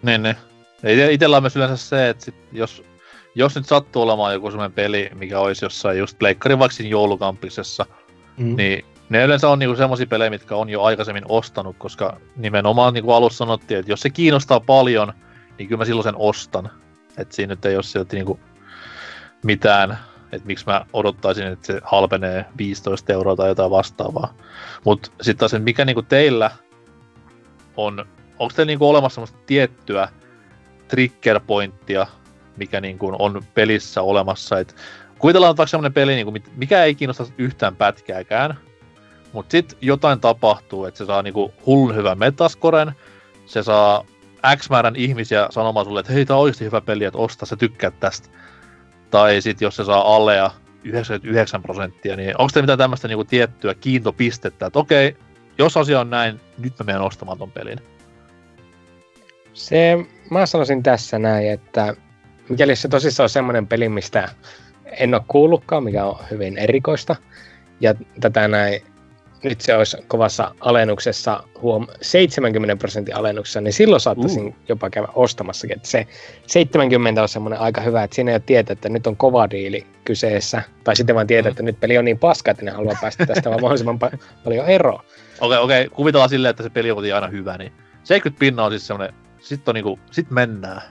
Niin, 0.03 0.23
niin. 0.23 0.37
Itellä 1.11 1.37
on 1.37 1.43
myös 1.43 1.57
yleensä 1.57 1.77
se, 1.77 2.09
että 2.09 2.25
sit 2.25 2.35
jos, 2.53 2.85
jos 3.37 3.55
nyt 3.55 3.67
sattuu 3.67 4.03
olemaan 4.03 4.35
joku 4.35 4.51
sellainen 4.51 4.75
peli, 4.75 5.11
mikä 5.15 5.41
olisi 5.41 5.65
jossain 5.65 5.99
just 5.99 6.19
Pleikkarin 6.19 6.59
vaikka 6.59 6.77
siinä 6.77 6.91
joulukampisessa, 6.91 7.87
mm. 8.37 8.57
niin 8.57 8.85
ne 9.09 9.25
yleensä 9.25 9.49
on 9.49 9.59
niinku 9.59 9.77
semmoisia 9.77 10.07
pelejä, 10.07 10.31
mitkä 10.31 10.57
on 10.57 10.69
jo 10.69 10.83
aikaisemmin 10.83 11.25
ostanut, 11.29 11.77
koska 11.79 12.21
nimenomaan 12.37 12.95
niin 12.95 13.05
kuin 13.05 13.15
alussa 13.17 13.39
sanottiin, 13.39 13.81
että 13.81 13.93
jos 13.93 14.01
se 14.01 14.11
kiinnostaa 14.11 14.61
paljon, 14.61 15.13
niin 15.59 15.69
kyllä 15.69 15.79
mä 15.79 15.85
silloin 15.85 16.05
sen 16.05 16.17
ostan. 16.17 16.71
Että 17.19 17.35
siinä 17.35 17.53
nyt 17.53 17.65
ei 17.65 17.77
ole 17.77 17.83
silti 17.83 18.17
niinku 18.17 18.41
mitään 19.43 19.99
että 20.33 20.47
miksi 20.47 20.67
mä 20.67 20.87
odottaisin, 20.93 21.47
että 21.47 21.67
se 21.67 21.81
halpenee 21.85 22.45
15 22.59 23.13
euroa 23.13 23.37
tai 23.37 23.49
jotain 23.49 23.71
vastaavaa. 23.71 24.35
Mutta 24.85 25.11
sitten 25.23 25.51
taas, 25.51 25.63
mikä 25.63 25.85
niinku 25.85 26.03
teillä 26.03 26.51
on, 27.77 28.05
onko 28.39 28.55
teillä 28.57 28.71
niinku 28.71 28.89
olemassa 28.89 29.15
semmoista 29.15 29.39
tiettyä 29.47 30.09
trigger 30.89 31.41
pointtia, 31.47 32.07
mikä 32.57 32.81
niinku 32.81 33.17
on 33.19 33.43
pelissä 33.55 34.03
olemassa, 34.03 34.59
että 34.59 34.75
kuvitellaan 35.19 35.57
vaikka 35.57 35.71
semmoinen 35.71 35.93
peli, 35.93 36.15
niinku, 36.15 36.33
mikä 36.57 36.85
ei 36.85 36.95
kiinnosta 36.95 37.27
yhtään 37.39 37.77
pätkääkään, 37.77 38.59
mutta 39.33 39.51
sitten 39.53 39.79
jotain 39.81 40.21
tapahtuu, 40.21 40.85
että 40.85 40.99
se 40.99 41.07
saa 41.07 41.23
niinku 41.23 41.55
hullun 41.67 41.97
hyvän 41.97 42.19
metaskoren, 42.19 42.93
se 43.47 43.63
saa 43.63 44.05
X 44.57 44.71
määrän 44.71 44.97
ihmisiä 44.97 45.49
sanomaan 45.51 45.87
sulle, 45.87 46.01
että 46.01 46.13
hei, 46.13 46.27
tää 46.27 46.37
on 46.37 46.43
oikeasti 46.43 46.65
hyvä 46.65 46.81
peli, 46.81 47.05
että 47.05 47.19
osta, 47.19 47.47
sä 47.47 47.57
tykkäät 47.57 48.01
tästä. 48.01 48.29
Tai 49.11 49.41
sitten 49.41 49.67
jos 49.67 49.77
se 49.77 49.85
saa 49.85 50.17
alea 50.17 50.51
99 50.85 51.63
prosenttia, 51.63 52.17
niin 52.17 52.35
onko 52.39 52.51
te 52.55 52.61
mitään 52.61 52.79
tämmöistä 52.79 53.09
niinku 53.09 53.25
tiettyä 53.25 53.75
kiintopistettä, 53.75 54.67
että 54.67 54.79
okei, 54.79 55.17
jos 55.59 55.77
asia 55.77 56.01
on 56.01 56.11
näin, 56.11 56.41
nyt 56.59 56.73
mä 56.79 56.85
menen 56.85 57.03
ostamaan 57.03 57.39
ton 57.39 57.53
pelin? 57.53 57.79
Se, 59.53 59.97
mä 60.31 60.47
sanoisin 60.47 60.83
tässä 60.83 61.19
näin, 61.19 61.51
että 61.51 61.97
mikäli 62.49 62.77
se 62.77 62.89
tosissaan 62.89 63.25
on 63.25 63.31
semmoinen 63.31 63.67
peli, 63.67 63.89
mistä 63.89 64.29
en 64.85 65.15
ole 65.15 65.23
kuullutkaan, 65.29 65.85
mikä 65.85 66.05
on 66.05 66.19
hyvin 66.31 66.59
erikoista, 66.59 67.17
ja 67.81 67.95
tätä 68.21 68.49
näin 68.49 68.83
nyt 69.45 69.61
se 69.61 69.77
olisi 69.77 69.97
kovassa 70.09 70.55
alennuksessa, 70.61 71.43
huom, 71.63 71.87
70 72.01 72.77
prosentin 72.77 73.17
alennuksessa, 73.17 73.61
niin 73.61 73.73
silloin 73.73 74.01
saattaisin 74.01 74.47
uh. 74.47 74.55
jopa 74.69 74.91
käydä 74.91 75.09
ostamassakin. 75.15 75.77
Että 75.77 75.89
se 75.89 76.07
70 76.47 77.23
on 77.23 77.29
semmoinen 77.29 77.61
aika 77.61 77.81
hyvä, 77.81 78.03
että 78.03 78.15
siinä 78.15 78.31
ei 78.31 78.35
ole 78.35 78.43
tietä, 78.47 78.73
että 78.73 78.89
nyt 78.89 79.07
on 79.07 79.17
kova 79.17 79.51
diili 79.51 79.87
kyseessä, 80.05 80.63
tai 80.85 80.97
sitten 80.97 81.15
vaan 81.15 81.27
tietää, 81.27 81.51
mm. 81.51 81.53
että 81.53 81.63
nyt 81.63 81.81
peli 81.81 81.99
on 81.99 82.05
niin 82.05 82.19
paska, 82.19 82.51
että 82.51 82.65
ne 82.65 82.71
haluaa 82.71 82.99
päästä 83.01 83.27
tästä 83.27 83.51
vaan 83.51 83.61
mahdollisimman 83.61 83.99
pa- 84.05 84.19
paljon 84.45 84.67
eroa. 84.67 85.05
Okei, 85.41 85.47
okay, 85.47 85.59
okei, 85.59 85.87
okay. 85.87 85.97
kuvitellaan 85.97 86.31
silleen, 86.31 86.51
että 86.51 86.63
se 86.63 86.71
peli 86.71 86.91
on 86.91 87.05
aina 87.15 87.27
hyvä, 87.27 87.59
niin 87.59 87.73
70 88.05 88.41
pinnaa 88.41 88.67
on 88.67 88.73
siis 88.73 88.87
semmoinen, 88.87 89.15
sitten 89.41 89.73
on 89.73 89.75
niinku, 89.75 89.99
sit 90.11 90.31
mennään. 90.31 90.83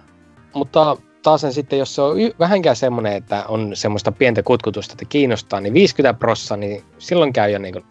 Mutta 0.53 0.97
taas 1.25 1.45
sitten, 1.49 1.79
jos 1.79 1.95
se 1.95 2.01
on 2.01 2.19
y- 2.19 2.33
vähänkään 2.39 2.75
semmoinen, 2.75 3.13
että 3.13 3.45
on 3.47 3.75
semmoista 3.75 4.11
pientä 4.11 4.43
kutkutusta, 4.43 4.93
että 4.93 5.05
kiinnostaa, 5.05 5.61
niin 5.61 5.73
50 5.73 6.19
prossa, 6.19 6.57
niin 6.57 6.83
silloin 6.97 7.33
käy 7.33 7.51
jo 7.51 7.59
niinku 7.59 7.81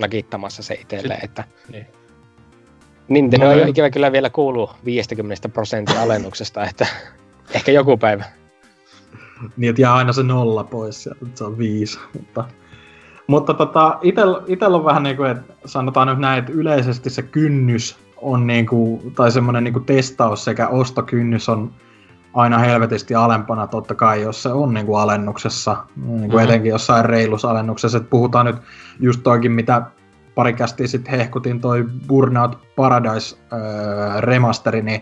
nakittamassa 0.00 0.62
se 0.62 0.74
itselleen, 0.74 1.24
että 1.24 1.44
niin. 1.72 1.86
Nintendo 3.08 3.46
no, 3.46 3.52
ei 3.52 3.70
ikävä 3.70 3.90
kyllä 3.90 4.12
vielä 4.12 4.30
kuulu 4.30 4.70
50 4.84 5.48
prosentin 5.48 5.98
alennuksesta, 5.98 6.64
että 6.70 6.86
ehkä 7.54 7.72
joku 7.72 7.96
päivä. 7.96 8.24
Niin, 9.56 9.70
että 9.70 9.82
jää 9.82 9.94
aina 9.94 10.12
se 10.12 10.22
nolla 10.22 10.64
pois 10.64 11.02
sieltä, 11.02 11.26
se 11.34 11.44
on 11.44 11.58
viisi, 11.58 11.98
mutta... 12.18 12.44
Mutta 13.26 13.54
tota, 13.54 13.98
itellä 14.46 14.76
on 14.76 14.84
vähän 14.84 15.02
niin 15.02 15.16
kuin, 15.16 15.30
että 15.30 15.52
sanotaan 15.64 16.08
nyt 16.08 16.18
näin, 16.18 16.38
että 16.38 16.52
yleisesti 16.52 17.10
se 17.10 17.22
kynnys 17.22 17.96
on 18.16 18.46
niin 18.46 18.66
kuin, 18.66 19.14
tai 19.14 19.32
semmoinen 19.32 19.64
niin 19.64 19.72
kuin 19.72 19.84
testaus 19.84 20.44
sekä 20.44 20.68
ostokynnys 20.68 21.48
on 21.48 21.72
aina 22.34 22.58
helvetisti 22.58 23.14
alempana 23.14 23.66
totta 23.66 23.94
kai, 23.94 24.22
jos 24.22 24.42
se 24.42 24.48
on 24.48 24.74
niin 24.74 24.86
kuin 24.86 25.00
alennuksessa, 25.00 25.76
niin 25.96 26.06
kuin 26.06 26.20
mm-hmm. 26.20 26.38
etenkin 26.38 26.70
jossain 26.70 27.04
reilusalennuksessa. 27.04 27.98
että 27.98 28.10
puhutaan 28.10 28.46
nyt 28.46 28.56
just 29.00 29.20
toikin, 29.22 29.52
mitä 29.52 29.82
pari 30.34 30.52
kästiä 30.52 30.86
sitten 30.86 31.14
hehkutin 31.18 31.60
toi 31.60 31.84
Burnout 32.06 32.58
Paradise 32.76 33.36
öö, 33.52 34.20
remasteri, 34.20 34.82
niin 34.82 35.00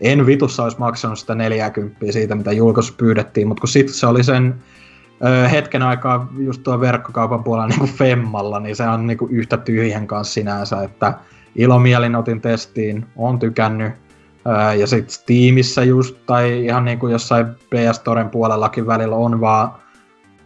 en 0.00 0.26
vitussa 0.26 0.62
olisi 0.62 0.78
maksanut 0.78 1.18
sitä 1.18 1.34
40 1.34 1.96
siitä, 2.10 2.34
mitä 2.34 2.52
julkaisu 2.52 2.94
pyydettiin, 2.96 3.48
mutta 3.48 3.60
kun 3.60 3.68
sitten 3.68 3.94
se 3.94 4.06
oli 4.06 4.24
sen 4.24 4.54
öö, 5.24 5.48
hetken 5.48 5.82
aikaa 5.82 6.32
just 6.38 6.62
tuo 6.62 6.80
verkkokaupan 6.80 7.44
puolella 7.44 7.68
niin 7.68 7.78
kuin 7.78 7.92
Femmalla, 7.92 8.60
niin 8.60 8.76
se 8.76 8.88
on 8.88 9.06
niin 9.06 9.18
kuin 9.18 9.30
yhtä 9.30 9.56
tyhjän 9.56 10.06
kanssa 10.06 10.34
sinänsä, 10.34 10.82
että 10.82 11.14
ilomielin 11.56 12.16
otin 12.16 12.40
testiin, 12.40 13.06
on 13.16 13.38
tykännyt, 13.38 13.92
ja 14.78 14.86
sitten 14.86 15.14
Steamissa 15.14 15.84
just, 15.84 16.16
tai 16.26 16.64
ihan 16.64 16.84
niin 16.84 16.98
kuin 16.98 17.12
jossain 17.12 17.46
PS 17.46 17.96
Storen 17.96 18.30
puolellakin 18.30 18.86
välillä 18.86 19.16
on 19.16 19.40
vaan 19.40 19.72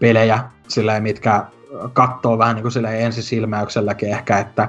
pelejä, 0.00 0.40
silleen, 0.68 1.02
mitkä 1.02 1.44
katsoo 1.92 2.38
vähän 2.38 2.54
niin 2.54 2.62
kuin 2.62 2.72
silleen 2.72 3.00
ensisilmäykselläkin 3.00 4.08
ehkä, 4.08 4.38
että 4.38 4.68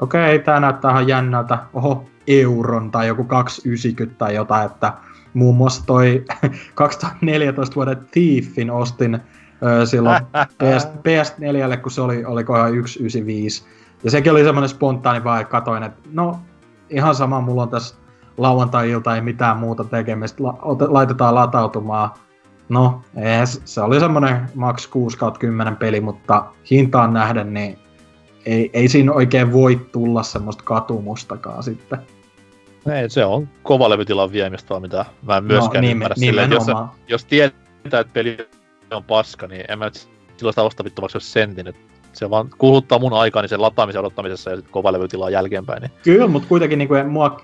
okei, 0.00 0.34
okay, 0.34 0.44
tämä 0.44 0.60
näyttää 0.60 0.90
ihan 0.90 1.08
jännältä, 1.08 1.58
oho, 1.72 2.04
euron 2.26 2.90
tai 2.90 3.06
joku 3.06 3.24
290 3.24 4.18
tai 4.18 4.34
jotain, 4.34 4.66
että 4.66 4.92
muun 5.34 5.56
muassa 5.56 5.86
toi 5.86 6.24
2014 6.74 7.74
vuoden 7.74 8.08
Thiefin 8.10 8.70
ostin 8.70 9.20
silloin 9.84 10.24
PS, 10.58 10.86
PS4, 10.86 11.76
kun 11.82 11.90
se 11.90 12.00
oli, 12.00 12.24
olikohan 12.24 12.68
195. 12.68 13.64
Ja 14.04 14.10
sekin 14.10 14.32
oli 14.32 14.44
semmoinen 14.44 14.68
spontaani 14.68 15.24
vaan, 15.24 15.40
että 15.40 15.50
katoin, 15.50 15.82
että 15.82 16.08
no 16.12 16.40
ihan 16.90 17.14
sama, 17.14 17.40
mulla 17.40 17.62
on 17.62 17.68
tässä 17.68 17.94
lauantai-ilta 18.38 19.14
ei 19.14 19.20
mitään 19.20 19.56
muuta 19.56 19.84
tekemistä, 19.84 20.44
la- 20.44 20.58
laitetaan 20.88 21.34
latautumaan. 21.34 22.10
No, 22.68 23.02
ees, 23.16 23.62
se 23.64 23.80
oli 23.80 24.00
semmonen 24.00 24.48
maks 24.54 24.86
6 24.86 25.18
10 25.38 25.76
peli, 25.76 26.00
mutta 26.00 26.44
hintaan 26.70 27.12
nähden, 27.12 27.54
niin 27.54 27.78
ei, 28.46 28.70
ei 28.72 28.88
siinä 28.88 29.12
oikein 29.12 29.52
voi 29.52 29.88
tulla 29.92 30.22
semmoista 30.22 30.64
katumustakaan 30.64 31.62
sitten. 31.62 31.98
Ei, 32.92 33.10
se 33.10 33.24
on 33.24 33.48
kova 33.62 33.90
levytilan 33.90 34.32
viemistä 34.32 34.68
vaan 34.70 34.82
mitä 34.82 35.04
mä 35.22 35.36
en 35.36 35.44
myöskään 35.44 35.84
no, 35.84 35.90
ymmärrä 35.90 36.14
silleen, 36.14 36.52
että 36.52 36.72
jos, 36.72 36.78
jos 37.08 37.24
tietää, 37.24 38.00
että 38.00 38.12
peli 38.12 38.38
on 38.90 39.04
paska, 39.04 39.46
niin 39.46 39.64
en 39.68 39.78
mä 39.78 39.84
nyt 39.84 40.08
silloin 40.36 40.52
sitä 40.52 40.62
osta 40.62 40.84
jos 41.14 41.32
sentin. 41.32 41.66
Et 41.66 41.76
se 42.18 42.30
vaan 42.30 42.50
kuluttaa 42.58 42.98
mun 42.98 43.12
aikani 43.12 43.48
sen 43.48 43.62
lataamisen 43.62 44.00
odottamisessa 44.00 44.50
ja 44.50 44.56
sitten 44.56 44.72
kova 44.72 44.92
levytilaa 44.92 45.30
jälkeenpäin. 45.30 45.82
Niin. 45.82 45.90
Kyllä, 46.02 46.26
mutta 46.26 46.48
kuitenkin 46.48 46.78
niin 46.78 46.88
kuin, 46.88 47.08
mua 47.08 47.40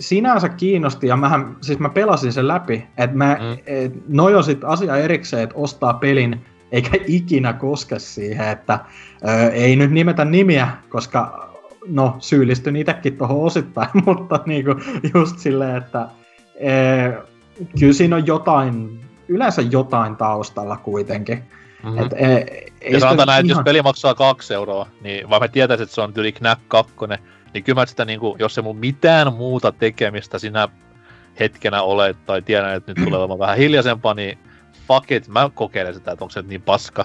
sinänsä 0.00 0.48
kiinnosti 0.48 1.06
ja 1.06 1.16
mähän, 1.16 1.56
siis 1.60 1.78
mä 1.78 1.88
pelasin 1.88 2.32
sen 2.32 2.48
läpi, 2.48 2.86
että 2.98 3.16
mä, 3.16 3.38
Mm. 3.40 3.58
et, 3.66 3.92
noi 4.08 4.34
on 4.34 4.44
sit 4.44 4.64
asia 4.64 4.96
erikseen, 4.96 5.42
että 5.42 5.56
ostaa 5.58 5.94
pelin 5.94 6.40
eikä 6.72 6.90
ikinä 7.06 7.52
koske 7.52 7.98
siihen, 7.98 8.48
että 8.48 8.78
ö, 9.28 9.50
ei 9.50 9.76
nyt 9.76 9.90
nimetä 9.90 10.24
nimiä, 10.24 10.68
koska 10.88 11.48
no 11.86 12.16
syyllistyn 12.18 12.76
itsekin 12.76 13.16
tuohon 13.18 13.40
osittain, 13.44 13.88
mutta 14.06 14.40
niinku 14.46 14.74
just 15.14 15.38
silleen, 15.38 15.76
että 15.76 16.08
e, 16.56 16.70
kyllä 17.80 17.92
siinä 17.92 18.16
on 18.16 18.26
jotain, 18.26 19.00
yleensä 19.28 19.62
jotain 19.62 20.16
taustalla 20.16 20.76
kuitenkin. 20.76 21.42
Mm-hmm. 21.82 21.98
Mm. 21.98 22.06
Et, 22.06 22.12
ei 22.12 22.70
Ja 22.80 22.98
sitä 22.98 23.00
sanotaan 23.00 23.26
näin, 23.26 23.40
että 23.40 23.52
jos 23.52 23.64
peli 23.64 23.82
maksaa 23.82 24.14
kaksi 24.14 24.54
euroa, 24.54 24.86
niin 25.00 25.30
vaikka 25.30 25.44
mä 25.44 25.48
tietäisin, 25.48 25.82
että 25.82 25.94
se 25.94 26.00
on 26.00 26.12
yli 26.16 26.32
Knack 26.32 26.62
2, 26.68 26.94
niin 27.54 27.64
kyllä 27.64 27.80
mä 27.80 27.86
sitä 27.86 28.04
niinku, 28.04 28.36
jos 28.38 28.58
ei 28.58 28.64
mun 28.64 28.76
mitään 28.76 29.32
muuta 29.32 29.72
tekemistä 29.72 30.38
sinä 30.38 30.68
hetkenä 31.40 31.82
ole, 31.82 32.14
tai 32.26 32.42
tiedän, 32.42 32.74
että 32.74 32.92
nyt 32.92 33.04
tulee 33.04 33.18
olemaan 33.18 33.38
vähän 33.38 33.56
hiljaisempaa, 33.56 34.14
niin 34.14 34.38
fuck 34.88 35.12
it, 35.12 35.28
mä 35.28 35.50
kokeilen 35.54 35.94
sitä, 35.94 36.12
että 36.12 36.24
onko 36.24 36.32
se 36.32 36.42
niin 36.42 36.62
paska. 36.62 37.04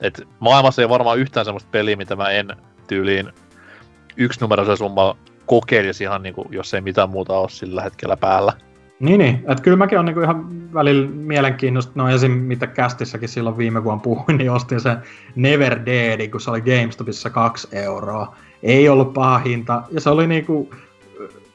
Et 0.00 0.22
maailmassa 0.40 0.82
ei 0.82 0.88
varmaan 0.88 1.18
yhtään 1.18 1.44
semmoista 1.44 1.68
peliä, 1.72 1.96
mitä 1.96 2.16
mä 2.16 2.30
en 2.30 2.48
tyyliin 2.88 3.32
yksi 4.16 4.40
numeroisen 4.40 4.76
summa 4.76 5.16
kokeilisi 5.46 6.04
ihan 6.04 6.22
niinku, 6.22 6.46
jos 6.50 6.74
ei 6.74 6.80
mitään 6.80 7.10
muuta 7.10 7.38
ole 7.38 7.48
sillä 7.48 7.82
hetkellä 7.82 8.16
päällä. 8.16 8.52
Niin, 9.00 9.18
niin. 9.18 9.44
Et 9.48 9.60
kyllä 9.60 9.76
mäkin 9.76 9.98
on 9.98 10.04
niinku 10.04 10.20
ihan 10.20 10.64
välillä 10.74 11.08
mielenkiinnosta, 11.08 11.92
no 11.94 12.08
esim. 12.08 12.32
mitä 12.32 12.66
kästissäkin 12.66 13.28
silloin 13.28 13.56
viime 13.56 13.84
vuonna 13.84 14.02
puhuin, 14.02 14.36
niin 14.38 14.50
ostin 14.50 14.80
sen 14.80 14.96
Never 15.36 15.86
Deadin, 15.86 16.30
kun 16.30 16.40
se 16.40 16.50
oli 16.50 16.60
GameStopissa 16.60 17.30
kaksi 17.30 17.68
euroa. 17.72 18.36
Ei 18.62 18.88
ollut 18.88 19.14
paha 19.14 19.38
hinta, 19.38 19.82
ja 19.90 20.00
se 20.00 20.10
oli 20.10 20.26
niinku 20.26 20.70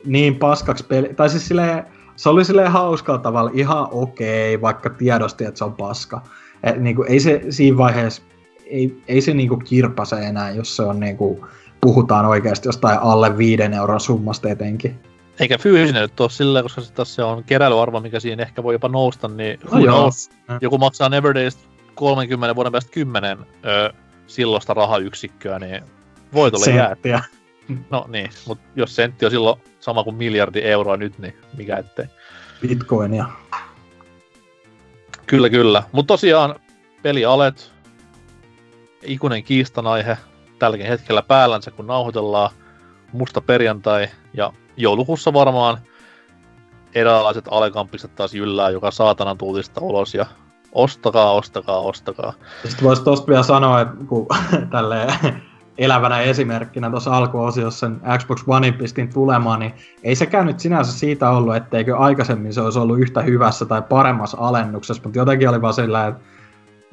niin 0.05 0.35
paskaksi 0.35 0.85
peli, 0.85 1.13
tai 1.13 1.29
siis 1.29 1.47
silleen, 1.47 1.83
se 2.15 2.29
oli 2.29 2.45
silleen 2.45 2.71
hauskalla 2.71 3.19
tavalla 3.19 3.51
ihan 3.53 3.87
okei, 3.91 4.61
vaikka 4.61 4.89
tiedosti, 4.89 5.45
että 5.45 5.57
se 5.57 5.63
on 5.63 5.73
paska. 5.73 6.21
Et 6.63 6.81
niinku, 6.81 7.03
ei 7.03 7.19
se 7.19 7.41
siinä 7.49 7.77
vaiheessa, 7.77 8.21
ei, 8.65 9.01
ei 9.07 9.21
se 9.21 9.33
niinku 9.33 9.57
kirpase 9.57 10.15
enää, 10.15 10.51
jos 10.51 10.75
se 10.75 10.83
on 10.83 10.99
niinku, 10.99 11.47
puhutaan 11.81 12.25
oikeasti 12.25 12.67
jostain 12.67 12.99
alle 12.99 13.37
viiden 13.37 13.73
euron 13.73 13.99
summasta 13.99 14.49
etenkin. 14.49 14.99
Eikä 15.39 15.57
fyysinen 15.57 16.01
nyt 16.01 16.19
ole 16.19 16.29
silleen, 16.29 16.63
koska 16.65 16.81
se 16.81 16.93
taas 16.93 17.15
se 17.15 17.23
on 17.23 17.43
keräilyarvo, 17.43 17.99
mikä 17.99 18.19
siinä 18.19 18.43
ehkä 18.43 18.63
voi 18.63 18.73
jopa 18.75 18.87
nousta, 18.87 19.27
niin 19.27 19.59
No 19.71 19.79
joo. 19.79 19.97
knows? 19.97 20.29
joku 20.61 20.77
maksaa 20.77 21.09
Neverdaysta 21.09 21.61
30 21.95 22.55
vuoden 22.55 22.71
päästä 22.71 22.91
10 22.91 23.37
ö, 23.65 23.93
silloista 24.27 24.73
rahayksikköä, 24.73 25.59
niin 25.59 25.83
voitolle 26.33 26.65
jää. 26.75 26.87
Senttiä. 26.89 27.23
No 27.89 28.05
niin, 28.07 28.29
mutta 28.47 28.63
jos 28.75 28.95
sentti 28.95 29.25
on 29.25 29.31
silloin 29.31 29.61
sama 29.79 30.03
kuin 30.03 30.15
miljardi 30.15 30.59
euroa 30.61 30.97
nyt, 30.97 31.19
niin 31.19 31.37
mikä 31.57 31.77
ettei. 31.77 32.05
Bitcoinia. 32.61 33.25
Kyllä, 35.25 35.49
kyllä. 35.49 35.83
Mutta 35.91 36.07
tosiaan 36.13 36.55
pelialet, 37.01 37.71
ikuinen 39.03 39.43
kiistanaihe 39.43 40.17
tälläkin 40.59 40.87
hetkellä 40.87 41.21
päällänsä, 41.21 41.71
kun 41.71 41.87
nauhoitellaan 41.87 42.49
musta 43.11 43.41
perjantai 43.41 44.07
ja 44.33 44.53
joulukuussa 44.79 45.33
varmaan 45.33 45.77
erilaiset 46.95 47.45
alekampiset 47.51 48.15
taas 48.15 48.33
jyllää 48.33 48.69
joka 48.69 48.91
saatanan 48.91 49.37
tuutista 49.37 49.81
ulos 49.81 50.13
ja 50.13 50.25
ostakaa, 50.71 51.31
ostakaa, 51.31 51.79
ostakaa. 51.79 52.33
Sitten 52.65 52.83
voisi 52.87 53.03
tosta 53.03 53.27
vielä 53.27 53.43
sanoa, 53.43 53.81
että 53.81 53.95
kun 54.07 54.27
tälleen 54.71 55.09
elävänä 55.77 56.19
esimerkkinä 56.19 56.89
tuossa 56.89 57.17
alkuosiossa 57.17 57.79
sen 57.79 58.01
Xbox 58.17 58.43
Onein 58.47 58.73
pistin 58.73 59.13
tulemaan, 59.13 59.59
niin 59.59 59.73
ei 60.03 60.15
sekään 60.15 60.45
nyt 60.45 60.59
sinänsä 60.59 60.91
siitä 60.91 61.29
ollut, 61.29 61.55
etteikö 61.55 61.97
aikaisemmin 61.97 62.53
se 62.53 62.61
olisi 62.61 62.79
ollut 62.79 62.99
yhtä 62.99 63.21
hyvässä 63.21 63.65
tai 63.65 63.81
paremmassa 63.81 64.37
alennuksessa, 64.41 65.03
mutta 65.03 65.19
jotenkin 65.19 65.49
oli 65.49 65.61
vaan 65.61 65.73
sillä, 65.73 66.07
että 66.07 66.21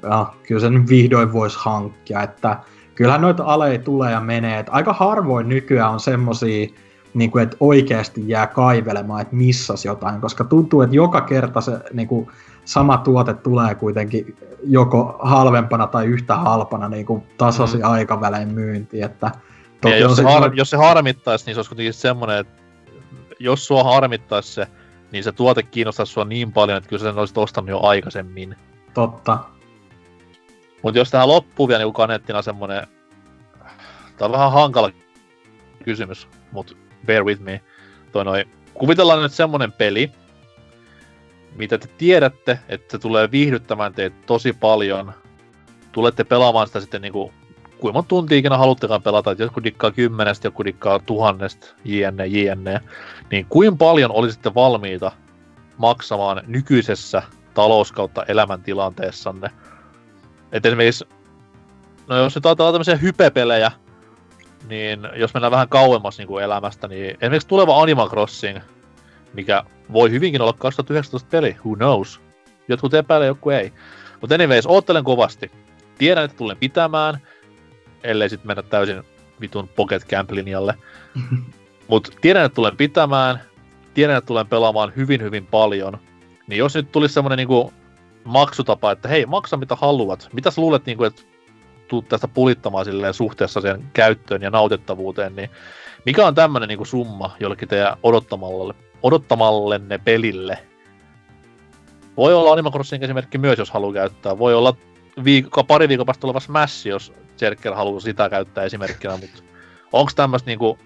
ja, 0.02 0.26
kyllä 0.48 0.60
sen 0.60 0.88
vihdoin 0.88 1.32
voisi 1.32 1.58
hankkia, 1.60 2.22
että 2.22 2.58
kyllähän 2.94 3.20
noita 3.20 3.44
aleja 3.44 3.78
tulee 3.78 4.12
ja 4.12 4.20
menee, 4.20 4.58
että 4.58 4.72
aika 4.72 4.92
harvoin 4.92 5.48
nykyään 5.48 5.92
on 5.92 6.00
semmosia, 6.00 6.68
niin 7.16 7.30
kuin, 7.30 7.42
että 7.42 7.56
oikeasti 7.60 8.28
jää 8.28 8.46
kaivelemaan, 8.46 9.20
että 9.20 9.36
missas 9.36 9.84
jotain, 9.84 10.20
koska 10.20 10.44
tuntuu, 10.44 10.82
että 10.82 10.96
joka 10.96 11.20
kerta 11.20 11.60
se 11.60 11.78
niin 11.92 12.08
kuin, 12.08 12.28
sama 12.64 12.98
tuote 12.98 13.34
tulee 13.34 13.74
kuitenkin 13.74 14.36
joko 14.64 15.16
halvempana 15.22 15.86
tai 15.86 16.06
yhtä 16.06 16.36
halpana 16.36 16.88
niin 16.88 17.06
kuin 17.06 17.22
tasaisin 17.38 17.80
mm. 17.80 17.90
aikavälein 17.90 18.48
myyntiin, 18.48 19.04
että 19.04 19.30
Ja 19.84 19.98
jos, 19.98 20.16
se 20.16 20.22
har, 20.22 20.54
jos 20.54 20.70
se 20.70 20.76
harmittaisi, 20.76 21.46
niin 21.46 21.54
se 21.54 21.58
olisi 21.58 21.70
kuitenkin 21.70 21.94
semmoinen, 21.94 22.38
että 22.38 22.62
jos 23.38 23.66
sua 23.66 23.84
harmittaisi 23.84 24.52
se, 24.52 24.66
niin 25.12 25.24
se 25.24 25.32
tuote 25.32 25.62
kiinnostaisi 25.62 26.12
sua 26.12 26.24
niin 26.24 26.52
paljon, 26.52 26.78
että 26.78 26.88
kyllä 26.88 27.02
sen 27.02 27.18
olisit 27.18 27.38
ostanut 27.38 27.70
jo 27.70 27.80
aikaisemmin. 27.82 28.56
totta. 28.94 29.38
Mutta 30.82 30.98
jos 30.98 31.10
tähän 31.10 31.28
loppuu 31.28 31.68
vielä 31.68 31.84
niin 31.84 31.92
kanettina 31.92 32.42
semmonen... 32.42 32.86
Tää 34.16 34.26
on 34.26 34.32
vähän 34.32 34.52
hankala 34.52 34.90
kysymys, 35.84 36.28
mut 36.52 36.85
bear 37.06 37.24
with 37.24 37.42
me. 37.42 37.60
Toi 38.12 38.24
noi, 38.24 38.44
kuvitellaan 38.74 39.22
nyt 39.22 39.32
semmonen 39.32 39.72
peli, 39.72 40.12
mitä 41.56 41.78
te 41.78 41.88
tiedätte, 41.98 42.58
että 42.68 42.92
se 42.92 42.98
tulee 42.98 43.30
viihdyttämään 43.30 43.94
teitä 43.94 44.16
tosi 44.26 44.52
paljon. 44.52 45.12
Tulette 45.92 46.24
pelaamaan 46.24 46.66
sitä 46.66 46.80
sitten 46.80 47.02
niinku, 47.02 47.32
kuinka 47.78 47.96
monta 47.96 48.08
tuntia 48.08 48.38
ikinä 48.38 48.58
haluttekaan 48.58 49.02
pelata, 49.02 49.30
että 49.30 49.44
joku 49.44 49.64
dikkaa 49.64 49.90
kymmenestä, 49.90 50.46
joku 50.46 50.64
dikkaa 50.64 50.98
tuhannesta, 50.98 51.66
jne, 51.84 52.26
jne. 52.26 52.80
Niin 53.30 53.46
kuinka 53.48 53.76
paljon 53.76 54.12
olisitte 54.12 54.54
valmiita 54.54 55.12
maksamaan 55.78 56.42
nykyisessä 56.46 57.22
talouskautta 57.54 58.24
elämäntilanteessanne 58.24 59.50
et 60.52 60.66
esimerkiksi, 60.66 61.04
no 62.08 62.16
jos 62.16 62.34
nyt 62.34 62.46
ajatellaan 62.46 62.74
tämmöisiä 62.74 62.96
hypepelejä, 62.96 63.72
niin 64.68 65.08
jos 65.14 65.34
mennään 65.34 65.50
vähän 65.50 65.68
kauemmas 65.68 66.18
niin 66.18 66.28
kuin 66.28 66.44
elämästä, 66.44 66.88
niin 66.88 67.10
esimerkiksi 67.20 67.48
tuleva 67.48 67.82
Animal 67.82 68.08
Crossing, 68.08 68.58
mikä 69.32 69.64
voi 69.92 70.10
hyvinkin 70.10 70.42
olla 70.42 70.52
2019 70.52 71.28
peli, 71.30 71.56
who 71.64 71.76
knows. 71.76 72.20
Jotkut 72.68 72.94
epäilee, 72.94 73.26
joku 73.26 73.50
ei. 73.50 73.72
Mutta 74.20 74.34
anyways, 74.34 74.66
oottelen 74.66 75.04
kovasti. 75.04 75.50
Tiedän, 75.98 76.24
että 76.24 76.36
tulen 76.36 76.56
pitämään, 76.56 77.20
ellei 78.02 78.28
sitten 78.28 78.46
mennä 78.46 78.62
täysin 78.62 79.02
vitun 79.40 79.68
Pocket 79.68 80.06
Camp-linjalle. 80.06 80.74
Mutta 81.88 82.10
tiedän, 82.20 82.44
että 82.44 82.54
tulen 82.54 82.76
pitämään, 82.76 83.40
tiedän, 83.94 84.16
että 84.16 84.26
tulen 84.26 84.46
pelaamaan 84.46 84.92
hyvin, 84.96 85.22
hyvin 85.22 85.46
paljon. 85.46 85.98
Niin 86.46 86.58
jos 86.58 86.74
nyt 86.74 86.92
tulisi 86.92 87.14
semmoinen 87.14 87.36
niinku 87.36 87.72
maksutapa, 88.24 88.92
että 88.92 89.08
hei, 89.08 89.26
maksa 89.26 89.56
mitä 89.56 89.76
haluat. 89.76 90.28
Mitä 90.32 90.50
sä 90.50 90.60
luulet, 90.60 90.86
niin 90.86 90.98
kuin, 90.98 91.06
että 91.06 91.22
tuut 91.88 92.08
tästä 92.08 92.28
pulittamaan 92.28 92.84
silleen 92.84 93.14
suhteessa 93.14 93.60
sen 93.60 93.84
käyttöön 93.92 94.42
ja 94.42 94.50
nautettavuuteen, 94.50 95.36
niin 95.36 95.50
mikä 96.04 96.26
on 96.26 96.34
tämmöinen 96.34 96.68
niin 96.68 96.86
summa 96.86 97.36
jollekin 97.40 97.68
teidän 97.68 97.96
odottamalle, 98.02 98.74
odottamallenne 99.02 99.98
pelille? 99.98 100.58
Voi 102.16 102.34
olla 102.34 102.52
Animal 102.52 102.72
Crossing 102.72 103.02
esimerkki 103.02 103.38
myös, 103.38 103.58
jos 103.58 103.70
haluaa 103.70 103.92
käyttää. 103.92 104.38
Voi 104.38 104.54
olla 104.54 104.76
viikko, 105.24 105.64
pari 105.64 105.88
viikon 105.88 106.06
päästä 106.06 106.20
tuleva 106.20 106.40
Smash, 106.40 106.86
jos 106.86 107.12
Jerker 107.40 107.74
haluaa 107.74 108.00
sitä 108.00 108.28
käyttää 108.28 108.64
esimerkkinä, 108.64 109.16
mutta 109.16 109.42
onko 109.92 110.10
tämmöistä 110.16 110.46
niinku, 110.46 110.78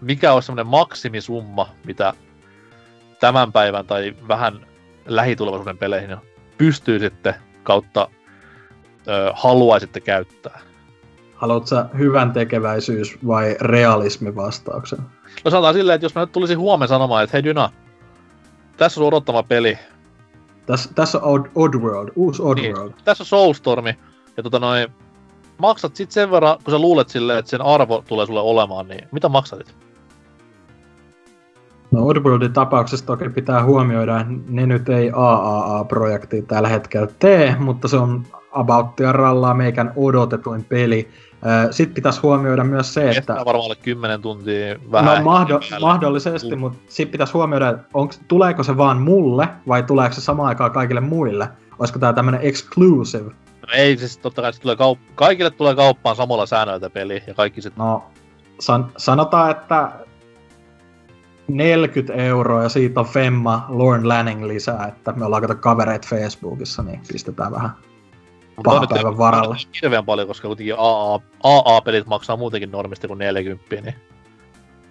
mikä 0.00 0.32
olisi 0.32 0.46
semmoinen 0.46 0.66
maksimisumma, 0.66 1.68
mitä 1.84 2.14
tämän 3.20 3.52
päivän 3.52 3.86
tai 3.86 4.14
vähän 4.28 4.66
lähitulevaisuuden 5.06 5.78
peleihin 5.78 6.16
pystyisitte 6.58 7.34
kautta 7.62 8.08
ö, 9.08 9.32
haluaisitte 9.34 10.00
käyttää? 10.00 10.60
Haluatko 11.34 11.66
sä 11.66 11.86
hyvän 11.98 12.32
tekeväisyys 12.32 13.18
vai 13.26 13.56
realismi 13.60 14.36
vastauksen? 14.36 14.98
No 15.44 15.50
sanotaan 15.50 15.74
silleen, 15.74 15.94
että 15.94 16.04
jos 16.04 16.14
mä 16.14 16.20
nyt 16.20 16.32
tulisin 16.32 16.58
huomenna 16.58 16.88
sanomaan, 16.88 17.24
että 17.24 17.36
hei 17.36 17.44
Dyna, 17.44 17.70
tässä 18.76 19.00
on 19.00 19.06
odottama 19.06 19.42
peli, 19.42 19.78
Tässä, 20.66 20.90
tässä 20.94 21.18
on 21.20 21.40
Odd, 21.40 21.46
Oddworld, 21.54 22.08
uusi 22.16 22.42
Oddworld. 22.42 22.88
niin, 22.92 23.04
tässä 23.04 23.22
on 23.22 23.26
Soulstormi, 23.26 23.98
ja 24.36 24.42
tota 24.42 24.58
noin, 24.58 24.88
maksat 25.58 25.96
sit 25.96 26.10
sen 26.10 26.30
verran, 26.30 26.58
kun 26.64 26.72
sä 26.72 26.78
luulet 26.78 27.08
silleen, 27.08 27.38
että 27.38 27.50
sen 27.50 27.62
arvo 27.62 28.04
tulee 28.08 28.26
sulle 28.26 28.40
olemaan, 28.40 28.88
niin 28.88 29.08
mitä 29.12 29.28
maksatit? 29.28 29.76
No 31.96 32.06
Oddworldin 32.06 32.52
tapauksessa 32.52 33.06
toki 33.06 33.28
pitää 33.28 33.64
huomioida, 33.64 34.20
että 34.20 34.32
ne 34.48 34.66
nyt 34.66 34.88
ei 34.88 35.10
AAA-projektia 35.14 36.42
tällä 36.42 36.68
hetkellä 36.68 37.08
tee, 37.18 37.56
mutta 37.58 37.88
se 37.88 37.96
on 37.96 38.22
Abouttia 38.52 39.12
rallaa 39.12 39.54
meikän 39.54 39.92
odotetuin 39.96 40.64
peli. 40.64 41.08
Sitten 41.70 41.94
pitäisi 41.94 42.20
huomioida 42.20 42.64
myös 42.64 42.94
se, 42.94 43.00
että... 43.00 43.14
Kestää 43.14 43.44
varmaan 43.44 43.64
alle 43.64 43.76
10 43.76 44.22
tuntia 44.22 44.76
vähän. 44.92 45.24
No 45.24 45.32
mahdo- 45.32 45.80
mahdollisesti, 45.80 46.56
mutta 46.56 46.78
sitten 46.88 47.12
pitäisi 47.12 47.32
huomioida, 47.32 47.68
että 47.68 47.84
onks, 47.94 48.20
tuleeko 48.28 48.62
se 48.62 48.76
vaan 48.76 49.00
mulle 49.00 49.48
vai 49.68 49.82
tuleeko 49.82 50.14
se 50.14 50.20
samaan 50.20 50.48
aikaan 50.48 50.70
kaikille 50.70 51.00
muille? 51.00 51.48
Olisiko 51.78 51.98
tämä 51.98 52.12
tämmöinen 52.12 52.40
exclusive? 52.42 53.30
No 53.62 53.68
ei, 53.74 53.96
siis 53.96 54.18
totta 54.18 54.42
kai 54.42 54.52
se 54.52 54.60
tulee 54.60 54.76
kaup- 54.76 55.12
kaikille 55.14 55.50
tulee 55.50 55.74
kauppaan 55.74 56.16
samalla 56.16 56.46
säännöillä 56.46 56.90
peli 56.90 57.22
ja 57.26 57.34
kaikki 57.34 57.62
sitten... 57.62 57.84
No, 57.84 58.04
san- 58.60 58.92
sanotaan, 58.96 59.50
että 59.50 59.92
40 61.48 62.12
euroa 62.12 62.62
ja 62.62 62.68
siitä 62.68 63.00
on 63.00 63.06
Femma 63.06 63.66
Lorne 63.68 64.08
Lanning 64.08 64.44
lisää, 64.44 64.86
että 64.86 65.12
me 65.12 65.24
ollaan 65.24 65.42
kato 65.42 65.54
kavereita 65.54 66.08
Facebookissa, 66.10 66.82
niin 66.82 67.00
pistetään 67.12 67.52
vähän 67.52 67.70
pahan 68.64 68.88
päivän 68.88 69.18
varalle. 69.18 69.56
Hirveän 69.82 70.04
paljon, 70.04 70.28
koska 70.28 70.48
kuitenkin 70.48 70.74
AA, 70.78 71.20
AA-pelit 71.42 72.06
maksaa 72.06 72.36
muutenkin 72.36 72.70
normista 72.70 73.08
kuin 73.08 73.18
40, 73.18 73.76
niin... 73.76 73.94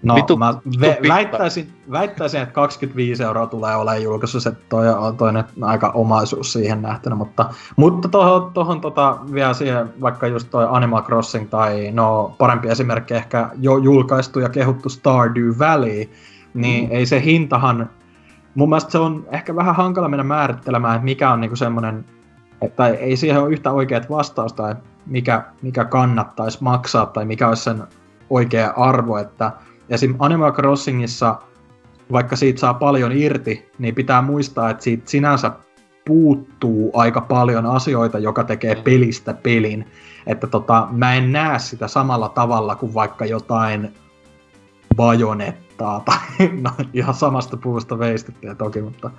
No, 0.04 0.16
Vitu, 0.16 0.38
mä 0.38 0.54
ve- 0.80 1.08
väittäisin, 1.08 1.74
väittäisin, 1.92 2.42
että 2.42 2.54
25 2.54 3.24
euroa 3.24 3.48
tulee 3.48 3.76
olemaan 3.76 4.04
julkaisussa, 4.04 4.50
että 4.50 4.66
toi 4.70 4.90
on 4.90 5.18
toinen 5.18 5.44
aika 5.62 5.92
omaisuus 5.94 6.54
siihen 6.54 6.82
nähtynä, 6.82 7.16
mutta, 7.16 7.50
mutta 7.76 8.08
tohon, 8.08 8.54
tohon 8.54 8.82
tota, 8.82 9.18
vielä 9.34 9.54
siihen, 9.54 9.94
vaikka 10.02 10.28
just 10.28 10.48
toi 10.52 10.68
Animal 10.70 11.04
Crossing 11.04 11.50
tai 11.50 11.92
no 11.92 12.36
parempi 12.38 12.70
esimerkki 12.70 13.14
ehkä 13.14 13.50
jo 13.60 13.78
julkaistu 13.78 14.40
ja 14.40 14.50
kehuttu 14.50 14.90
Stardew 14.90 15.50
Valley, 15.60 16.10
niin 16.56 16.90
mm. 16.90 16.96
ei 16.96 17.06
se 17.06 17.24
hintahan, 17.24 17.90
mun 18.56 18.70
mielestä 18.70 18.92
se 18.92 18.98
on 18.98 19.26
ehkä 19.32 19.56
vähän 19.56 19.76
hankala 19.76 20.08
mennä 20.08 20.24
määrittelemään, 20.24 20.96
että 20.96 21.06
mikä 21.06 21.32
on 21.32 21.42
niinku 21.42 21.56
semmoinen, 21.56 22.06
että 22.62 22.88
ei 22.88 23.18
siihen 23.18 23.42
ole 23.42 23.54
yhtä 23.54 23.72
oikeat 23.72 24.10
vastausta, 24.10 24.72
että 24.72 24.84
mikä, 25.06 25.44
mikä 25.62 25.86
kannattaisi 25.86 26.58
maksaa 26.62 27.06
tai 27.06 27.26
mikä 27.26 27.48
olisi 27.48 27.64
sen 27.64 27.84
oikea 28.30 28.74
arvo, 28.78 29.18
että 29.18 29.52
esim. 29.90 30.16
Animal 30.20 30.52
Crossingissa, 30.52 31.36
vaikka 32.12 32.36
siitä 32.36 32.60
saa 32.60 32.74
paljon 32.74 33.12
irti, 33.12 33.72
niin 33.80 33.96
pitää 33.96 34.22
muistaa, 34.22 34.70
että 34.70 34.84
siitä 34.84 35.10
sinänsä 35.10 35.52
puuttuu 36.06 36.92
aika 36.94 37.22
paljon 37.22 37.66
asioita, 37.66 38.20
joka 38.20 38.44
tekee 38.44 38.76
mm. 38.76 38.82
pelistä 38.82 39.34
pelin. 39.34 39.88
Että 40.28 40.48
tota, 40.48 40.88
mä 40.92 41.16
en 41.16 41.32
näe 41.32 41.60
sitä 41.60 41.88
samalla 41.88 42.30
tavalla 42.30 42.76
kuin 42.76 42.94
vaikka 42.94 43.26
jotain 43.26 43.94
bajonettaa 44.96 45.65
tai 45.78 46.18
no, 46.62 46.72
ihan 46.94 47.14
samasta 47.14 47.58
puusta 47.58 48.00
veistettyä 48.00 48.56
toki, 48.56 48.82
mutta 48.82 49.12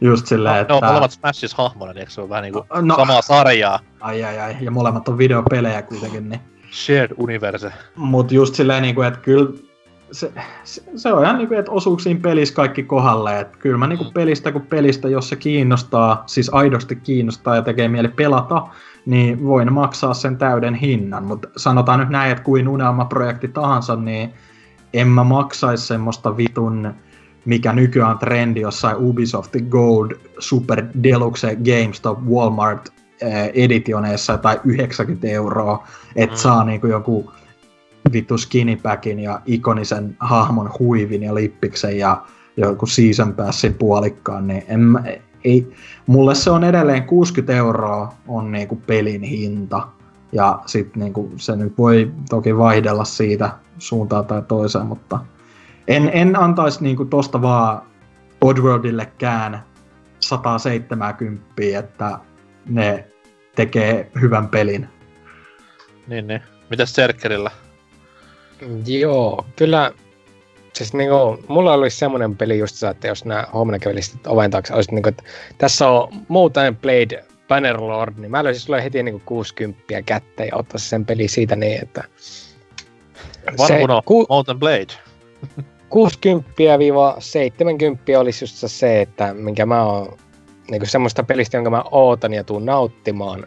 just 0.00 0.26
silleen, 0.26 0.54
no, 0.54 0.60
että... 0.60 0.74
Ne 0.74 0.78
on 0.78 0.84
molemmat 0.84 1.10
Smashis 1.10 1.54
hahmoja, 1.54 1.92
niin 1.92 2.00
eikö 2.00 2.12
se 2.12 2.20
on 2.20 2.28
vähän 2.28 2.42
niinku 2.42 2.66
no, 2.82 2.96
samaa 2.96 3.22
sarjaa? 3.22 3.80
Ai 4.00 4.24
ai 4.24 4.38
ai, 4.38 4.56
ja 4.60 4.70
molemmat 4.70 5.08
on 5.08 5.18
videopelejä 5.18 5.82
kuitenkin, 5.82 6.28
niin... 6.28 6.40
Shared 6.72 7.10
universe. 7.16 7.72
Mut 7.96 8.32
just 8.32 8.54
silleen 8.54 8.82
niinku, 8.82 9.02
että 9.02 9.20
kyllä 9.20 9.48
se, 10.12 10.32
se, 10.64 10.82
se 10.96 11.12
on 11.12 11.24
ihan 11.24 11.38
niinku, 11.38 11.54
että 11.54 11.70
osuuko 11.70 11.98
siinä 11.98 12.20
pelissä 12.20 12.54
kaikki 12.54 12.82
kohdalle. 12.82 13.40
Että 13.40 13.58
kyllä 13.58 13.78
mä 13.78 13.86
niinku 13.86 14.04
mm. 14.04 14.12
pelistä 14.12 14.52
kuin 14.52 14.66
pelistä, 14.66 15.08
jos 15.08 15.28
se 15.28 15.36
kiinnostaa, 15.36 16.22
siis 16.26 16.50
aidosti 16.54 16.96
kiinnostaa 16.96 17.56
ja 17.56 17.62
tekee 17.62 17.88
mieli 17.88 18.08
pelata, 18.08 18.66
niin 19.06 19.44
voin 19.44 19.72
maksaa 19.72 20.14
sen 20.14 20.36
täyden 20.36 20.74
hinnan. 20.74 21.24
Mutta 21.24 21.48
sanotaan 21.56 22.00
nyt 22.00 22.08
näin, 22.08 22.32
että 22.32 22.44
kuin 22.44 22.68
unelmaprojekti 22.68 23.48
tahansa, 23.48 23.96
niin 23.96 24.34
en 24.94 25.08
mä 25.08 25.24
maksaisi 25.24 25.86
semmoista 25.86 26.36
vitun, 26.36 26.94
mikä 27.44 27.72
nykyään 27.72 28.10
on 28.10 28.18
trendi 28.18 28.60
jossain 28.60 28.96
Ubisoft 28.96 29.56
Gold 29.68 30.10
Super 30.38 30.84
Deluxe 31.02 31.56
GameStop 31.56 32.18
Walmart 32.28 32.88
eh, 33.20 33.50
editioneissa 33.54 34.38
tai 34.38 34.60
90 34.64 35.26
euroa, 35.28 35.86
että 36.16 36.36
mm. 36.36 36.38
saa 36.38 36.64
niinku 36.64 36.86
joku 36.86 37.32
vittu 38.12 38.38
skinnypackin 38.38 39.20
ja 39.20 39.40
ikonisen 39.46 40.16
hahmon 40.20 40.70
huivin 40.78 41.22
ja 41.22 41.34
lippiksen 41.34 41.98
ja 41.98 42.22
joku 42.56 42.86
season 42.86 43.34
passin 43.34 43.74
puolikkaan, 43.74 44.46
niin 44.46 44.64
en 44.68 44.80
mä, 44.80 45.02
ei, 45.44 45.72
mulle 46.06 46.34
se 46.34 46.50
on 46.50 46.64
edelleen 46.64 47.04
60 47.04 47.52
euroa 47.52 48.14
on 48.28 48.52
niinku 48.52 48.76
pelin 48.76 49.22
hinta. 49.22 49.88
Ja 50.32 50.60
sit 50.66 50.96
niinku 50.96 51.32
se 51.36 51.56
nyt 51.56 51.78
voi 51.78 52.12
toki 52.30 52.56
vaihdella 52.56 53.04
siitä 53.04 53.63
suuntaan 53.78 54.26
tai 54.26 54.42
toiseen, 54.42 54.86
mutta 54.86 55.18
en, 55.88 56.10
en 56.14 56.36
antaisi 56.36 56.82
niinku 56.82 57.04
tosta 57.04 57.42
vaan 57.42 57.82
Oddworldillekään 58.40 59.64
170, 60.20 61.44
että 61.78 62.18
ne 62.66 63.08
tekee 63.56 64.10
hyvän 64.20 64.48
pelin. 64.48 64.88
Niin, 66.06 66.26
niin. 66.26 66.40
Mitäs 66.70 66.94
Serkkerillä? 66.94 67.50
Joo, 68.86 69.46
kyllä 69.56 69.92
siis 70.72 70.94
niinku, 70.94 71.44
mulla 71.48 71.72
olisi 71.72 71.98
semmoinen 71.98 72.36
peli 72.36 72.58
just 72.58 72.82
että 72.82 73.08
jos 73.08 73.24
nämä 73.24 73.46
huomenna 73.52 73.78
kävelisit 73.78 74.26
oven 74.26 74.50
taakse, 74.50 74.74
olisi 74.74 74.94
niinku, 74.94 75.08
että 75.08 75.22
tässä 75.58 75.88
on 75.88 76.08
Mountain 76.28 76.76
Blade 76.76 77.24
Bannerlord, 77.48 78.14
niin 78.16 78.30
mä 78.30 78.44
löysin 78.44 78.62
sulle 78.62 78.84
heti 78.84 79.02
niinku 79.02 79.22
60 79.26 80.02
kättä 80.06 80.44
ja 80.44 80.56
ottaisin 80.56 80.88
sen 80.88 81.06
peli 81.06 81.28
siitä 81.28 81.56
niin, 81.56 81.82
että... 81.82 82.04
Varmuno, 83.58 84.02
ku, 84.04 84.26
Mountain 84.28 84.58
Blade. 84.58 84.94
60-70 85.64 85.66
olisi 88.18 88.44
just 88.44 88.56
se, 88.66 89.00
että 89.00 89.34
minkä 89.34 89.66
mä 89.66 89.84
oon 89.84 90.18
niinku 90.70 90.86
semmoista 90.86 91.22
pelistä, 91.22 91.56
jonka 91.56 91.70
mä 91.70 91.84
ootan 91.90 92.32
ja 92.32 92.44
tuun 92.44 92.66
nauttimaan, 92.66 93.46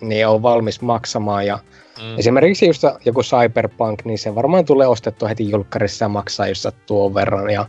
niin 0.00 0.26
on 0.26 0.42
valmis 0.42 0.80
maksamaan 0.80 1.46
ja 1.46 1.58
Mm. 2.02 2.18
Esimerkiksi 2.18 2.66
just 2.66 2.82
joku 3.04 3.22
Cyberpunk, 3.22 4.04
niin 4.04 4.18
se 4.18 4.34
varmaan 4.34 4.64
tulee 4.64 4.86
ostettua 4.86 5.28
heti 5.28 5.50
julkkarissa 5.50 6.04
ja 6.04 6.08
maksaa 6.08 6.48
just 6.48 6.66
tuon 6.86 7.14
verran. 7.14 7.50
Ja 7.50 7.66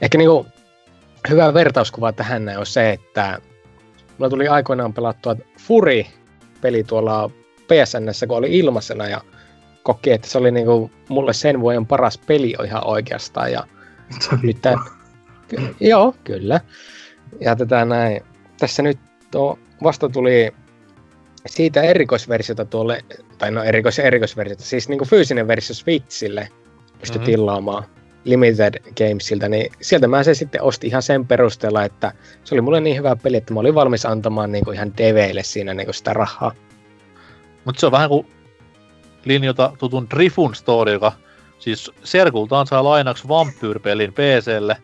ehkä 0.00 0.18
niinku 0.18 0.46
hyvä 1.30 1.54
vertauskuva 1.54 2.12
tähän 2.12 2.48
on 2.58 2.66
se, 2.66 2.90
että 2.90 3.38
mulla 4.18 4.30
tuli 4.30 4.48
aikoinaan 4.48 4.92
pelattua 4.92 5.36
Furi-peli 5.60 6.84
tuolla 6.84 7.30
PSNssä, 7.68 8.26
kun 8.26 8.36
oli 8.36 8.58
ilmaisena 8.58 9.08
ja 9.08 9.20
koki, 9.86 10.10
että 10.10 10.28
se 10.28 10.38
oli 10.38 10.50
niinku 10.50 10.90
mulle 11.08 11.32
sen 11.32 11.60
vuoden 11.60 11.86
paras 11.86 12.18
peli 12.18 12.54
ihan 12.64 12.86
oikeastaan. 12.86 13.52
Ja 13.52 13.66
nyt 14.42 14.62
tämän, 14.62 14.84
joo, 15.80 16.14
kyllä. 16.24 16.60
Ja 17.40 17.56
tätä 17.56 17.84
näin. 17.84 18.22
Tässä 18.60 18.82
nyt 18.82 18.98
tuo 19.30 19.58
vasta 19.82 20.08
tuli 20.08 20.52
siitä 21.46 21.82
erikoisversiota 21.82 22.64
tuolle, 22.64 23.04
tai 23.38 23.50
no 23.50 23.62
erikois 23.62 23.98
erikoisversiota, 23.98 24.62
siis 24.62 24.88
niinku 24.88 25.04
fyysinen 25.04 25.48
versio 25.48 25.74
Switchille 25.74 26.48
pystyi 27.00 27.18
mm-hmm. 27.18 27.32
tilaamaan 27.32 27.84
Limited 28.24 28.74
Gamesilta, 28.98 29.48
niin 29.48 29.72
sieltä 29.80 30.08
mä 30.08 30.22
se 30.22 30.34
sitten 30.34 30.62
ostin 30.62 30.88
ihan 30.88 31.02
sen 31.02 31.26
perusteella, 31.26 31.84
että 31.84 32.12
se 32.44 32.54
oli 32.54 32.60
mulle 32.60 32.80
niin 32.80 32.96
hyvä 32.96 33.16
peli, 33.16 33.36
että 33.36 33.54
mä 33.54 33.60
olin 33.60 33.74
valmis 33.74 34.06
antamaan 34.06 34.52
niinku 34.52 34.70
ihan 34.70 34.96
deveille 34.96 35.42
siinä 35.42 35.74
niinku 35.74 35.92
sitä 35.92 36.12
rahaa. 36.12 36.52
Mutta 37.64 37.80
se 37.80 37.86
on 37.86 37.92
vähän 37.92 38.08
kuin 38.08 38.26
linjota 39.26 39.72
tutun 39.78 40.06
Drifun 40.10 40.54
story, 40.54 40.92
joka 40.92 41.12
siis 41.58 41.90
Serkultaan 42.04 42.66
saa 42.66 42.84
lainaksi 42.84 43.28
Vampyr-pelin 43.28 44.12
PClle, 44.12 44.76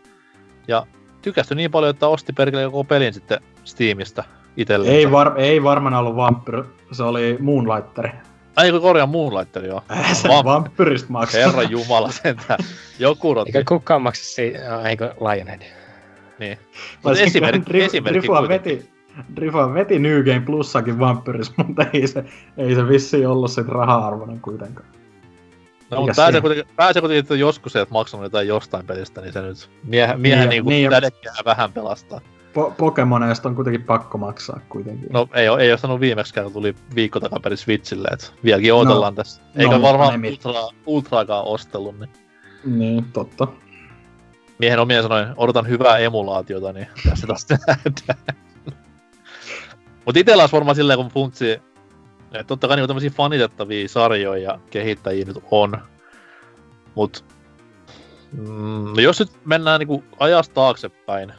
ja 0.68 0.86
tykästyi 1.22 1.56
niin 1.56 1.70
paljon, 1.70 1.90
että 1.90 2.08
osti 2.08 2.32
perkele 2.32 2.64
koko 2.64 2.84
pelin 2.84 3.14
sitten 3.14 3.40
Steamista 3.64 4.24
itselleen. 4.56 4.94
Ei, 4.94 5.10
var, 5.10 5.40
ei 5.40 5.62
varmaan 5.62 5.94
ollut 5.94 6.16
Vampyr, 6.16 6.64
se 6.92 7.02
oli 7.02 7.36
Moonlighteri. 7.40 8.10
Ai 8.56 8.70
kun 8.70 8.80
korjaan 8.80 9.08
Moonlighteri, 9.08 9.68
joo. 9.68 9.82
se 10.12 10.28
Vamp- 10.28 10.44
Vampyrista 10.44 11.12
maksaa. 11.12 11.40
Herra 11.40 11.62
jumala 11.62 12.10
sentään. 12.10 12.58
Joku 12.98 13.34
rotti. 13.34 13.58
Eikä 13.58 13.68
kukaan 13.68 14.02
maksa 14.02 14.24
siitä, 14.24 14.88
eikö 14.88 15.14
Lionhead. 15.20 15.62
Niin. 16.38 16.58
Mutta 17.04 17.20
esimerkki, 17.20 17.82
esimerkki 17.82 18.18
Drifua 18.18 18.48
veti, 18.48 18.91
Drifua 19.36 19.74
veti 19.74 19.98
New 19.98 20.22
Game 20.22 20.40
Plussakin 20.40 20.98
Vampyris, 20.98 21.56
mutta 21.56 21.86
ei 21.92 22.06
se, 22.06 22.24
ei 22.56 22.74
se 22.74 22.88
vissiin 22.88 23.28
ollut 23.28 23.50
sit 23.50 23.68
raha-arvoinen 23.68 24.40
kuitenkaan. 24.40 24.88
No, 25.90 26.00
mutta 26.00 26.12
pääsee 26.16 26.40
kuitenkin, 26.40 26.74
pääsee 26.76 27.02
kuitenkin, 27.02 27.20
että 27.20 27.34
joskus 27.34 27.72
sieltä 27.72 27.92
maksanut 27.92 28.24
jotain 28.24 28.48
jostain 28.48 28.86
pelistä, 28.86 29.20
niin 29.20 29.32
se 29.32 29.42
nyt 29.42 29.70
miehen, 29.84 30.20
miehen 30.20 30.48
niin, 30.48 30.66
niinku 30.66 30.70
niin, 30.70 30.90
vähän 31.44 31.72
pelastaa. 31.72 32.20
Po- 32.52 32.72
Pokemoneista 32.76 33.48
on 33.48 33.54
kuitenkin 33.54 33.82
pakko 33.82 34.18
maksaa 34.18 34.60
kuitenkin. 34.68 35.08
No 35.12 35.28
ei 35.34 35.48
ole, 35.48 35.62
ei 35.62 35.72
ole 35.72 35.78
sanonut 35.78 36.00
viimeksi 36.00 36.34
kun 36.34 36.52
tuli 36.52 36.74
viikko 36.94 37.20
takaperin 37.20 37.58
Switchille, 37.58 38.08
että 38.12 38.26
vieläkin 38.44 38.74
odotellaan 38.74 39.14
no, 39.14 39.16
tässä. 39.16 39.42
Eikä 39.56 39.74
no, 39.74 39.82
varmaan 39.82 40.20
ultra, 40.24 40.52
ultraakaan 40.86 41.44
ostellut, 41.44 41.98
niin... 41.98 42.10
Niin, 42.64 43.04
totta. 43.12 43.48
Miehen 44.58 44.78
omien 44.78 45.02
sanoin, 45.02 45.26
odotan 45.36 45.68
hyvää 45.68 45.98
emulaatiota, 45.98 46.72
niin 46.72 46.86
tässä 47.08 47.26
taas 47.26 47.46
nähdään. 47.50 48.41
Mut 50.06 50.16
itellä 50.16 50.42
olisi 50.42 50.52
varmaan 50.52 50.76
silleen, 50.76 50.98
kun 50.98 51.08
funtsi, 51.08 51.50
että 51.50 52.44
totta 52.46 52.68
kai 52.68 52.76
niin 52.76 52.86
tämmöisiä 52.86 53.10
fanitettavia 53.10 53.88
sarjoja 53.88 54.42
ja 54.42 54.58
kehittäjiä 54.70 55.24
nyt 55.24 55.38
on. 55.50 55.78
Mut 56.94 57.24
Mm, 58.32 58.94
no 58.96 59.00
jos 59.00 59.20
nyt 59.20 59.30
mennään 59.44 59.78
niinku 59.78 60.04
ajasta 60.18 60.54
taaksepäin, 60.54 61.32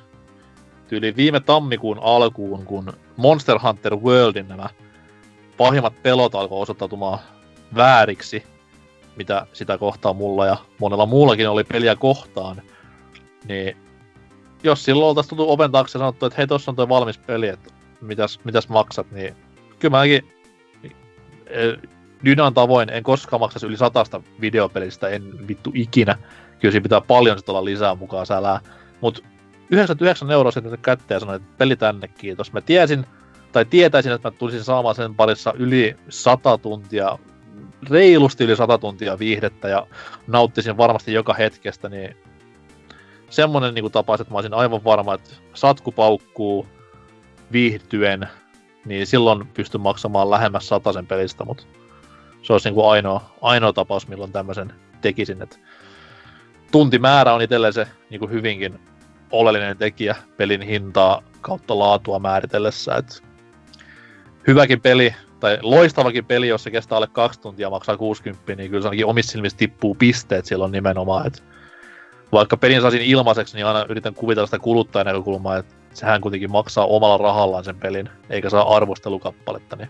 tyyli 0.88 1.16
viime 1.16 1.40
tammikuun 1.40 2.00
alkuun, 2.02 2.66
kun 2.66 2.94
Monster 3.18 3.60
Hunter 3.60 3.96
Worldin 3.96 4.48
nämä 4.48 4.70
pahimmat 5.58 6.04
pelot 6.04 6.36
alkoi 6.36 6.62
osoittautumaan 6.62 7.20
vääriksi, 7.76 8.44
mitä 9.16 9.48
sitä 9.54 9.78
kohtaa 9.78 10.14
mulla 10.14 10.46
ja 10.46 10.58
monella 10.80 11.06
muullakin 11.06 11.50
oli 11.50 11.64
peliä 11.64 11.96
kohtaan, 11.96 12.62
niin 13.48 13.78
jos 14.64 14.86
silloin 14.86 15.10
oltaisiin 15.10 15.30
tultu 15.30 15.52
oven 15.52 15.72
taakse 15.72 15.98
ja 15.98 16.00
sanottu, 16.00 16.26
että 16.26 16.38
hei, 16.38 16.48
tossa 16.48 16.72
on 16.72 16.76
toi 16.76 16.90
valmis 16.90 17.18
peli, 17.18 17.48
että 17.48 17.70
mitäs, 18.04 18.40
mitäs 18.44 18.70
maksat, 18.70 19.12
niin 19.12 19.36
kyllä 19.80 19.98
mäkin 19.98 20.34
eh, 21.48 21.78
Dynan 22.26 22.54
tavoin 22.54 22.90
en 22.90 23.04
koskaan 23.04 23.40
maksaisi 23.40 23.66
yli 23.66 23.78
satasta 23.78 24.22
videopelistä, 24.42 25.10
en 25.10 25.48
vittu 25.48 25.72
ikinä. 25.74 26.18
Kyllä 26.60 26.72
siinä 26.72 26.84
pitää 26.84 27.02
paljon 27.02 27.38
sit 27.38 27.50
olla 27.50 27.66
lisää 27.66 27.96
mukaan 27.96 28.26
sälää. 28.26 28.60
Mut 29.02 29.24
99 29.70 30.32
euroa 30.32 30.52
sitten 30.52 30.80
kätteen 30.82 31.20
sanoin, 31.20 31.42
että 31.42 31.58
peli 31.58 31.76
tänne 31.76 32.08
kiitos. 32.08 32.54
Mä 32.54 32.62
tiesin, 32.62 33.06
tai 33.52 33.66
tietäisin, 33.66 34.12
että 34.12 34.28
mä 34.28 34.38
tulisin 34.38 34.64
saamaan 34.64 34.96
sen 34.96 35.16
parissa 35.16 35.54
yli 35.58 35.96
100 36.10 36.58
tuntia, 36.58 37.18
reilusti 37.90 38.44
yli 38.44 38.56
100 38.56 38.78
tuntia 38.78 39.20
viihdettä 39.20 39.68
ja 39.68 39.88
nauttisin 40.28 40.78
varmasti 40.78 41.14
joka 41.14 41.34
hetkestä, 41.34 41.90
niin 41.90 42.18
semmonen 43.30 43.74
niin 43.74 43.92
tapaus, 43.92 44.22
että 44.22 44.34
mä 44.34 44.38
olisin 44.38 44.54
aivan 44.54 44.84
varma, 44.84 45.14
että 45.14 45.30
satku 45.54 45.92
paukkuu 45.92 46.68
viihtyen, 47.54 48.28
niin 48.86 49.08
silloin 49.08 49.48
pystyn 49.48 49.82
maksamaan 49.82 50.30
lähemmäs 50.30 50.70
sen 50.94 51.08
pelistä, 51.08 51.46
mutta 51.46 51.64
se 52.42 52.54
olisi 52.54 52.68
niin 52.68 52.76
kuin 52.76 52.90
ainoa, 52.90 53.36
ainoa 53.42 53.74
tapaus, 53.74 54.08
milloin 54.08 54.32
tämmöisen 54.32 54.74
tekisin. 55.02 55.42
Että 55.42 55.58
tuntimäärä 56.72 57.34
on 57.34 57.42
itselleen 57.42 57.74
se 57.74 57.88
niin 58.10 58.20
kuin 58.20 58.32
hyvinkin 58.32 58.80
oleellinen 59.32 59.78
tekijä 59.78 60.16
pelin 60.38 60.62
hintaa 60.62 61.22
kautta 61.42 61.80
laatua 61.80 62.20
määritellessä. 62.20 62.96
Että 62.96 63.16
hyväkin 64.48 64.82
peli, 64.82 65.16
tai 65.40 65.58
loistavakin 65.62 66.26
peli, 66.26 66.48
jos 66.48 66.64
se 66.64 66.72
kestää 66.72 66.96
alle 66.96 67.08
kaksi 67.08 67.42
tuntia 67.42 67.70
maksaa 67.70 67.98
60, 67.98 68.56
niin 68.56 68.70
kyllä 68.70 68.82
se 68.82 68.88
ainakin 68.88 69.06
omissa 69.06 69.32
silmissä 69.32 69.58
tippuu 69.58 69.96
pisteet 69.96 70.46
silloin 70.46 70.72
nimenomaan. 70.72 71.28
Että 71.28 71.42
vaikka 72.32 72.58
pelin 72.58 72.82
saisin 72.82 73.02
ilmaiseksi, 73.02 73.56
niin 73.56 73.66
aina 73.66 73.86
yritän 73.90 74.14
kuvitella 74.14 74.48
sitä 74.48 74.60
kuluttajan 74.60 75.06
näkökulmaa, 75.06 75.58
että 75.58 75.76
sehän 75.94 76.22
kuitenkin 76.22 76.52
maksaa 76.52 76.86
omalla 76.86 77.18
rahallaan 77.18 77.64
sen 77.64 77.76
pelin, 77.76 78.10
eikä 78.30 78.50
saa 78.50 78.76
arvostelukappaletta, 78.76 79.76
niin 79.76 79.90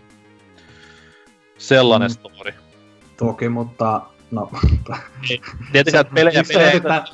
sellainen 1.58 2.10
mm. 2.10 2.14
story. 2.14 2.54
Toki, 3.16 3.48
mutta 3.48 4.00
no... 4.30 4.50
Tietenkään, 5.72 6.00
että 6.00 6.14
pelejä, 6.14 6.40
miksi 6.40 6.52
pelejä, 6.52 6.72
jätetään, 6.72 7.04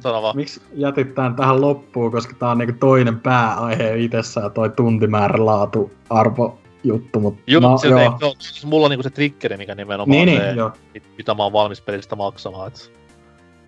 Sano. 0.00 0.32
Miksi 0.32 0.62
jätit 0.74 1.14
tämän 1.14 1.36
tähän 1.36 1.60
loppuun, 1.60 2.12
koska 2.12 2.34
tämä 2.38 2.52
on 2.52 2.58
niinku 2.58 2.76
toinen 2.80 3.20
pääaihe 3.20 3.96
itsessään, 3.96 4.52
toi 4.52 4.70
tuntimäärä 4.70 5.46
laatu 5.46 5.92
arvo 6.10 6.58
juttu, 6.84 7.20
mutta 7.20 7.42
Juu, 7.46 7.60
no, 7.60 7.78
joo. 7.88 7.98
Ei, 7.98 8.08
no, 8.08 8.34
siis 8.38 8.66
mulla 8.66 8.86
on 8.86 8.90
niinku 8.90 9.02
se 9.02 9.10
triggeri, 9.10 9.56
mikä 9.56 9.74
nimenomaan 9.74 10.26
niin, 10.26 10.38
se, 10.38 10.46
niin, 10.46 10.56
joo. 10.56 10.72
mitä 11.18 11.34
mä 11.34 11.42
oon 11.42 11.52
valmis 11.52 11.80
pelistä 11.80 12.16
maksamaan. 12.16 12.68
Et... 12.68 12.92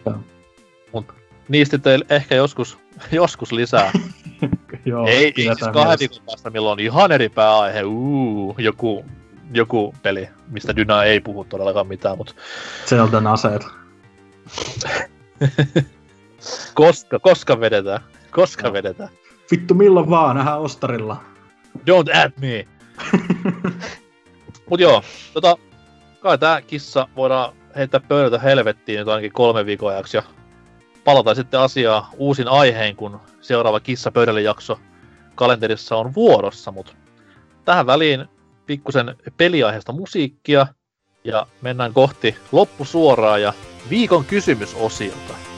Joo. 0.07 0.17
Mut 0.93 1.15
niistä 1.49 1.79
teille 1.79 2.07
ehkä 2.11 2.35
joskus, 2.35 2.79
joskus 3.13 3.53
lisää. 3.53 3.93
joo, 4.85 5.07
ei, 5.07 5.25
ei 5.25 5.33
siis 5.35 5.59
kahden 5.73 5.99
viikon 5.99 6.19
päästä, 6.27 6.51
milloin 6.51 6.73
on 6.73 6.81
ihan 6.81 7.13
eri 7.13 7.29
pääaihe, 7.29 7.83
uu, 7.83 8.55
joku 8.59 9.05
joku 9.55 9.95
peli, 10.03 10.29
mistä 10.49 10.77
Dyna 10.77 11.05
ei 11.05 11.21
puhu 11.21 11.45
todellakaan 11.45 11.87
mitään, 11.87 12.19
mutta... 12.19 12.35
Zeldan 12.87 13.27
aseet. 13.27 13.67
koska, 16.75 17.19
koska 17.19 17.61
vedetään? 17.61 18.01
Koska 18.31 18.67
no. 18.67 18.73
vedetään? 18.73 19.11
Vittu 19.51 19.75
milloin 19.75 20.11
vaan, 20.11 20.37
nähdään 20.37 20.61
Ostarilla. 20.61 21.25
Don't 21.79 22.17
add 22.17 22.33
me! 22.41 22.69
Mut 24.71 24.81
joo, 24.81 25.03
tota, 25.35 25.57
kai 26.21 26.39
tää 26.39 26.63
kissa 26.63 27.09
voidaan 27.17 27.53
heittää 27.77 28.01
pöydältä 28.01 28.39
helvettiin 28.39 28.99
nyt 28.99 29.09
ainakin 29.09 29.33
kolme 29.33 29.67
viikon 29.67 29.93
ajaksi 29.93 30.17
ja 30.17 30.23
palataan 31.05 31.37
sitten 31.37 31.61
asiaa 31.61 32.11
uusin 32.17 32.49
aiheen, 32.49 32.97
kun 32.97 33.21
seuraava 33.41 33.81
kissa 33.81 34.13
pöydälle 34.13 34.43
jakso 34.43 34.79
kalenterissa 35.35 35.97
on 35.97 36.15
vuorossa, 36.15 36.73
mutta 36.73 36.93
tähän 37.65 37.87
väliin 37.87 38.27
pikkusen 38.67 39.17
peliaiheesta 39.37 39.93
musiikkia 39.93 40.67
ja 41.25 41.47
mennään 41.63 41.93
kohti 41.93 42.37
loppusuoraa 42.53 43.39
ja 43.39 43.53
viikon 43.91 44.25
kysymysosiota. 44.25 45.52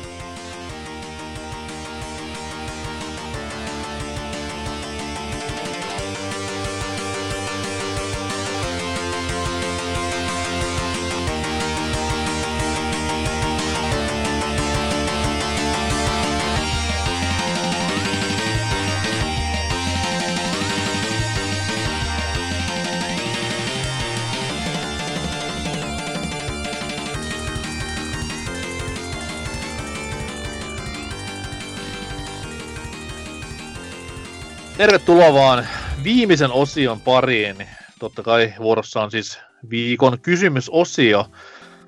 Tervetuloa 34.84 35.34
vaan 35.34 35.66
viimeisen 36.02 36.52
osion 36.52 37.00
pariin. 37.00 37.56
Totta 37.98 38.22
kai 38.22 38.52
vuorossa 38.58 39.00
on 39.00 39.10
siis 39.10 39.38
viikon 39.70 40.20
kysymysosio. 40.20 41.26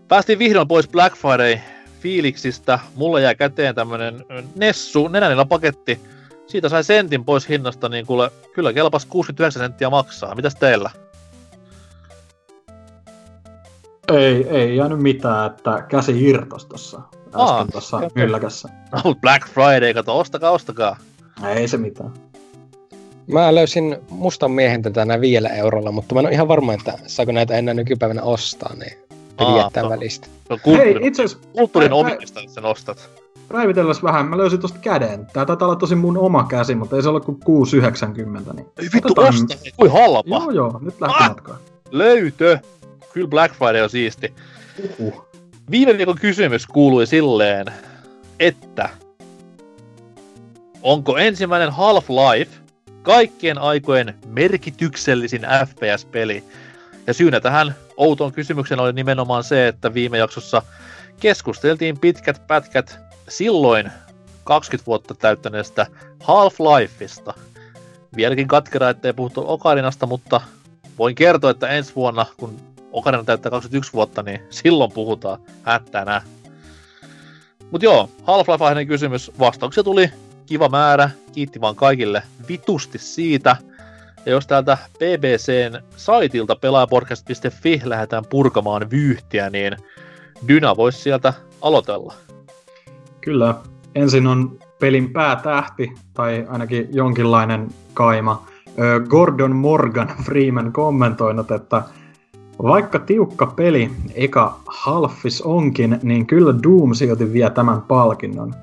Päästiin 0.09 0.39
vihdoin 0.39 0.69
pois 0.69 0.89
Black 0.89 1.17
Friday 1.17 1.59
fiiliksistä. 2.01 2.79
Mulle 2.95 3.23
jäi 3.23 3.35
käteen 3.35 3.75
tämmönen 3.75 4.25
Nessu 4.55 5.09
nenänillä 5.09 5.45
paketti. 5.45 6.01
Siitä 6.47 6.69
sai 6.69 6.85
sentin 6.85 7.25
pois 7.25 7.49
hinnasta, 7.49 7.89
niin 7.89 8.07
kuule, 8.07 8.31
kyllä 8.55 8.73
kelpas 8.73 9.07
69 9.07 9.61
senttiä 9.61 9.91
maksaa. 9.91 10.35
Mitäs 10.35 10.55
teillä? 10.55 10.91
Ei, 14.13 14.49
ei 14.49 14.77
jäänyt 14.77 14.99
mitään, 14.99 15.51
että 15.51 15.83
käsi 15.89 16.25
irtos 16.25 16.67
tossa 16.67 17.01
äsken 17.41 17.73
tuossa 17.73 18.01
mylläkässä. 18.15 18.69
No, 18.93 19.15
Black 19.15 19.49
Friday, 19.49 19.95
kato, 19.95 20.19
ostakaa, 20.19 20.51
ostakaa. 20.51 20.97
Ei 21.45 21.69
se 21.69 21.77
mitään. 21.77 22.13
Mä 23.33 23.55
löysin 23.55 23.97
mustan 24.11 24.51
miehen 24.51 24.83
tätä 24.83 24.95
tänään 24.95 25.21
viidellä 25.21 25.49
eurolla, 25.49 25.93
mutta 25.93 26.15
mä 26.15 26.21
en 26.21 26.27
ole 26.27 26.35
ihan 26.35 26.49
varma, 26.49 26.75
että 26.75 26.99
saako 27.07 27.33
näitä 27.33 27.55
enää 27.55 27.75
nykypäivänä 27.75 28.23
ostaa, 28.23 28.75
niin 28.75 28.99
piti 29.39 29.57
jättää 29.57 29.83
no, 29.83 29.91
välistä. 29.91 30.27
No, 30.49 30.59
kulttuurin, 30.63 30.99
Hei, 30.99 31.09
itse 31.09 31.25
asiassa... 31.25 31.49
Kulttuurin 31.53 31.93
omista, 31.93 32.41
että 32.41 32.53
sen 32.53 32.65
ostat. 32.65 33.11
Päivitelläs 33.53 34.03
vähän, 34.03 34.27
mä 34.27 34.37
löysin 34.37 34.61
tosta 34.61 34.79
käden. 34.79 35.27
Tää 35.33 35.47
taitaa 35.47 35.69
olla 35.69 35.79
tosi 35.79 35.95
mun 35.95 36.19
oma 36.19 36.47
käsi, 36.49 36.75
mutta 36.75 36.97
ei 36.97 37.03
se 37.03 37.09
ole 37.09 37.21
kuin 37.21 37.39
6,90. 37.45 38.55
Niin 38.55 38.67
ei 38.79 38.89
vittu 38.95 39.13
Otetaan... 39.13 39.29
osta, 39.29 39.55
kui 39.77 39.89
halpa. 39.89 40.37
Joo 40.37 40.51
joo, 40.51 40.79
nyt 40.83 41.01
lähti 41.01 41.17
ah! 41.21 41.29
matkaan. 41.29 41.59
Löytö! 41.91 42.59
Kyllä 43.13 43.29
Black 43.29 43.55
Friday 43.55 43.83
on 43.83 43.91
siisti. 43.91 44.35
Uh. 44.99 45.27
Viime 45.71 45.97
viikon 45.99 46.19
kysymys 46.21 46.67
kuului 46.67 47.07
silleen, 47.07 47.67
että 48.41 48.89
onko 50.83 51.17
ensimmäinen 51.17 51.69
Half-Life 51.69 52.66
kaikkien 53.07 53.59
aikojen 53.59 54.15
merkityksellisin 54.27 55.47
FPS-peli. 55.67 56.45
Ja 57.07 57.15
syynä 57.15 57.41
tähän 57.41 57.75
outoon 57.97 58.33
kysymykseen 58.33 58.81
oli 58.81 58.93
nimenomaan 58.93 59.45
se, 59.45 59.69
että 59.69 59.95
viime 59.95 60.19
jaksossa 60.19 60.63
keskusteltiin 61.21 61.99
pitkät 61.99 62.47
pätkät 62.47 62.99
silloin 63.29 63.91
20 64.45 64.87
vuotta 64.87 65.15
täyttäneestä 65.15 65.87
Half-Lifeista. 66.23 67.33
Vieläkin 68.17 68.49
katkera, 68.49 68.91
ettei 68.91 69.13
puhuttu 69.13 69.45
Okarinasta, 69.47 70.07
mutta 70.07 70.41
voin 70.99 71.15
kertoa, 71.15 71.51
että 71.51 71.69
ensi 71.69 71.93
vuonna, 71.97 72.27
kun 72.37 72.57
Ocarina 72.93 73.25
täyttää 73.25 73.51
21 73.51 73.93
vuotta, 73.93 74.23
niin 74.23 74.41
silloin 74.51 74.93
puhutaan 74.93 75.41
hättänä. 75.63 76.23
Mut 77.71 77.83
joo, 77.83 78.11
Half-Life-aiheinen 78.23 78.87
kysymys. 78.87 79.31
Vastauksia 79.39 79.85
tuli 79.85 80.11
kiva 80.47 80.69
määrä. 80.69 81.11
Kiitti 81.33 81.61
vaan 81.61 81.77
kaikille 81.77 82.23
vitusti 82.49 82.99
siitä. 82.99 83.57
Ja 84.27 84.33
jos 84.33 84.47
täältä 84.47 84.79
BBCn 84.99 85.83
saitilta 85.97 86.57
pelaajapodcast.fi 86.57 87.81
lähdetään 87.85 88.25
purkamaan 88.31 88.91
vyyhtiä, 88.91 89.51
niin 89.51 89.77
Dyna 90.49 90.77
voisi 90.77 91.03
sieltä 91.03 91.33
aloitella. 91.61 92.15
Kyllä. 93.21 93.55
Ensin 93.95 94.27
on 94.27 94.59
pelin 94.81 95.13
päätähti, 95.13 95.93
tai 96.15 96.47
ainakin 96.49 96.89
jonkinlainen 96.93 97.69
kaima. 97.95 98.47
Gordon 99.09 99.57
Morgan 99.57 100.15
Freeman 100.25 100.73
kommentoinut, 100.73 101.51
että 101.51 101.83
Vaikka 102.63 102.99
tiukka 102.99 103.47
peli 103.47 103.91
eka 104.15 104.61
halfis 104.67 105.43
onkin, 105.43 105.99
niin 106.03 106.27
kyllä 106.27 106.55
Doom 106.63 106.95
silti 106.95 107.33
vie 107.33 107.51
tämän 107.51 107.83
palkinnon. 107.83 108.55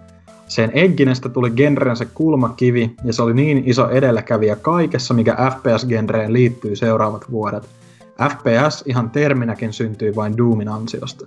Sen 0.48 0.72
Egginestä 0.74 1.30
tuli 1.30 1.52
genrensä 1.52 2.06
kulmakivi, 2.06 2.95
ja 3.03 3.14
se 3.14 3.22
oli 3.22 3.34
niin 3.34 3.64
iso 3.65 3.90
edelläkävijä 3.90 4.56
kaikessa, 4.56 5.14
mikä 5.14 5.38
FPS-genreen 5.52 6.34
liittyy 6.34 6.76
seuraavat 6.76 7.32
vuodet. 7.32 7.70
FPS 8.30 8.84
ihan 8.86 9.10
terminäkin 9.10 9.74
syntyi 9.74 10.15
vain 10.15 10.38
Doomin 10.38 10.70
ansiosta. 10.70 11.26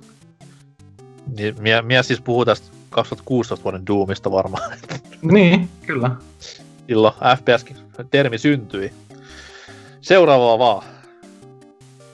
Niin, 1.39 1.55
mie, 1.59 1.83
mie 1.83 2.03
siis 2.03 2.21
puhuu 2.21 2.45
tästä 2.45 2.67
2016 2.91 3.65
vuoden 3.65 3.87
Doomista 3.87 4.31
varmaan. 4.31 4.73
Niin, 5.23 5.69
kyllä. 5.87 6.11
Silloin 6.87 7.15
FPS-termi 7.15 8.39
syntyi. 8.39 8.93
Seuraavaa 10.01 10.59
vaan. 10.59 10.85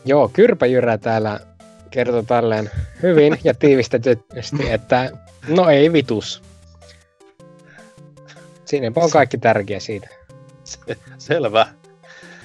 Joo, 0.05 0.31
Kyrpäjyrä 0.33 0.99
täällä 0.99 1.41
kertoi 1.91 2.25
tälleen 2.25 2.71
hyvin 3.03 3.39
ja 3.45 3.55
tiivistetysti, 3.55 4.71
että 4.71 5.11
no 5.49 5.69
ei 5.69 5.93
vitus. 5.93 6.43
Siinäpä 8.73 9.01
on 9.01 9.11
kaikki 9.11 9.39
tärkeä 9.39 9.81
siitä. 9.81 10.09
Se, 10.65 10.79
selvä. 11.19 11.67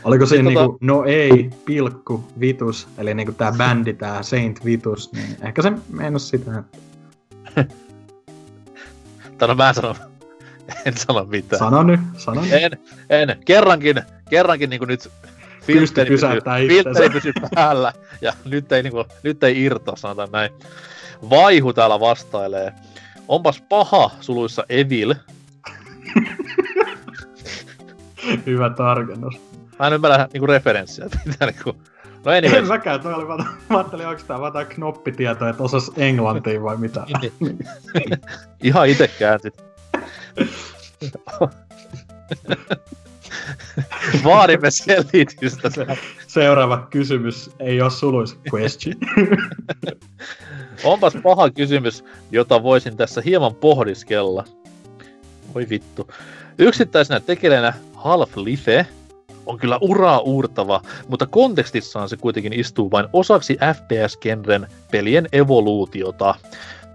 Oliko 0.04 0.26
siinä 0.26 0.44
Niin, 0.44 0.58
niinku, 0.58 0.78
no 0.82 1.04
ei, 1.04 1.50
pilkku, 1.66 2.28
vitus, 2.40 2.88
eli 2.98 3.14
niinku 3.14 3.32
tää 3.32 3.52
bändi, 3.52 3.94
tää 3.94 4.24
Saint 4.24 4.66
Vitus, 4.66 5.14
niin 5.14 5.38
ehkä 5.42 5.62
se 5.62 5.72
meinas 5.90 6.30
sitä. 6.30 6.64
No 9.42 9.56
mä 9.56 9.74
sanon, 9.74 9.96
en 10.86 10.98
sano 10.98 11.26
mitään. 11.26 11.60
Sano 11.60 11.84
nyt, 11.84 12.00
sano 12.18 12.42
nyt. 12.42 12.54
En, 12.54 12.72
en. 13.10 13.38
Kerrankin, 13.46 14.02
kerrankin 14.30 14.70
niinku 14.70 14.86
nyt 14.86 15.10
filtteri 15.62 16.10
pysäyttää 16.10 16.58
pysyy, 16.58 16.84
filtteri 16.84 17.10
pysyy 17.10 17.34
päällä 17.56 17.94
ja 18.22 18.34
nyt 18.46 18.72
ei, 18.72 18.84
niinku, 18.84 19.06
nyt 19.24 19.44
ei 19.44 19.64
irto, 19.64 19.96
sanotaan 19.96 20.30
näin. 20.32 20.52
Vaihu 21.30 21.74
täällä 21.74 22.00
vastailee. 22.00 22.74
Onpas 23.28 23.62
paha 23.70 24.12
suluissa 24.22 24.64
Evil. 24.70 25.16
Hyvä 28.46 28.70
tarkennus. 28.70 29.36
Mä 29.80 29.88
en 29.88 29.94
ymmärrä 29.94 30.28
niinku 30.34 30.48
referenssiä. 30.48 31.06
että 31.06 31.20
Mitä 31.26 31.46
niinku... 31.46 31.76
No 32.26 32.32
En 32.32 32.46
anyway. 32.46 32.62
mäkään, 32.62 33.02
toi 33.02 33.14
oli 33.14 33.28
vaan, 33.28 33.46
mä 33.70 33.78
ajattelin, 33.78 34.08
onks 34.08 34.24
tää 34.24 34.40
vaan 34.40 34.54
tää 34.54 34.66
knoppitieto, 34.66 35.48
että 35.48 35.64
osas 35.64 35.92
englantia 35.98 36.64
vai 36.64 36.78
mitä. 36.78 37.06
Ihan 38.64 38.88
ite 38.90 39.08
käänsit. 39.08 39.64
Vaadimme 44.24 44.72
selitystä. 44.72 45.70
Seuraava 46.28 46.88
kysymys 46.90 47.50
ei 47.60 47.82
oo 47.82 47.90
suluis 47.90 48.40
question. 48.54 48.96
Onpas 50.84 51.14
paha 51.24 51.50
kysymys, 51.50 52.04
jota 52.32 52.64
voisin 52.64 52.98
tässä 52.98 53.22
hieman 53.22 53.56
pohdiskella. 53.56 54.44
Voi 55.58 55.70
vittu. 55.70 56.08
Yksittäisenä 56.58 57.20
tekijänä 57.20 57.74
Half-Life 57.94 58.86
on 59.46 59.58
kyllä 59.58 59.78
uraa 59.82 60.20
uurtava, 60.20 60.82
mutta 61.08 61.26
kontekstissaan 61.26 62.10
se 62.10 62.18
kuitenkin 62.18 62.54
istuu 62.54 62.92
vain 62.92 63.08
osaksi 63.14 63.58
FPS-genren 63.76 64.68
pelien 64.92 65.28
evoluutiota. 65.32 66.36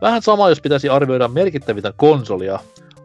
Vähän 0.00 0.22
sama, 0.22 0.48
jos 0.48 0.60
pitäisi 0.60 0.88
arvioida 0.88 1.28
merkittävintä 1.28 1.92
konsolia. 1.96 2.58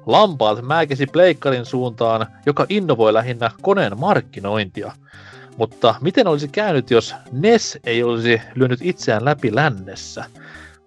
Lampaat 0.05 0.61
määkesi 0.61 1.05
pleikkarin 1.05 1.65
suuntaan, 1.65 2.27
joka 2.45 2.65
innovoi 2.69 3.13
lähinnä 3.13 3.51
koneen 3.61 3.99
markkinointia. 3.99 4.91
Mutta 5.57 5.95
miten 6.01 6.27
olisi 6.27 6.47
käynyt, 6.47 6.91
jos 6.91 7.15
NES 7.31 7.77
ei 7.83 8.03
olisi 8.03 8.41
lyönyt 8.55 8.79
itseään 8.81 9.25
läpi 9.25 9.55
lännessä? 9.55 10.25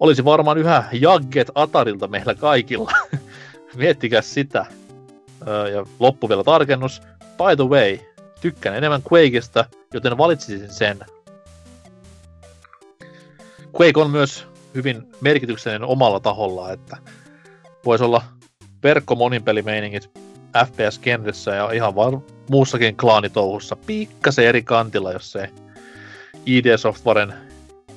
Olisi 0.01 0.25
varmaan 0.25 0.59
yhä 0.59 0.85
jagget 0.93 1.51
Atarilta 1.55 2.09
meillä 2.09 2.35
kaikilla. 2.35 2.93
Miettikää 3.77 4.23
sitä. 4.23 4.67
Ja 5.73 5.87
loppu 5.99 6.29
vielä 6.29 6.45
tarkennus. 6.45 7.03
By 7.21 7.57
the 7.57 7.65
way, 7.65 7.99
tykkään 8.41 8.77
enemmän 8.77 9.03
Quakeista, 9.13 9.65
joten 9.95 10.19
valitsisin 10.19 10.73
sen. 10.73 10.99
Quake 13.81 14.01
on 14.01 14.11
myös 14.11 14.47
hyvin 14.75 15.13
merkityksellinen 15.21 15.89
omalla 15.89 16.21
taholla, 16.21 16.73
että 16.73 16.97
voisi 17.85 18.05
olla 18.05 18.23
verkko 18.83 19.15
moninpelimeiningit 19.15 20.11
FPS-kenrissä 20.67 21.55
ja 21.55 21.73
ihan 21.73 21.95
vaan 21.95 22.25
muussakin 22.51 22.97
klaanitouhussa 22.97 23.77
pikkasen 23.77 24.45
eri 24.45 24.63
kantilla, 24.63 25.13
jos 25.13 25.33
se 25.33 25.51
ID 26.47 26.77
Softwaren 26.77 27.35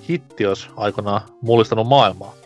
hitti 0.10 0.46
olisi 0.46 0.68
aikanaan 0.78 1.22
mullistanut 1.42 1.88
maailmaa. 1.88 2.43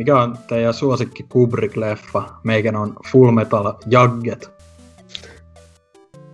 Mikä 0.00 0.20
on 0.22 0.38
teidän 0.46 0.74
suosikki 0.74 1.22
Kubrick-leffa? 1.22 2.22
Meikän 2.44 2.76
on 2.76 2.94
Full 3.12 3.30
Metal 3.30 3.74
Jacket 3.86 4.50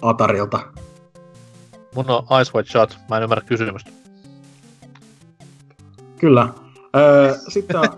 Atarilta. 0.03 0.61
Mun 1.95 2.05
on 2.11 2.41
Ice 2.43 2.53
White 2.55 2.71
Shot, 2.71 2.99
mä 3.11 3.17
en 3.17 3.23
ymmärrä 3.23 3.45
kysymystä. 3.47 3.91
Kyllä. 6.19 6.49
Öö, 6.97 7.35
sitten 7.49 7.77
on... 7.77 7.89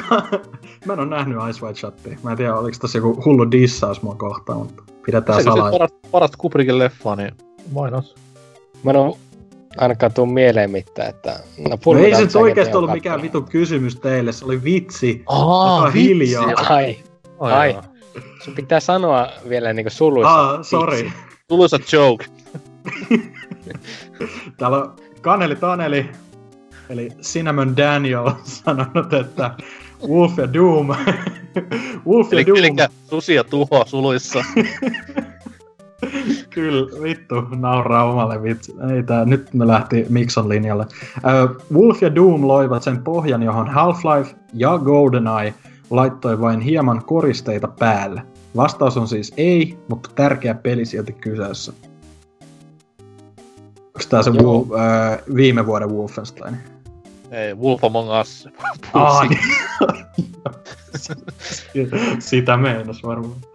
mä 0.86 0.92
en 0.92 1.00
ole 1.00 1.08
nähnyt 1.08 1.38
Ice 1.50 1.66
White 1.66 1.80
Shotia. 1.80 2.18
Mä 2.22 2.30
en 2.30 2.36
tiedä, 2.36 2.56
oliko 2.56 2.76
tässä 2.80 2.98
joku 2.98 3.22
hullu 3.24 3.50
dissaus 3.50 4.02
mua 4.02 4.14
kohtaan, 4.14 4.58
mutta 4.58 4.82
pidetään 5.06 5.38
Se 5.38 5.44
salaa. 5.44 5.70
parasta, 5.70 5.98
parasta 6.10 6.36
Kubrickin 6.36 6.78
leffaa, 6.78 7.16
niin 7.16 7.32
why 7.74 7.90
not? 7.90 8.14
Mä 8.82 8.90
en 8.90 8.96
oo 8.96 9.18
ainakaan 9.76 10.12
tuu 10.12 10.26
mieleen 10.26 10.70
mitään, 10.70 11.08
että... 11.08 11.40
No, 11.58 11.78
No 11.86 11.98
ei 11.98 12.14
se 12.14 12.20
nyt 12.20 12.36
on 12.36 12.42
ollut 12.76 12.92
mikään 12.92 13.20
kappale. 13.20 13.22
vitu 13.22 13.42
kysymys 13.42 13.96
teille, 13.96 14.32
se 14.32 14.44
oli 14.44 14.64
vitsi. 14.64 15.22
Aa, 15.26 15.74
Olkaa 15.76 15.90
hiljaa. 15.90 16.44
Ai, 16.56 16.96
Ai, 17.40 17.52
Ai. 17.52 17.74
ai. 17.74 17.82
sun 18.44 18.54
pitää 18.54 18.80
sanoa 18.80 19.28
vielä 19.48 19.72
niinku 19.72 19.90
suluissa. 19.90 20.50
Ah, 20.50 20.64
sorry. 20.64 20.96
vitsi. 20.96 21.12
Tuluisa 21.48 21.78
joke. 21.92 22.26
Täällä 24.58 24.76
on 24.76 24.96
Kaneli 25.20 25.56
Taneli, 25.56 26.10
eli 26.90 27.08
Cinnamon 27.22 27.76
Daniel 27.76 28.30
sanonut, 28.44 29.12
että 29.12 29.50
Wolf 30.08 30.38
ja 30.38 30.52
Doom. 30.54 30.88
Wolf 32.08 32.32
ja 32.32 32.38
Eli, 32.38 32.46
Doom. 32.46 32.58
eli 32.58 32.70
susi 33.10 33.34
ja 33.34 33.44
tuho 33.44 33.84
suluissa. 33.86 34.44
Kyllä, 36.54 37.02
vittu, 37.02 37.34
nauraa 37.40 38.04
omalle 38.04 38.42
vitsi. 38.42 38.74
Ei 38.94 39.02
tää, 39.02 39.24
nyt 39.24 39.54
me 39.54 39.66
lähti 39.66 40.06
Mikson 40.08 40.48
linjalle. 40.48 40.86
Uh, 41.16 41.76
Wolf 41.78 42.02
ja 42.02 42.14
Doom 42.14 42.48
loivat 42.48 42.82
sen 42.82 43.04
pohjan, 43.04 43.42
johon 43.42 43.68
Half-Life 43.68 44.36
ja 44.52 44.78
GoldenEye 44.78 45.54
laittoi 45.90 46.40
vain 46.40 46.60
hieman 46.60 47.04
koristeita 47.04 47.68
päälle. 47.68 48.22
Vastaus 48.56 48.96
on 48.96 49.08
siis 49.08 49.34
ei, 49.36 49.78
mutta 49.88 50.10
tärkeä 50.14 50.54
peli 50.54 50.84
silti 50.84 51.12
kyseessä. 51.12 51.72
Onko 53.78 54.08
tää 54.08 54.22
se. 54.22 54.30
Wolf, 54.30 54.70
uh, 54.70 55.36
viime 55.36 55.66
vuoden 55.66 55.90
Wolfenstein? 55.90 56.56
Ei, 57.30 57.54
Wolf 57.54 57.84
Among 57.84 58.20
Us. 58.20 58.48
Pussi. 58.92 59.28
niin. 59.28 59.40
Sitä 62.18 62.56
meinas 62.56 63.02
varmaan. 63.02 63.51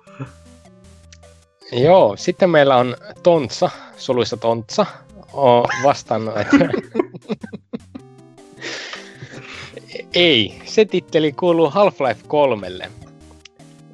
Joo, 1.72 2.16
sitten 2.18 2.50
meillä 2.50 2.76
on 2.76 2.96
Tontsa, 3.24 3.70
suluissa 3.98 4.38
Tontsa, 4.38 4.86
on 5.34 5.66
vastannut, 5.84 6.38
että... 6.42 6.58
Ei, 10.14 10.62
se 10.66 10.86
titteli 10.86 11.32
kuuluu 11.32 11.70
Half-Life 11.70 12.28
3. 12.28 12.72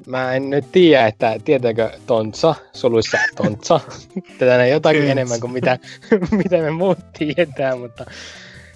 Mä 0.07 0.33
en 0.33 0.49
nyt 0.49 0.71
tiedä, 0.71 1.07
että 1.07 1.35
tietääkö 1.45 1.91
Tontsa, 2.07 2.55
suluissa 2.73 3.17
Tontsa, 3.35 3.79
tätä 4.39 4.63
ei 4.63 4.71
jotakin 4.71 4.99
Kyllä. 4.99 5.11
enemmän 5.11 5.39
kuin 5.39 5.53
mitä, 5.53 5.79
mitä 6.43 6.57
me 6.57 6.71
muut 6.71 6.97
tietää, 7.17 7.75
mutta 7.75 8.05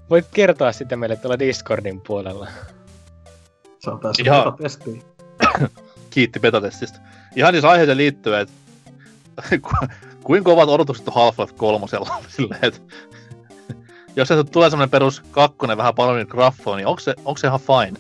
voit 0.10 0.26
kertoa 0.34 0.72
sitä 0.72 0.96
meille 0.96 1.16
tuolla 1.16 1.40
Discordin 1.40 2.02
puolella. 2.02 2.48
Se 3.80 3.90
on 3.90 4.00
tässä 4.00 4.24
Ihan-. 4.24 5.70
Kiitti 6.10 6.40
betatestistä. 6.40 7.00
Ihan 7.36 7.54
siis 7.54 7.66
aiheeseen 7.66 7.98
liittyen, 7.98 8.42
että 8.42 8.54
kuinka 10.24 10.52
ovat 10.52 10.70
odotukset 10.70 11.08
Half-Life 11.08 11.54
3 11.58 11.86
silleen, 12.28 12.60
että 12.66 12.80
jos 14.16 14.28
se 14.28 14.44
tulee 14.44 14.70
semmonen 14.70 14.90
perus 14.90 15.22
kakkonen 15.32 15.78
vähän 15.78 15.96
paljon 15.96 16.28
graffoa, 16.30 16.76
niin 16.76 16.88
onko 16.88 17.00
se, 17.00 17.16
onko 17.26 17.38
se 17.38 17.48
ihan 17.48 17.60
fine? 17.60 18.00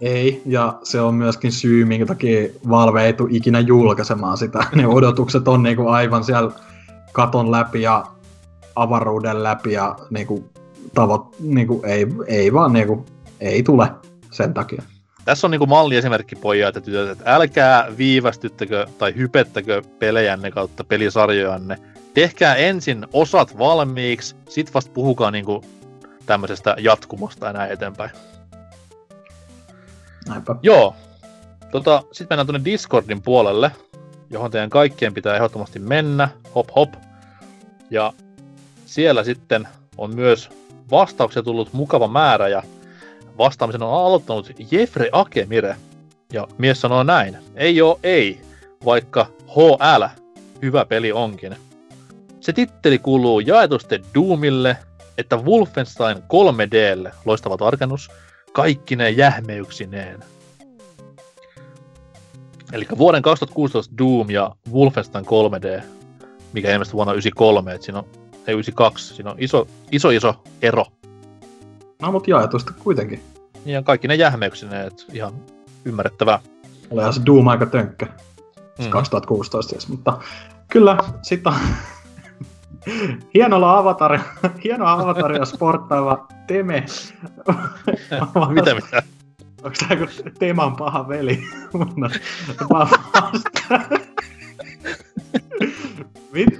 Ei, 0.00 0.42
ja 0.46 0.78
se 0.82 1.00
on 1.00 1.14
myöskin 1.14 1.52
syy, 1.52 1.84
minkä 1.84 2.06
takia 2.06 2.48
Valve 2.68 3.04
ei 3.04 3.12
tule 3.12 3.28
ikinä 3.32 3.60
julkaisemaan 3.60 4.38
sitä. 4.38 4.58
Ne 4.74 4.86
odotukset 4.86 5.48
on 5.48 5.62
niinku 5.62 5.88
aivan 5.88 6.24
siellä 6.24 6.50
katon 7.12 7.50
läpi 7.50 7.82
ja 7.82 8.06
avaruuden 8.76 9.42
läpi 9.42 9.72
ja 9.72 9.96
niinku, 10.10 10.50
tavot, 10.94 11.36
niinku, 11.40 11.82
ei, 11.86 12.06
ei 12.26 12.52
vaan 12.52 12.72
niinku, 12.72 13.06
ei 13.40 13.62
tule 13.62 13.90
sen 14.30 14.54
takia. 14.54 14.82
Tässä 15.30 15.46
on 15.46 15.50
niinku 15.50 15.66
malliesimerkki 15.66 16.36
pojat 16.36 16.74
ja 16.74 16.80
tytöt, 16.80 17.08
että 17.08 17.34
älkää 17.34 17.86
viivästyttäkö 17.98 18.86
tai 18.98 19.14
hypettäkö 19.16 19.82
pelejänne 19.98 20.50
kautta 20.50 20.84
pelisarjojanne 20.84 21.78
tehkää 22.14 22.54
ensin 22.54 23.06
osat 23.12 23.58
valmiiksi, 23.58 24.36
sit 24.48 24.74
vasta 24.74 24.90
puhukaa 24.92 25.30
niinku 25.30 25.64
tämmöisestä 26.26 26.76
jatkumosta 26.78 27.46
ja 27.46 27.52
näin 27.52 27.72
eteenpäin. 27.72 28.10
Näinpä. 30.28 30.56
Joo. 30.62 30.96
Tota, 31.70 32.02
sitten 32.12 32.26
mennään 32.30 32.46
tuonne 32.46 32.64
Discordin 32.64 33.22
puolelle, 33.22 33.70
johon 34.30 34.50
teidän 34.50 34.70
kaikkien 34.70 35.14
pitää 35.14 35.36
ehdottomasti 35.36 35.78
mennä. 35.78 36.28
Hop 36.54 36.68
hop. 36.76 36.94
Ja 37.90 38.12
siellä 38.86 39.24
sitten 39.24 39.68
on 39.98 40.14
myös 40.14 40.50
vastauksia 40.90 41.42
tullut 41.42 41.72
mukava 41.72 42.08
määrä 42.08 42.48
ja 42.48 42.62
vastaamisen 43.40 43.82
on 43.82 44.06
aloittanut 44.06 44.52
Jeffrey 44.70 45.08
Akemire. 45.12 45.76
Ja 46.32 46.48
mies 46.58 46.80
sanoo 46.80 47.02
näin. 47.02 47.36
Ei 47.54 47.82
oo 47.82 47.98
ei, 48.02 48.40
vaikka 48.84 49.26
HL 49.56 50.04
hyvä 50.62 50.84
peli 50.84 51.12
onkin. 51.12 51.56
Se 52.40 52.52
titteli 52.52 52.98
kuuluu 52.98 53.40
jaetusti 53.40 54.02
Doomille, 54.14 54.76
että 55.18 55.36
Wolfenstein 55.36 56.16
3Dlle, 56.16 57.10
loistava 57.24 57.56
tarkennus, 57.56 58.10
kaikki 58.52 58.96
ne 58.96 59.10
jähmeyksineen. 59.10 60.20
Eli 62.72 62.86
vuoden 62.98 63.22
2016 63.22 63.94
Doom 63.98 64.30
ja 64.30 64.56
Wolfenstein 64.72 65.24
3D, 65.24 65.82
mikä 66.52 66.72
ilmestyi 66.72 66.94
vuonna 66.94 67.12
93, 67.12 67.74
että 67.74 67.84
siinä 67.84 67.98
on, 67.98 68.04
ei 68.46 68.54
92, 68.54 69.14
siinä 69.14 69.30
on 69.30 69.36
iso, 69.38 69.68
iso, 69.92 70.10
iso 70.10 70.34
ero. 70.62 70.86
No, 72.00 72.12
mutta 72.12 72.30
jaetusti 72.30 72.72
kuitenkin. 72.78 73.22
Ja 73.64 73.82
kaikki 73.82 74.08
ne 74.08 74.14
jähmeyksineen, 74.14 74.86
että 74.86 75.02
ihan 75.12 75.32
ymmärrettävää. 75.84 76.38
Olihan 76.90 77.12
se 77.12 77.20
Doom 77.26 77.48
aika 77.48 77.66
tönkkä. 77.66 78.06
Mm. 78.78 78.90
2016 78.90 79.70
siis, 79.70 79.88
mutta 79.88 80.18
kyllä, 80.68 80.98
sitten 81.22 81.52
on 81.52 81.58
hienolla 83.34 83.78
avatar, 83.78 84.18
hienoa 84.64 84.92
avataria 84.92 85.44
sporttaava 85.44 86.26
Teme. 86.46 86.86
mitä 88.54 88.74
mitä? 88.74 89.02
Onko 89.62 89.76
tää 89.88 89.96
kuin 89.96 90.34
Teman 90.38 90.76
paha 90.76 91.08
veli? 91.08 91.42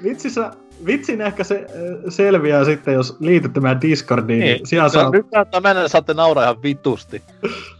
Vitsi 0.04 0.30
sä, 0.30 0.52
vitsin 0.86 1.20
ehkä 1.20 1.44
se 1.44 1.66
selviää 2.08 2.64
sitten, 2.64 2.94
jos 2.94 3.16
liitytte 3.20 3.60
meidän 3.60 3.80
Discordiin. 3.80 4.40
Niin, 4.40 4.66
siellä 4.66 4.88
saa... 4.88 5.10
Nyt 5.10 5.26
näyttää 5.32 5.60
mennä, 5.60 5.88
saatte 5.88 6.14
nauraa 6.14 6.44
ihan 6.44 6.62
vitusti. 6.62 7.22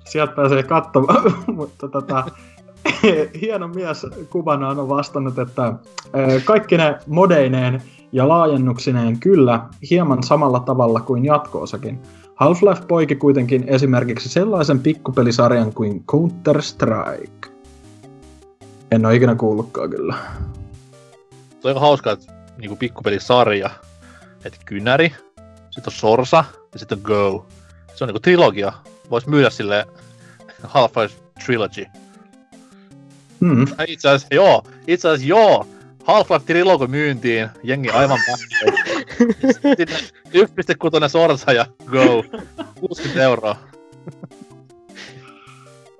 Sieltä 0.05 0.33
pääsee 0.33 0.63
katsomaan, 0.63 1.35
mutta 1.57 1.89
tota, 1.89 2.25
hieno 3.41 3.69
mies 3.69 4.07
kuvanaan 4.31 4.79
on 4.79 4.89
vastannut, 4.89 5.39
että 5.39 5.75
kaikki 6.45 6.77
ne 6.77 6.99
modeineen 7.07 7.83
ja 8.13 8.29
laajennuksineen 8.29 9.21
kyllä 9.21 9.61
hieman 9.91 10.23
samalla 10.23 10.61
tavalla 10.61 11.01
kuin 11.01 11.25
jatkoosakin. 11.25 11.99
Half-Life 12.35 12.87
poiki 12.89 13.17
kuitenkin 13.17 13.65
esimerkiksi 13.67 14.29
sellaisen 14.29 14.81
pikkupelisarjan 14.81 15.73
kuin 15.73 16.05
Counter-Strike. 16.13 17.51
En 18.91 19.07
ole 19.07 19.15
ikinä 19.15 19.35
kuullutkaan 19.35 19.91
kyllä. 19.91 20.15
Se 21.61 21.69
on 21.69 21.69
aika 21.69 21.81
hauskaa, 21.81 22.13
että 22.13 22.40
niinku 22.61 22.77
pikkupelisarja, 22.77 23.71
että 24.45 24.59
kynäri, 24.65 25.15
sitten 25.71 25.93
on 25.93 25.99
Sorsa 25.99 26.45
ja 26.73 26.79
sitten 26.79 26.99
on 26.99 27.03
Go. 27.03 27.47
Se 27.95 28.05
on 28.05 28.09
niinku 28.09 28.21
trilogia. 28.21 28.73
Voisi 29.11 29.29
myydä 29.29 29.51
sille 29.51 29.87
Half-Life 30.75 31.15
Trilogy. 31.45 31.87
Hmm. 33.41 33.67
Itse 33.87 34.09
asiassa 34.09 34.35
joo, 34.35 34.65
itse 34.87 35.09
asiassa 35.09 35.29
joo. 35.29 35.67
Half-Life 36.05 36.45
Trilogy 36.47 36.87
myyntiin, 36.87 37.49
jengi 37.63 37.91
aivan 37.91 38.19
Sitten 39.53 39.89
1.6 40.29 41.09
sorsa 41.09 41.53
ja 41.53 41.67
go. 41.87 42.25
60 42.81 43.23
euroa. 43.23 43.57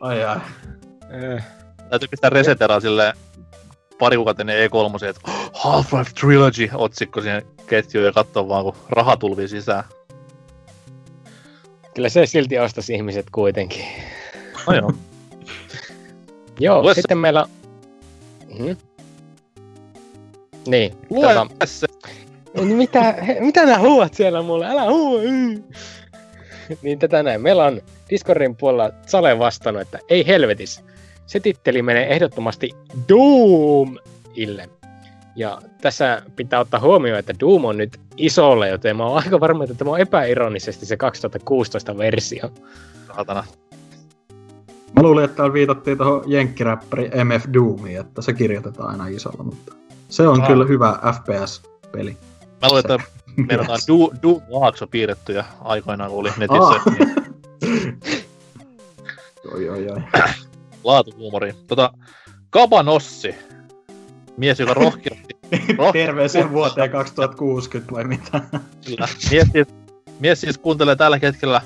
Ai 0.01 0.25
ai. 0.25 0.41
Eh. 1.11 1.45
Täytyy 1.91 2.09
pistää 2.09 2.31
reseteraa 2.31 2.81
sille 2.81 3.13
pari 4.01 4.17
kuukautta 4.17 4.43
ennen 4.43 4.71
E3, 4.71 5.07
että 5.09 5.21
Half-Life 5.55 6.13
Trilogy 6.21 6.69
otsikko 6.75 7.21
siihen 7.21 7.43
ketjuun 7.67 8.07
ja 8.07 8.13
katsoa 8.13 8.49
vaan, 8.49 8.65
kun 8.65 8.75
raha 8.89 9.17
tulvii 9.17 9.49
sisään. 9.49 9.85
Kyllä 11.95 12.09
se 12.09 12.27
silti 12.27 12.59
ostaisi 12.59 12.95
ihmiset 12.95 13.27
kuitenkin. 13.33 13.85
No 14.67 14.75
joo. 14.75 14.93
joo, 16.61 16.83
Luessa. 16.83 17.01
sitten 17.01 17.19
meillä... 17.19 17.47
Hmm? 18.59 18.77
Niin. 20.67 20.95
Lue 21.11 21.35
tota... 21.35 21.67
se. 21.67 21.87
Mitä, 22.63 23.15
mitä 23.41 23.67
nää 23.67 23.79
huuat 23.79 24.15
siellä 24.15 24.43
mulle? 24.43 24.67
Älä 24.67 24.91
huu! 24.91 25.21
niin 26.83 26.99
tätä 26.99 27.23
näin. 27.23 27.41
Meillä 27.41 27.65
on 27.65 27.81
Discordin 28.11 28.57
puolella 28.57 28.91
Sale 29.07 29.39
vastannut, 29.39 29.83
että 29.83 29.99
ei 30.09 30.27
helvetis. 30.27 30.85
Se 31.31 31.41
titteli 31.41 31.83
menee 31.83 32.15
ehdottomasti 32.15 32.71
Doomille. 33.09 34.71
Ja 35.37 35.59
tässä 35.81 36.23
pitää 36.37 36.61
ottaa 36.61 36.81
huomioon, 36.81 37.19
että 37.19 37.35
Doom 37.41 37.65
on 37.65 37.77
nyt 37.77 38.01
isolle, 38.17 38.69
joten 38.69 38.97
mä 38.97 39.05
oon 39.07 39.17
aika 39.17 39.41
varma, 39.41 39.65
että 39.65 39.77
tämä 39.77 39.91
on 39.91 40.01
epäironisesti 40.01 40.87
se 40.87 40.97
2016 40.97 41.99
versio. 41.99 42.51
Saatana. 43.07 43.45
Mä 44.97 45.03
luulin, 45.03 45.25
että 45.25 45.37
täällä 45.37 45.53
viitattiin 45.53 45.99
tuohon 45.99 46.23
jenkkiräppäri 46.27 47.11
MF 47.25 47.45
Doomiin, 47.55 48.01
että 48.01 48.23
se 48.23 48.33
kirjoitetaan 48.33 48.91
aina 48.91 49.07
isolla, 49.07 49.43
mutta 49.43 49.75
se 50.09 50.29
on 50.29 50.41
ah. 50.41 50.47
kyllä 50.47 50.65
hyvä 50.65 50.99
FPS-peli. 51.13 52.17
Mä 52.63 52.69
luulen, 52.69 52.81
että 52.81 52.99
meillä 53.49 53.67
on 53.69 53.79
du, 53.89 54.13
du 54.23 54.43
Laakso 54.49 54.87
piirrettyjä 54.87 55.45
aikoinaan, 55.61 56.11
kun 56.11 56.21
oli 56.21 56.31
netissä. 56.37 56.81
Oi, 59.55 59.69
oi, 59.69 59.89
oi. 59.91 60.03
Laatuhuumori. 60.85 61.55
Tota, 61.67 61.93
Kabanossi. 62.51 63.35
Mies, 64.37 64.61
joka 64.61 64.75
rohkeasti... 64.75 65.41
Terveisiä 65.93 66.51
vuoteen 66.51 66.91
2060 66.91 67.95
vai 67.95 68.05
mitä? 68.05 68.41
Kyllä. 68.87 69.09
Mies 69.31 69.49
siis, 69.53 69.69
mies 70.21 70.41
siis 70.41 70.59
kuuntelee 70.59 70.97
tällä 70.97 71.19
hetkellä 71.23 71.61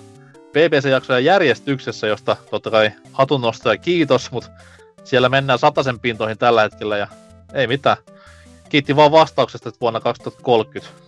BBC-jaksoja 0.52 1.18
järjestyksessä, 1.18 2.06
josta 2.06 2.36
totta 2.50 2.70
kai 2.70 2.90
hatunnosto 3.12 3.72
ja 3.72 3.78
kiitos, 3.78 4.30
mutta 4.30 4.50
siellä 5.04 5.28
mennään 5.28 5.58
sataisen 5.58 6.00
pintoihin 6.00 6.38
tällä 6.38 6.62
hetkellä 6.62 6.96
ja 6.96 7.06
ei 7.54 7.66
mitään 7.66 7.96
kiitti 8.74 8.96
vaan 8.96 9.12
vastauksesta, 9.12 9.68
että 9.68 9.80
vuonna 9.80 10.00
2030. 10.00 11.03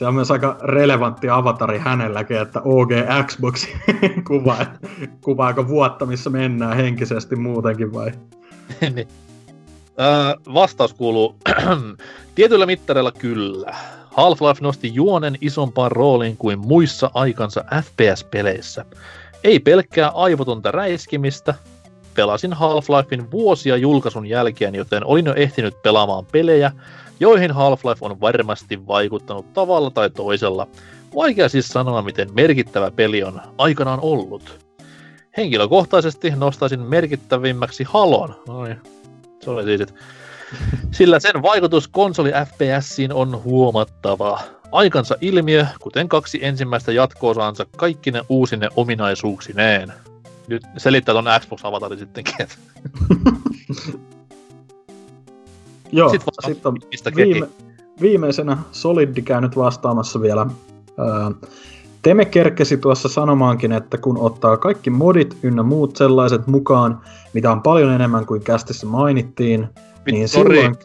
Se 0.00 0.06
on 0.06 0.14
myös 0.14 0.30
aika 0.30 0.56
relevantti 0.62 1.28
avatari 1.28 1.78
hänelläkin, 1.78 2.36
että 2.36 2.60
OG 2.64 2.90
Xbox 3.26 3.66
kuvaa, 4.28 4.66
kuvaako 5.24 5.68
vuotta, 5.68 6.06
missä 6.06 6.30
mennään 6.30 6.76
henkisesti 6.76 7.36
muutenkin 7.36 7.92
vai? 7.92 8.12
niin. 8.94 9.08
öö, 10.00 10.52
vastaus 10.54 10.94
kuuluu, 10.94 11.36
tietyillä 12.34 12.66
mittareilla 12.66 13.12
kyllä. 13.12 13.76
Half-Life 14.10 14.60
nosti 14.60 14.94
juonen 14.94 15.38
isompaan 15.40 15.92
rooliin 15.92 16.36
kuin 16.36 16.58
muissa 16.58 17.10
aikansa 17.14 17.64
FPS-peleissä. 17.82 18.84
Ei 19.44 19.60
pelkkää 19.60 20.08
aivotonta 20.08 20.70
räiskimistä, 20.70 21.54
pelasin 22.14 22.52
Half-Lifein 22.52 23.30
vuosia 23.30 23.76
julkaisun 23.76 24.26
jälkeen, 24.26 24.74
joten 24.74 25.06
olin 25.06 25.26
jo 25.26 25.34
ehtinyt 25.34 25.82
pelaamaan 25.82 26.26
pelejä, 26.32 26.72
joihin 27.20 27.50
Half-Life 27.50 27.98
on 28.00 28.20
varmasti 28.20 28.86
vaikuttanut 28.86 29.52
tavalla 29.52 29.90
tai 29.90 30.10
toisella. 30.10 30.66
Vaikea 31.14 31.48
siis 31.48 31.68
sanoa, 31.68 32.02
miten 32.02 32.28
merkittävä 32.34 32.90
peli 32.90 33.22
on 33.22 33.40
aikanaan 33.58 34.00
ollut. 34.02 34.66
Henkilökohtaisesti 35.36 36.30
nostaisin 36.30 36.80
merkittävimmäksi 36.80 37.84
Halon. 37.84 38.42
Noin, 38.46 38.76
se 39.40 39.50
oli 39.50 39.64
siis, 39.64 39.94
Sillä 40.98 41.20
sen 41.20 41.42
vaikutus 41.42 41.88
konsoli 41.88 42.30
FPSiin 42.30 43.12
on 43.12 43.44
huomattava. 43.44 44.40
Aikansa 44.72 45.16
ilmiö, 45.20 45.66
kuten 45.80 46.08
kaksi 46.08 46.38
ensimmäistä 46.42 46.92
jatkoosaansa 46.92 47.66
kaikki 47.76 48.10
ne 48.10 48.20
uusine 48.28 48.68
ominaisuuksineen. 48.76 49.92
Nyt 50.48 50.62
selittää 50.76 51.14
ton 51.14 51.24
Xbox-avatarin 51.40 51.98
sittenkin. 51.98 52.34
Joo, 55.92 56.08
sitten 56.08 56.34
sit 56.46 56.66
on 56.66 56.76
viime, 57.16 57.48
viimeisenä 58.00 58.58
Solidi 58.72 59.22
käynyt 59.22 59.56
vastaamassa 59.56 60.20
vielä. 60.20 60.46
Öö, 60.98 61.48
Teme 62.02 62.24
kerkesi 62.24 62.76
tuossa 62.76 63.08
sanomaankin, 63.08 63.72
että 63.72 63.98
kun 63.98 64.18
ottaa 64.18 64.56
kaikki 64.56 64.90
modit 64.90 65.36
ynnä 65.42 65.62
muut 65.62 65.96
sellaiset 65.96 66.46
mukaan, 66.46 67.00
mitä 67.32 67.52
on 67.52 67.62
paljon 67.62 67.92
enemmän 67.92 68.26
kuin 68.26 68.42
kästissä 68.42 68.86
mainittiin, 68.86 69.68
niin 70.10 70.28
sorry. 70.28 70.56
silloin... 70.56 70.76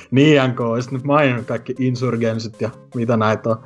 niin 0.10 0.42
NK, 0.48 0.60
olisit 0.60 0.92
nyt 0.92 1.04
maininnut 1.04 1.46
kaikki 1.46 1.74
insurgensit 1.78 2.60
ja 2.60 2.70
mitä 2.94 3.16
näitä 3.16 3.50
on. 3.50 3.56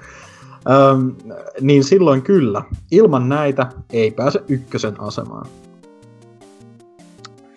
Öm, 0.70 1.14
niin 1.60 1.84
silloin 1.84 2.22
kyllä. 2.22 2.62
Ilman 2.90 3.28
näitä 3.28 3.66
ei 3.92 4.10
pääse 4.10 4.42
ykkösen 4.48 5.00
asemaan. 5.00 5.46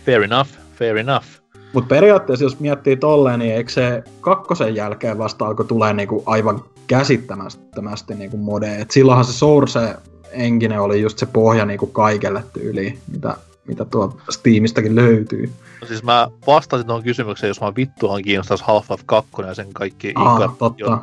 Fair 0.06 0.24
enough, 0.24 0.50
fair 0.76 0.98
enough. 0.98 1.41
Mutta 1.74 1.88
periaatteessa 1.88 2.46
jos 2.46 2.60
miettii 2.60 2.96
tolleen, 2.98 3.40
niin 3.40 3.56
eikö 3.56 3.72
se 3.72 4.04
kakkosen 4.22 4.76
jälkeen 4.76 5.18
vasta 5.18 5.46
alkoi 5.46 5.66
tulee 5.66 5.94
niinku 5.94 6.24
aivan 6.26 6.64
käsittämättömästi 6.88 8.16
niinku 8.16 8.38
mode. 8.38 8.76
Et 8.76 8.92
silloinhan 8.92 9.26
se 9.26 9.34
Source 9.34 9.96
engine 10.32 10.80
oli 10.80 11.02
just 11.02 11.18
se 11.18 11.26
pohja 11.26 11.66
niinku 11.66 11.88
kaikelle 11.88 12.44
tyyliin, 12.54 13.00
mitä, 13.12 13.38
mitä 13.68 13.86
tuo 13.86 14.18
Steamistäkin 14.30 14.96
löytyy. 14.96 15.50
No 15.82 15.88
siis 15.88 16.04
mä 16.04 16.28
vastasin 16.48 16.88
tuohon 16.88 17.04
kysymykseen, 17.04 17.48
jos 17.50 17.62
mä 17.62 17.76
vittuaan 17.76 18.22
kiinnostaisi 18.22 18.64
Half-Life 18.64 19.04
2 19.06 19.32
ja 19.48 19.54
sen 19.54 19.74
kaikki 19.74 20.12
Aa, 20.16 20.40
totta. 20.60 21.02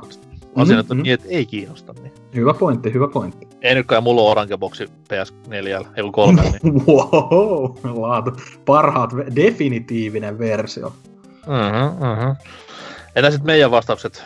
Asian, 0.57 0.81
että 0.81 0.95
Mhm. 0.95 1.03
niin, 1.03 1.15
että 1.15 1.27
ei 1.31 1.47
kiinnosta. 1.47 1.95
Niin. 2.03 2.13
Hyvä 2.35 2.55
pointti, 2.55 2.93
hyvä 2.95 3.09
pointti. 3.09 3.48
Ei 3.63 3.75
nytkään, 3.75 4.03
mulla 4.03 4.23
on 4.23 4.31
Orange 4.31 4.57
Boxi 4.57 4.85
PS4, 4.85 5.87
ei 5.97 6.03
kun 6.03 6.13
kolme, 6.13 6.43
niin 6.43 6.75
wow, 6.87 7.75
laatu. 8.01 8.31
Parhaat, 8.65 9.11
definitiivinen 9.37 10.39
versio. 10.39 10.93
Mhm, 11.47 12.05
mhm. 12.05 12.31
Entä 13.17 13.31
sitten 13.31 13.47
meidän 13.47 13.71
vastaukset 13.71 14.25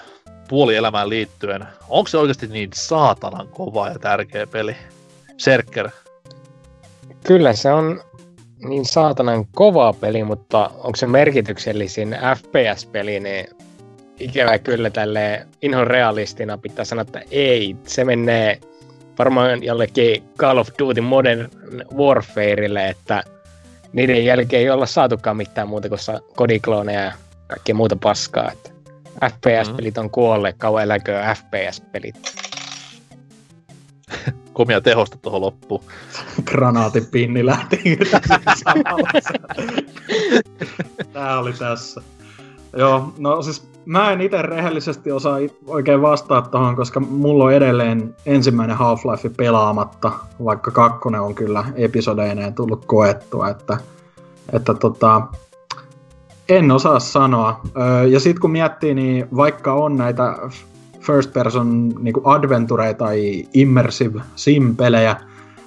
puolielämään 0.48 1.08
liittyen? 1.08 1.66
Onko 1.88 2.08
se 2.08 2.18
oikeasti 2.18 2.46
niin 2.46 2.70
saatanan 2.74 3.48
kova 3.48 3.88
ja 3.88 3.98
tärkeä 3.98 4.46
peli? 4.46 4.76
Serker. 5.36 5.90
Kyllä 7.24 7.52
se 7.52 7.72
on 7.72 8.00
niin 8.68 8.84
saatanan 8.84 9.46
kova 9.46 9.92
peli, 9.92 10.24
mutta 10.24 10.70
onko 10.76 10.96
se 10.96 11.06
merkityksellisin 11.06 12.16
FPS-peli, 12.36 13.20
niin 13.20 13.46
ikävä 14.20 14.58
kyllä 14.58 14.90
tälle 14.90 15.46
inhon 15.62 15.86
realistina 15.86 16.58
pitää 16.58 16.84
sanoa, 16.84 17.02
että 17.02 17.22
ei. 17.30 17.76
Se 17.86 18.04
menee 18.04 18.60
varmaan 19.18 19.62
jollekin 19.62 20.22
Call 20.38 20.58
of 20.58 20.68
Duty 20.78 21.00
Modern 21.00 21.48
Warfareille, 21.96 22.88
että 22.88 23.22
niiden 23.92 24.24
jälkeen 24.24 24.62
ei 24.62 24.70
olla 24.70 24.86
saatukaan 24.86 25.36
mitään 25.36 25.68
muuta 25.68 25.88
kuin 25.88 26.00
kodiklooneja 26.36 27.00
ja 27.00 27.12
kaikkea 27.46 27.74
muuta 27.74 27.96
paskaa. 27.96 28.52
Että 28.52 28.70
FPS-pelit 29.28 29.98
on 29.98 30.10
kuolleet, 30.10 30.56
kauan 30.58 30.82
eläköön 30.82 31.36
FPS-pelit. 31.36 32.14
Komia 34.52 34.80
tehosta 34.80 35.16
tuohon 35.22 35.40
loppuun. 35.40 35.84
Granaatin 36.44 37.06
pinni 37.06 37.46
lähti. 37.46 37.80
Tää 41.12 41.38
oli 41.38 41.52
tässä. 41.52 42.00
Joo, 42.76 43.14
no 43.18 43.42
siis 43.42 43.71
mä 43.86 44.12
en 44.12 44.20
itse 44.20 44.42
rehellisesti 44.42 45.12
osaa 45.12 45.38
oikein 45.66 46.02
vastaa 46.02 46.42
tohon, 46.42 46.76
koska 46.76 47.00
mulla 47.00 47.44
on 47.44 47.52
edelleen 47.52 48.14
ensimmäinen 48.26 48.76
Half-Life 48.76 49.34
pelaamatta, 49.36 50.12
vaikka 50.44 50.70
kakkonen 50.70 51.20
on 51.20 51.34
kyllä 51.34 51.64
episodeineen 51.74 52.54
tullut 52.54 52.84
koettua, 52.84 53.48
että, 53.48 53.78
että 54.52 54.74
tota, 54.74 55.22
en 56.48 56.70
osaa 56.70 57.00
sanoa. 57.00 57.60
Ja 58.10 58.20
sitten 58.20 58.40
kun 58.40 58.50
miettii, 58.50 58.94
niin 58.94 59.26
vaikka 59.36 59.74
on 59.74 59.96
näitä 59.96 60.38
first 61.00 61.32
person 61.32 61.92
niin 61.98 62.14
adventure 62.24 62.94
tai 62.94 63.44
immersive 63.54 64.22
sim-pelejä, 64.36 65.16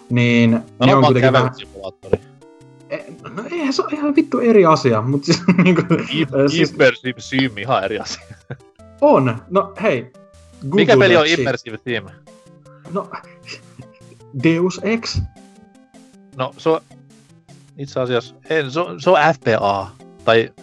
niin 0.10 0.52
No, 0.52 0.86
ne 0.86 0.96
on 0.96 1.04
kuitenkin 1.04 1.34
vähän... 1.34 1.50
kävelysimulaattori. 1.50 2.20
Eihän 3.66 3.74
se 3.74 3.82
ole 3.82 3.92
ihan 3.94 4.16
vittu 4.16 4.40
eri 4.40 4.66
asia, 4.66 5.02
mutta 5.02 5.26
siis, 5.26 5.42
niin 5.64 5.76
kuin, 5.76 5.88
siis 6.50 6.72
Immersive 6.72 7.22
Sim, 7.22 7.58
ihan 7.58 7.84
eri 7.84 8.00
asia. 8.00 8.24
on. 9.02 9.38
No 9.50 9.74
hei, 9.82 10.12
Google 10.62 10.76
Mikä 10.76 10.98
peli 10.98 11.18
on. 11.18 11.28
Immersive 11.28 11.80
Sim? 11.84 12.06
No, 12.94 13.10
Deus 14.44 14.80
Ex. 14.84 15.22
No 16.36 16.54
se 16.58 16.70
on 16.70 16.82
itse 17.78 18.00
asiassa, 18.00 18.36
en, 18.50 18.72
se, 18.72 18.80
on, 18.80 19.02
se 19.02 19.10
on 19.10 19.18
FPA. 19.34 19.88
Tai 20.26 20.54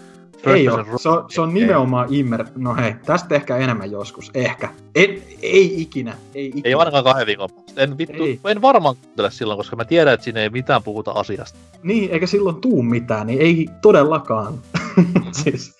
ei 0.46 0.68
ole. 0.68 0.84
Se 0.96 1.08
on, 1.08 1.24
se 1.28 1.40
on 1.40 1.54
nimenomaan 1.54 2.14
immer... 2.14 2.44
No 2.56 2.74
hei, 2.74 2.94
tästä 3.06 3.34
ehkä 3.34 3.56
enemmän 3.56 3.90
joskus. 3.90 4.30
Ehkä. 4.34 4.68
En, 4.94 5.22
ei 5.42 5.82
ikinä. 5.82 6.16
Ei 6.34 6.46
ikinä. 6.46 6.62
Ei 6.64 6.74
ainakaan 6.74 7.04
kahden 7.04 7.26
viikon. 7.26 7.48
En, 7.76 7.98
vittu, 7.98 8.24
Ei. 8.24 8.40
en 8.44 8.62
varmaan 8.62 8.96
kuuntele 8.96 9.30
silloin, 9.30 9.56
koska 9.56 9.76
mä 9.76 9.84
tiedän, 9.84 10.14
että 10.14 10.24
siinä 10.24 10.40
ei 10.40 10.50
mitään 10.50 10.82
puhuta 10.82 11.10
asiasta. 11.10 11.58
Niin, 11.82 12.10
eikä 12.10 12.26
silloin 12.26 12.56
tuu 12.56 12.82
mitään, 12.82 13.26
niin 13.26 13.40
ei 13.40 13.68
todellakaan. 13.82 14.54
siis, 15.42 15.76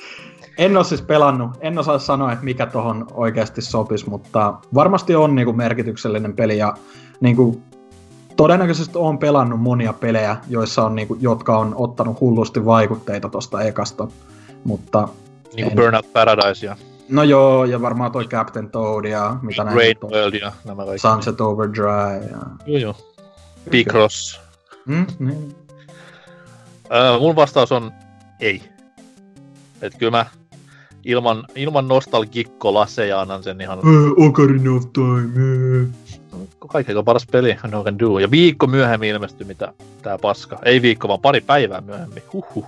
en 0.58 0.76
ole 0.76 0.84
siis 0.84 1.02
pelannut, 1.02 1.50
en 1.60 1.78
osaa 1.78 1.98
sanoa, 1.98 2.32
että 2.32 2.44
mikä 2.44 2.66
tohon 2.66 3.06
oikeasti 3.14 3.62
sopisi, 3.62 4.08
mutta 4.10 4.54
varmasti 4.74 5.14
on 5.14 5.34
niinku 5.34 5.52
merkityksellinen 5.52 6.36
peli 6.36 6.58
ja 6.58 6.74
niinku, 7.20 7.62
todennäköisesti 8.36 8.98
on 8.98 9.18
pelannut 9.18 9.60
monia 9.60 9.92
pelejä, 9.92 10.36
joissa 10.48 10.84
on 10.84 10.94
niinku, 10.94 11.16
jotka 11.20 11.58
on 11.58 11.74
ottanut 11.76 12.20
hullusti 12.20 12.64
vaikutteita 12.64 13.28
tosta 13.28 13.62
ekasta. 13.62 14.08
Mutta 14.64 15.08
Niin 15.54 15.64
kuin 15.64 15.70
En. 15.70 15.76
Burnout 15.76 16.12
Paradise 16.12 16.66
ja 16.66 16.76
no 17.08 17.22
joo, 17.22 17.64
ja 17.64 17.82
varmaan 17.82 18.12
toi 18.12 18.24
Captain 18.24 18.70
Toad 18.70 19.04
ja 19.04 19.36
mitä 19.42 19.64
näin 19.64 19.76
Rain 19.76 19.96
on. 20.02 20.10
World 20.10 20.34
ja 20.34 20.52
nämä 20.64 20.84
kaikki. 20.84 20.98
Sunset 20.98 21.40
Overdrive 21.40 22.26
ja... 22.30 22.38
Joo, 22.66 22.78
joo. 22.78 22.96
Picross. 23.70 24.40
Mm, 24.86 25.06
niin. 25.18 25.56
Öö, 26.94 27.18
mun 27.18 27.36
vastaus 27.36 27.72
on 27.72 27.92
ei. 28.40 28.62
Et 29.82 29.94
kyllä 29.98 30.10
mä 30.10 30.26
ilman, 31.04 31.44
ilman 31.54 31.88
nostalgikko-laseja 31.88 33.20
annan 33.20 33.42
sen 33.42 33.60
ihan 33.60 33.78
Uh, 33.78 34.26
Ocarina 34.26 34.72
of 34.76 34.84
Time. 34.92 35.32
Uh. 36.32 36.48
kaikkein 36.68 37.04
paras 37.04 37.26
peli 37.26 37.56
No 37.70 37.84
Can 37.84 37.98
Do. 37.98 38.18
Ja 38.18 38.30
viikko 38.30 38.66
myöhemmin 38.66 39.08
ilmestyi 39.08 39.46
mitä 39.46 39.72
tää 40.02 40.18
paska. 40.18 40.58
Ei 40.64 40.82
viikko, 40.82 41.08
vaan 41.08 41.20
pari 41.20 41.40
päivää 41.40 41.80
myöhemmin. 41.80 42.22
Huhhuh. 42.32 42.66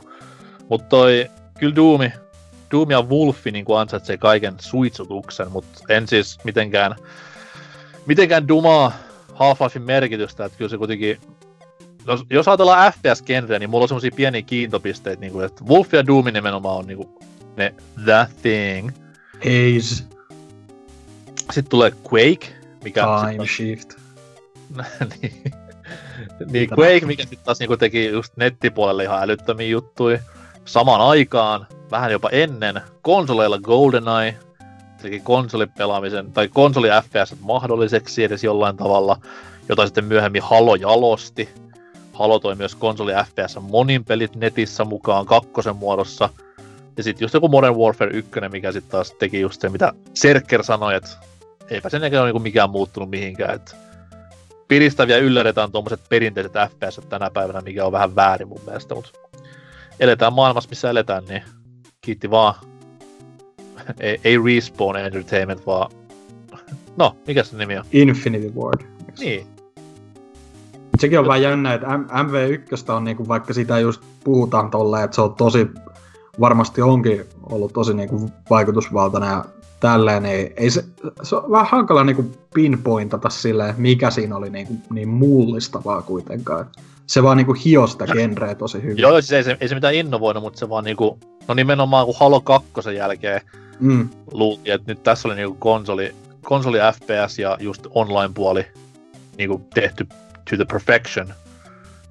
Mut 0.69 0.89
toi, 0.89 1.31
kyllä 1.59 1.77
Doomi, 1.77 2.13
Doom 2.71 2.91
ja 2.91 3.03
Wolfi 3.03 3.51
niin 3.51 3.65
ansaitsee 3.79 4.17
kaiken 4.17 4.55
suitsutuksen, 4.61 5.53
mutta 5.53 5.81
en 5.89 6.09
siis 6.09 6.39
mitenkään, 6.45 6.97
mitenkään 8.07 8.49
dumaa 8.49 8.93
Half-Lifein 9.33 9.83
merkitystä, 9.83 10.45
että 10.45 10.59
kyllä 10.59 10.69
se 10.69 10.79
kuitenkin 10.79 11.21
jos, 12.07 12.25
jos 12.31 12.49
ajatellaan 12.49 12.93
FPS-genreä, 12.93 13.59
niin 13.59 13.71
mulla 13.71 13.85
on 13.85 13.89
semmosia 13.89 14.11
pieniä 14.17 14.43
kiintopisteitä, 14.43 15.21
niin 15.21 15.33
kuin, 15.33 15.47
että 15.47 15.65
Wolf 15.65 15.95
ja 15.95 16.07
Doom 16.07 16.25
nimenomaan 16.25 16.79
on 16.79 16.87
niin 16.87 16.97
kuin, 16.97 17.09
ne 17.57 17.75
the 18.05 18.27
thing. 18.43 18.91
Haze. 19.35 20.05
Sitten 21.37 21.71
tulee 21.71 21.93
Quake, 22.13 22.47
mikä 22.85 23.05
Time 23.21 23.41
on- 23.41 23.49
Shift. 23.49 23.95
niin, 25.23 25.43
niin 26.51 26.71
Quake, 26.79 27.07
mikä 27.07 27.23
sitten 27.23 27.45
taas 27.45 27.59
niinku 27.59 27.77
teki 27.77 28.07
just 28.07 28.37
nettipuolelle 28.37 29.05
ihan 29.05 29.23
älyttömiä 29.23 29.69
juttuja. 29.69 30.19
Samaan 30.65 31.01
aikaan, 31.01 31.67
vähän 31.91 32.13
jopa 32.13 32.29
ennen, 32.31 32.81
konsoleilla 33.03 33.59
GoldenEye 33.59 34.39
teki 35.03 35.21
konsolipelaamisen, 35.21 36.33
tai 36.33 36.49
konsoli 36.49 36.89
FPS 37.03 37.41
mahdolliseksi 37.41 38.25
edes 38.25 38.45
jollain 38.45 38.77
tavalla, 38.77 39.19
jota 39.69 39.87
sitten 39.87 40.05
myöhemmin 40.05 40.43
Halo 40.43 40.75
jalosti. 40.75 41.49
Halo 42.13 42.39
toi 42.39 42.55
myös 42.55 42.75
konsoli 42.75 43.13
FPS 43.27 43.59
monin 43.61 44.05
pelit 44.05 44.37
netissä 44.37 44.85
mukaan 44.85 45.27
kakkosen 45.27 45.77
muodossa. 45.77 46.29
Ja 46.97 47.03
sitten 47.03 47.25
just 47.25 47.35
joku 47.35 47.49
Modern 47.49 47.77
Warfare 47.77 48.11
1, 48.11 48.31
mikä 48.49 48.73
sitten 48.73 48.91
taas 48.91 49.13
teki 49.13 49.41
just 49.41 49.61
se, 49.61 49.69
mitä 49.69 49.93
Serker 50.15 50.65
sanoi, 50.65 50.95
että 50.95 51.11
eipä 51.71 51.89
sen 51.89 52.03
ole 52.03 52.25
niinku 52.25 52.39
mikään 52.39 52.71
muuttunut 52.71 53.11
mihinkään. 53.11 53.55
Et 53.55 53.77
piristäviä 54.69 55.19
yllätetään 55.19 55.73
tuommoiset 55.73 56.01
perinteiset 56.09 56.53
FPS 56.53 57.01
tänä 57.09 57.31
päivänä, 57.31 57.61
mikä 57.61 57.85
on 57.85 57.93
vähän 57.93 58.17
väärin 58.17 58.49
mun 58.49 58.61
mielestä, 58.67 58.95
mutta 58.95 59.11
eletään 60.01 60.33
maailmassa, 60.33 60.71
missä 60.71 60.91
eletään, 60.91 61.25
niin 61.25 61.43
kiitti 62.01 62.31
vaan. 62.31 62.55
ei, 64.01 64.21
ei 64.25 64.39
Respawn 64.45 64.97
Entertainment, 64.97 65.67
vaan... 65.67 65.91
No, 66.97 67.17
mikä 67.27 67.45
se 67.45 67.57
nimi 67.57 67.79
on? 67.79 67.85
Infinity 67.93 68.53
Ward. 68.57 68.83
Niin, 69.19 69.47
Sekin 70.99 71.19
on 71.19 71.27
vähän 71.27 71.43
jännä, 71.43 71.75
että 71.75 71.99
M- 71.99 72.05
MV1 72.05 72.93
on 72.93 73.05
niinku, 73.05 73.29
vaikka 73.29 73.55
sitä 73.55 73.79
just 73.79 74.03
puhutaan 74.25 74.71
tolleen, 74.71 75.05
että 75.05 75.15
se 75.15 75.21
on 75.21 75.35
tosi, 75.35 75.71
varmasti 76.41 76.83
onkin 76.83 77.25
ollut 77.43 77.73
tosi 77.73 77.95
niinku 77.95 78.31
vaikutusvaltainen 78.51 79.29
ja 79.31 79.45
tälleen, 79.81 80.23
niin 80.23 80.53
ei 80.57 80.71
se, 80.71 80.85
se 81.23 81.37
on 81.37 81.51
vähän 81.51 81.67
hankala 81.71 82.05
niinku 82.05 82.25
pinpointata 82.55 83.29
silleen, 83.29 83.75
mikä 83.79 84.11
siinä 84.11 84.37
oli 84.37 84.51
niinku 84.51 84.75
niin 84.91 85.09
mullistavaa 85.09 86.03
kuitenkaan. 86.03 86.67
Se 87.07 87.23
vaan 87.23 87.37
niinku 87.37 87.53
hio 87.53 87.87
sitä 87.87 88.07
genreä 88.07 88.55
tosi 88.55 88.83
hyvin. 88.83 88.99
joo, 88.99 89.21
siis 89.21 89.33
ei 89.33 89.45
se, 89.45 89.57
ei 89.61 89.69
se 89.69 89.75
mitään 89.75 89.95
innovoinut, 89.95 90.43
mutta 90.43 90.59
se 90.59 90.69
vaan 90.69 90.85
niinku... 90.85 91.19
No 91.49 91.55
nimenomaan 91.55 92.07
kun 92.07 92.15
Halo 92.19 92.41
2 92.41 92.95
jälkeen 92.97 93.41
Mm, 93.81 94.09
luultiin, 94.33 94.75
että 94.75 94.93
nyt 94.93 95.03
tässä 95.03 95.29
oli 95.29 95.35
niinku 95.35 95.57
konsoli, 95.59 96.15
konsoli 96.45 96.79
FPS 96.95 97.39
ja 97.39 97.57
just 97.61 97.87
online-puoli 97.91 98.67
niinku 99.39 99.69
tehty 99.75 100.07
to 100.51 100.57
the 100.57 100.65
perfection. 100.65 101.35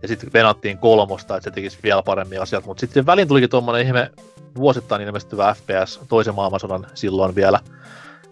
Ja 0.01 0.07
sitten 0.07 0.33
venattiin 0.33 0.77
kolmosta, 0.77 1.37
että 1.37 1.49
se 1.49 1.53
tekisi 1.53 1.77
vielä 1.83 2.03
paremmin 2.03 2.41
asiat, 2.41 2.65
mutta 2.65 2.81
sitten 2.81 3.05
väliin 3.05 3.27
tulikin 3.27 3.49
tuommoinen 3.49 3.87
ihme 3.87 4.11
vuosittain 4.55 5.01
ilmestyvä 5.01 5.53
FPS 5.53 5.99
toisen 6.07 6.35
maailmansodan 6.35 6.87
silloin 6.93 7.35
vielä. 7.35 7.59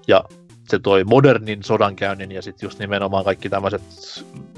Ja 0.08 0.24
se 0.72 0.80
toi 0.80 1.03
modernin 1.03 1.64
sodankäynnin 1.64 2.31
ja 2.31 2.41
sitten 2.41 2.68
just 2.68 2.80
nimenomaan 2.80 3.26
kaikki 3.26 3.49
tämmöiset 3.49 3.81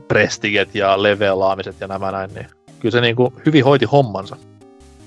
prestiget 0.07 0.75
ja 0.75 1.03
levelaamiset 1.03 1.75
ja 1.81 1.87
nämä 1.87 2.11
näin, 2.11 2.33
niin 2.33 2.47
kyllä 2.79 2.91
se 2.91 3.01
niinku 3.01 3.33
hyvin 3.45 3.63
hoiti 3.63 3.85
hommansa. 3.85 4.37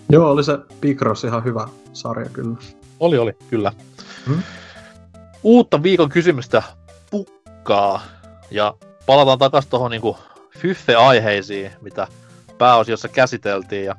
Joo, 0.08 0.30
oli 0.30 0.44
se 0.44 0.58
Picross 0.80 1.24
ihan 1.24 1.44
hyvä 1.44 1.68
sarja 1.92 2.28
kyllä. 2.28 2.56
Oli, 3.00 3.18
oli, 3.18 3.32
kyllä. 3.50 3.72
Hmm? 4.26 4.42
Uutta 5.42 5.82
viikon 5.82 6.08
kysymystä 6.08 6.62
pukkaa. 7.10 8.02
Ja 8.50 8.74
palataan 9.06 9.38
takaisin 9.38 9.70
tuohon 9.70 9.90
niinku 9.90 10.16
fyffe-aiheisiin, 10.58 11.70
mitä 11.80 12.06
pääosiossa 12.58 13.08
käsiteltiin. 13.08 13.84
Ja, 13.84 13.96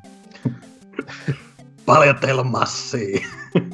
Paljon 1.86 2.16
teillä 2.16 2.42
on 2.42 2.48
massia. 2.48 3.28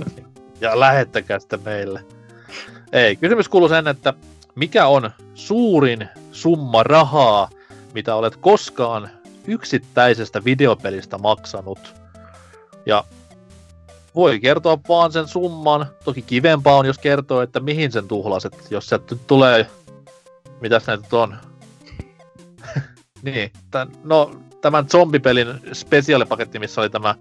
ja 0.61 0.79
lähettäkää 0.79 1.39
sitten 1.39 1.63
meille. 1.65 2.05
Ei, 2.93 3.15
kysymys 3.15 3.49
kuuluu 3.49 3.69
sen, 3.69 3.87
että 3.87 4.13
mikä 4.55 4.87
on 4.87 5.11
suurin 5.33 6.09
summa 6.31 6.83
rahaa, 6.83 7.49
mitä 7.93 8.15
olet 8.15 8.35
koskaan 8.35 9.09
yksittäisestä 9.47 10.43
videopelistä 10.45 11.17
maksanut? 11.17 11.95
Ja 12.85 13.03
voi 14.15 14.39
kertoa 14.39 14.79
vaan 14.89 15.11
sen 15.11 15.27
summan. 15.27 15.85
Toki 16.05 16.21
kivempaa 16.21 16.77
on, 16.77 16.85
jos 16.85 16.97
kertoo, 16.97 17.41
että 17.41 17.59
mihin 17.59 17.91
sen 17.91 18.07
tuhlaset. 18.07 18.67
Jos 18.69 18.87
se 18.87 18.99
tulee... 19.27 19.67
Mitäs 20.61 20.87
näitä 20.87 21.17
on? 21.17 21.37
niin, 23.23 23.51
tän, 23.71 23.91
no 24.03 24.31
tämän 24.61 24.89
zombipelin 24.89 25.47
spesiaalipaketti, 25.73 26.59
missä 26.59 26.81
oli 26.81 26.89
tämä 26.89 27.15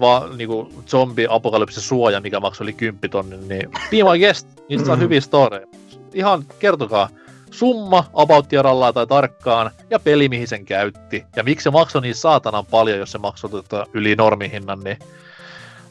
va, 0.00 0.28
niinku, 0.36 0.72
zombi-apokalypsen 0.86 1.82
suoja, 1.82 2.20
mikä 2.20 2.40
maksoi 2.40 2.64
yli 2.64 2.72
10 2.72 3.10
tonnin, 3.10 3.48
niin 3.48 3.70
be 3.70 3.96
my 3.96 4.18
guest, 4.18 4.48
niistä 4.68 4.92
on 4.92 5.00
hyviä 5.00 5.20
storeja. 5.20 5.66
Ihan 6.14 6.44
kertokaa, 6.58 7.08
summa 7.50 8.04
about 8.14 8.46
tai 8.94 9.06
tarkkaan, 9.06 9.70
ja 9.90 9.98
peli 9.98 10.28
mihin 10.28 10.48
sen 10.48 10.64
käytti, 10.64 11.24
ja 11.36 11.44
miksi 11.44 11.64
se 11.64 11.70
maksoi 11.70 12.02
niin 12.02 12.14
saatanan 12.14 12.66
paljon, 12.66 12.98
jos 12.98 13.12
se 13.12 13.18
maksoi 13.18 13.50
tota 13.50 13.86
yli 13.92 14.14
normihinnan, 14.14 14.80
niin 14.80 14.98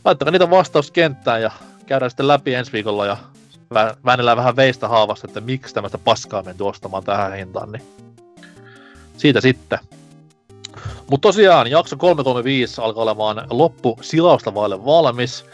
laittakaa 0.05 0.31
niitä 0.31 0.49
vastauskenttään 0.49 1.41
ja 1.41 1.51
käydään 1.85 2.11
sitten 2.11 2.27
läpi 2.27 2.53
ensi 2.53 2.71
viikolla 2.71 3.05
ja 3.05 3.17
väännellään 4.05 4.37
vähän 4.37 4.55
veistä 4.55 4.87
haavasta, 4.87 5.27
että 5.27 5.41
miksi 5.41 5.73
tämmöistä 5.73 5.97
paskaa 5.97 6.43
menty 6.43 6.63
ostamaan 6.63 7.03
tähän 7.03 7.35
hintaan, 7.35 7.71
niin 7.71 7.83
siitä 9.17 9.41
sitten. 9.41 9.79
Mutta 11.11 11.27
tosiaan, 11.27 11.67
jakso 11.67 11.97
335 11.97 12.81
alkaa 12.81 13.03
olemaan 13.03 13.47
loppu 13.49 13.99
silausta 14.01 14.53
vaille 14.53 14.85
valmis. 14.85 15.45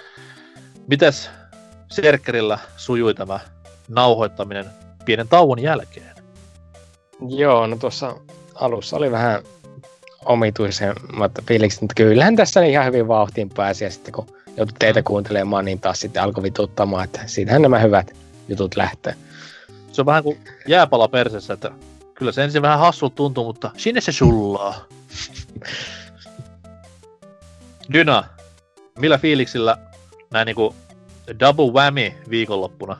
Mites 0.87 1.29
Serkkerillä 1.91 2.59
sujui 2.77 3.13
tämä 3.13 3.39
nauhoittaminen 3.89 4.65
pienen 5.05 5.27
tauon 5.27 5.59
jälkeen? 5.59 6.15
Joo, 7.29 7.67
no 7.67 7.75
tuossa 7.75 8.15
alussa 8.55 8.97
oli 8.97 9.11
vähän 9.11 9.43
omituisemmat 10.25 11.31
fiilikset, 11.47 11.81
mutta 11.81 11.95
kyllähän 11.95 12.35
tässä 12.35 12.61
ihan 12.61 12.85
hyvin 12.85 13.07
vauhtiin 13.07 13.49
pääsi 13.49 13.83
ja 13.83 13.91
sitten 13.91 14.13
kun 14.13 14.27
joutui 14.57 14.75
teitä 14.79 15.03
kuuntelemaan, 15.03 15.65
niin 15.65 15.79
taas 15.79 15.99
sitten 15.99 16.23
alkoi 16.23 16.43
vituttamaan, 16.43 17.03
että 17.03 17.19
siitähän 17.25 17.61
nämä 17.61 17.79
hyvät 17.79 18.17
jutut 18.47 18.75
lähtee. 18.75 19.15
Se 19.91 20.01
on 20.01 20.05
vähän 20.05 20.23
kuin 20.23 20.39
jääpala 20.67 21.07
persessä, 21.07 21.53
että 21.53 21.71
kyllä 22.13 22.31
se 22.31 22.43
ensin 22.43 22.61
vähän 22.61 22.79
hassulta 22.79 23.15
tuntuu, 23.15 23.45
mutta 23.45 23.71
sinne 23.77 24.01
se 24.01 24.11
sullaa. 24.11 24.85
Dyna, 27.93 28.23
millä 28.99 29.17
fiiliksillä 29.17 29.77
näin 30.31 30.45
niinku 30.45 30.75
double 31.39 31.71
whammy 31.71 32.11
viikonloppuna? 32.29 32.97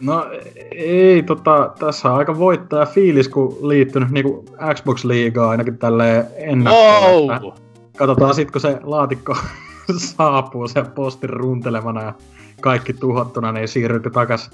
No 0.00 0.26
ei, 0.70 1.22
tota, 1.22 1.72
tässä 1.78 2.10
on 2.12 2.18
aika 2.18 2.38
voittaja 2.38 2.86
fiilis, 2.86 3.28
kun 3.28 3.68
liittynyt 3.68 4.10
niinku 4.10 4.44
Xbox-liigaa 4.74 5.50
ainakin 5.50 5.78
tälleen 5.78 6.26
ennakkoon. 6.36 7.44
Oh! 7.44 7.54
Katsotaan 7.96 8.34
sit, 8.34 8.50
kun 8.50 8.60
se 8.60 8.78
laatikko 8.82 9.36
saapuu 10.16 10.68
sen 10.68 10.86
postin 10.86 11.30
runtelemana 11.30 12.02
ja 12.02 12.14
kaikki 12.60 12.92
tuhottuna, 12.92 13.52
niin 13.52 13.68
siirrytkö 13.68 14.10
takas 14.10 14.50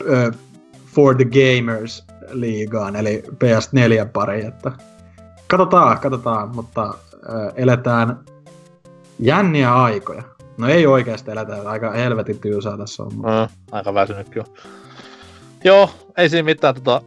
ö, 0.00 0.32
For 0.86 1.14
the 1.14 1.24
Gamers 1.24 2.04
liigaan, 2.30 2.96
eli 2.96 3.22
PS4 3.28 4.08
pari, 4.12 4.44
että 4.44 4.72
katsotaan, 5.46 5.98
katsotaan, 5.98 6.54
mutta 6.54 6.94
ö, 7.14 7.52
eletään 7.56 8.24
jänniä 9.18 9.74
aikoja. 9.74 10.22
No 10.58 10.68
ei 10.68 10.86
oikeasti 10.86 11.30
eletä, 11.30 11.70
aika 11.70 11.90
helvetin 11.90 12.38
tyysää 12.38 12.76
tässä 12.76 13.02
on. 13.02 13.14
Mutta... 13.14 13.48
Mm, 13.50 13.66
aika 13.72 13.94
väsynyt 13.94 14.28
kyllä. 14.28 14.46
Joo, 15.64 15.90
ei 16.16 16.28
siinä 16.28 16.44
mitään. 16.44 16.74
Tota, 16.74 17.02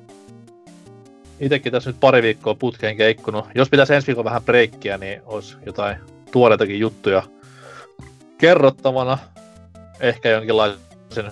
itekin 1.39 1.71
tässä 1.71 1.89
nyt 1.89 1.99
pari 1.99 2.21
viikkoa 2.21 2.55
putkeen 2.55 2.97
keikkunut. 2.97 3.45
Jos 3.55 3.69
pitäisi 3.69 3.93
ensi 3.93 4.07
viikolla 4.07 4.29
vähän 4.29 4.43
breikkiä, 4.43 4.97
niin 4.97 5.21
olisi 5.25 5.57
jotain 5.65 5.97
tuoreitakin 6.31 6.79
juttuja 6.79 7.23
kerrottavana. 8.37 9.17
Ehkä 9.99 10.29
jonkinlaisen 10.29 11.31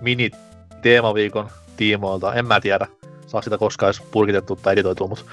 mini-teemaviikon 0.00 1.48
tiimoilta. 1.76 2.34
En 2.34 2.46
mä 2.46 2.60
tiedä, 2.60 2.86
saa 3.26 3.42
sitä 3.42 3.58
koskaan 3.58 3.88
edes 3.88 4.02
purkitettu 4.10 4.56
tai 4.56 4.72
editoitua, 4.72 5.08
mutta 5.08 5.24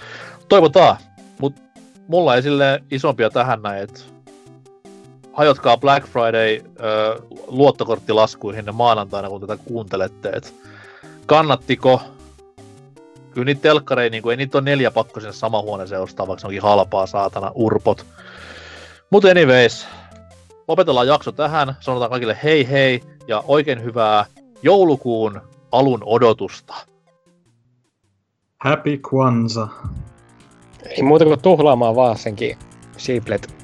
toivotaan. 0.52 0.98
Mutta 1.40 1.62
mulla 2.08 2.36
ei 2.36 2.42
sille 2.42 2.84
isompia 2.92 3.30
tähän 3.30 3.62
näin, 3.62 3.84
että 3.84 4.00
hajotkaa 5.34 5.78
Black 5.78 6.08
Friday 6.08 6.62
ö, 6.80 7.20
luottokorttilaskuihin 7.48 8.76
maanantaina, 8.76 9.30
kun 9.30 9.42
tätä 9.42 9.58
kuuntelette, 9.66 10.30
et 10.30 10.56
kannattiko 11.26 12.02
kyllä 13.34 13.46
niitä 13.46 13.62
telkkareja, 13.62 14.10
niin 14.10 14.24
kuin, 14.24 14.32
ei 14.34 14.38
niitä 14.38 14.58
ole 14.58 14.66
neljä 14.66 14.92
pakko 14.92 15.20
sinne 15.20 15.34
sama 15.34 15.62
huoneeseen 15.62 16.02
ostaa, 16.02 16.28
vaikka 16.28 16.42
se 16.42 16.48
onkin 16.48 16.62
halpaa, 16.62 17.08
saatana, 17.08 17.52
urpot. 17.56 18.06
Mutta 19.10 19.28
anyways, 19.28 19.88
lopetellaan 20.68 21.08
jakso 21.08 21.32
tähän, 21.32 21.76
sanotaan 21.80 22.12
kaikille 22.12 22.38
hei 22.44 22.70
hei, 22.70 23.04
ja 23.28 23.44
oikein 23.48 23.84
hyvää 23.84 24.26
joulukuun 24.62 25.42
alun 25.72 26.02
odotusta. 26.06 26.74
Happy 28.58 28.98
Kwanzaa. 29.10 30.11
Ei 30.90 31.04
muuta 31.04 31.26
kuin 31.26 31.42
tuhlaamaan 31.42 31.96
vaan 31.96 32.18
senkin 32.18 32.58
Sheeplet 32.98 33.56